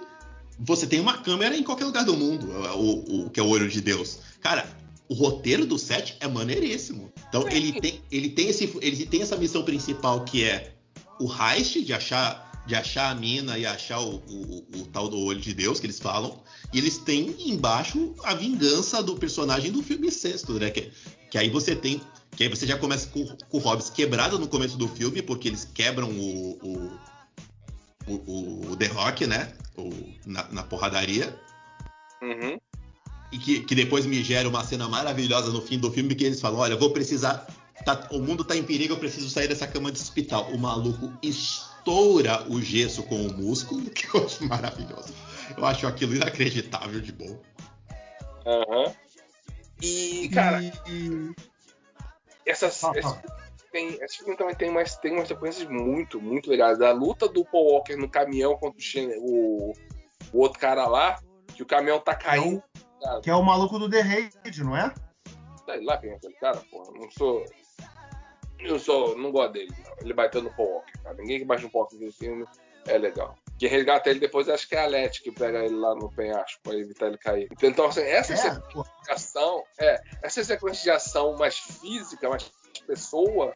você 0.60 0.88
tem 0.88 1.00
uma 1.00 1.20
câmera 1.20 1.56
em 1.56 1.64
qualquer 1.64 1.86
lugar 1.86 2.04
do 2.04 2.18
mundo, 2.18 2.50
o, 2.76 3.26
o- 3.26 3.30
que 3.30 3.40
é 3.40 3.44
o 3.44 3.48
olho 3.48 3.70
de 3.70 3.80
Deus. 3.80 4.20
Cara, 4.42 4.66
o 5.08 5.14
roteiro 5.14 5.66
do 5.66 5.78
set 5.78 6.18
é 6.20 6.28
maneiríssimo. 6.28 7.12
Então 7.30 7.48
ele 7.48 7.80
tem, 7.80 8.02
ele 8.12 8.30
tem, 8.30 8.50
esse, 8.50 8.76
ele 8.82 9.06
tem 9.06 9.22
essa 9.22 9.38
missão 9.38 9.64
principal 9.64 10.24
que 10.26 10.44
é 10.44 10.74
o 11.20 11.30
heist 11.32 11.82
de 11.84 11.94
achar, 11.94 12.49
de 12.66 12.76
achar 12.76 13.10
a 13.12 13.16
mina 13.16 13.58
e 13.58 13.66
achar 13.66 14.00
o, 14.00 14.16
o- 14.28 14.66
o 14.78 14.86
tal 14.88 15.08
do 15.10 15.18
olho 15.20 15.40
de 15.40 15.54
Deus 15.54 15.80
que 15.80 15.86
eles 15.88 16.00
falam. 16.00 16.42
E 16.74 16.78
eles 16.78 16.98
têm 17.00 17.36
embaixo 17.52 18.14
a 18.24 18.34
vingança 18.36 19.02
do 19.02 19.16
personagem 19.16 19.72
do 19.72 19.82
filme 19.82 20.12
sexto, 20.12 20.54
né? 20.54 20.70
Que, 20.70 20.92
que 21.32 21.38
aí 21.38 21.50
você 21.50 21.76
tem. 21.76 22.02
Que 22.36 22.44
aí 22.44 22.50
você 22.50 22.68
já 22.68 22.78
começa 22.78 23.08
com, 23.08 23.26
com 23.26 23.58
o 23.58 23.60
Hobbs 23.60 23.90
quebrado 23.90 24.38
no 24.38 24.48
começo 24.48 24.78
do 24.78 24.88
filme, 24.88 25.22
porque 25.22 25.48
eles 25.48 25.66
quebram 25.74 26.10
o. 26.12 26.60
o, 26.62 27.00
o- 28.08 28.72
o 28.72 28.76
The 28.76 28.88
Rock, 28.88 29.26
né? 29.28 29.54
O- 29.78 29.90
na, 30.26 30.48
na 30.52 30.64
porradaria. 30.64 31.38
Uhum. 32.22 32.58
E 33.32 33.38
que, 33.38 33.62
que 33.62 33.76
depois 33.76 34.06
me 34.06 34.24
gera 34.24 34.48
uma 34.50 34.64
cena 34.64 34.88
maravilhosa 34.88 35.52
no 35.52 35.62
fim 35.62 35.78
do 35.80 35.92
filme 35.92 36.16
que 36.16 36.24
eles 36.24 36.40
falam: 36.42 36.60
olha, 36.60 36.76
vou 36.76 36.92
precisar. 36.92 37.48
tá- 37.86 38.08
o 38.12 38.20
mundo 38.20 38.44
tá 38.44 38.56
em 38.56 38.64
perigo, 38.64 38.94
eu 38.94 39.00
preciso 39.00 39.30
sair 39.30 39.48
dessa 39.48 39.66
cama 39.68 39.92
de 39.92 40.00
hospital. 40.00 40.50
O 40.52 40.58
maluco 40.58 41.12
estoura 41.90 42.44
o 42.50 42.62
gesso 42.62 43.04
com 43.04 43.16
o 43.16 43.34
músculo, 43.34 43.90
que 43.92 44.16
eu 44.16 44.26
acho 44.26 44.48
maravilhoso. 44.48 45.14
Eu 45.58 45.66
acho 45.66 45.88
aquilo 45.88 46.16
inacreditável 46.16 47.02
de 47.02 47.12
bom. 47.12 47.40
Aham. 48.46 48.94
E, 49.82 50.30
cara, 50.30 50.62
E- 50.62 51.34
essas, 52.46 52.84
Ah, 52.84 52.92
esse, 52.96 53.08
ah. 53.08 53.22
tem, 53.72 53.90
esse 54.04 54.18
filme 54.20 54.36
também 54.36 54.56
tem 54.56 54.70
umas, 54.70 54.96
tem 54.98 55.14
umas 55.14 55.28
sequências 55.28 55.68
muito, 55.70 56.22
muito 56.22 56.50
legais. 56.50 56.82
A 56.82 56.92
luta 56.92 57.28
do 57.28 57.44
Paul 57.46 57.74
Walker 57.74 57.96
no 57.96 58.10
caminhão 58.10 58.56
contra 58.58 58.80
o, 59.20 59.70
o, 59.72 59.74
o 60.34 60.40
outro 60.40 60.60
cara 60.60 60.88
lá, 60.88 61.20
que 61.56 61.64
o 61.64 61.66
caminhão 61.66 62.00
tá 62.00 62.16
caindo. 62.16 62.62
que 63.24 63.30
é 63.30 63.36
o 63.36 63.44
maluco 63.44 63.80
do 63.80 63.90
The 63.90 64.02
Raid, 64.02 64.64
não 64.64 64.76
é? 64.76 64.94
Sei 65.66 65.84
lá 65.84 65.98
quem 65.98 66.12
é 66.12 66.16
aquele 66.16 66.34
cara, 66.36 66.58
porra. 66.72 66.92
Não 67.00 67.10
sou. 67.12 67.46
Eu 68.60 68.80
sou, 68.80 69.18
não 69.18 69.32
gosto 69.32 69.54
dele, 69.54 69.74
não. 69.84 69.96
Ele 70.02 70.14
bateu 70.14 70.42
no 70.42 70.54
Paul 70.54 70.70
Walker, 70.70 71.04
cara. 71.04 71.16
Ninguém 71.16 71.40
que 71.40 71.46
bate 71.46 71.64
no 71.64 71.70
Paul 71.70 71.84
Walker 71.84 71.98
no 71.98 72.12
filme 72.12 72.46
é 72.88 72.98
legal. 72.98 73.36
Quem 73.58 73.70
resgata 73.70 74.10
ele 74.10 74.20
depois 74.20 74.48
acho 74.50 74.68
que 74.68 74.76
é 74.76 74.84
a 74.84 74.88
Leti 74.88 75.22
que 75.22 75.32
pega 75.32 75.64
ele 75.66 75.76
lá 75.76 75.94
no 75.96 76.12
penhasco 76.12 76.60
pra 76.64 76.76
evitar 76.76 77.08
ele 77.08 77.18
cair. 77.18 77.50
Então, 77.62 77.86
assim, 77.86 78.02
essa 78.02 78.34
É, 78.34 78.38
sequência 78.38 78.94
de 79.04 79.12
ação, 79.12 79.64
é, 79.80 80.02
essa 80.24 80.44
sequência 80.44 80.84
de 80.84 80.92
ação 80.92 81.36
mais 81.36 81.58
física, 81.58 82.30
mais 82.30 82.52
pessoa, 82.88 83.54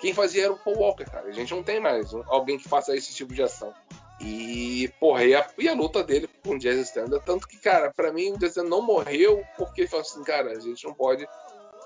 quem 0.00 0.14
fazia 0.14 0.44
era 0.44 0.52
o 0.52 0.58
Paul 0.58 0.78
Walker, 0.78 1.04
cara. 1.04 1.28
A 1.28 1.32
gente 1.32 1.52
não 1.54 1.62
tem 1.62 1.80
mais 1.80 2.12
alguém 2.28 2.58
que 2.58 2.68
faça 2.68 2.96
esse 2.96 3.14
tipo 3.14 3.34
de 3.34 3.42
ação. 3.42 3.74
E, 4.20 4.92
porra, 5.00 5.24
e 5.24 5.34
a, 5.34 5.46
e 5.58 5.68
a 5.68 5.74
luta 5.74 6.04
dele 6.04 6.28
com 6.44 6.54
o 6.54 6.58
Jazz 6.58 6.88
Standard, 6.88 7.24
tanto 7.24 7.48
que, 7.48 7.58
cara, 7.58 7.90
pra 7.92 8.12
mim 8.12 8.32
o 8.32 8.38
Jazz 8.38 8.56
não 8.56 8.82
morreu 8.82 9.42
porque 9.56 9.82
ele 9.82 9.88
falou 9.88 10.02
assim, 10.02 10.22
cara, 10.22 10.52
a 10.52 10.60
gente 10.60 10.84
não 10.84 10.94
pode 10.94 11.26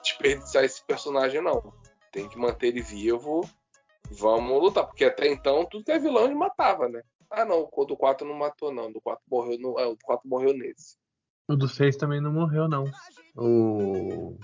desperdiçar 0.03 0.65
esse 0.65 0.83
personagem, 0.83 1.41
não. 1.41 1.73
Tem 2.15 2.29
que 2.29 2.39
manter 2.39 2.69
ele 2.69 2.81
vivo, 2.81 3.41
vamos 4.09 4.63
lutar, 4.63 4.87
porque 4.87 5.05
até 5.05 5.27
então 5.27 5.67
tudo 5.67 5.85
que 5.85 5.91
é 5.91 5.99
vilão 5.99 6.27
ele 6.27 6.37
matava, 6.37 6.89
né? 6.89 7.03
Ah, 7.29 7.45
não, 7.45 7.69
o 7.73 7.85
do 7.85 7.97
4 7.97 8.25
não 8.25 8.37
matou, 8.37 8.73
não. 8.73 8.87
O 8.87 8.93
do 8.93 9.01
4 9.01 9.21
morreu, 9.29 9.59
no, 9.59 9.81
é, 9.81 9.87
o 9.89 9.97
do 9.97 10.05
4 10.05 10.29
morreu 10.29 10.57
nesse. 10.57 10.97
O 11.49 11.57
do 11.57 11.67
6 11.67 11.97
também 11.97 12.21
não 12.21 12.33
morreu, 12.33 12.69
não. 12.69 12.85
O. 13.37 14.39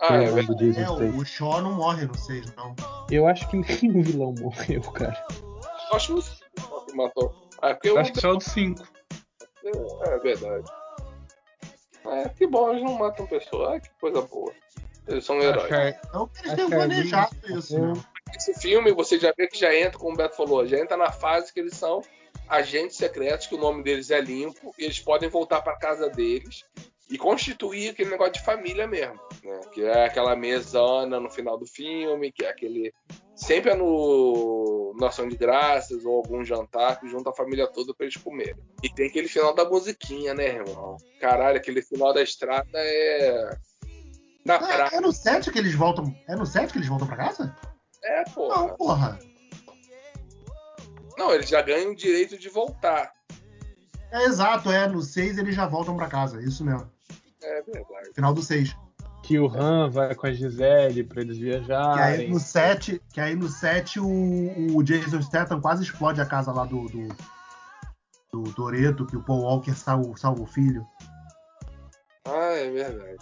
Ah, 0.00 0.14
é 0.14 0.30
Jason 0.32 0.80
É, 0.80 0.90
o, 0.90 1.16
o 1.18 1.24
Shaw 1.24 1.60
não 1.60 1.74
morre 1.74 2.06
no 2.06 2.16
6, 2.16 2.54
não. 2.54 2.76
Eu 3.10 3.26
acho 3.26 3.50
que 3.50 3.56
nenhum 3.82 4.00
vilão 4.00 4.32
morreu, 4.38 4.80
cara. 4.92 5.26
Eu 5.90 5.96
acho 5.96 6.06
que 6.06 6.12
o 6.12 6.22
cinco 6.22 6.86
que 6.86 6.96
matou. 6.96 7.34
Ah, 7.60 7.76
Eu 7.82 7.96
o 7.96 7.98
acho 7.98 8.12
que 8.12 8.20
só 8.20 8.30
o 8.30 8.36
do 8.36 8.44
5. 8.44 8.80
É, 9.64 10.14
é 10.14 10.18
verdade. 10.20 10.70
É, 12.06 12.28
que 12.28 12.46
bom, 12.46 12.70
eles 12.70 12.84
não 12.84 12.94
matam 12.94 13.26
pessoas. 13.26 13.70
Ai, 13.70 13.80
que 13.80 13.90
coisa 14.00 14.22
boa. 14.22 14.52
Eles 15.06 15.24
são 15.24 15.40
heróis. 15.40 15.96
Então 16.08 16.30
eles 16.38 16.52
A 16.52 16.56
têm 16.56 16.68
Charlize 16.68 16.70
planejado 16.70 17.58
isso, 17.58 17.78
né? 17.78 17.92
Esse 18.34 18.54
filme, 18.60 18.92
você 18.92 19.18
já 19.18 19.32
vê 19.36 19.46
que 19.46 19.58
já 19.58 19.74
entra, 19.74 19.98
como 19.98 20.14
o 20.14 20.16
Beto 20.16 20.36
falou, 20.36 20.66
já 20.66 20.78
entra 20.78 20.96
na 20.96 21.12
fase 21.12 21.52
que 21.52 21.60
eles 21.60 21.76
são 21.76 22.02
agentes 22.48 22.96
secretos, 22.96 23.46
que 23.46 23.54
o 23.54 23.58
nome 23.58 23.82
deles 23.82 24.10
é 24.10 24.20
limpo, 24.20 24.74
e 24.78 24.84
eles 24.84 25.00
podem 25.00 25.28
voltar 25.28 25.60
para 25.60 25.76
casa 25.76 26.08
deles 26.08 26.64
e 27.10 27.18
constituir 27.18 27.90
aquele 27.90 28.10
negócio 28.10 28.32
de 28.32 28.42
família 28.42 28.86
mesmo, 28.86 29.20
né? 29.44 29.60
Que 29.70 29.84
é 29.84 30.06
aquela 30.06 30.34
mesana 30.34 31.20
no 31.20 31.30
final 31.30 31.58
do 31.58 31.66
filme, 31.66 32.32
que 32.32 32.44
é 32.44 32.48
aquele 32.48 32.92
sempre 33.34 33.70
é 33.70 33.74
no 33.74 34.94
no 34.98 35.06
Ação 35.06 35.28
de 35.28 35.36
Graças 35.36 36.04
ou 36.04 36.16
algum 36.16 36.44
jantar 36.44 37.00
que 37.00 37.08
junta 37.08 37.30
a 37.30 37.34
família 37.34 37.66
toda 37.66 37.94
para 37.94 38.06
eles 38.06 38.16
comerem. 38.16 38.56
E 38.82 38.88
tem 38.88 39.08
aquele 39.08 39.28
final 39.28 39.54
da 39.54 39.68
musiquinha, 39.68 40.34
né, 40.34 40.56
irmão? 40.56 40.96
Caralho, 41.20 41.56
aquele 41.56 41.82
final 41.82 42.12
da 42.12 42.22
estrada 42.22 42.68
é 42.74 43.50
na 44.44 44.58
praia. 44.58 44.88
É, 44.92 44.96
é 44.96 45.00
no 45.00 45.12
7 45.12 45.50
que 45.50 45.58
eles 45.58 45.74
voltam. 45.74 46.14
É 46.28 46.34
no 46.34 46.46
7 46.46 46.72
que 46.72 46.78
eles 46.78 46.88
voltam 46.88 47.06
pra 47.06 47.16
casa? 47.16 47.54
É, 48.02 48.24
porra. 48.24 48.56
Não, 48.56 48.76
porra. 48.76 49.18
Não, 51.16 51.32
eles 51.32 51.48
já 51.48 51.62
ganham 51.62 51.92
o 51.92 51.96
direito 51.96 52.38
de 52.38 52.48
voltar. 52.48 53.12
É 54.10 54.24
exato, 54.24 54.70
é. 54.70 54.86
No 54.88 55.02
6 55.02 55.38
eles 55.38 55.54
já 55.54 55.66
voltam 55.66 55.96
pra 55.96 56.06
casa. 56.08 56.40
Isso 56.42 56.64
mesmo. 56.64 56.90
É 57.42 57.62
verdade. 57.62 58.10
Final 58.14 58.34
do 58.34 58.42
6. 58.42 58.74
Que 59.22 59.38
o 59.38 59.46
Han 59.46 59.88
vai 59.88 60.14
com 60.16 60.26
a 60.26 60.32
Gisele 60.32 61.04
pra 61.04 61.20
eles 61.22 61.38
Que 61.38 61.44
aí 61.44 61.60
viajarem. 61.60 62.30
no 62.30 62.40
7, 62.40 63.00
que 63.12 63.20
aí 63.20 63.36
no 63.36 63.48
7 63.48 64.00
o, 64.00 64.76
o 64.76 64.82
Jason 64.82 65.22
Statham 65.22 65.60
quase 65.60 65.84
explode 65.84 66.20
a 66.20 66.26
casa 66.26 66.50
lá 66.50 66.64
do. 66.64 66.88
do, 66.88 67.08
do 68.32 68.52
Toreto, 68.54 69.06
que 69.06 69.16
o 69.16 69.22
Paul 69.22 69.42
Walker 69.42 69.74
salva, 69.74 70.16
salva 70.16 70.42
o 70.42 70.46
filho. 70.46 70.84
Ah, 72.24 72.52
é 72.56 72.70
verdade. 72.70 73.16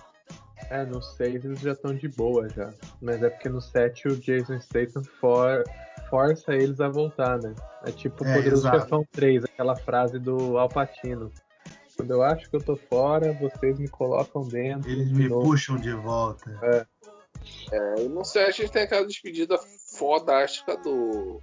É, 0.71 0.85
no 0.85 1.03
6 1.03 1.45
eles 1.45 1.61
já 1.61 1.73
estão 1.73 1.95
de 1.95 2.09
boa 2.09 2.49
já. 2.49 2.73
Mas 3.03 3.23
é 3.23 3.29
porque 3.29 3.49
no 3.49 3.61
7 3.61 4.09
o 4.09 4.17
Jason 4.17 4.61
Statham 4.61 5.03
for- 5.21 5.65
força 6.09 6.55
eles 6.55 6.81
a 6.81 6.89
voltar, 6.89 7.39
né? 7.43 7.55
É 7.85 7.91
tipo 7.91 8.25
o 8.25 8.27
É, 8.27 8.35
Poderoso 8.37 8.63
exato. 8.63 8.81
Chefão 8.83 9.07
3, 9.13 9.45
aquela 9.45 9.75
frase 9.77 10.19
do 10.19 10.57
Alpatino. 10.59 11.31
Quando 11.97 12.13
eu 12.13 12.23
acho 12.23 12.49
que 12.49 12.57
eu 12.57 12.63
tô 12.63 12.77
fora, 12.77 13.33
vocês 13.35 13.79
me 13.79 13.89
colocam 13.89 14.43
dentro. 14.49 14.89
Eles 14.91 15.09
de 15.09 15.15
me 15.15 15.29
novo. 15.29 15.43
puxam 15.51 15.77
de 15.77 15.93
volta. 15.93 16.51
É, 17.73 18.03
e 18.03 18.09
no 18.09 18.25
7 18.25 18.49
a 18.49 18.51
gente 18.53 18.73
tem 18.73 18.83
aquela 18.83 19.07
despedida 19.07 19.59
fodástica 19.99 20.77
do, 20.77 21.41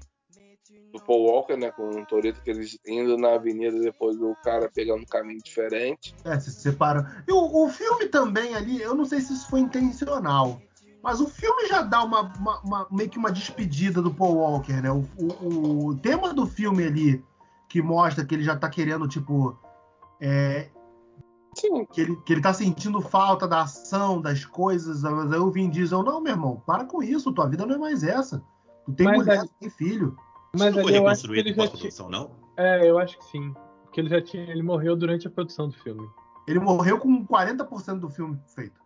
do 0.98 1.04
Paul 1.04 1.26
Walker, 1.26 1.56
né? 1.58 1.72
Com 1.72 1.90
o 1.90 2.06
Toreto, 2.06 2.42
que 2.42 2.50
eles 2.50 2.78
indo 2.88 3.18
na 3.18 3.36
avenida 3.36 3.80
depois 3.80 4.18
do 4.18 4.36
cara 4.44 4.70
pegando 4.74 5.02
um 5.02 5.06
caminho 5.06 5.40
diferente. 5.44 6.14
É, 6.26 6.40
se 6.40 6.52
separam. 6.52 7.06
E 7.28 7.32
o, 7.32 7.66
o 7.66 7.70
filme 7.70 8.08
também 8.08 8.56
ali, 8.56 8.82
eu 8.82 8.94
não 8.96 9.06
sei 9.06 9.22
se 9.22 9.34
isso 9.34 9.50
foi 9.50 9.60
intencional, 9.62 10.62
mas 11.04 11.22
o 11.22 11.28
filme 11.28 11.68
já 11.68 11.82
dá 11.82 12.04
uma, 12.04 12.22
uma- 12.38 12.60
uma- 12.62 12.88
meio 12.92 13.10
que 13.10 13.18
uma 13.18 13.32
despedida 13.32 14.02
do 14.02 14.14
Paul 14.14 14.36
Walker, 14.38 14.82
né? 14.82 14.92
O, 14.92 15.06
o- 15.18 15.88
o 15.88 15.96
tema 15.98 16.34
do 16.34 16.46
filme 16.46 16.84
ali, 16.84 17.24
que 17.70 17.82
mostra 17.82 18.26
que 18.26 18.34
ele 18.36 18.44
já 18.44 18.56
tá 18.58 18.70
querendo, 18.70 19.08
tipo. 19.08 19.58
é, 20.22 20.70
Sim, 21.56 21.86
que, 21.86 22.02
ele, 22.02 22.16
que 22.18 22.34
ele 22.34 22.42
tá 22.42 22.54
sentindo 22.54 23.02
falta 23.02 23.48
da 23.48 23.62
ação, 23.64 24.22
das 24.22 24.46
coisas. 24.46 25.04
Aí 25.04 25.40
o 25.40 25.50
Vin 25.50 25.70
Diesel, 25.72 26.04
não, 26.04 26.22
meu 26.22 26.34
irmão, 26.34 26.62
para 26.68 26.86
com 26.86 27.02
isso, 27.02 27.32
tua 27.34 27.48
vida 27.50 27.66
não 27.66 27.74
é 27.76 27.78
mais 27.80 28.04
essa. 28.04 28.44
Tu 28.86 28.94
tem 28.94 29.08
Mas 29.08 29.18
mulher, 29.18 29.42
tu 29.44 29.50
tem 29.60 29.70
filho. 29.72 30.16
Mas 30.60 30.76
não 30.76 30.82
foi 30.84 30.92
ali 30.92 31.00
reconstruído 31.00 31.48
já 31.50 31.54
tinha. 31.54 31.68
pós-produção, 31.70 32.10
não? 32.10 32.32
É, 32.58 32.90
eu 32.90 32.98
acho 33.00 33.18
que 33.18 33.26
sim. 33.26 33.54
Porque 33.84 34.02
ele 34.02 34.10
já 34.10 34.22
tinha. 34.22 34.44
Ele 34.44 34.62
morreu 34.64 34.96
durante 34.96 35.28
a 35.28 35.30
produção 35.32 35.70
do 35.70 35.76
filme. 35.76 36.08
Ele 36.48 36.60
morreu 36.60 36.98
com 37.00 37.26
40% 37.26 38.00
do 38.00 38.10
filme 38.10 38.40
feito. 38.56 38.80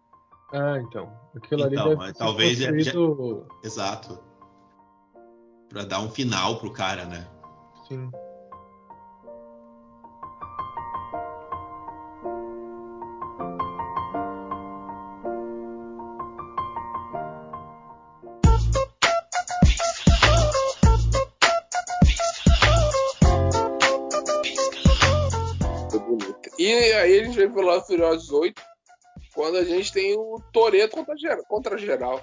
Ah, 0.53 0.78
então. 0.80 1.11
Aquilo 1.36 1.63
ali 1.63 1.76
Então, 1.76 1.86
deve 1.89 1.95
mas 1.97 2.11
ter 2.13 2.19
talvez 2.19 2.57
já- 2.57 2.72
construído... 2.72 3.45
Exato. 3.63 4.19
Pra 5.69 5.84
dar 5.86 5.99
um 6.01 6.09
final 6.09 6.57
pro 6.59 6.72
cara, 6.74 7.05
né? 7.05 7.26
Sim. 7.88 8.11
Pro 27.47 27.61
Velozes 27.61 27.87
Furiosos 27.87 28.29
8, 28.31 28.61
quando 29.33 29.57
a 29.57 29.63
gente 29.63 29.91
tem 29.91 30.15
o 30.17 30.41
Toreto 30.53 30.95
contra, 30.97 31.17
geral- 31.17 31.43
contra 31.47 31.77
geral. 31.77 32.21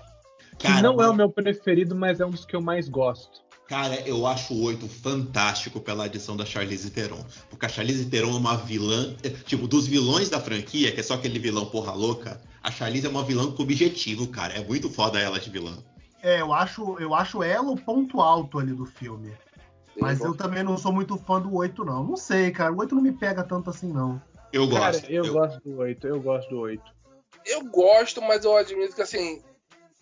Que 0.59 0.69
não 0.83 1.01
é 1.01 1.09
o 1.09 1.15
meu 1.15 1.31
preferido, 1.31 1.95
mas 1.95 2.21
é 2.21 2.27
um 2.27 2.31
dos 2.31 2.45
que 2.45 2.57
eu 2.57 2.61
mais 2.61 2.89
gosto. 2.89 3.47
Cara, 3.69 4.01
eu 4.09 4.27
acho 4.27 4.55
o 4.55 4.63
8 4.65 4.89
fantástico 4.89 5.79
pela 5.79 6.05
adição 6.07 6.37
da 6.37 6.45
Charlize 6.47 6.91
Theron. 6.91 7.23
Porque 7.51 7.67
a 7.67 7.69
Charlize 7.69 8.07
Theron 8.09 8.31
é 8.33 8.37
uma 8.39 8.57
vilã. 8.57 9.15
é, 9.23 9.29
Tipo, 9.29 9.69
dos 9.69 9.87
vilões 9.87 10.31
da 10.31 10.41
franquia, 10.41 10.91
que 10.91 11.01
é 11.01 11.03
só 11.03 11.15
aquele 11.15 11.39
vilão 11.39 11.67
porra 11.67 11.93
louca, 11.93 12.41
a 12.63 12.71
Charlize 12.71 13.07
é 13.07 13.11
uma 13.11 13.23
vilã 13.23 13.53
com 13.53 13.63
objetivo, 13.63 14.27
cara. 14.29 14.55
É 14.55 14.65
muito 14.65 14.89
foda 14.91 15.21
ela 15.21 15.39
de 15.39 15.51
vilã. 15.51 15.77
É, 16.23 16.41
eu 16.41 16.53
acho, 16.53 16.97
eu 16.99 17.15
acho 17.15 17.43
ela 17.43 17.71
o 17.71 17.77
ponto 17.77 18.21
alto 18.23 18.59
ali 18.59 18.73
do 18.73 18.87
filme. 18.87 19.33
Mas 20.01 20.21
eu 20.21 20.35
também 20.35 20.63
não 20.63 20.79
sou 20.79 20.93
muito 20.93 21.17
fã 21.19 21.39
do 21.41 21.55
8, 21.55 21.85
não. 21.85 22.03
Não 22.05 22.17
sei, 22.17 22.51
cara. 22.51 22.73
O 22.73 22.79
8 22.79 22.95
não 22.95 23.03
me 23.03 23.13
pega 23.13 23.45
tanto 23.45 23.69
assim, 23.69 23.93
não. 23.93 24.21
Eu 24.53 24.67
gosto. 24.67 25.03
Cara, 25.03 25.13
eu, 25.13 25.33
gosto 25.33 25.61
do 25.61 25.79
8, 25.79 26.07
eu 26.07 26.21
gosto 26.21 26.49
do 26.51 26.61
8. 26.61 26.83
Eu 27.47 27.65
gosto, 27.67 28.21
mas 28.23 28.45
eu 28.45 28.57
admito 28.57 28.95
que 28.95 29.03
assim. 29.03 29.43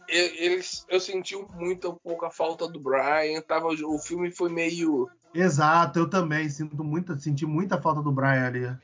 eu- 0.08 0.34
Eles, 0.36 0.84
eu 0.88 1.00
senti 1.00 1.36
muito 1.36 1.90
um 1.90 1.94
pouco 1.96 2.24
a 2.24 2.30
falta 2.30 2.68
do 2.68 2.78
Brian. 2.78 3.40
Tava, 3.42 3.68
o 3.68 3.98
filme 3.98 4.30
foi 4.30 4.48
meio. 4.50 5.08
Exato, 5.34 5.98
eu 5.98 6.08
também 6.08 6.48
sinto 6.48 6.82
muita, 6.82 7.18
senti 7.18 7.44
muita 7.44 7.80
falta 7.80 8.00
do 8.00 8.12
Brian 8.12 8.46
ali. 8.46 8.76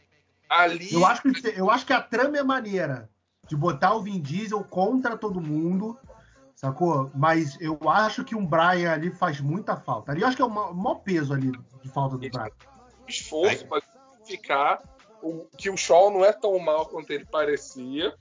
Ali. 0.49 0.93
Eu 0.93 1.07
acho, 1.07 1.23
que, 1.23 1.49
eu 1.57 1.71
acho 1.71 1.87
que 1.87 1.93
a 1.95 2.01
trama 2.03 2.37
é 2.37 2.43
maneira 2.43 3.09
de 3.49 3.57
botar 3.57 3.95
o 3.95 4.03
Vin 4.03 4.21
Diesel 4.21 4.63
contra 4.65 5.17
todo 5.17 5.41
mundo, 5.41 5.99
sacou? 6.55 7.11
Mas 7.15 7.59
eu 7.61 7.79
acho 7.89 8.23
que 8.23 8.35
um 8.35 8.45
Brian 8.45 8.93
ali 8.93 9.11
faz 9.11 9.41
muita 9.41 9.77
falta. 9.77 10.13
Ali 10.13 10.21
eu 10.21 10.29
acho 10.29 10.37
que 10.37 10.43
é 10.43 10.45
o 10.45 10.51
maior 10.51 10.97
peso 10.97 11.33
ali 11.33 11.53
de 11.83 11.89
falta 11.89 12.19
do 12.19 12.29
Brian. 12.29 12.51
esforço 13.09 13.67
para 13.67 13.83
ficar 14.27 14.83
o, 15.23 15.47
que 15.57 15.70
o 15.70 15.77
Shaw 15.77 16.11
não 16.11 16.25
é 16.25 16.33
tão 16.33 16.59
mal 16.59 16.87
quanto 16.87 17.11
ele 17.11 17.25
parecia. 17.25 18.14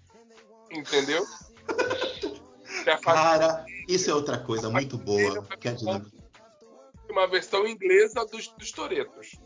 Entendeu? 0.72 1.26
Cara, 3.02 3.66
isso 3.88 4.10
é 4.10 4.14
outra 4.14 4.38
coisa 4.38 4.70
muito 4.70 4.98
boa. 4.98 5.46
Que 5.60 5.68
é 5.68 5.76
uma 7.10 7.28
versão 7.28 7.68
inglesa 7.68 8.26
dos, 8.26 8.48
dos 8.58 8.72
Toretos. 8.72 9.38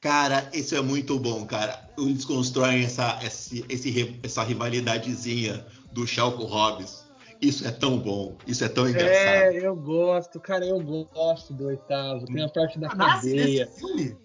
Cara, 0.00 0.50
isso 0.52 0.74
é 0.74 0.80
muito 0.80 1.16
bom, 1.18 1.46
cara. 1.46 1.88
Eles 1.96 2.24
constroem 2.24 2.84
essa, 2.84 3.20
esse, 3.22 3.64
esse 3.68 4.18
essa 4.24 4.42
rivalidadezinha 4.42 5.64
do 5.92 6.04
Shaw 6.04 6.32
com 6.32 6.42
o 6.42 6.46
Hobbs. 6.46 7.06
Isso 7.40 7.66
é 7.66 7.70
tão 7.70 7.98
bom, 7.98 8.36
isso 8.46 8.64
é 8.64 8.68
tão 8.68 8.88
engraçado. 8.88 9.14
É, 9.14 9.66
eu 9.66 9.74
gosto, 9.74 10.40
cara, 10.40 10.64
eu 10.64 10.80
gosto 10.80 11.52
do 11.52 11.66
oitavo. 11.66 12.24
Tem 12.26 12.42
a 12.42 12.48
parte 12.48 12.78
da 12.78 12.88
cadeia. 12.88 13.66
filme? 13.66 14.16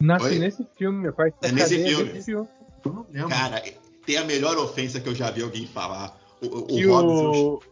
Nasce 0.00 0.26
Oi? 0.26 0.38
nesse 0.38 0.66
filme, 0.78 1.12
parte 1.12 1.36
da 1.40 1.48
É 1.48 1.52
nesse 1.52 1.84
filme. 1.84 2.04
desse 2.12 2.24
filme. 2.24 2.48
Eu 2.84 2.92
não 2.92 3.06
lembro. 3.10 3.28
Cara, 3.28 3.62
tem 4.06 4.16
a 4.16 4.24
melhor 4.24 4.56
ofensa 4.56 4.98
que 5.00 5.08
eu 5.08 5.14
já 5.14 5.30
vi 5.30 5.42
alguém 5.42 5.66
falar. 5.66 6.18
O, 6.40 6.46
o, 6.46 6.86
o 6.86 6.88
Hobbs 6.90 7.20
o 7.20 7.54
o, 7.56 7.62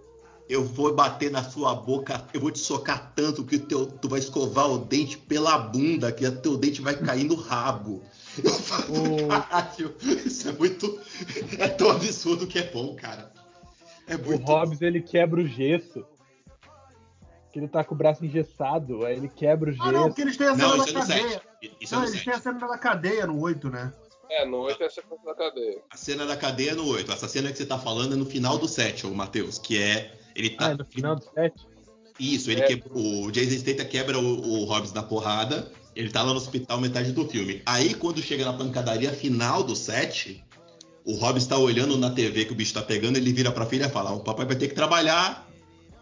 eu 0.49 0.63
vou 0.65 0.95
bater 0.95 1.31
na 1.31 1.43
sua 1.43 1.75
boca, 1.75 2.23
eu 2.35 2.41
vou 2.41 2.51
te 2.51 2.59
socar 2.59 3.13
tanto 3.17 3.45
que 3.45 3.59
teu, 3.59 3.87
tu 3.87 4.09
vai 4.09 4.19
escovar 4.19 4.71
o 4.71 4.79
dente 4.79 5.17
pela 5.17 5.57
bunda, 5.59 6.13
que 6.13 6.27
o 6.27 6.37
teu 6.37 6.57
dente 6.59 6.83
vai 6.83 6.95
cair 6.97 7.25
no 7.25 7.35
rabo. 7.35 8.03
Eu 8.43 8.51
falo, 8.51 9.25
O- 9.25 9.29
caralho, 9.29 9.95
isso 10.27 10.49
é 10.49 10.53
muito. 10.53 11.01
É 11.59 11.69
tão 11.69 11.91
absurdo 11.91 12.47
que 12.47 12.59
é 12.59 12.71
bom, 12.71 12.95
cara. 12.95 13.33
É 14.07 14.17
O 14.17 14.25
muito. 14.25 14.45
Hobbs 14.45 14.81
ele 14.83 15.01
quebra 15.01 15.41
o 15.41 15.47
gesso. 15.47 16.05
Que 17.53 17.59
ele 17.59 17.69
tá 17.69 17.83
com 17.83 17.95
o 17.95 17.99
braço 17.99 18.25
engessado, 18.25 19.05
aí 19.07 19.17
ele 19.17 19.29
quebra 19.29 19.71
o 19.71 19.73
gesso. 19.73 19.89
Ah, 19.89 19.93
não, 19.93 20.07
porque 20.09 20.21
eles 20.21 20.37
têm 20.37 20.47
a 20.47 20.55
cena 20.55 20.69
Não, 20.69 20.85
da 20.85 20.93
cadeia. 20.93 21.43
7. 21.63 21.77
Isso 21.81 21.95
é 21.95 21.99
eles 21.99 22.11
7. 22.11 22.25
têm 22.25 22.35
a 22.35 22.41
cena 22.41 22.69
da 22.69 22.79
cadeia 22.79 23.27
no 23.27 23.41
8, 23.41 23.71
né? 23.71 23.93
É, 24.31 24.45
no 24.47 24.59
8 24.59 24.83
é 24.83 24.91
sequência 24.91 25.25
da 25.25 25.35
cadeia. 25.35 25.79
A 25.91 25.97
cena 25.97 26.27
da 26.27 26.37
cadeia 26.37 26.73
é 26.73 26.75
no 26.75 26.87
8. 26.87 27.11
Essa 27.11 27.29
cena 27.29 27.51
que 27.51 27.57
você 27.59 27.65
tá 27.67 27.79
falando 27.79 28.13
é 28.13 28.17
no 28.17 28.27
final 28.27 28.59
do 28.59 28.69
7, 28.69 29.07
ô 29.07 29.11
Matheus, 29.15 29.59
que 29.59 29.81
é. 29.81 30.13
Ele 30.37 30.51
tá. 30.51 30.67
Ah, 30.67 30.75
no 30.77 30.85
final 30.85 31.17
do 31.17 31.25
set. 31.35 31.55
Isso, 32.21 32.51
ele 32.51 32.61
É. 32.63 32.67
quebra, 32.67 32.91
o 32.93 33.31
Jason 33.31 33.59
Statham 33.59 33.87
quebra 33.87 34.19
o, 34.19 34.63
o 34.63 34.65
Hobbs 34.65 34.93
na 34.93 35.03
porrada. 35.03 35.71
Ele 35.97 36.11
tá 36.11 36.23
lá 36.23 36.31
no 36.33 36.37
hospital 36.37 36.81
metade 36.81 37.13
do 37.13 37.27
filme. 37.29 37.63
Aí 37.65 37.95
quando 37.95 38.21
chega 38.21 38.45
na 38.45 38.53
pancadaria 38.53 39.11
final 39.13 39.63
do 39.63 39.75
set, 39.75 40.45
o 41.05 41.15
Hobbs 41.15 41.47
tá 41.47 41.57
olhando 41.57 41.97
na 41.97 42.11
TV 42.11 42.45
que 42.45 42.53
o 42.53 42.55
bicho 42.57 42.75
tá 42.75 42.83
pegando, 42.83 43.17
ele 43.17 43.33
vira 43.33 43.51
pra 43.51 43.67
filha 43.67 43.87
e 43.87 43.91
fala: 43.91 44.13
"O 44.13 44.21
papai 44.21 44.47
vai 44.47 44.57
ter 44.57 44.69
que 44.69 44.75
trabalhar. 44.75 45.49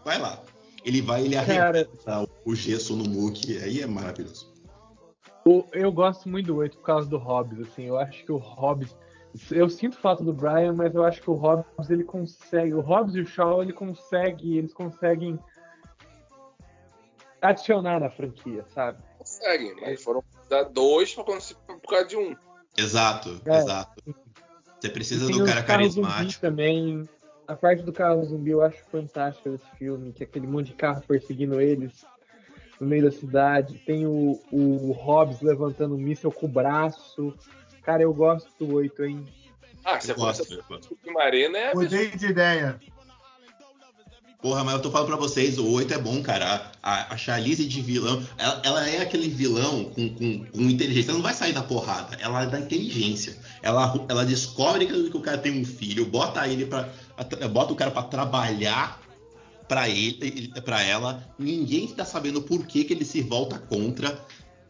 Vai 0.05 0.19
lá". 0.19 0.43
Ele 0.85 1.01
vai, 1.01 1.25
ele 1.25 1.35
Cara, 1.35 1.69
arrebenta 1.69 2.29
o 2.45 2.55
gesso 2.55 2.95
no 2.97 3.05
muque, 3.09 3.59
aí 3.59 3.81
é 3.81 3.87
maravilhoso. 3.87 4.53
O- 5.47 5.65
eu 5.73 5.91
gosto 5.93 6.29
muito 6.29 6.47
do 6.47 6.57
8 6.57 6.77
por 6.79 6.85
causa 6.85 7.09
do 7.09 7.17
Hobbs, 7.19 7.61
assim. 7.61 7.85
Eu 7.85 7.99
acho 7.99 8.25
que 8.25 8.33
o 8.33 8.37
Hobbs. 8.37 8.97
Eu 9.51 9.69
sinto 9.69 9.99
falta 9.99 10.25
do 10.25 10.33
Brian, 10.33 10.73
mas 10.73 10.95
eu 10.95 11.05
acho 11.05 11.21
que 11.23 11.31
o 11.31 11.35
Hobbs 11.35 11.91
ele 11.91 12.05
consegue. 12.05 12.73
O 12.75 12.81
Hobbs 12.81 13.15
e 13.15 13.21
o 13.21 13.27
Shaw 13.27 13.63
ele 13.63 13.73
consegue. 13.73 14.57
Eles 14.59 14.73
conseguem 14.73 15.39
adicionar 17.41 18.01
na 18.01 18.11
franquia, 18.11 18.65
sabe? 18.75 18.99
Conseguem, 19.19 19.75
mas 19.81 20.03
foram 20.03 20.23
dar 20.49 20.65
dois 20.65 21.15
pra 21.15 21.25
conseguir 21.25 21.61
por 21.67 21.81
causa 21.91 22.07
de 22.07 22.17
um. 22.17 22.35
Exato, 22.77 23.41
É. 23.45 23.59
exato. 23.59 24.03
Você 24.81 24.89
precisa 24.91 25.27
do 25.31 25.45
cara 25.45 25.63
carismático. 25.63 26.41
também. 26.41 27.09
A 27.49 27.55
parte 27.55 27.83
do 27.83 27.93
carro 27.93 28.25
zumbi 28.25 28.51
eu 28.51 28.61
acho 28.63 28.83
fantástica 28.87 29.51
desse 29.51 29.71
filme, 29.79 30.13
que 30.13 30.25
é 30.25 30.27
aquele 30.27 30.47
monte 30.49 30.69
de 30.69 30.75
carro 30.75 31.01
perseguindo 31.07 31.61
eles 31.61 32.05
no 32.81 32.87
meio 32.87 33.05
da 33.05 33.11
cidade. 33.11 33.79
Tem 33.87 34.07
o, 34.07 34.41
o 34.51 34.93
Hobbs 34.93 35.41
levantando 35.41 35.95
um 35.95 35.99
míssel 35.99 36.31
com 36.31 36.47
o 36.47 36.49
braço. 36.49 37.35
Cara, 37.83 38.03
eu 38.03 38.13
gosto 38.13 38.49
do 38.59 38.75
8, 38.75 39.05
hein? 39.05 39.27
Ah, 39.85 40.01
você 40.01 40.15
gosta 40.15 40.45
do 40.45 40.65
Submarino 40.83 41.57
é 41.57 41.73
Mudei 41.73 42.11
de 42.11 42.27
ideia. 42.27 42.81
Porra, 44.43 44.63
mas 44.63 44.75
eu 44.75 44.83
tô 44.83 44.91
falando 44.91 45.09
pra 45.09 45.17
vocês, 45.17 45.59
o 45.59 45.73
8 45.73 45.95
é 45.95 45.99
bom, 45.99 46.23
cara. 46.23 46.71
A, 46.83 47.15
a 47.15 47.17
Charlize 47.17 47.67
de 47.67 47.81
vilão, 47.81 48.23
ela, 48.37 48.63
ela 48.65 48.89
é 48.89 49.01
aquele 49.01 49.29
vilão 49.29 49.85
com, 49.87 50.09
com, 50.15 50.45
com 50.45 50.61
inteligência. 50.63 51.11
Ela 51.11 51.19
não 51.19 51.23
vai 51.23 51.35
sair 51.35 51.53
da 51.53 51.63
porrada, 51.63 52.17
ela 52.21 52.43
é 52.43 52.47
da 52.47 52.61
inteligência. 52.61 53.37
Ela, 53.63 53.95
ela 54.09 54.25
descobre 54.25 54.87
que, 54.87 55.11
que 55.11 55.17
o 55.17 55.21
cara 55.21 55.39
tem 55.39 55.61
um 55.61 55.65
filho, 55.65 56.07
bota 56.07 56.47
ele 56.47 56.67
para 56.67 56.89
bota 57.51 57.73
o 57.73 57.77
cara 57.77 57.91
pra 57.91 58.03
trabalhar 58.03 59.01
pra 59.69 59.89
ele, 59.89 60.53
para 60.65 60.83
ela. 60.83 61.23
Ninguém 61.39 61.87
tá 61.89 62.05
sabendo 62.05 62.43
por 62.43 62.67
que, 62.67 62.85
que 62.85 62.93
ele 62.93 63.05
se 63.05 63.23
volta 63.23 63.59
contra. 63.59 64.19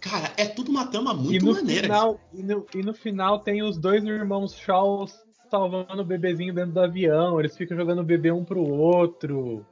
Cara, 0.01 0.33
é 0.37 0.47
tudo 0.47 0.71
uma 0.71 0.87
trama 0.87 1.13
e 1.13 1.17
muito 1.17 1.47
no 1.47 1.53
maneira. 1.53 1.83
final, 1.85 2.21
e 2.33 2.43
no, 2.43 2.67
e 2.75 2.83
no 2.83 2.95
final 2.95 3.39
tem 3.41 3.63
os 3.63 3.77
dois 3.77 4.05
irmãos 4.05 4.55
Shaw 4.57 5.07
salvando 5.51 6.03
o 6.03 6.05
bebezinho 6.05 6.53
dentro 6.55 6.73
do 6.73 6.81
avião. 6.81 7.39
Eles 7.41 7.57
ficam 7.57 7.77
jogando 7.77 8.01
o 8.01 8.05
bebê 8.05 8.31
um 8.31 8.45
pro 8.45 8.63
outro. 8.63 9.65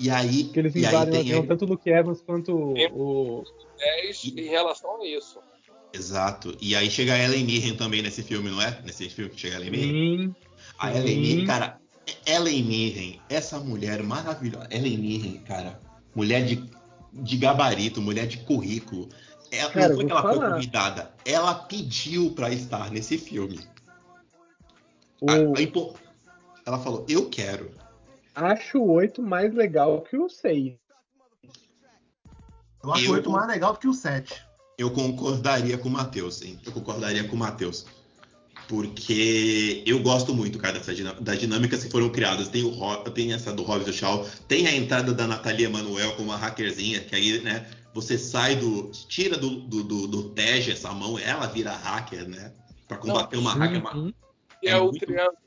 E 0.00 0.10
aí, 0.10 0.44
Que 0.44 0.58
eles 0.60 0.74
e 0.74 0.78
aí 0.86 0.94
invadem 0.94 1.08
o 1.08 1.12
tem 1.12 1.20
avião, 1.20 1.38
ele- 1.40 1.48
tanto 1.48 1.64
o 1.64 1.68
Luke 1.68 1.88
Evans 1.90 2.22
quanto 2.22 2.52
o. 2.54 3.44
10 3.78 4.24
em 4.36 4.42
relação 4.48 5.00
a 5.00 5.06
isso. 5.06 5.38
Exato. 5.92 6.54
E 6.60 6.76
aí 6.76 6.90
chega 6.90 7.14
a 7.14 7.18
Ellen 7.18 7.44
Mirren 7.44 7.74
também 7.74 8.02
nesse 8.02 8.22
filme, 8.22 8.50
não 8.50 8.60
é? 8.60 8.80
Nesse 8.84 9.08
filme 9.08 9.30
que 9.30 9.40
chega 9.40 9.56
a 9.56 9.60
Ellen 9.60 9.70
Mirren. 9.70 9.88
Sim, 10.26 10.34
A 10.78 10.92
Sim. 10.92 10.98
Ellen 10.98 11.20
Mirren, 11.20 11.46
cara, 11.46 11.80
Ellen 12.26 12.62
Mirren, 12.64 13.20
essa 13.28 13.58
mulher 13.58 14.02
maravilhosa. 14.02 14.68
Ellen 14.70 14.98
Mirren, 14.98 15.38
cara, 15.44 15.80
mulher 16.14 16.44
de, 16.44 16.68
de 17.12 17.36
gabarito, 17.36 18.00
mulher 18.02 18.26
de 18.26 18.38
currículo. 18.38 19.08
Ela, 19.50 19.70
Cara, 19.70 19.88
não 19.88 19.96
foi 19.96 20.04
que 20.06 20.12
ela 20.12 20.22
foi 20.22 20.34
falar. 20.34 20.50
convidada, 20.54 21.14
ela 21.24 21.54
pediu 21.54 22.30
pra 22.32 22.50
estar 22.52 22.90
nesse 22.90 23.16
filme. 23.16 23.60
o, 25.20 25.30
A- 25.30 25.34
a 25.58 25.62
impo- 25.62 25.94
ela 26.66 26.78
falou, 26.78 27.04
eu 27.08 27.28
quero. 27.30 27.70
acho 28.34 28.78
o 28.78 28.90
8 28.92 29.22
mais 29.22 29.52
legal 29.54 30.02
que 30.02 30.16
o 30.18 30.28
6. 30.28 30.76
Eu 32.84 32.92
acho 32.92 33.04
Eu- 33.06 33.10
o 33.10 33.14
8 33.14 33.30
mais 33.30 33.48
legal 33.48 33.76
que 33.76 33.88
o 33.88 33.92
7. 33.94 34.42
Eu 34.76 34.90
concordaria 34.92 35.76
com 35.76 35.88
o 35.88 35.92
Matheus, 35.92 36.42
hein? 36.42 36.60
Eu 36.64 36.70
concordaria 36.70 37.26
com 37.26 37.34
o 37.34 37.38
Matheus. 37.38 37.84
Porque 38.68 39.82
eu 39.86 39.98
gosto 40.00 40.34
muito, 40.34 40.58
cara, 40.58 40.78
dessa 40.78 40.94
dinâmica, 40.94 41.22
das 41.24 41.38
dinâmicas 41.40 41.82
que 41.84 41.90
foram 41.90 42.10
criadas. 42.10 42.48
Tem, 42.48 42.62
o, 42.62 42.96
tem 43.10 43.32
essa 43.32 43.50
do 43.52 43.62
e 43.62 43.90
o 43.90 43.92
Shaw, 43.92 44.26
tem 44.46 44.66
a 44.66 44.76
entrada 44.76 45.12
da 45.14 45.26
Natalia 45.26 45.66
Emanuel 45.66 46.12
como 46.16 46.28
uma 46.28 46.36
hackerzinha, 46.36 47.00
que 47.00 47.14
aí, 47.16 47.40
né, 47.40 47.66
você 47.94 48.18
sai 48.18 48.56
do. 48.56 48.90
tira 49.08 49.38
do, 49.38 49.60
do, 49.62 49.82
do, 49.82 50.06
do 50.06 50.28
Tej 50.30 50.70
essa 50.70 50.92
mão, 50.92 51.18
ela 51.18 51.46
vira 51.46 51.72
hacker, 51.72 52.28
né? 52.28 52.52
Pra 52.86 52.98
combater 52.98 53.38
uma 53.38 53.54
hacker. 53.54 53.80
uma- 53.80 53.96
Uhum. 53.96 54.12
Que 54.60 54.68
É 54.68 54.72
é, 54.72 54.76
o 54.76 54.84
muito- 54.84 54.98
triângulo. 55.06 55.38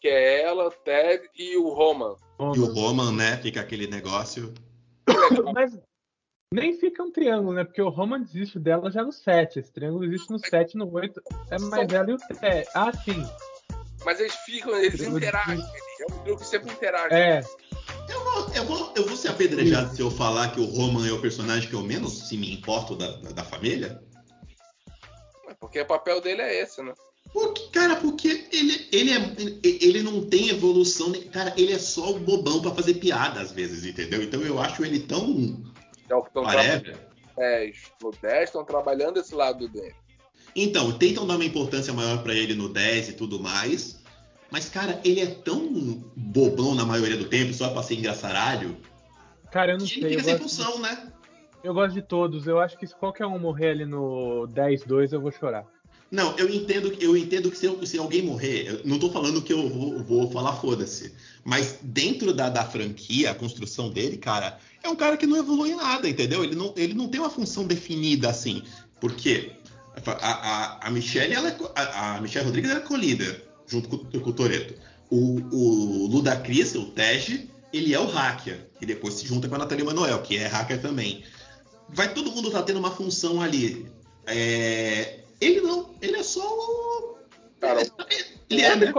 Que 0.00 0.08
é 0.08 0.42
ela, 0.42 0.68
o 0.68 0.70
Ted 0.70 1.28
e 1.36 1.56
o 1.56 1.68
Roman. 1.70 2.14
E 2.54 2.58
o 2.60 2.72
Roman, 2.72 3.12
né? 3.12 3.36
Fica 3.38 3.60
aquele 3.60 3.86
negócio. 3.88 4.54
Mas 5.54 5.76
nem 6.52 6.78
fica 6.78 7.02
um 7.02 7.10
triângulo, 7.10 7.52
né? 7.52 7.64
Porque 7.64 7.82
o 7.82 7.88
Roman 7.88 8.22
desiste 8.22 8.58
dela 8.58 8.90
já 8.90 9.02
no 9.02 9.12
7. 9.12 9.58
Esse 9.58 9.72
triângulo 9.72 10.04
existe 10.04 10.30
no 10.30 10.38
7 10.38 10.72
e 10.72 10.78
no 10.78 10.92
8. 10.92 11.22
É 11.50 11.58
mais 11.58 11.92
ela 11.92 12.10
e 12.10 12.14
o 12.14 12.18
Té. 12.18 12.64
Ah, 12.74 12.92
sim. 12.92 13.26
Mas 14.04 14.20
eles 14.20 14.34
ficam, 14.46 14.76
eles 14.76 15.00
interagem. 15.00 15.64
É 16.00 16.12
um 16.12 16.18
trio 16.22 16.36
que 16.36 16.46
sempre 16.46 16.72
interage. 16.72 17.14
É. 17.14 17.42
Eu 18.08 18.24
vou, 18.24 18.54
eu 18.54 18.64
vou, 18.64 18.92
eu 18.96 19.06
vou 19.06 19.16
ser 19.16 19.28
apedrejado 19.28 19.94
se 19.94 20.00
eu 20.00 20.10
falar 20.10 20.52
que 20.52 20.60
o 20.60 20.64
Roman 20.64 21.06
é 21.06 21.12
o 21.12 21.20
personagem 21.20 21.68
que 21.68 21.74
eu 21.74 21.82
menos 21.82 22.28
se 22.28 22.36
me 22.36 22.54
importo 22.54 22.96
da, 22.96 23.10
da, 23.16 23.30
da 23.30 23.44
família. 23.44 24.00
Porque 25.60 25.80
o 25.80 25.86
papel 25.86 26.20
dele 26.20 26.42
é 26.42 26.62
esse, 26.62 26.82
né? 26.82 26.94
Porque, 27.32 27.68
cara, 27.68 27.96
porque 27.96 28.46
ele, 28.50 28.88
ele, 28.90 29.10
é, 29.10 29.34
ele, 29.62 30.02
não 30.02 30.24
tem 30.26 30.48
evolução. 30.48 31.12
Cara, 31.30 31.52
ele 31.58 31.72
é 31.72 31.78
só 31.78 32.12
o 32.12 32.18
bobão 32.18 32.62
pra 32.62 32.74
fazer 32.74 32.94
piada 32.94 33.40
às 33.40 33.52
vezes, 33.52 33.84
entendeu? 33.84 34.22
Então 34.22 34.40
eu 34.40 34.58
acho 34.58 34.84
ele 34.84 35.00
tão. 35.00 35.62
É 36.08 36.14
o 36.14 36.22
que 36.22 36.28
estão 36.28 36.42
whatever. 36.44 36.80
trabalhando. 36.82 37.08
10. 37.36 37.76
No 38.02 38.10
10 38.10 38.44
estão 38.44 38.64
trabalhando 38.64 39.20
esse 39.20 39.34
lado 39.34 39.68
dele. 39.68 39.94
Então, 40.56 40.90
tentam 40.92 41.26
dar 41.26 41.34
uma 41.36 41.44
importância 41.44 41.92
maior 41.92 42.22
pra 42.22 42.34
ele 42.34 42.54
no 42.54 42.68
10 42.68 43.10
e 43.10 43.12
tudo 43.12 43.38
mais. 43.38 44.02
Mas, 44.50 44.68
cara, 44.68 45.00
ele 45.04 45.20
é 45.20 45.26
tão 45.26 46.02
bobão 46.16 46.74
na 46.74 46.84
maioria 46.84 47.16
do 47.16 47.26
tempo, 47.28 47.52
só 47.52 47.68
pra 47.70 47.82
ser 47.82 47.94
engraçaralho, 47.96 48.76
Cara, 49.52 49.72
eu 49.72 49.78
não 49.78 49.86
que 49.86 50.00
ele 50.00 50.00
sei. 50.00 50.10
fica 50.10 50.20
Eu 50.20 50.24
sem 50.24 50.38
gosto, 50.38 50.42
função, 50.42 50.78
né? 50.80 51.12
eu 51.64 51.72
gosto 51.74 51.94
de 51.94 52.02
todos. 52.02 52.46
Eu 52.46 52.58
acho 52.58 52.76
que 52.78 52.86
se 52.86 52.94
qualquer 52.94 53.26
um 53.26 53.38
morrer 53.38 53.70
ali 53.70 53.84
no 53.86 54.46
10-2, 54.48 55.12
eu 55.12 55.20
vou 55.20 55.30
chorar. 55.32 55.66
Não, 56.10 56.36
eu 56.38 56.48
entendo, 56.48 56.90
eu 57.00 57.16
entendo 57.16 57.50
que 57.50 57.56
se, 57.58 57.66
eu- 57.66 57.84
se 57.86 57.98
alguém 57.98 58.22
morrer, 58.22 58.66
eu 58.66 58.80
não 58.84 58.98
tô 58.98 59.10
falando 59.10 59.42
que 59.42 59.52
eu 59.52 59.68
vou, 59.68 60.02
vou 60.02 60.30
falar 60.30 60.54
foda-se. 60.54 61.14
Mas 61.44 61.78
dentro 61.82 62.32
da, 62.32 62.48
da 62.48 62.64
franquia, 62.64 63.30
a 63.30 63.34
construção 63.34 63.90
dele, 63.90 64.16
cara, 64.16 64.58
é 64.82 64.88
um 64.88 64.96
cara 64.96 65.16
que 65.16 65.26
não 65.26 65.36
evolui 65.36 65.70
em 65.70 65.76
nada, 65.76 66.08
entendeu? 66.08 66.42
Ele 66.44 66.54
não, 66.54 66.72
ele 66.76 66.94
não 66.94 67.08
tem 67.08 67.20
uma 67.20 67.30
função 67.30 67.66
definida 67.66 68.28
assim. 68.30 68.62
Por 69.00 69.14
quê? 69.14 69.52
A, 70.06 70.30
a, 70.30 70.86
a 70.86 70.90
Michelle, 70.90 71.34
ela 71.34 71.48
é 71.48 71.56
a, 71.74 72.16
a 72.16 72.20
Michelle 72.20 72.46
Rodrigues 72.46 72.70
era 72.70 72.80
co-líder, 72.80 73.44
junto 73.66 73.88
com, 73.88 73.98
com 74.20 74.30
o 74.30 74.32
Toreto. 74.32 74.74
O, 75.10 75.40
o 75.52 76.06
Ludacris, 76.06 76.74
o 76.76 76.86
Tej, 76.86 77.50
ele 77.72 77.92
é 77.94 77.98
o 77.98 78.06
hacker, 78.06 78.68
e 78.80 78.86
depois 78.86 79.14
se 79.14 79.26
junta 79.26 79.48
com 79.48 79.54
a 79.56 79.58
Nathalie 79.58 79.84
Manuel, 79.84 80.22
que 80.22 80.36
é 80.36 80.46
hacker 80.46 80.80
também. 80.80 81.24
Vai 81.88 82.12
todo 82.12 82.30
mundo 82.30 82.50
tá 82.50 82.62
tendo 82.62 82.78
uma 82.78 82.90
função 82.90 83.40
ali. 83.40 83.90
É, 84.26 85.20
ele 85.40 85.60
não, 85.62 85.94
ele 86.00 86.16
é 86.16 86.22
só. 86.22 86.46
o- 86.46 87.18
Cara, 87.60 87.80
Ele 88.48 88.62
é, 88.62 88.76
né? 88.76 88.92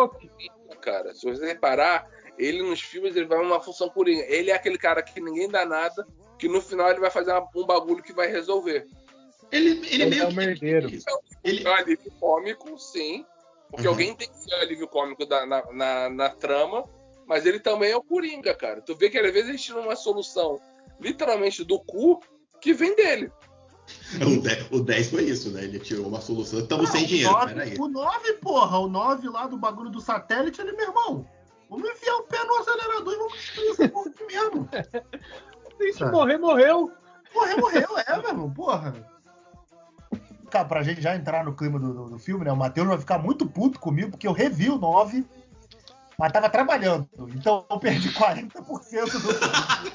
cara, 0.82 1.14
se 1.16 1.26
você 1.26 1.46
reparar, 1.46 2.06
ele 2.40 2.64
nos 2.64 2.82
filmes 2.82 3.16
ele 3.16 3.26
vai 3.28 3.38
uma 3.40 3.60
função 3.62 3.90
coringa. 3.90 4.24
Ele 4.28 4.50
é 4.50 4.54
aquele 4.56 4.78
cara 4.78 5.04
que 5.04 5.20
ninguém 5.20 5.50
dá 5.50 5.66
nada, 5.66 6.08
que 6.38 6.48
no 6.48 6.62
final 6.62 6.90
ele 6.90 7.00
vai 7.02 7.12
fazer 7.12 7.32
uma- 7.32 7.48
um 7.56 7.66
bagulho 7.66 8.02
que 8.02 8.14
vai 8.14 8.28
resolver. 8.28 8.88
Ele, 9.52 9.72
ele, 9.72 9.88
Ele 10.04 10.06
meio 10.06 10.24
é 10.24 10.26
um 10.26 10.30
que- 10.30 10.36
merdeiro. 10.36 10.90
Ele, 11.44 11.64
É 11.66 11.70
um 11.70 11.74
alívio 11.74 12.12
cômico, 12.20 12.78
sim. 12.80 13.26
Porque 13.70 13.86
Uhum. 13.88 13.94
alguém 13.94 14.16
tem 14.16 14.28
que 14.30 14.38
ser 14.38 14.56
o 14.56 14.62
alívio 14.62 14.88
cômico 14.88 15.26
da- 15.26 15.46
na, 15.46 15.64
na, 15.74 16.10
na 16.10 16.30
trama, 16.30 16.84
mas 17.28 17.46
ele 17.46 17.60
também 17.60 17.92
é 17.92 17.98
o 17.98 18.02
Coringa, 18.04 18.54
cara. 18.56 18.82
Tu 18.82 18.96
vê 18.96 19.10
que 19.10 19.18
às 19.18 19.32
vezes 19.32 19.50
eles 19.50 19.62
tiram 19.64 19.82
uma 19.82 19.96
solução 19.96 20.60
literalmente 21.00 21.64
do 21.64 21.80
cu 21.80 22.20
que 22.62 22.74
vem 22.74 22.96
dele. 22.96 23.32
o, 24.22 24.42
10, 24.42 24.72
o 24.72 24.80
10 24.82 25.10
foi 25.10 25.24
isso, 25.24 25.50
né? 25.52 25.64
Ele 25.64 25.80
tirou 25.80 26.08
uma 26.08 26.22
solução. 26.22 26.60
Estamos 26.60 26.90
Ah, 26.90 26.92
sem 26.94 27.06
dinheiro, 27.06 27.32
nove- 27.32 27.54
peraí. 27.54 27.76
O 27.80 27.88
9, 27.88 28.34
porra, 28.34 28.78
o 28.80 28.88
9 28.88 29.28
lá 29.30 29.48
do 29.48 29.58
bagulho 29.58 29.90
do 29.90 30.00
satélite, 30.02 30.62
ele 30.62 30.70
é 30.72 30.74
meu 30.74 30.88
irmão. 30.90 31.26
Vamos 31.70 31.90
enfiar 31.90 32.16
o 32.16 32.24
pé 32.24 32.44
no 32.44 32.56
acelerador 32.58 33.14
e 33.14 33.18
vamos 33.18 33.34
destruir 33.34 33.70
essa 33.72 33.90
porra 33.90 34.10
aqui 34.10 34.26
mesmo. 34.26 34.70
Se 35.80 35.94
Sabe? 35.94 36.12
morrer, 36.12 36.38
morreu. 36.38 36.92
Morreu, 37.34 37.58
morreu, 37.60 37.88
é, 38.08 38.18
meu 38.18 38.30
irmão, 38.30 38.52
porra. 38.52 38.94
Cara, 40.50 40.66
pra 40.66 40.82
gente 40.84 41.00
já 41.00 41.16
entrar 41.16 41.44
no 41.46 41.56
clima 41.56 41.80
do, 41.80 41.94
do- 41.94 42.10
do 42.10 42.20
filme, 42.20 42.44
né? 42.44 42.52
O 42.52 42.58
Matheus 42.58 42.88
vai 42.88 42.98
ficar 42.98 43.20
muito 43.20 43.46
puto 43.48 43.80
comigo, 43.80 44.10
porque 44.12 44.28
eu 44.28 44.32
revi 44.34 44.68
o 44.70 44.80
9, 44.80 45.24
mas 46.18 46.32
tava 46.32 46.50
trabalhando. 46.50 47.08
Então 47.36 47.66
eu 47.70 47.80
perdi 47.80 48.12
40% 48.12 48.52
do 48.52 48.82
filme. 48.84 49.94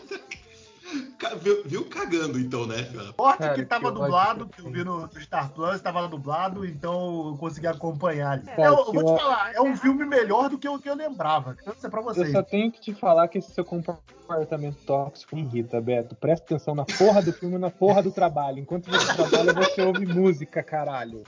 Viu, 1.40 1.62
viu 1.64 1.84
cagando 1.86 2.38
então, 2.38 2.66
né? 2.66 2.84
Sorte 3.16 3.38
Cara, 3.38 3.54
que 3.54 3.64
tava 3.64 3.88
que 3.92 3.98
dublado, 3.98 4.42
ódio. 4.44 4.48
que 4.48 4.60
eu 4.60 4.70
vi 4.70 4.84
no, 4.84 5.08
Star 5.20 5.50
Plus, 5.52 5.80
tava 5.80 6.00
lá 6.02 6.06
dublado, 6.06 6.66
então 6.66 7.28
eu 7.30 7.36
consegui 7.38 7.66
acompanhar. 7.66 8.40
Cara, 8.42 8.62
eu, 8.68 8.76
eu 8.78 8.92
vou 8.92 9.04
te 9.16 9.22
falar, 9.22 9.54
é 9.54 9.60
um 9.60 9.76
filme 9.76 10.04
melhor 10.04 10.48
do 10.50 10.58
que 10.58 10.68
o 10.68 10.78
que 10.78 10.88
eu 10.88 10.94
lembrava. 10.94 11.54
Quero 11.54 11.74
dizer 11.76 11.88
pra 11.88 12.00
Eu 12.00 12.04
vocês. 12.04 12.32
só 12.32 12.42
tenho 12.42 12.70
que 12.70 12.80
te 12.80 12.94
falar 12.94 13.28
que 13.28 13.38
esse 13.38 13.50
seu 13.52 13.64
comportamento 13.64 14.76
tóxico 14.84 15.34
me 15.34 15.42
irrita, 15.42 15.80
Beto. 15.80 16.14
Presta 16.14 16.44
atenção 16.44 16.74
na 16.74 16.84
porra 16.84 17.22
do 17.22 17.32
filme 17.32 17.56
e 17.56 17.58
na 17.58 17.70
porra 17.70 18.02
do 18.02 18.10
trabalho. 18.10 18.58
Enquanto 18.58 18.90
você 18.90 19.14
trabalha, 19.14 19.52
você 19.52 19.82
ouve 19.82 20.06
música, 20.06 20.62
caralho. 20.62 21.22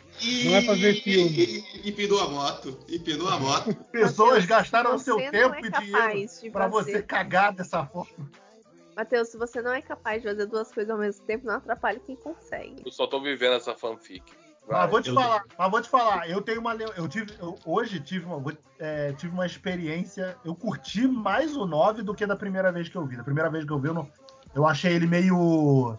Não 0.44 0.54
é 0.56 0.62
pra 0.62 0.74
ver 0.74 0.94
filme. 1.02 1.30
E, 1.30 1.88
e 1.88 1.92
pinou 1.92 2.20
a 2.20 2.28
moto. 2.28 2.78
E 2.88 2.98
pinou 2.98 3.28
a 3.28 3.38
moto. 3.38 3.74
Pessoas 3.90 4.44
gastaram 4.44 4.92
você 4.92 5.04
seu 5.04 5.16
tempo 5.16 5.54
é 5.54 5.60
e 5.60 5.70
dinheiro 5.70 6.52
pra 6.52 6.70
fazer- 6.70 6.92
você 6.92 7.02
cagar 7.02 7.52
dessa 7.52 7.84
forma. 7.86 8.30
Matheus, 8.96 9.28
se 9.28 9.36
você 9.36 9.60
não 9.60 9.72
é 9.72 9.82
capaz 9.82 10.22
de 10.22 10.28
fazer 10.28 10.46
duas 10.46 10.72
coisas 10.72 10.90
ao 10.90 10.98
mesmo 10.98 11.24
tempo, 11.26 11.46
não 11.46 11.54
atrapalha 11.56 12.00
quem 12.00 12.16
consegue. 12.16 12.82
Eu 12.84 12.90
só 12.90 13.06
tô 13.06 13.20
vivendo 13.20 13.54
essa 13.54 13.74
fanfic. 13.74 14.24
Vai. 14.66 14.80
Mas 14.80 14.90
vou 14.90 15.00
te 15.02 15.10
eu- 15.10 15.14
falar, 15.14 15.44
mas 15.56 15.70
vou 15.70 15.80
te 15.82 15.88
falar, 15.88 16.28
eu 16.30 16.40
tenho 16.40 16.60
uma. 16.60 16.74
Eu 16.74 17.06
tive. 17.06 17.32
eu- 17.38 17.56
hoje 17.64 18.00
tive 18.00 18.24
uma, 18.24 18.42
é, 18.80 19.12
tive 19.12 19.32
uma 19.32 19.46
experiência. 19.46 20.36
Eu 20.44 20.54
curti 20.56 21.06
mais 21.06 21.54
o 21.56 21.64
9 21.66 22.02
do 22.02 22.14
que 22.14 22.26
da 22.26 22.34
primeira 22.34 22.72
vez 22.72 22.88
que 22.88 22.96
eu 22.96 23.06
vi. 23.06 23.16
Da 23.16 23.22
primeira 23.22 23.48
vez 23.50 23.64
que 23.64 23.70
eu 23.72 23.78
vi, 23.78 23.88
eu, 23.88 23.94
não, 23.94 24.10
eu 24.54 24.66
achei 24.66 24.92
ele 24.92 25.06
meio. 25.06 25.96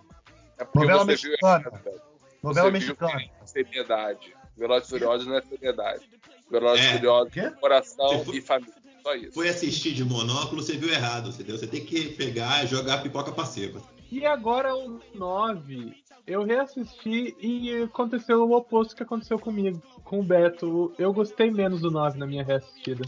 É 0.57 0.65
porque 0.65 0.80
novela 0.80 1.06
você 1.06 1.15
viu 1.15 1.30
mexicana. 1.32 1.69
velho. 1.84 2.02
Novela 2.44 2.53
Você 2.53 2.61
viu 2.61 2.72
mexicana. 2.72 3.22
é 3.41 3.45
seriedade. 3.45 4.36
Velozes 4.57 4.88
e 4.88 4.91
Furiosos 4.91 5.28
não 5.28 5.38
é 5.38 5.41
seriedade. 5.44 6.10
Velozes 6.49 6.84
e 6.84 6.88
É. 6.90 6.94
Furiosos 6.98 7.60
coração 7.60 8.24
e 8.34 8.41
família. 8.41 8.74
Só 9.08 9.16
isso. 9.16 9.32
Foi 9.32 9.48
assistir 9.48 9.94
de 9.94 10.04
monóculo, 10.04 10.62
você 10.62 10.76
viu 10.76 10.90
errado, 10.90 11.30
entendeu? 11.30 11.58
Você 11.58 11.66
tem 11.66 11.86
que 11.86 12.10
pegar 12.10 12.66
e 12.66 12.68
jogar 12.68 12.96
a 12.96 12.98
pipoca 12.98 13.32
pra 13.32 13.46
cima. 13.46 13.82
E 14.12 14.26
agora 14.26 14.76
o 14.76 15.00
9, 15.16 15.96
eu 16.26 16.44
reassisti 16.44 17.34
e 17.40 17.84
aconteceu 17.84 18.44
o 18.44 18.52
oposto 18.52 18.94
que 18.94 19.04
aconteceu 19.04 19.40
comigo, 19.40 19.82
com 20.04 20.20
o 20.20 20.24
Beto. 20.24 20.94
Eu 20.98 21.14
gostei 21.14 21.50
menos 21.50 21.80
do 21.80 21.90
9 21.90 22.20
na 22.20 22.28
minha 22.28 22.44
reassistida. 22.44 23.06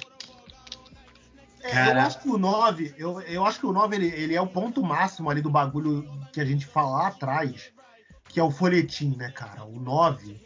É, 1.61 1.91
eu 1.91 1.99
acho 1.99 2.21
que 2.21 2.29
o 2.29 2.37
9, 2.37 2.93
eu, 2.97 3.19
eu 3.23 3.45
acho 3.45 3.59
que 3.59 3.65
o 3.65 3.73
9 3.73 3.97
ele, 3.97 4.07
ele 4.07 4.33
é 4.35 4.41
o 4.41 4.47
ponto 4.47 4.81
máximo 4.81 5.29
ali 5.29 5.41
do 5.41 5.49
bagulho 5.49 6.09
que 6.31 6.39
a 6.39 6.45
gente 6.45 6.65
fala 6.65 6.91
lá 6.91 7.07
atrás, 7.07 7.73
que 8.29 8.39
é 8.39 8.43
o 8.43 8.49
folhetim, 8.49 9.15
né, 9.17 9.29
cara? 9.31 9.65
O 9.65 9.81
9, 9.81 10.39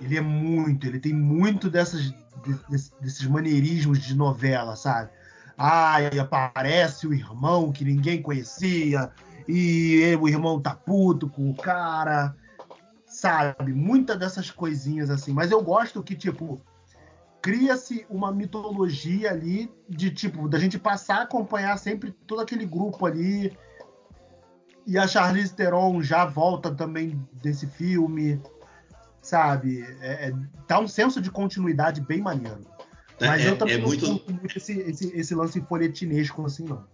ele 0.00 0.16
é 0.16 0.22
muito, 0.22 0.86
ele 0.86 0.98
tem 0.98 1.12
muito 1.12 1.68
dessas, 1.68 2.02
de- 2.02 2.25
desse- 2.68 2.92
desses 3.00 3.26
maneirismos 3.26 3.98
de 3.98 4.14
novela, 4.14 4.76
sabe? 4.76 5.10
Ai, 5.56 6.18
aparece 6.18 7.06
o 7.06 7.14
irmão 7.14 7.72
que 7.72 7.84
ninguém 7.84 8.20
conhecia, 8.20 9.10
e 9.48 10.16
o 10.20 10.28
irmão 10.28 10.60
tá 10.60 10.74
puto 10.74 11.28
com 11.28 11.50
o 11.50 11.54
cara, 11.54 12.36
sabe? 13.06 13.72
Muitas 13.72 14.18
dessas 14.18 14.50
coisinhas 14.50 15.08
assim. 15.08 15.32
Mas 15.32 15.50
eu 15.50 15.62
gosto 15.62 16.02
que, 16.02 16.14
tipo, 16.14 16.60
cria-se 17.40 18.04
uma 18.10 18.32
mitologia 18.32 19.30
ali 19.30 19.72
de 19.88 20.10
tipo 20.10 20.48
da 20.48 20.58
gente 20.58 20.78
passar 20.78 21.18
a 21.18 21.22
acompanhar 21.22 21.78
sempre 21.78 22.10
todo 22.26 22.40
aquele 22.40 22.66
grupo 22.66 23.06
ali 23.06 23.56
e 24.84 24.98
a 24.98 25.06
Charlize 25.06 25.54
Theron 25.54 26.02
já 26.02 26.24
volta 26.24 26.74
também 26.74 27.20
desse 27.32 27.66
filme 27.66 28.40
sabe 29.26 29.82
é, 30.00 30.28
é- 30.28 30.34
dá 30.68 30.78
um 30.80 30.86
senso 30.88 31.20
de 31.20 31.30
continuidade 31.30 32.00
bem 32.00 32.20
maneiro 32.20 32.60
mas 33.20 33.42
é, 33.42 33.48
eu 33.48 33.56
também 33.56 33.74
é 33.74 33.78
não 33.78 33.86
muito. 33.88 34.06
curto 34.06 34.32
muito 34.32 34.56
esse, 34.56 34.78
esse, 34.80 35.16
esse 35.16 35.34
lance 35.34 35.60
folhetinesco 35.62 36.44
assim 36.44 36.64
não 36.64 36.84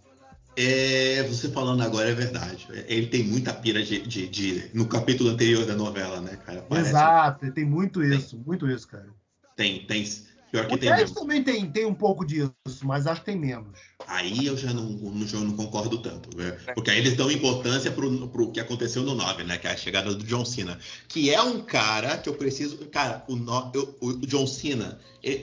É, 0.57 1.23
você 1.25 1.49
falando 1.49 1.83
agora 1.83 2.11
é 2.11 2.15
verdade. 2.15 2.69
Ele 2.87 3.07
tem 3.07 3.25
muita 3.25 3.55
pira 3.55 3.83
de, 3.83 4.03
de- 4.07 4.29
de- 4.29 4.71
no 4.75 4.87
capítulo 4.87 5.31
anterior 5.31 5.65
da 5.65 5.75
novela, 5.75 6.21
né, 6.21 6.37
cara? 6.45 6.61
Parece- 6.63 6.91
exato 6.91 7.51
tem 7.53 7.65
muito 7.65 8.03
isso 8.05 8.37
muito 8.47 8.69
isso 8.71 8.87
cara 8.87 9.09
Tem, 9.57 9.87
tem. 9.87 10.05
Pior 10.53 10.67
que 10.69 10.75
o 10.75 10.79
tem 10.79 10.91
10 10.91 11.01
mesmo. 11.01 11.15
também 11.17 11.43
tem, 11.43 11.69
tem 11.71 11.85
um 11.87 11.95
pouco 11.95 12.25
disso 12.25 12.53
mas 12.85 13.07
acho 13.07 13.21
que 13.23 13.27
tem 13.27 13.39
menos 13.39 13.77
Aí 14.07 14.45
eu 14.47 14.57
já 14.57 14.73
não, 14.73 14.85
no 14.85 15.27
jogo 15.27 15.45
não 15.47 15.57
concordo 15.57 15.97
tanto, 16.03 16.37
né? 16.37 16.51
Porque 16.75 16.91
aí 16.91 16.99
eles 16.99 17.17
dão 17.17 17.31
importância 17.31 17.91
pro, 17.91 18.29
pro 18.29 18.53
que 18.53 18.61
aconteceu 18.61 19.03
no 19.03 19.15
9, 19.15 19.45
né? 19.45 19.57
Que 19.59 19.67
é 19.67 19.71
a 19.71 19.77
chegada 19.77 20.15
do 20.15 20.23
John 20.25 20.45
Cena. 20.45 20.79
Que 21.09 21.33
é 21.33 21.41
um 21.41 21.63
cara 21.63 22.19
que 22.19 22.29
eu 22.29 22.35
preciso. 22.35 22.77
Cara, 22.89 23.25
o, 23.29 23.37
no- 23.37 23.71
eu- 23.75 23.97
o 24.01 24.13
John 24.27 24.47
Cena, 24.47 24.99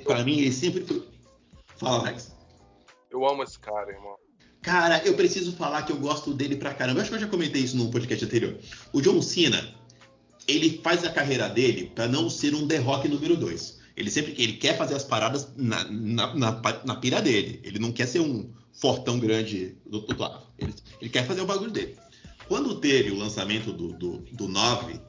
pra 0.06 0.24
mim, 0.24 0.38
ele 0.40 0.52
sempre. 0.52 0.86
Fala, 1.78 2.04
Max. 2.04 2.36
Eu 3.10 3.28
amo 3.28 3.42
esse 3.44 3.58
cara, 3.58 3.90
irmão. 3.92 4.16
Cara, 4.62 5.02
eu 5.06 5.14
preciso 5.16 5.54
falar 5.54 5.84
que 5.84 5.92
eu 5.94 5.98
gosto 5.98 6.34
dele 6.34 6.58
pra 6.58 6.74
caramba. 6.74 7.00
Eu 7.00 7.02
acho 7.04 7.10
que 7.10 7.16
eu 7.16 7.22
já 7.22 7.28
comentei 7.28 7.62
isso 7.64 7.78
no 7.78 7.90
podcast 7.90 8.24
anterior. 8.26 8.58
O 8.92 9.02
John 9.02 9.22
Cena, 9.22 9.74
ele 10.48 10.82
faz 10.84 11.04
a 11.06 11.10
carreira 11.12 11.48
dele 11.48 11.92
pra 11.96 12.08
não 12.10 12.30
ser 12.30 12.54
um 12.54 12.68
The 12.68 12.78
Rock 12.78 13.08
número 13.08 13.38
2. 13.38 13.79
Ele 14.00 14.10
sempre 14.10 14.34
ele 14.38 14.54
quer 14.54 14.78
fazer 14.78 14.96
as 14.96 15.04
paradas 15.04 15.50
na, 15.58 15.84
na, 15.84 16.34
na, 16.34 16.62
na 16.86 16.96
pira 16.96 17.22
dele. 17.22 17.60
Ele 17.64 17.80
não 17.80 17.92
quer 17.92 18.08
ser 18.08 18.22
um 18.22 18.50
fortão 18.72 19.20
grande 19.20 19.76
do, 19.86 20.06
lado. 20.18 20.42
Ele, 20.58 20.74
ele 21.02 21.10
quer 21.10 21.28
fazer 21.28 21.42
o 21.42 21.46
bagulho 21.46 21.70
dele. 21.70 21.98
Quando 22.48 22.80
teve 22.80 23.12
o 23.12 23.18
lançamento 23.18 23.74
do, 23.74 23.92
do, 23.92 24.20
do 24.32 24.48
9, 24.48 25.02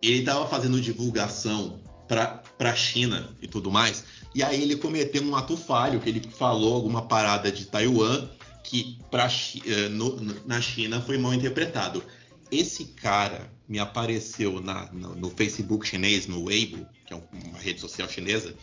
ele 0.00 0.22
tava 0.22 0.46
fazendo 0.46 0.80
divulgação 0.80 1.80
pra, 2.06 2.28
pra 2.56 2.76
China 2.76 3.36
e 3.42 3.48
tudo 3.48 3.72
mais. 3.72 4.04
E 4.32 4.40
aí 4.40 4.62
ele 4.62 4.76
cometeu 4.76 5.24
um 5.24 5.34
ato 5.34 5.56
falho, 5.56 5.98
que 5.98 6.08
ele 6.08 6.22
falou 6.30 6.74
alguma 6.74 7.02
parada 7.08 7.50
de 7.50 7.64
Taiwan 7.66 8.28
que 8.62 8.98
pra, 9.10 9.28
eh, 9.66 9.88
no- 9.88 10.16
na 10.46 10.60
China 10.60 11.00
foi 11.00 11.18
mal 11.18 11.34
interpretado. 11.34 12.04
Esse 12.52 12.84
cara 12.84 13.50
me 13.68 13.78
apareceu 13.78 14.60
na- 14.60 14.90
no, 14.92 15.14
no 15.16 15.30
Facebook 15.30 15.86
chinês, 15.86 16.26
no 16.26 16.44
Weibo, 16.44 16.86
que 17.06 17.12
é 17.12 17.16
um- 17.16 17.48
uma 17.48 17.58
rede 17.58 17.80
social 17.80 18.08
chinesa. 18.08 18.54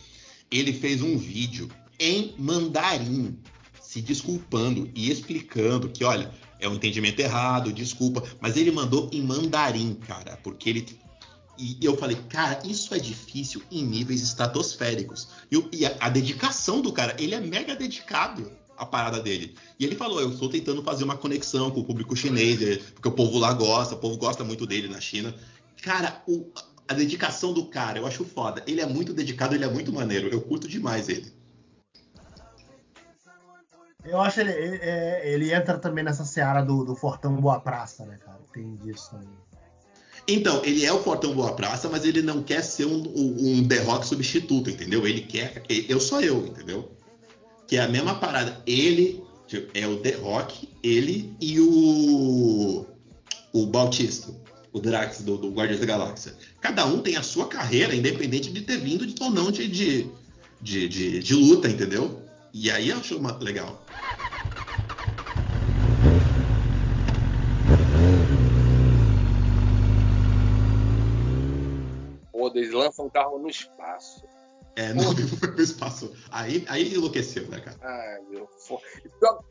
Ele 0.50 0.72
fez 0.72 1.02
um 1.02 1.16
vídeo 1.18 1.68
em 1.98 2.34
mandarim, 2.38 3.38
se 3.80 4.00
desculpando 4.00 4.90
e 4.94 5.10
explicando 5.10 5.88
que, 5.88 6.04
olha, 6.04 6.32
é 6.58 6.68
um 6.68 6.74
entendimento 6.74 7.20
errado, 7.20 7.72
desculpa, 7.72 8.22
mas 8.40 8.56
ele 8.56 8.70
mandou 8.70 9.08
em 9.12 9.22
mandarim, 9.22 9.94
cara, 10.06 10.36
porque 10.42 10.70
ele 10.70 10.86
e 11.56 11.78
eu 11.80 11.96
falei, 11.96 12.16
cara, 12.28 12.60
isso 12.64 12.92
é 12.94 12.98
difícil 12.98 13.62
em 13.70 13.84
níveis 13.84 14.20
estratosféricos. 14.22 15.28
E, 15.52 15.64
e 15.72 15.86
a, 15.86 15.96
a 16.00 16.08
dedicação 16.08 16.80
do 16.80 16.92
cara, 16.92 17.14
ele 17.16 17.32
é 17.32 17.40
mega 17.40 17.76
dedicado 17.76 18.50
à 18.76 18.84
parada 18.86 19.20
dele. 19.20 19.54
E 19.78 19.84
ele 19.84 19.94
falou, 19.96 20.20
eu 20.20 20.30
estou 20.30 20.48
tentando 20.48 20.82
fazer 20.82 21.04
uma 21.04 21.16
conexão 21.16 21.70
com 21.70 21.80
o 21.80 21.84
público 21.84 22.16
chinês, 22.16 22.60
eh, 22.62 22.78
porque 22.94 23.08
o 23.08 23.12
povo 23.12 23.38
lá 23.38 23.52
gosta, 23.52 23.94
o 23.94 23.98
povo 23.98 24.16
gosta 24.16 24.42
muito 24.44 24.66
dele 24.66 24.88
na 24.88 25.00
China. 25.00 25.34
Cara, 25.82 26.22
o- 26.26 26.50
a 26.88 26.94
dedicação 26.94 27.52
do 27.52 27.66
cara, 27.66 27.98
eu 27.98 28.06
acho 28.06 28.24
foda. 28.24 28.62
Ele 28.66 28.80
é 28.80 28.86
muito 28.86 29.12
dedicado, 29.12 29.54
ele 29.54 29.64
é 29.64 29.70
muito 29.70 29.92
maneiro. 29.92 30.28
Eu 30.28 30.40
curto 30.40 30.68
demais 30.68 31.08
ele. 31.08 31.32
Eu 34.04 34.20
acho 34.20 34.40
ele, 34.40 34.50
ele, 34.52 34.76
é- 34.82 35.32
ele 35.32 35.52
entra 35.54 35.78
também 35.78 36.04
nessa 36.04 36.24
seara 36.24 36.62
do, 36.62 36.84
do 36.84 36.94
Fortão 36.94 37.34
Boa 37.36 37.58
Praça, 37.58 38.04
né, 38.04 38.18
cara? 38.22 38.38
Tem 38.52 38.76
disso 38.76 39.10
também. 39.10 39.28
Então, 40.28 40.62
ele 40.64 40.84
é 40.84 40.92
o 40.92 41.02
Fortão 41.02 41.34
Boa 41.34 41.54
Praça, 41.54 41.88
mas 41.88 42.04
ele 42.04 42.22
não 42.22 42.42
quer 42.42 42.62
ser 42.62 42.86
um, 42.86 43.02
um, 43.14 43.58
um 43.58 43.68
The 43.68 43.80
Rock 43.82 44.06
substituto, 44.06 44.70
entendeu? 44.70 45.06
Ele 45.06 45.22
quer. 45.22 45.62
Eu 45.88 46.00
sou 46.00 46.20
eu, 46.20 46.46
entendeu? 46.46 46.90
Que 47.66 47.76
é 47.76 47.80
a 47.80 47.88
mesma 47.88 48.16
parada. 48.16 48.62
Ele 48.66 49.22
tipo, 49.46 49.70
é 49.76 49.86
o 49.86 49.98
The 49.98 50.12
Rock, 50.16 50.68
ele 50.82 51.34
e 51.40 51.60
o. 51.60 52.86
O 53.52 53.66
Bautista, 53.66 54.34
o 54.72 54.80
Drax 54.80 55.22
do, 55.22 55.38
do 55.38 55.52
Guardiões 55.52 55.80
da 55.80 55.86
Galáxia. 55.86 56.34
Cada 56.60 56.84
um 56.86 57.00
tem 57.00 57.16
a 57.16 57.22
sua 57.22 57.46
carreira, 57.46 57.94
independente 57.94 58.52
de 58.52 58.62
ter 58.62 58.78
vindo 58.78 59.06
de, 59.06 59.14
ou 59.22 59.30
não 59.30 59.52
de, 59.52 59.68
de, 59.68 60.10
de, 60.60 60.88
de, 60.88 61.20
de 61.20 61.34
luta, 61.34 61.68
entendeu? 61.68 62.20
E 62.52 62.68
aí 62.70 62.88
eu 62.88 62.98
acho 62.98 63.20
legal. 63.40 63.84
Pô, 72.32 72.50
eles 72.52 72.72
lançam 72.72 73.06
um 73.06 73.10
carro 73.10 73.38
no 73.38 73.48
espaço. 73.48 74.33
É, 74.76 74.92
não 74.92 75.14
foi 75.16 75.52
pro 75.52 75.62
espaço. 75.62 76.12
Aí, 76.30 76.64
aí 76.68 76.94
enlouqueceu, 76.94 77.46
né, 77.48 77.60
cara? 77.60 77.76
Ai, 77.82 78.18
meu. 78.28 78.48
fo- 78.66 78.80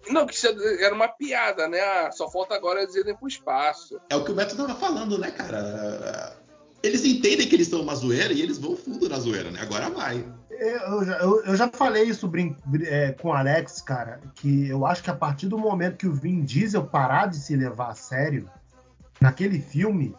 Não, 0.10 0.26
que 0.26 0.34
isso 0.36 0.48
era 0.48 0.94
uma 0.94 1.08
piada, 1.08 1.68
né? 1.68 1.80
Ah, 1.80 2.12
só 2.12 2.30
falta 2.30 2.54
agora 2.56 2.82
eles 2.82 2.94
irem 2.96 3.16
pro 3.16 3.28
espaço. 3.28 3.98
É 4.10 4.16
o 4.18 4.24
que 4.26 4.32
o 4.32 4.36
Beto 4.36 4.56
tava 4.58 4.76
falando, 4.76 5.18
né, 5.18 5.32
cara? 5.32 6.36
Eles 6.84 7.06
entendem 7.06 7.48
que 7.48 7.56
eles 7.56 7.70
são 7.70 7.82
uma 7.82 7.96
zoeira 7.96 8.34
e 8.34 8.42
eles 8.42 8.58
vão 8.58 8.76
fundo 8.76 9.08
na 9.08 9.18
zoeira, 9.18 9.50
né? 9.50 9.62
Agora 9.62 9.90
vai. 9.90 10.26
Eu, 10.52 11.06
já- 11.06 11.18
eu- 11.20 11.46
eu 11.46 11.56
já 11.56 11.70
falei 11.70 12.04
isso 12.04 12.28
brin- 12.28 12.58
é, 12.84 13.14
com 13.14 13.30
o 13.30 13.34
Alex, 13.34 13.82
cara, 13.82 14.20
que 14.36 14.68
eu 14.68 14.86
acho 14.86 15.02
que 15.02 15.10
a 15.10 15.16
partir 15.16 15.48
do 15.48 15.58
momento 15.58 15.96
que 15.98 16.08
o 16.08 16.14
Vin 16.14 16.44
Diesel 16.44 16.84
parar 16.86 17.28
de 17.28 17.38
se 17.38 17.56
levar 17.56 17.92
a 17.92 17.96
sério 17.96 18.50
naquele 19.22 19.60
filme, 19.62 20.14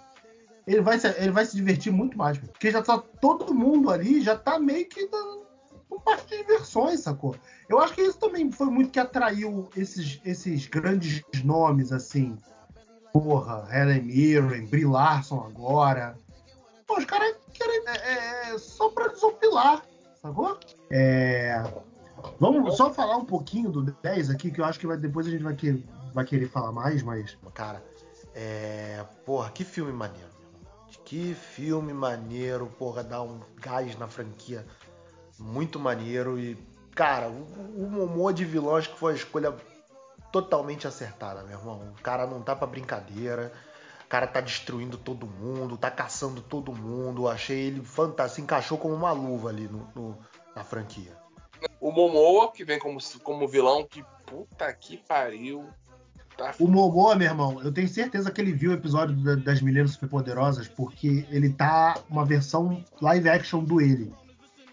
ele 0.67 0.81
vai 0.81 0.99
se, 0.99 1.07
ele 1.19 1.31
vai 1.31 1.45
se 1.45 1.57
divertir 1.57 1.93
muito 1.93 2.17
mais. 2.17 2.39
pô. 2.39 2.47
Porque 2.47 2.71
já 2.71 2.83
tá 2.83 2.99
todo 2.99 3.55
mundo 3.55 3.91
ali, 3.91 4.21
já 4.23 4.37
tá 4.37 4.59
meio 4.59 4.89
que 4.89 5.07
dando 5.09 5.45
um 5.91 6.01
parque 6.01 6.37
de 6.37 6.43
diversões, 6.43 7.01
sacou? 7.01 7.37
Eu 7.69 7.79
acho 7.79 7.95
que 7.95 8.03
isso 8.03 8.19
também 8.19 8.51
foi 8.51 8.67
muito 8.67 8.91
que 8.91 8.99
atraiu 8.99 9.69
esses, 9.77 10.21
esses 10.25 10.67
grandes 10.67 11.23
nomes, 11.45 11.93
assim. 11.93 12.37
Porra, 13.13 13.69
Helen 13.73 14.03
Mirren, 14.03 14.67
Brie 14.67 14.85
Larson 14.85 15.41
agora. 15.41 16.19
Pô, 16.87 16.99
os 16.99 17.05
caras 17.05 17.37
querem 17.53 17.83
é, 17.87 18.51
é, 18.53 18.59
só 18.59 18.89
pra 18.89 19.09
desopilar, 19.09 19.83
sacou? 20.21 20.59
É, 20.91 21.63
vamos 22.41 22.77
só 22.77 22.93
falar 22.93 23.17
um 23.17 23.25
pouquinho 23.25 23.71
do 23.71 23.83
10 24.03 24.31
aqui, 24.31 24.51
que 24.51 24.61
eu 24.61 24.65
acho 24.65 24.79
que 24.81 24.87
vai- 24.87 24.97
depois 24.97 25.27
a 25.27 25.31
gente 25.31 25.43
vai, 25.45 25.55
que- 25.55 25.83
vai 26.13 26.25
querer 26.25 26.49
falar 26.49 26.73
mais, 26.73 27.03
mas. 27.03 27.39
Cara, 27.55 27.83
é. 28.35 29.05
Porra, 29.25 29.51
que 29.51 29.65
filme 29.65 29.93
maneiro. 29.93 30.34
Que 31.05 31.35
filme 31.35 31.93
maneiro, 31.93 32.67
porra, 32.79 33.03
dá 33.05 33.23
um 33.23 33.41
gás 33.61 33.97
na 33.99 34.09
franquia 34.09 34.67
muito 35.39 35.79
maneiro. 35.79 36.39
E, 36.39 36.57
cara, 36.95 37.29
o, 37.29 37.85
o 37.85 37.91
Momô 37.91 38.33
de 38.33 38.45
vilão 38.45 38.77
acho 38.77 38.91
que 38.91 38.99
foi 38.99 39.13
a 39.13 39.17
escolha 39.17 39.55
totalmente 40.33 40.87
acertada, 40.87 41.43
meu 41.43 41.59
irmão. 41.59 41.93
O 41.99 42.03
cara 42.03 42.27
não 42.27 42.41
tá 42.43 42.57
pra 42.57 42.67
brincadeira. 42.67 43.53
O 44.05 44.09
cara 44.09 44.27
tá 44.27 44.41
destruindo 44.41 44.97
todo 44.97 45.27
mundo, 45.27 45.77
tá 45.77 45.91
caçando 45.91 46.41
todo 46.41 46.73
mundo. 46.73 47.29
Achei 47.29 47.67
ele 47.67 47.83
fantástico, 47.83 48.37
se 48.37 48.43
encaixou 48.43 48.79
como 48.79 48.95
uma 48.95 49.13
luva 49.13 49.49
ali 49.51 49.69
no- 49.69 49.89
no- 49.95 50.19
na 50.55 50.63
franquia. 50.65 51.17
O 51.81 51.91
Momoa, 51.91 52.51
que 52.53 52.65
vem 52.65 52.79
como, 52.79 52.99
como 53.23 53.49
vilão, 53.49 53.85
que 53.87 54.05
puta 54.27 54.73
que 54.73 54.99
pariu. 54.99 55.69
Tá 56.37 56.53
O 56.59 56.67
Momoa, 56.67 57.15
meu 57.15 57.29
irmão, 57.29 57.63
eu 57.63 57.73
tenho 57.73 57.89
certeza 57.89 58.31
que 58.31 58.41
ele 58.41 58.53
viu 58.53 58.71
o 58.73 58.75
episódio 58.75 59.15
da- 59.17 59.37
das 59.37 59.61
Meninas 59.61 59.93
Superpoderosas, 59.93 60.67
porque 60.69 61.25
ele 61.31 61.51
tá 61.53 61.95
uma 62.11 62.25
versão 62.25 62.83
live 63.01 63.29
action 63.29 63.63
do 63.63 63.81
ele. 63.81 64.13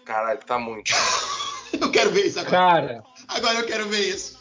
Caralho, 0.04 0.40
tá 0.44 0.58
muito. 0.58 0.90
Eu 1.80 1.90
quero 1.90 2.10
ver 2.10 2.26
isso 2.26 2.38
agora. 2.38 2.52
Cara, 2.52 3.04
Agora 3.28 3.58
eu 3.60 3.66
quero 3.66 3.88
ver 3.88 4.00
isso. 4.00 4.38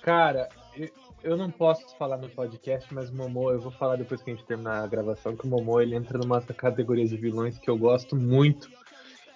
cara, 0.00 0.48
eu, 0.76 0.88
eu 1.24 1.36
não 1.36 1.50
posso 1.50 1.84
falar 1.98 2.16
no 2.18 2.28
podcast, 2.28 2.92
mas 2.94 3.10
o 3.10 3.14
Momo, 3.16 3.50
eu 3.50 3.60
vou 3.60 3.72
falar 3.72 3.96
depois 3.96 4.22
que 4.22 4.30
a 4.30 4.34
gente 4.34 4.46
terminar 4.46 4.84
a 4.84 4.86
gravação, 4.86 5.34
que 5.36 5.44
o 5.44 5.48
Momo 5.50 5.80
ele 5.80 5.96
entra 5.96 6.18
numa 6.18 6.40
categoria 6.40 7.04
de 7.04 7.16
vilões 7.16 7.58
que 7.58 7.68
eu 7.68 7.76
gosto 7.76 8.14
muito. 8.14 8.70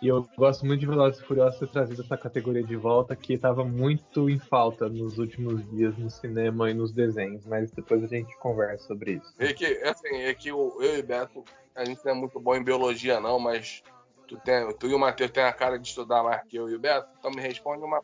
E 0.03 0.09
eu 0.09 0.29
gosto 0.37 0.67
muito 0.67 0.81
de 0.81 0.87
Velozes 0.87 1.21
e 1.21 1.25
Furiosos 1.25 1.59
ter 1.59 1.69
trazido 1.69 2.03
essa 2.03 2.17
categoria 2.17 2.63
de 2.63 2.77
volta, 2.77 3.17
que 3.17 3.35
estava 3.35 3.65
muito 3.65 4.29
em 4.29 4.39
falta 4.39 4.89
nos 4.89 5.19
últimos 5.19 5.65
dias 5.71 5.97
no 5.97 6.11
cinema 6.11 6.71
e 6.71 6.75
nos 6.75 6.93
desenhos, 6.93 7.47
mas 7.47 7.71
depois 7.71 8.03
a 8.03 8.07
gente 8.07 8.37
conversa 8.39 8.87
sobre 8.87 9.13
isso. 9.13 9.35
É 9.39 9.53
que, 9.53 9.65
assim, 9.65 10.17
é 10.17 10.35
que 10.35 10.49
eu 10.49 10.77
e 10.81 11.01
o 11.01 11.03
Beto, 11.03 11.45
a 11.75 11.85
gente 11.85 12.05
não 12.05 12.13
é 12.13 12.15
muito 12.15 12.39
bom 12.39 12.55
em 12.55 12.63
biologia, 12.63 13.21
não, 13.21 13.39
mas 13.39 13.83
tu, 14.29 14.37
tem, 14.39 14.71
tu 14.75 14.89
e 14.89 14.95
o 14.95 14.99
Matheus 14.99 15.31
têm 15.31 15.45
a 15.45 15.53
cara 15.53 15.79
de 15.79 15.89
estudar 15.89 16.23
mais 16.23 16.43
que 16.45 16.57
eu 16.57 16.69
e 16.69 16.75
o 16.75 16.79
Beto, 16.79 17.09
então 17.19 17.31
me 17.31 17.41
responde 17.41 17.83
uma 17.83 18.03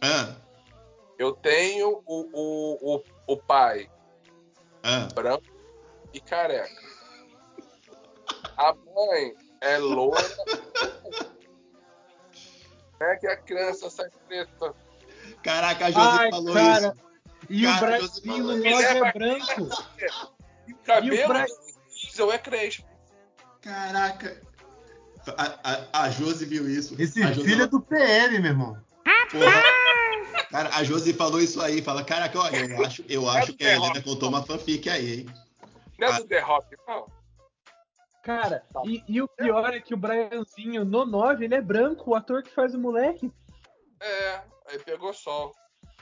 Ah, 0.00 0.36
Eu 1.18 1.32
tenho 1.32 2.02
o, 2.06 2.28
o, 2.32 2.96
o, 2.96 3.02
o 3.26 3.36
pai 3.36 3.90
ah. 4.82 5.08
branco 5.14 5.44
e 6.14 6.20
careca. 6.20 6.88
A 8.56 8.72
mãe 8.74 9.47
é 9.60 9.78
loura. 9.78 10.22
É 13.00 13.14
que 13.16 13.26
a 13.28 13.36
criança 13.36 13.88
sai 13.90 14.08
preta. 14.26 14.74
Caraca, 15.42 15.86
a 15.86 15.90
Josi 15.90 16.18
Ai, 16.18 16.30
falou 16.30 16.52
cara, 16.54 16.88
isso. 16.88 17.08
E 17.48 17.62
Cara, 17.62 17.86
o 17.86 18.00
nós 18.00 18.20
falou. 18.20 18.80
é 18.82 19.12
branco. 19.12 19.68
E 20.66 20.72
o 20.72 20.76
cabelo 20.78 21.14
E 21.14 21.24
o 21.24 21.28
bra- 21.28 21.44
do 21.46 21.94
diesel 21.94 22.32
é 22.32 22.38
crespo. 22.38 22.84
Caraca. 23.62 24.42
A, 25.36 25.58
a, 25.62 26.02
a 26.02 26.10
Josi 26.10 26.44
viu 26.44 26.68
isso. 26.68 26.96
Esse 27.00 27.22
a 27.22 27.32
filho 27.32 27.62
é 27.62 27.66
do 27.68 27.80
PM, 27.80 28.40
meu 28.40 28.50
irmão. 28.50 28.76
porra. 29.30 29.62
Cara, 30.50 30.70
a 30.74 30.82
Josi 30.82 31.12
falou 31.12 31.40
isso 31.40 31.60
aí. 31.62 31.80
Fala, 31.80 32.02
caraca, 32.02 32.36
olha, 32.40 32.56
eu 32.66 32.84
acho, 32.84 33.04
eu 33.08 33.28
acho 33.30 33.52
que 33.54 33.64
a 33.64 33.74
Helena 33.74 34.02
contou 34.02 34.28
uma 34.28 34.42
fanfic 34.44 34.88
aí, 34.90 35.20
hein? 35.20 35.26
Não 35.98 36.08
é 36.08 36.10
Ah. 36.10 36.18
do 36.18 36.24
The 36.26 36.40
Rock, 36.40 36.76
não. 36.86 37.06
Cara, 38.28 38.62
e, 38.84 39.02
e 39.08 39.22
o 39.22 39.26
pior 39.26 39.72
é 39.72 39.80
que 39.80 39.94
o 39.94 39.96
Brianzinho 39.96 40.84
no 40.84 41.06
9, 41.06 41.46
ele 41.46 41.54
é 41.54 41.62
branco, 41.62 42.10
o 42.10 42.14
ator 42.14 42.42
que 42.42 42.54
faz 42.54 42.74
o 42.74 42.78
moleque. 42.78 43.32
É, 43.98 44.42
aí 44.66 44.78
pegou 44.84 45.14
sol. 45.14 45.54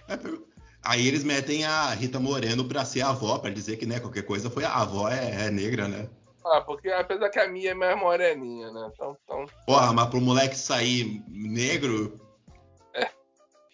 É, 0.08 0.16
pegou. 0.18 0.44
Aí 0.84 1.06
eles 1.06 1.22
metem 1.22 1.64
a 1.64 1.90
Rita 1.90 2.18
Moreno 2.18 2.66
pra 2.66 2.84
ser 2.84 3.02
a 3.02 3.10
avó, 3.10 3.38
pra 3.38 3.48
dizer 3.50 3.76
que, 3.76 3.86
né, 3.86 4.00
qualquer 4.00 4.24
coisa 4.24 4.50
foi 4.50 4.64
a 4.64 4.74
avó 4.74 5.08
é, 5.08 5.46
é 5.46 5.50
negra, 5.52 5.86
né? 5.86 6.10
Ah, 6.44 6.60
porque 6.60 6.90
apesar 6.90 7.30
que 7.30 7.38
a 7.38 7.48
minha 7.48 7.70
é 7.70 7.74
mais 7.74 7.96
moreninha, 7.96 8.72
né? 8.72 8.90
Então, 8.92 9.16
então 9.22 9.46
Porra, 9.64 9.92
mas 9.92 10.08
pro 10.08 10.20
moleque 10.20 10.56
sair 10.56 11.22
negro. 11.28 12.20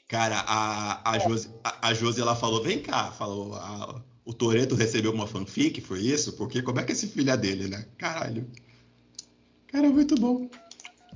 Cara, 0.08 0.44
a, 0.46 1.10
a, 1.12 1.18
Josi, 1.18 1.54
a, 1.64 1.88
a 1.88 1.94
Josi, 1.94 2.20
ela 2.20 2.36
falou: 2.36 2.62
vem 2.62 2.82
cá, 2.82 3.10
falou. 3.12 3.54
a- 3.54 4.02
o 4.24 4.32
Toreto 4.32 4.74
recebeu 4.74 5.12
uma 5.12 5.26
fanfic, 5.26 5.80
foi 5.80 6.00
isso? 6.00 6.32
Porque 6.34 6.62
como 6.62 6.80
é 6.80 6.84
que 6.84 6.92
esse 6.92 7.06
filho 7.08 7.30
é 7.30 7.36
dele, 7.36 7.68
né? 7.68 7.86
Caralho. 7.98 8.48
Cara, 9.68 9.88
muito 9.90 10.14
bom. 10.16 10.48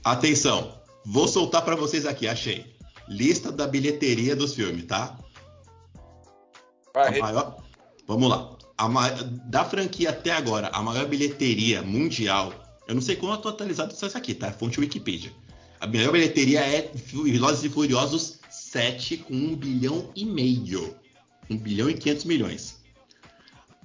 Atenção, 0.05 0.81
vou 1.05 1.29
soltar 1.29 1.65
pra 1.65 1.77
vocês 1.77 2.07
aqui, 2.07 2.27
achei. 2.27 2.75
Lista 3.09 3.53
da 3.53 3.67
bilheteria 3.67 4.35
dos 4.35 4.55
filmes, 4.55 4.85
tá? 4.87 5.19
vai, 6.95 7.21
maior- 7.21 7.57
Vamos 8.07 8.29
lá. 8.29 8.57
Ma- 8.89 9.11
Da 9.11 9.65
franquia 9.65 10.11
até 10.11 10.31
agora, 10.33 10.69
a 10.69 10.83
maior 10.83 11.07
bilheteria 11.07 11.83
mundial. 11.83 12.53
Eu 12.87 12.95
não 12.95 13.03
sei 13.03 13.17
como 13.17 13.37
tô 13.39 13.49
atualizado 13.49 13.93
isso 13.93 14.17
aqui, 14.17 14.35
tá? 14.35 14.53
Fonte 14.53 14.79
Wikipedia. 14.81 15.33
A 15.81 15.87
maior 15.87 16.13
bilheteria 16.13 16.61
é 16.61 16.91
Velozes 16.95 17.65
e 17.65 17.69
Furiosos 17.69 18.39
7 18.51 19.19
com 19.19 19.35
1 19.35 19.57
bilhão 19.57 20.11
e 20.15 20.25
meio. 20.25 20.95
1 21.51 21.57
bilhão 21.59 21.91
e 21.91 21.95
500 21.95 22.25
milhões. 22.25 22.77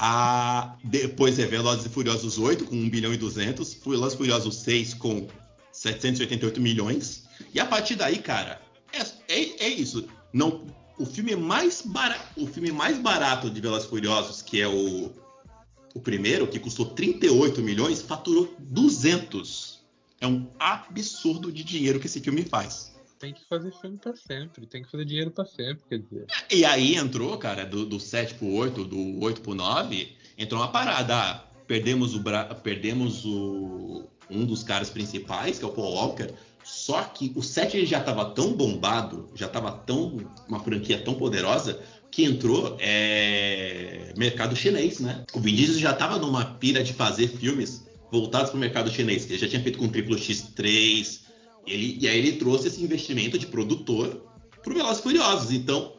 A... 0.04 0.78
Depois 0.84 1.38
é 1.38 1.46
Velozes 1.46 1.86
e 1.86 1.90
Furiosos 1.90 2.40
8 2.40 2.66
com 2.66 2.76
1 2.76 2.90
bilhão 2.90 3.14
e 3.14 3.18
200. 3.18 3.76
Velozes 3.76 4.16
e 4.16 4.18
Furiosos 4.18 4.56
6 4.56 4.96
com 4.96 5.28
788 5.72 6.60
milhões. 6.60 7.26
E 7.54 7.60
a 7.60 7.66
partir 7.68 7.96
daí, 7.96 8.18
cara, 8.18 8.60
é, 8.92 9.02
é, 9.32 9.66
é 9.66 9.70
isso. 9.70 10.08
Não, 10.34 10.66
o 10.98 11.06
filme 11.06 11.36
mais 11.36 11.84
barato, 11.86 12.26
o 12.36 12.48
filme 12.48 12.72
mais 12.72 12.98
barato 12.98 13.48
de 13.48 13.62
Velozes 13.62 13.86
e 13.86 13.90
Furiosos, 13.90 14.42
que 14.42 14.60
é 14.60 14.68
o 14.68 15.12
o 15.94 16.00
primeiro, 16.00 16.48
que 16.48 16.60
custou 16.60 16.86
38 16.86 17.62
milhões, 17.62 18.02
faturou 18.02 18.56
200. 18.58 19.82
É 20.20 20.28
um 20.28 20.48
absurdo 20.58 21.52
de 21.52 21.64
dinheiro 21.64 22.00
que 22.00 22.08
esse 22.08 22.22
filme 22.22 22.44
faz. 22.44 22.91
Tem 23.22 23.34
que 23.34 23.42
fazer 23.48 23.72
filme 23.80 23.98
pra 23.98 24.16
sempre, 24.16 24.66
tem 24.66 24.82
que 24.82 24.90
fazer 24.90 25.06
dinheiro 25.06 25.30
pra 25.30 25.46
sempre, 25.46 25.84
quer 25.88 26.00
dizer. 26.00 26.26
E 26.52 26.66
aí 26.66 26.96
entrou, 26.96 27.38
cara, 27.38 27.64
do, 27.66 27.86
do 27.86 28.00
7 28.00 28.34
pro 28.34 28.48
8, 28.52 28.84
do 28.84 29.24
8 29.24 29.42
pro 29.42 29.54
9, 29.54 30.12
entrou 30.38 30.60
uma 30.60 30.72
parada. 30.72 31.16
Ah, 31.16 31.46
perdemos 31.68 32.16
o 32.16 32.20
bra- 32.20 32.46
perdemos 32.56 33.24
o 33.24 34.08
um 34.28 34.44
dos 34.44 34.64
caras 34.64 34.90
principais, 34.90 35.60
que 35.60 35.64
é 35.66 35.68
o 35.68 35.72
Paul 35.72 35.94
Walker. 35.94 36.30
Só 36.64 37.04
que 37.04 37.32
o 37.36 37.44
7 37.44 37.78
ele 37.78 37.86
já 37.86 38.00
estava 38.00 38.26
tão 38.32 38.54
bombado, 38.54 39.30
já 39.36 39.46
estava 39.46 39.72
tão 39.72 40.18
uma 40.48 40.60
franquia 40.60 41.00
tão 41.00 41.14
poderosa 41.14 41.80
que 42.10 42.24
entrou 42.24 42.76
é, 42.80 44.14
mercado 44.18 44.56
chinês, 44.56 45.00
né? 45.00 45.24
O 45.34 45.40
Vin 45.40 45.56
Diesel 45.56 45.80
já 45.80 45.92
estava 45.92 46.18
numa 46.18 46.46
pira 46.56 46.84
de 46.84 46.94
fazer 46.94 47.28
filmes 47.28 47.86
voltados 48.12 48.50
para 48.50 48.58
o 48.58 48.60
mercado 48.60 48.92
chinês, 48.92 49.26
que 49.26 49.34
ele 49.34 49.40
já 49.40 49.48
tinha 49.48 49.62
feito 49.62 49.78
com 49.80 49.86
o 49.86 49.90
Triplo 49.92 50.16
X3, 50.18 51.22
ele, 51.66 51.98
e 52.00 52.08
aí 52.08 52.18
ele 52.18 52.34
trouxe 52.38 52.68
esse 52.68 52.84
investimento 52.84 53.38
de 53.38 53.48
produtor 53.48 54.26
pro 54.64 54.74
Velozes 54.76 55.02
Furiosos. 55.02 55.52
Então, 55.52 55.94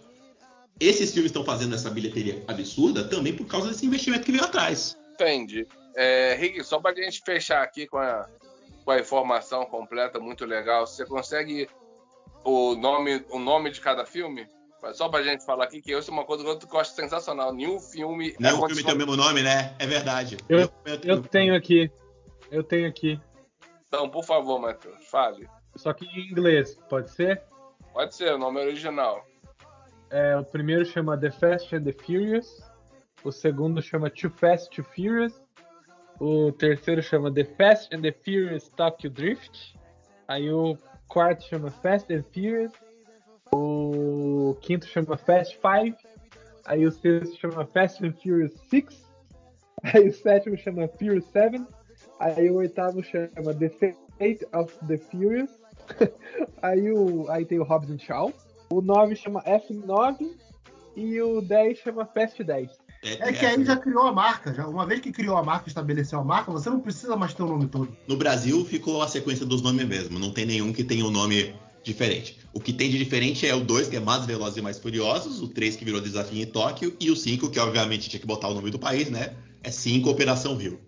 esses 0.80 1.12
filmes 1.12 1.30
estão 1.30 1.44
fazendo 1.44 1.74
essa 1.74 1.90
bilheteria 1.90 2.42
absurda 2.48 3.04
também 3.04 3.34
por 3.34 3.46
causa 3.46 3.68
desse 3.68 3.86
investimento 3.86 4.24
que 4.24 4.32
veio 4.32 4.44
atrás. 4.44 4.96
Entendi. 5.14 5.66
É, 5.94 6.34
Rick, 6.34 6.62
só 6.64 6.80
pra 6.80 6.94
gente 6.94 7.20
fechar 7.24 7.62
aqui 7.62 7.86
com 7.86 7.98
a, 7.98 8.26
com 8.84 8.90
a 8.90 8.98
informação 8.98 9.64
completa, 9.66 10.18
muito 10.18 10.44
legal, 10.44 10.86
você 10.86 11.04
consegue 11.04 11.68
o 12.44 12.74
nome, 12.74 13.24
o 13.30 13.38
nome 13.38 13.70
de 13.70 13.80
cada 13.80 14.04
filme? 14.04 14.46
Só 14.94 15.08
pra 15.08 15.22
gente 15.22 15.44
falar 15.46 15.64
aqui, 15.64 15.80
que 15.80 15.92
isso 15.96 16.10
é 16.10 16.12
uma 16.12 16.24
coisa 16.24 16.42
que 16.56 16.74
eu 16.74 16.80
acho 16.80 16.92
sensacional. 16.92 17.54
Nenhum 17.54 17.78
filme. 17.78 18.34
Não 18.40 18.50
é 18.50 18.52
é 18.52 18.66
filme 18.66 18.82
tem 18.82 18.94
o 18.94 18.98
mesmo 18.98 19.14
nome, 19.16 19.40
né? 19.40 19.76
É 19.78 19.86
verdade. 19.86 20.36
Eu- 20.48 20.68
Eu 21.04 21.22
tenho 21.22 21.54
aqui, 21.54 21.88
eu 22.50 22.64
tenho 22.64 22.88
aqui. 22.88 23.20
Então, 23.92 24.08
por 24.08 24.24
favor, 24.24 24.58
Matheus, 24.58 25.04
fale. 25.10 25.46
Só 25.76 25.92
que 25.92 26.06
em 26.06 26.30
inglês, 26.30 26.74
pode 26.88 27.10
ser? 27.10 27.42
Pode 27.92 28.14
ser, 28.14 28.32
o 28.32 28.38
nome 28.38 28.58
original. 28.58 29.22
É, 30.08 30.34
o 30.34 30.42
primeiro 30.42 30.82
chama 30.86 31.18
The 31.18 31.30
Fast 31.30 31.76
and 31.76 31.84
the 31.84 31.92
Furious. 31.92 32.62
O 33.22 33.30
segundo 33.30 33.82
chama 33.82 34.08
Too 34.08 34.30
Fast, 34.30 34.70
Too 34.70 34.82
Furious. 34.82 35.42
O 36.18 36.52
terceiro 36.52 37.02
chama 37.02 37.30
The 37.30 37.44
Fast 37.44 37.94
and 37.94 38.00
the 38.00 38.12
Furious 38.12 38.70
Tokyo 38.70 39.10
Drift. 39.10 39.78
Aí 40.26 40.50
o 40.50 40.78
quarto 41.06 41.44
chama 41.44 41.70
Fast 41.70 42.10
and 42.10 42.24
Furious, 42.32 42.72
o 43.52 44.56
quinto 44.62 44.86
chama 44.86 45.18
Fast 45.18 45.58
Five, 45.58 45.94
aí 46.64 46.86
o 46.86 46.90
sexto 46.90 47.36
chama 47.36 47.66
Fast 47.66 48.02
and 48.02 48.14
Furious 48.14 48.54
6, 48.70 49.12
aí 49.84 50.08
o 50.08 50.14
sétimo 50.14 50.56
chama 50.56 50.88
Furious 50.88 51.26
7, 51.26 51.62
aí 52.22 52.50
o 52.50 52.54
oitavo 52.54 53.02
chama 53.02 53.54
The 53.54 53.68
Fate 53.68 54.46
of 54.54 54.72
the 54.86 54.98
Furious, 54.98 55.50
aí, 56.62 56.90
o, 56.90 57.28
aí 57.28 57.44
tem 57.44 57.58
o 57.58 57.64
Hobbs 57.64 57.90
and 57.90 57.98
Shaw, 57.98 58.32
o 58.70 58.80
9 58.80 59.16
chama 59.16 59.42
F9 59.42 60.30
e 60.96 61.20
o 61.20 61.40
10 61.40 61.78
chama 61.78 62.06
Fast 62.06 62.42
10. 62.42 62.70
É 63.04 63.32
que 63.32 63.44
aí 63.44 63.64
já 63.64 63.76
criou 63.76 64.06
a 64.06 64.12
marca. 64.12 64.54
Já, 64.54 64.66
uma 64.68 64.86
vez 64.86 65.00
que 65.00 65.10
criou 65.10 65.36
a 65.36 65.42
marca, 65.42 65.68
estabeleceu 65.68 66.20
a 66.20 66.24
marca, 66.24 66.52
você 66.52 66.70
não 66.70 66.78
precisa 66.78 67.16
mais 67.16 67.34
ter 67.34 67.42
o 67.42 67.48
nome 67.48 67.66
todo. 67.66 67.96
No 68.06 68.16
Brasil 68.16 68.64
ficou 68.64 69.02
a 69.02 69.08
sequência 69.08 69.44
dos 69.44 69.60
nomes 69.60 69.84
mesmo. 69.86 70.20
Não 70.20 70.32
tem 70.32 70.46
nenhum 70.46 70.72
que 70.72 70.84
tenha 70.84 71.04
um 71.04 71.10
nome 71.10 71.52
diferente. 71.82 72.38
O 72.54 72.60
que 72.60 72.72
tem 72.72 72.88
de 72.88 72.98
diferente 72.98 73.44
é 73.44 73.52
o 73.56 73.64
2, 73.64 73.88
que 73.88 73.96
é 73.96 74.00
Mais 74.00 74.24
Velozes 74.24 74.58
e 74.58 74.62
Mais 74.62 74.78
Furiosos, 74.78 75.42
o 75.42 75.48
3 75.48 75.74
que 75.74 75.84
virou 75.84 76.00
Desafio 76.00 76.40
em 76.40 76.46
Tóquio, 76.46 76.96
e 77.00 77.10
o 77.10 77.16
5, 77.16 77.50
que 77.50 77.58
obviamente 77.58 78.08
tinha 78.08 78.20
que 78.20 78.26
botar 78.26 78.48
o 78.48 78.54
nome 78.54 78.70
do 78.70 78.78
país, 78.78 79.10
né? 79.10 79.34
É 79.64 79.70
5 79.72 80.08
Operação 80.08 80.56
Rio. 80.56 80.78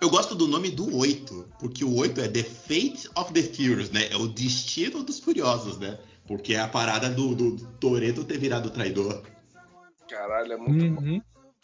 Eu 0.00 0.10
gosto 0.10 0.34
do 0.34 0.46
nome 0.46 0.70
do 0.70 0.96
8, 0.96 1.48
porque 1.58 1.84
o 1.84 1.96
8 1.96 2.20
é 2.20 2.28
The 2.28 2.42
Fate 2.42 3.08
of 3.16 3.32
the 3.32 3.42
Furious, 3.42 3.90
né? 3.90 4.08
É 4.10 4.16
o 4.16 4.26
destino 4.26 5.02
dos 5.02 5.18
furiosos, 5.18 5.78
né? 5.78 5.98
Porque 6.26 6.54
é 6.54 6.60
a 6.60 6.68
parada 6.68 7.08
do, 7.10 7.34
do 7.34 7.66
Toreto 7.80 8.24
ter 8.24 8.38
virado 8.38 8.70
traidor. 8.70 9.22
Caralho, 10.08 10.52
é 10.52 10.56
muito 10.56 10.94
bom. 10.94 11.02
Uhum. 11.02 11.22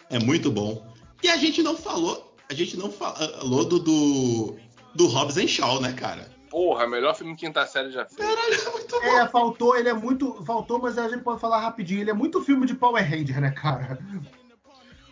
É 0.08 0.18
muito 0.18 0.50
bom. 0.50 0.86
E 1.22 1.28
a 1.28 1.36
gente 1.36 1.62
não 1.62 1.76
falou, 1.76 2.34
a 2.48 2.54
gente 2.54 2.76
não 2.76 2.90
falou 2.90 3.64
do, 3.64 3.78
do, 3.78 4.56
do 4.94 5.06
Hobbs 5.06 5.36
and 5.36 5.46
Shaw, 5.46 5.80
né, 5.80 5.92
cara? 5.92 6.30
Porra, 6.50 6.86
melhor 6.86 7.14
filme 7.14 7.36
quinta 7.36 7.64
série 7.64 7.92
já 7.92 8.04
fez. 8.04 8.28
Caralho, 8.28 8.54
é 8.54 8.70
muito 8.72 9.00
bom. 9.00 9.06
É, 9.06 9.28
faltou, 9.28 9.76
ele 9.76 9.88
é 9.88 9.94
muito. 9.94 10.44
Faltou, 10.44 10.80
mas 10.80 10.98
a 10.98 11.08
gente 11.08 11.22
pode 11.22 11.40
falar 11.40 11.60
rapidinho. 11.60 12.00
Ele 12.00 12.10
é 12.10 12.14
muito 12.14 12.42
filme 12.42 12.66
de 12.66 12.74
Power 12.74 13.08
Ranger, 13.08 13.40
né, 13.40 13.52
cara? 13.52 13.98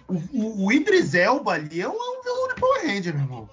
O, 0.09 0.67
o, 0.67 0.73
Idris 0.73 1.15
Elba 1.15 1.53
ali 1.53 1.81
é 1.81 1.89
um, 1.89 1.93
é 1.93 2.19
um 2.19 2.23
vilão 2.23 2.49
de 2.49 2.55
Power 2.55 2.87
Ranger, 2.87 3.15
meu 3.15 3.25
irmão. 3.25 3.51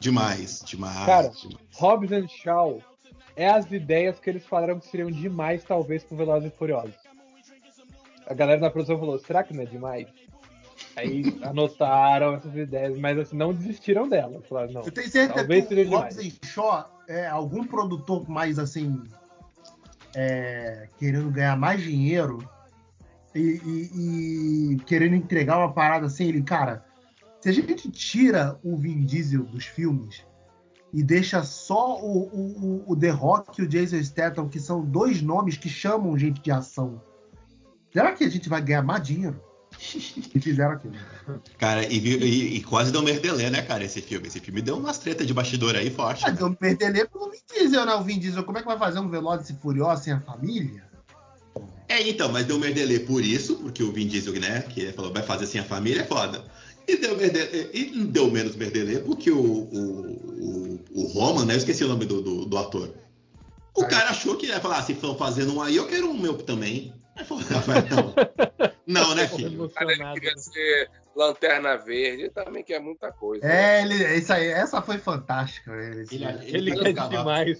Demais, 0.00 0.60
demais. 0.66 1.06
Cara, 1.06 1.28
demais. 1.28 1.56
Hobbs 1.76 2.12
and 2.12 2.28
Shaw 2.28 2.82
é 3.36 3.48
as 3.48 3.70
ideias 3.70 4.18
que 4.18 4.28
eles 4.28 4.44
falaram 4.44 4.80
que 4.80 4.88
seriam 4.88 5.10
demais, 5.10 5.62
talvez, 5.62 6.02
com 6.02 6.16
Velozes 6.16 6.52
e 6.52 6.56
Furiosos. 6.56 6.96
A 8.26 8.34
galera 8.34 8.60
da 8.60 8.70
produção 8.70 8.98
falou, 8.98 9.18
será 9.20 9.44
que 9.44 9.54
não 9.54 9.62
é 9.62 9.66
demais? 9.66 10.08
Aí 10.96 11.38
anotaram 11.42 12.34
essas 12.34 12.54
ideias, 12.56 12.98
mas 12.98 13.16
assim, 13.16 13.36
não 13.36 13.54
desistiram 13.54 14.08
delas. 14.08 14.44
Falaram, 14.46 14.72
não, 14.72 14.82
Eu 14.82 14.90
tenho 14.90 15.08
certeza 15.08 15.34
talvez 15.34 15.66
que 15.66 15.74
seja 15.74 15.90
o 15.90 15.98
Hobbs 15.98 16.40
Shaw 16.44 16.90
é 17.08 17.26
algum 17.28 17.64
produtor 17.64 18.28
mais 18.28 18.58
assim. 18.58 19.00
é, 20.14 20.88
querendo 20.98 21.30
ganhar 21.30 21.56
mais 21.56 21.80
dinheiro 21.80 22.38
e, 23.34 23.40
e- 23.40 24.72
e 24.72 24.76
querendo 24.86 25.14
entregar 25.14 25.58
uma 25.58 25.72
parada 25.72 26.06
assim, 26.06 26.26
ele, 26.28 26.42
cara, 26.42 26.84
se 27.40 27.48
a 27.48 27.52
gente 27.52 27.90
tira 27.90 28.58
o 28.64 28.76
Vin 28.76 29.04
Diesel 29.04 29.44
dos 29.44 29.64
filmes 29.66 30.22
e 30.92 31.02
deixa 31.02 31.42
só 31.42 32.00
o, 32.00 32.18
o, 32.28 32.82
o- 32.88 32.92
o 32.92 32.96
The 32.96 33.10
Rock 33.10 33.60
e 33.60 33.64
o 33.64 33.68
Jason 33.68 34.02
Statham, 34.02 34.48
que 34.48 34.58
são 34.58 34.84
dois 34.84 35.20
nomes 35.22 35.56
que 35.56 35.68
chamam 35.68 36.16
gente 36.18 36.40
de 36.40 36.50
ação, 36.50 37.00
será 37.92 38.12
que 38.12 38.24
a 38.24 38.28
gente 38.30 38.48
vai 38.48 38.60
ganhar 38.62 38.82
mais 38.82 39.02
dinheiro? 39.06 39.40
E 40.34 40.40
fizeram 40.40 40.72
aquilo. 40.72 40.94
Cara, 41.58 41.84
e, 41.86 41.98
e- 41.98 42.56
e 42.56 42.62
quase 42.62 42.90
deu 42.90 43.02
merdelé, 43.02 43.50
né, 43.50 43.62
cara, 43.62 43.84
esse 43.84 44.00
filme. 44.00 44.26
Esse 44.26 44.40
filme 44.40 44.60
deu 44.62 44.76
umas 44.76 44.98
tretas 44.98 45.26
de 45.26 45.32
bastidor 45.34 45.76
aí 45.76 45.90
forte. 45.90 46.24
Né? 46.28 46.36
eu 46.40 46.54
perdelei 46.54 47.04
pelo 47.06 47.30
Vin 47.30 47.38
Diesel, 47.54 47.86
né? 47.86 47.94
O 47.94 48.02
Vin 48.02 48.18
Diesel, 48.18 48.42
como 48.44 48.58
é 48.58 48.60
que 48.62 48.66
vai 48.66 48.78
fazer 48.78 48.98
um 48.98 49.08
Velozes 49.08 49.50
e 49.50 49.54
Furiosos 49.54 50.04
sem 50.04 50.12
a 50.12 50.20
família? 50.20 50.87
É, 51.88 52.06
então, 52.08 52.30
mas 52.30 52.46
deu 52.46 52.58
merdelê 52.58 53.00
por 53.00 53.24
isso, 53.24 53.56
porque 53.56 53.82
o 53.82 53.92
Vin 53.92 54.06
Diesel, 54.06 54.34
né, 54.34 54.62
que 54.62 54.80
ele 54.80 54.92
falou, 54.92 55.12
vai 55.12 55.22
fazer 55.22 55.46
sem 55.46 55.60
a 55.60 55.64
família, 55.64 56.02
é 56.02 56.04
foda. 56.04 56.44
E 56.86 56.96
deu, 56.96 57.16
merdelê, 57.16 57.70
e 57.72 57.84
deu 58.06 58.30
menos 58.30 58.56
merdelê 58.56 58.98
porque 58.98 59.30
o, 59.30 59.40
o, 59.40 60.10
o, 60.12 60.80
o 60.94 61.02
Roman, 61.08 61.44
né, 61.44 61.54
eu 61.54 61.58
esqueci 61.58 61.84
o 61.84 61.88
nome 61.88 62.04
do, 62.04 62.22
do, 62.22 62.44
do 62.44 62.58
ator. 62.58 62.94
O 63.74 63.86
cara 63.86 64.10
achou 64.10 64.36
que 64.36 64.46
ia 64.46 64.60
falar, 64.60 64.78
ah, 64.78 64.82
se 64.82 64.92
estão 64.92 65.16
fazendo 65.16 65.54
um 65.54 65.62
aí, 65.62 65.76
eu 65.76 65.86
quero 65.86 66.08
um 66.10 66.18
meu 66.18 66.34
também. 66.34 66.92
Aí 67.16 67.24
falou, 67.24 67.44
Rafael, 67.44 67.84
não. 67.90 68.14
Não, 68.88 69.14
né, 69.14 69.28
filho? 69.28 69.68
Cara, 69.68 69.92
ele 69.92 70.12
queria 70.14 70.34
ser 70.38 70.90
Lanterna 71.14 71.76
Verde, 71.76 72.22
ele 72.22 72.30
também 72.30 72.64
quer 72.64 72.80
muita 72.80 73.12
coisa. 73.12 73.44
É, 73.46 73.82
ele, 73.82 74.16
isso 74.16 74.32
aí, 74.32 74.46
essa 74.46 74.80
foi 74.80 74.96
fantástica. 74.96 75.72
Ele, 75.72 76.06
Ele, 76.10 76.24
Ele 76.24 76.70
ele 76.70 76.82
quer 76.82 76.94
cavalo. 76.94 77.18
demais. 77.18 77.58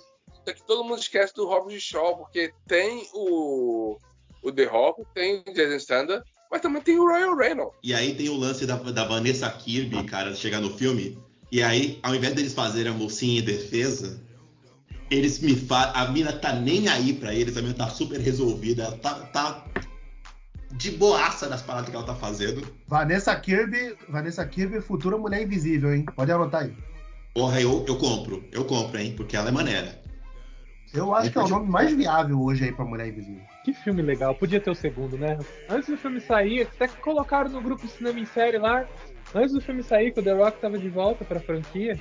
Que 0.53 0.63
todo 0.63 0.85
mundo 0.85 1.01
esquece 1.01 1.35
do 1.35 1.47
Robin 1.47 1.79
Shaw, 1.79 2.17
porque 2.17 2.53
tem 2.67 3.07
o, 3.15 3.99
o 4.43 4.53
The 4.53 4.65
Rock, 4.65 5.03
tem 5.15 5.43
o 5.47 5.53
Jason 5.53 5.79
Statham, 5.79 6.23
mas 6.51 6.61
também 6.61 6.83
tem 6.83 6.99
o 6.99 7.07
Ryan 7.07 7.35
Reynolds. 7.35 7.79
E 7.83 7.95
aí 7.95 8.15
tem 8.15 8.29
o 8.29 8.37
lance 8.37 8.67
da, 8.67 8.77
da 8.77 9.05
Vanessa 9.05 9.51
Kirby, 9.51 10.05
cara, 10.05 10.35
chegar 10.35 10.61
no 10.61 10.77
filme. 10.77 11.19
E 11.51 11.63
aí, 11.63 11.99
ao 12.03 12.15
invés 12.15 12.35
deles 12.35 12.53
fazerem 12.53 12.93
a 12.93 12.95
mocinha 12.95 13.41
em 13.41 13.45
defesa, 13.45 14.21
eles 15.11 15.39
me 15.41 15.55
fazem. 15.57 15.93
A 15.95 16.11
mina 16.11 16.33
tá 16.33 16.53
nem 16.53 16.89
aí 16.89 17.13
pra 17.13 17.35
eles, 17.35 17.57
a 17.57 17.63
mina 17.63 17.75
tá 17.75 17.89
super 17.89 18.21
resolvida, 18.21 18.85
ela 18.85 18.97
tá, 18.99 19.15
tá 19.27 19.65
de 20.73 20.91
boaça 20.93 21.49
nas 21.49 21.63
paradas 21.63 21.89
que 21.91 21.97
ela 21.97 22.05
tá 22.05 22.15
fazendo. 22.15 22.67
Vanessa 22.87 23.35
Kirby, 23.35 23.97
Vanessa 24.09 24.47
Kirby, 24.47 24.81
futura 24.81 25.17
mulher 25.17 25.43
invisível, 25.43 25.95
hein? 25.95 26.05
Pode 26.15 26.31
anotar 26.31 26.65
aí. 26.65 26.75
Porra, 27.35 27.61
eu, 27.61 27.85
eu 27.87 27.97
compro, 27.97 28.45
eu 28.53 28.65
compro, 28.65 28.99
hein, 28.99 29.15
porque 29.17 29.37
ela 29.37 29.49
é 29.49 29.53
maneira. 29.53 30.01
Eu 30.95 31.15
acho 31.15 31.31
que 31.31 31.39
é 31.39 31.43
o 31.43 31.49
nome 31.49 31.69
mais 31.69 31.93
viável 31.95 32.41
hoje 32.41 32.65
aí 32.65 32.73
pra 32.73 32.85
mulher 32.85 33.09
invisível. 33.09 33.43
Que 33.65 33.73
filme 33.73 34.03
legal. 34.03 34.35
Podia 34.35 34.61
ter 34.61 34.71
o 34.71 34.75
segundo, 34.75 35.19
né? 35.19 35.39
Antes 35.69 35.89
do 35.89 35.97
filme 35.97 36.21
sair, 36.21 36.63
até 36.63 36.89
que 36.89 36.97
colocaram 36.97 37.51
no 37.51 37.61
grupo 37.61 37.87
de 37.87 37.93
cinema 37.93 38.19
em 38.19 38.25
série 38.25 38.59
lá. 38.59 38.87
Antes 39.35 39.53
do 39.53 39.61
filme 39.61 39.83
sair, 39.83 40.13
que 40.13 40.21
o 40.21 40.23
The 40.23 40.33
Rock 40.33 40.59
tava 40.61 40.79
de 40.79 40.89
volta 40.89 41.25
pra 41.25 41.41
franquia, 41.41 42.01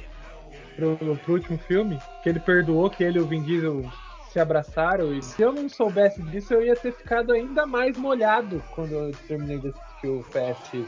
pro, 0.76 0.98
pro 1.18 1.34
último 1.34 1.58
filme, 1.58 2.00
que 2.24 2.30
ele 2.30 2.40
perdoou 2.40 2.90
que 2.90 3.04
ele 3.04 3.18
e 3.18 3.22
o 3.22 3.28
Vin 3.28 3.44
Diesel 3.44 3.84
se 4.32 4.40
abraçaram. 4.40 5.14
E 5.14 5.22
se 5.22 5.42
eu 5.42 5.52
não 5.52 5.68
soubesse 5.68 6.22
disso, 6.24 6.54
eu 6.54 6.64
ia 6.64 6.76
ter 6.76 6.94
ficado 6.94 7.34
ainda 7.34 7.66
mais 7.66 7.98
molhado 7.98 8.64
quando 8.74 8.94
eu 8.94 9.12
terminei 9.28 9.60
de 9.60 9.70
assistir 9.70 10.08
o 10.08 10.24
Fast 10.24 10.86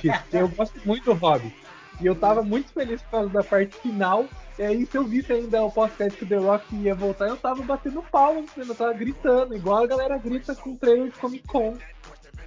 X. 0.00 0.22
Eu 0.32 0.48
gosto 0.48 0.80
muito 0.86 1.04
do 1.04 1.12
Hobbit. 1.12 1.54
E 2.00 2.06
eu 2.06 2.14
tava 2.14 2.42
muito 2.42 2.72
feliz 2.72 3.02
por 3.02 3.10
causa 3.10 3.28
da 3.28 3.42
parte 3.42 3.76
final. 3.76 4.26
E 4.58 4.62
aí, 4.62 4.86
se 4.86 4.96
eu 4.96 5.04
visse 5.04 5.32
ainda 5.32 5.62
o 5.62 5.70
podcast 5.70 6.18
que 6.18 6.24
o 6.24 6.28
The 6.28 6.36
Rock 6.36 6.76
ia 6.76 6.94
voltar, 6.94 7.28
eu 7.28 7.36
tava 7.36 7.62
batendo 7.62 8.02
palmas, 8.02 8.50
eu 8.56 8.74
tava 8.74 8.92
gritando, 8.92 9.56
igual 9.56 9.82
a 9.82 9.86
galera 9.86 10.18
grita 10.18 10.54
com 10.54 10.72
o 10.72 10.76
trailer 10.76 11.10
de 11.10 11.18
Comic 11.18 11.46
Con. 11.46 11.76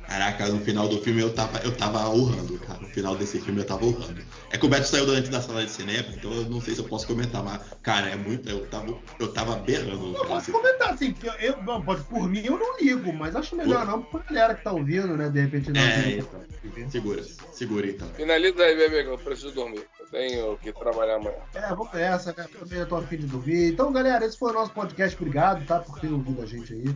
Caraca, 0.08 0.48
no 0.48 0.60
final 0.60 0.88
do 0.88 1.02
filme 1.02 1.22
eu 1.22 1.34
tava, 1.34 1.58
eu 1.60 1.76
tava 1.76 2.08
urrando, 2.10 2.58
cara. 2.60 2.80
No 2.80 2.88
final 2.88 3.16
desse 3.16 3.40
filme 3.42 3.62
eu 3.62 3.66
tava 3.66 3.86
urrando. 3.86 4.22
É 4.52 4.58
que 4.58 4.66
o 4.66 4.70
Beto 4.70 4.88
saiu 4.88 5.10
antes 5.10 5.30
da 5.30 5.42
sala 5.42 5.66
de 5.66 5.72
cinema, 5.72 6.08
então 6.14 6.32
eu 6.32 6.46
não 6.50 6.62
sei 6.62 6.74
se 6.76 6.80
eu 6.82 6.86
posso 6.88 7.06
comentar, 7.08 7.44
mas, 7.44 7.60
cara, 7.82 8.08
é 8.10 8.16
muito. 8.16 8.48
Eu 8.48 8.66
tava, 8.68 8.98
eu 9.20 9.34
tava 9.34 9.56
berrando 9.58 9.92
Eu 9.92 10.14
final 10.14 10.26
posso 10.28 10.52
comentar 10.52 10.94
assim, 10.94 11.12
que 11.12 11.28
eu, 11.28 11.34
eu- 11.34 11.64
não, 11.64 11.82
pode, 11.82 12.04
por 12.04 12.30
mim 12.30 12.42
eu 12.46 12.58
não 12.58 12.78
ligo, 12.80 13.12
mas 13.12 13.36
acho 13.36 13.56
melhor 13.56 13.86
não 13.86 14.02
pra 14.02 14.22
galera 14.22 14.56
que 14.56 14.64
tá 14.64 14.72
ouvindo, 14.72 15.18
né? 15.18 15.28
De 15.30 15.42
repente 15.42 15.72
não. 15.72 15.82
É, 15.82 16.02
liga. 16.02 16.22
então. 16.22 16.90
Segura, 16.90 17.24
segura 17.52 17.88
então. 17.88 18.08
Finaliza 18.16 18.64
aí, 18.64 18.76
meu 18.76 18.88
amigo, 18.88 19.10
eu 19.12 19.18
preciso 19.18 19.52
dormir. 19.52 19.86
Eu 20.00 20.08
tenho 20.12 20.58
que 20.58 20.72
trabalhar 20.74 21.16
amanhã. 21.16 21.36
É, 21.54 21.68
vamos 21.70 21.92
nessa, 21.94 22.34
né? 22.38 22.46
Eu 22.54 22.60
também 22.60 22.86
tô 22.86 22.96
afim 22.96 23.18
de 23.18 23.28
dormir. 23.28 23.72
Então, 23.74 23.92
galera, 23.92 24.26
esse 24.26 24.38
foi 24.38 24.52
o 24.52 24.54
nosso 24.54 24.72
podcast. 24.72 25.16
Obrigado, 25.20 25.66
tá? 25.66 25.80
Por 25.80 26.00
ter 26.00 26.08
ouvido 26.12 26.42
a 26.42 26.46
gente 26.46 26.74
aí. 26.74 26.96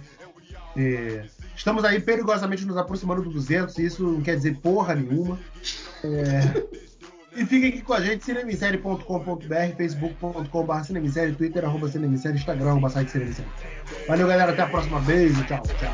É, 0.77 1.25
estamos 1.59 1.83
aí 1.83 1.99
perigosamente 1.99 2.65
nos 2.65 2.77
aproximando 2.77 3.21
do 3.21 3.29
200. 3.29 3.77
e 3.77 3.85
Isso 3.85 4.01
não 4.01 4.21
quer 4.21 4.37
dizer 4.37 4.57
porra 4.57 4.95
nenhuma. 4.95 5.37
É, 6.03 6.63
e 7.35 7.45
fiquem 7.45 7.69
aqui 7.69 7.81
com 7.81 7.93
a 7.93 7.99
gente, 7.99 8.23
cinemissérie.com.br, 8.23 9.75
facebook.com.br 9.77 10.83
cinemissérie, 10.83 11.35
twitter, 11.35 11.65
arroba 11.65 11.89
cinemissérie, 11.89 12.37
instagram, 12.39 12.71
arroba 12.71 12.89
site 12.89 13.11
cinemissérie. 13.11 13.51
Valeu, 14.07 14.27
galera. 14.27 14.53
Até 14.53 14.61
a 14.61 14.67
próxima. 14.67 14.99
Beijo. 15.01 15.43
Tchau, 15.43 15.61
tchau. 15.77 15.93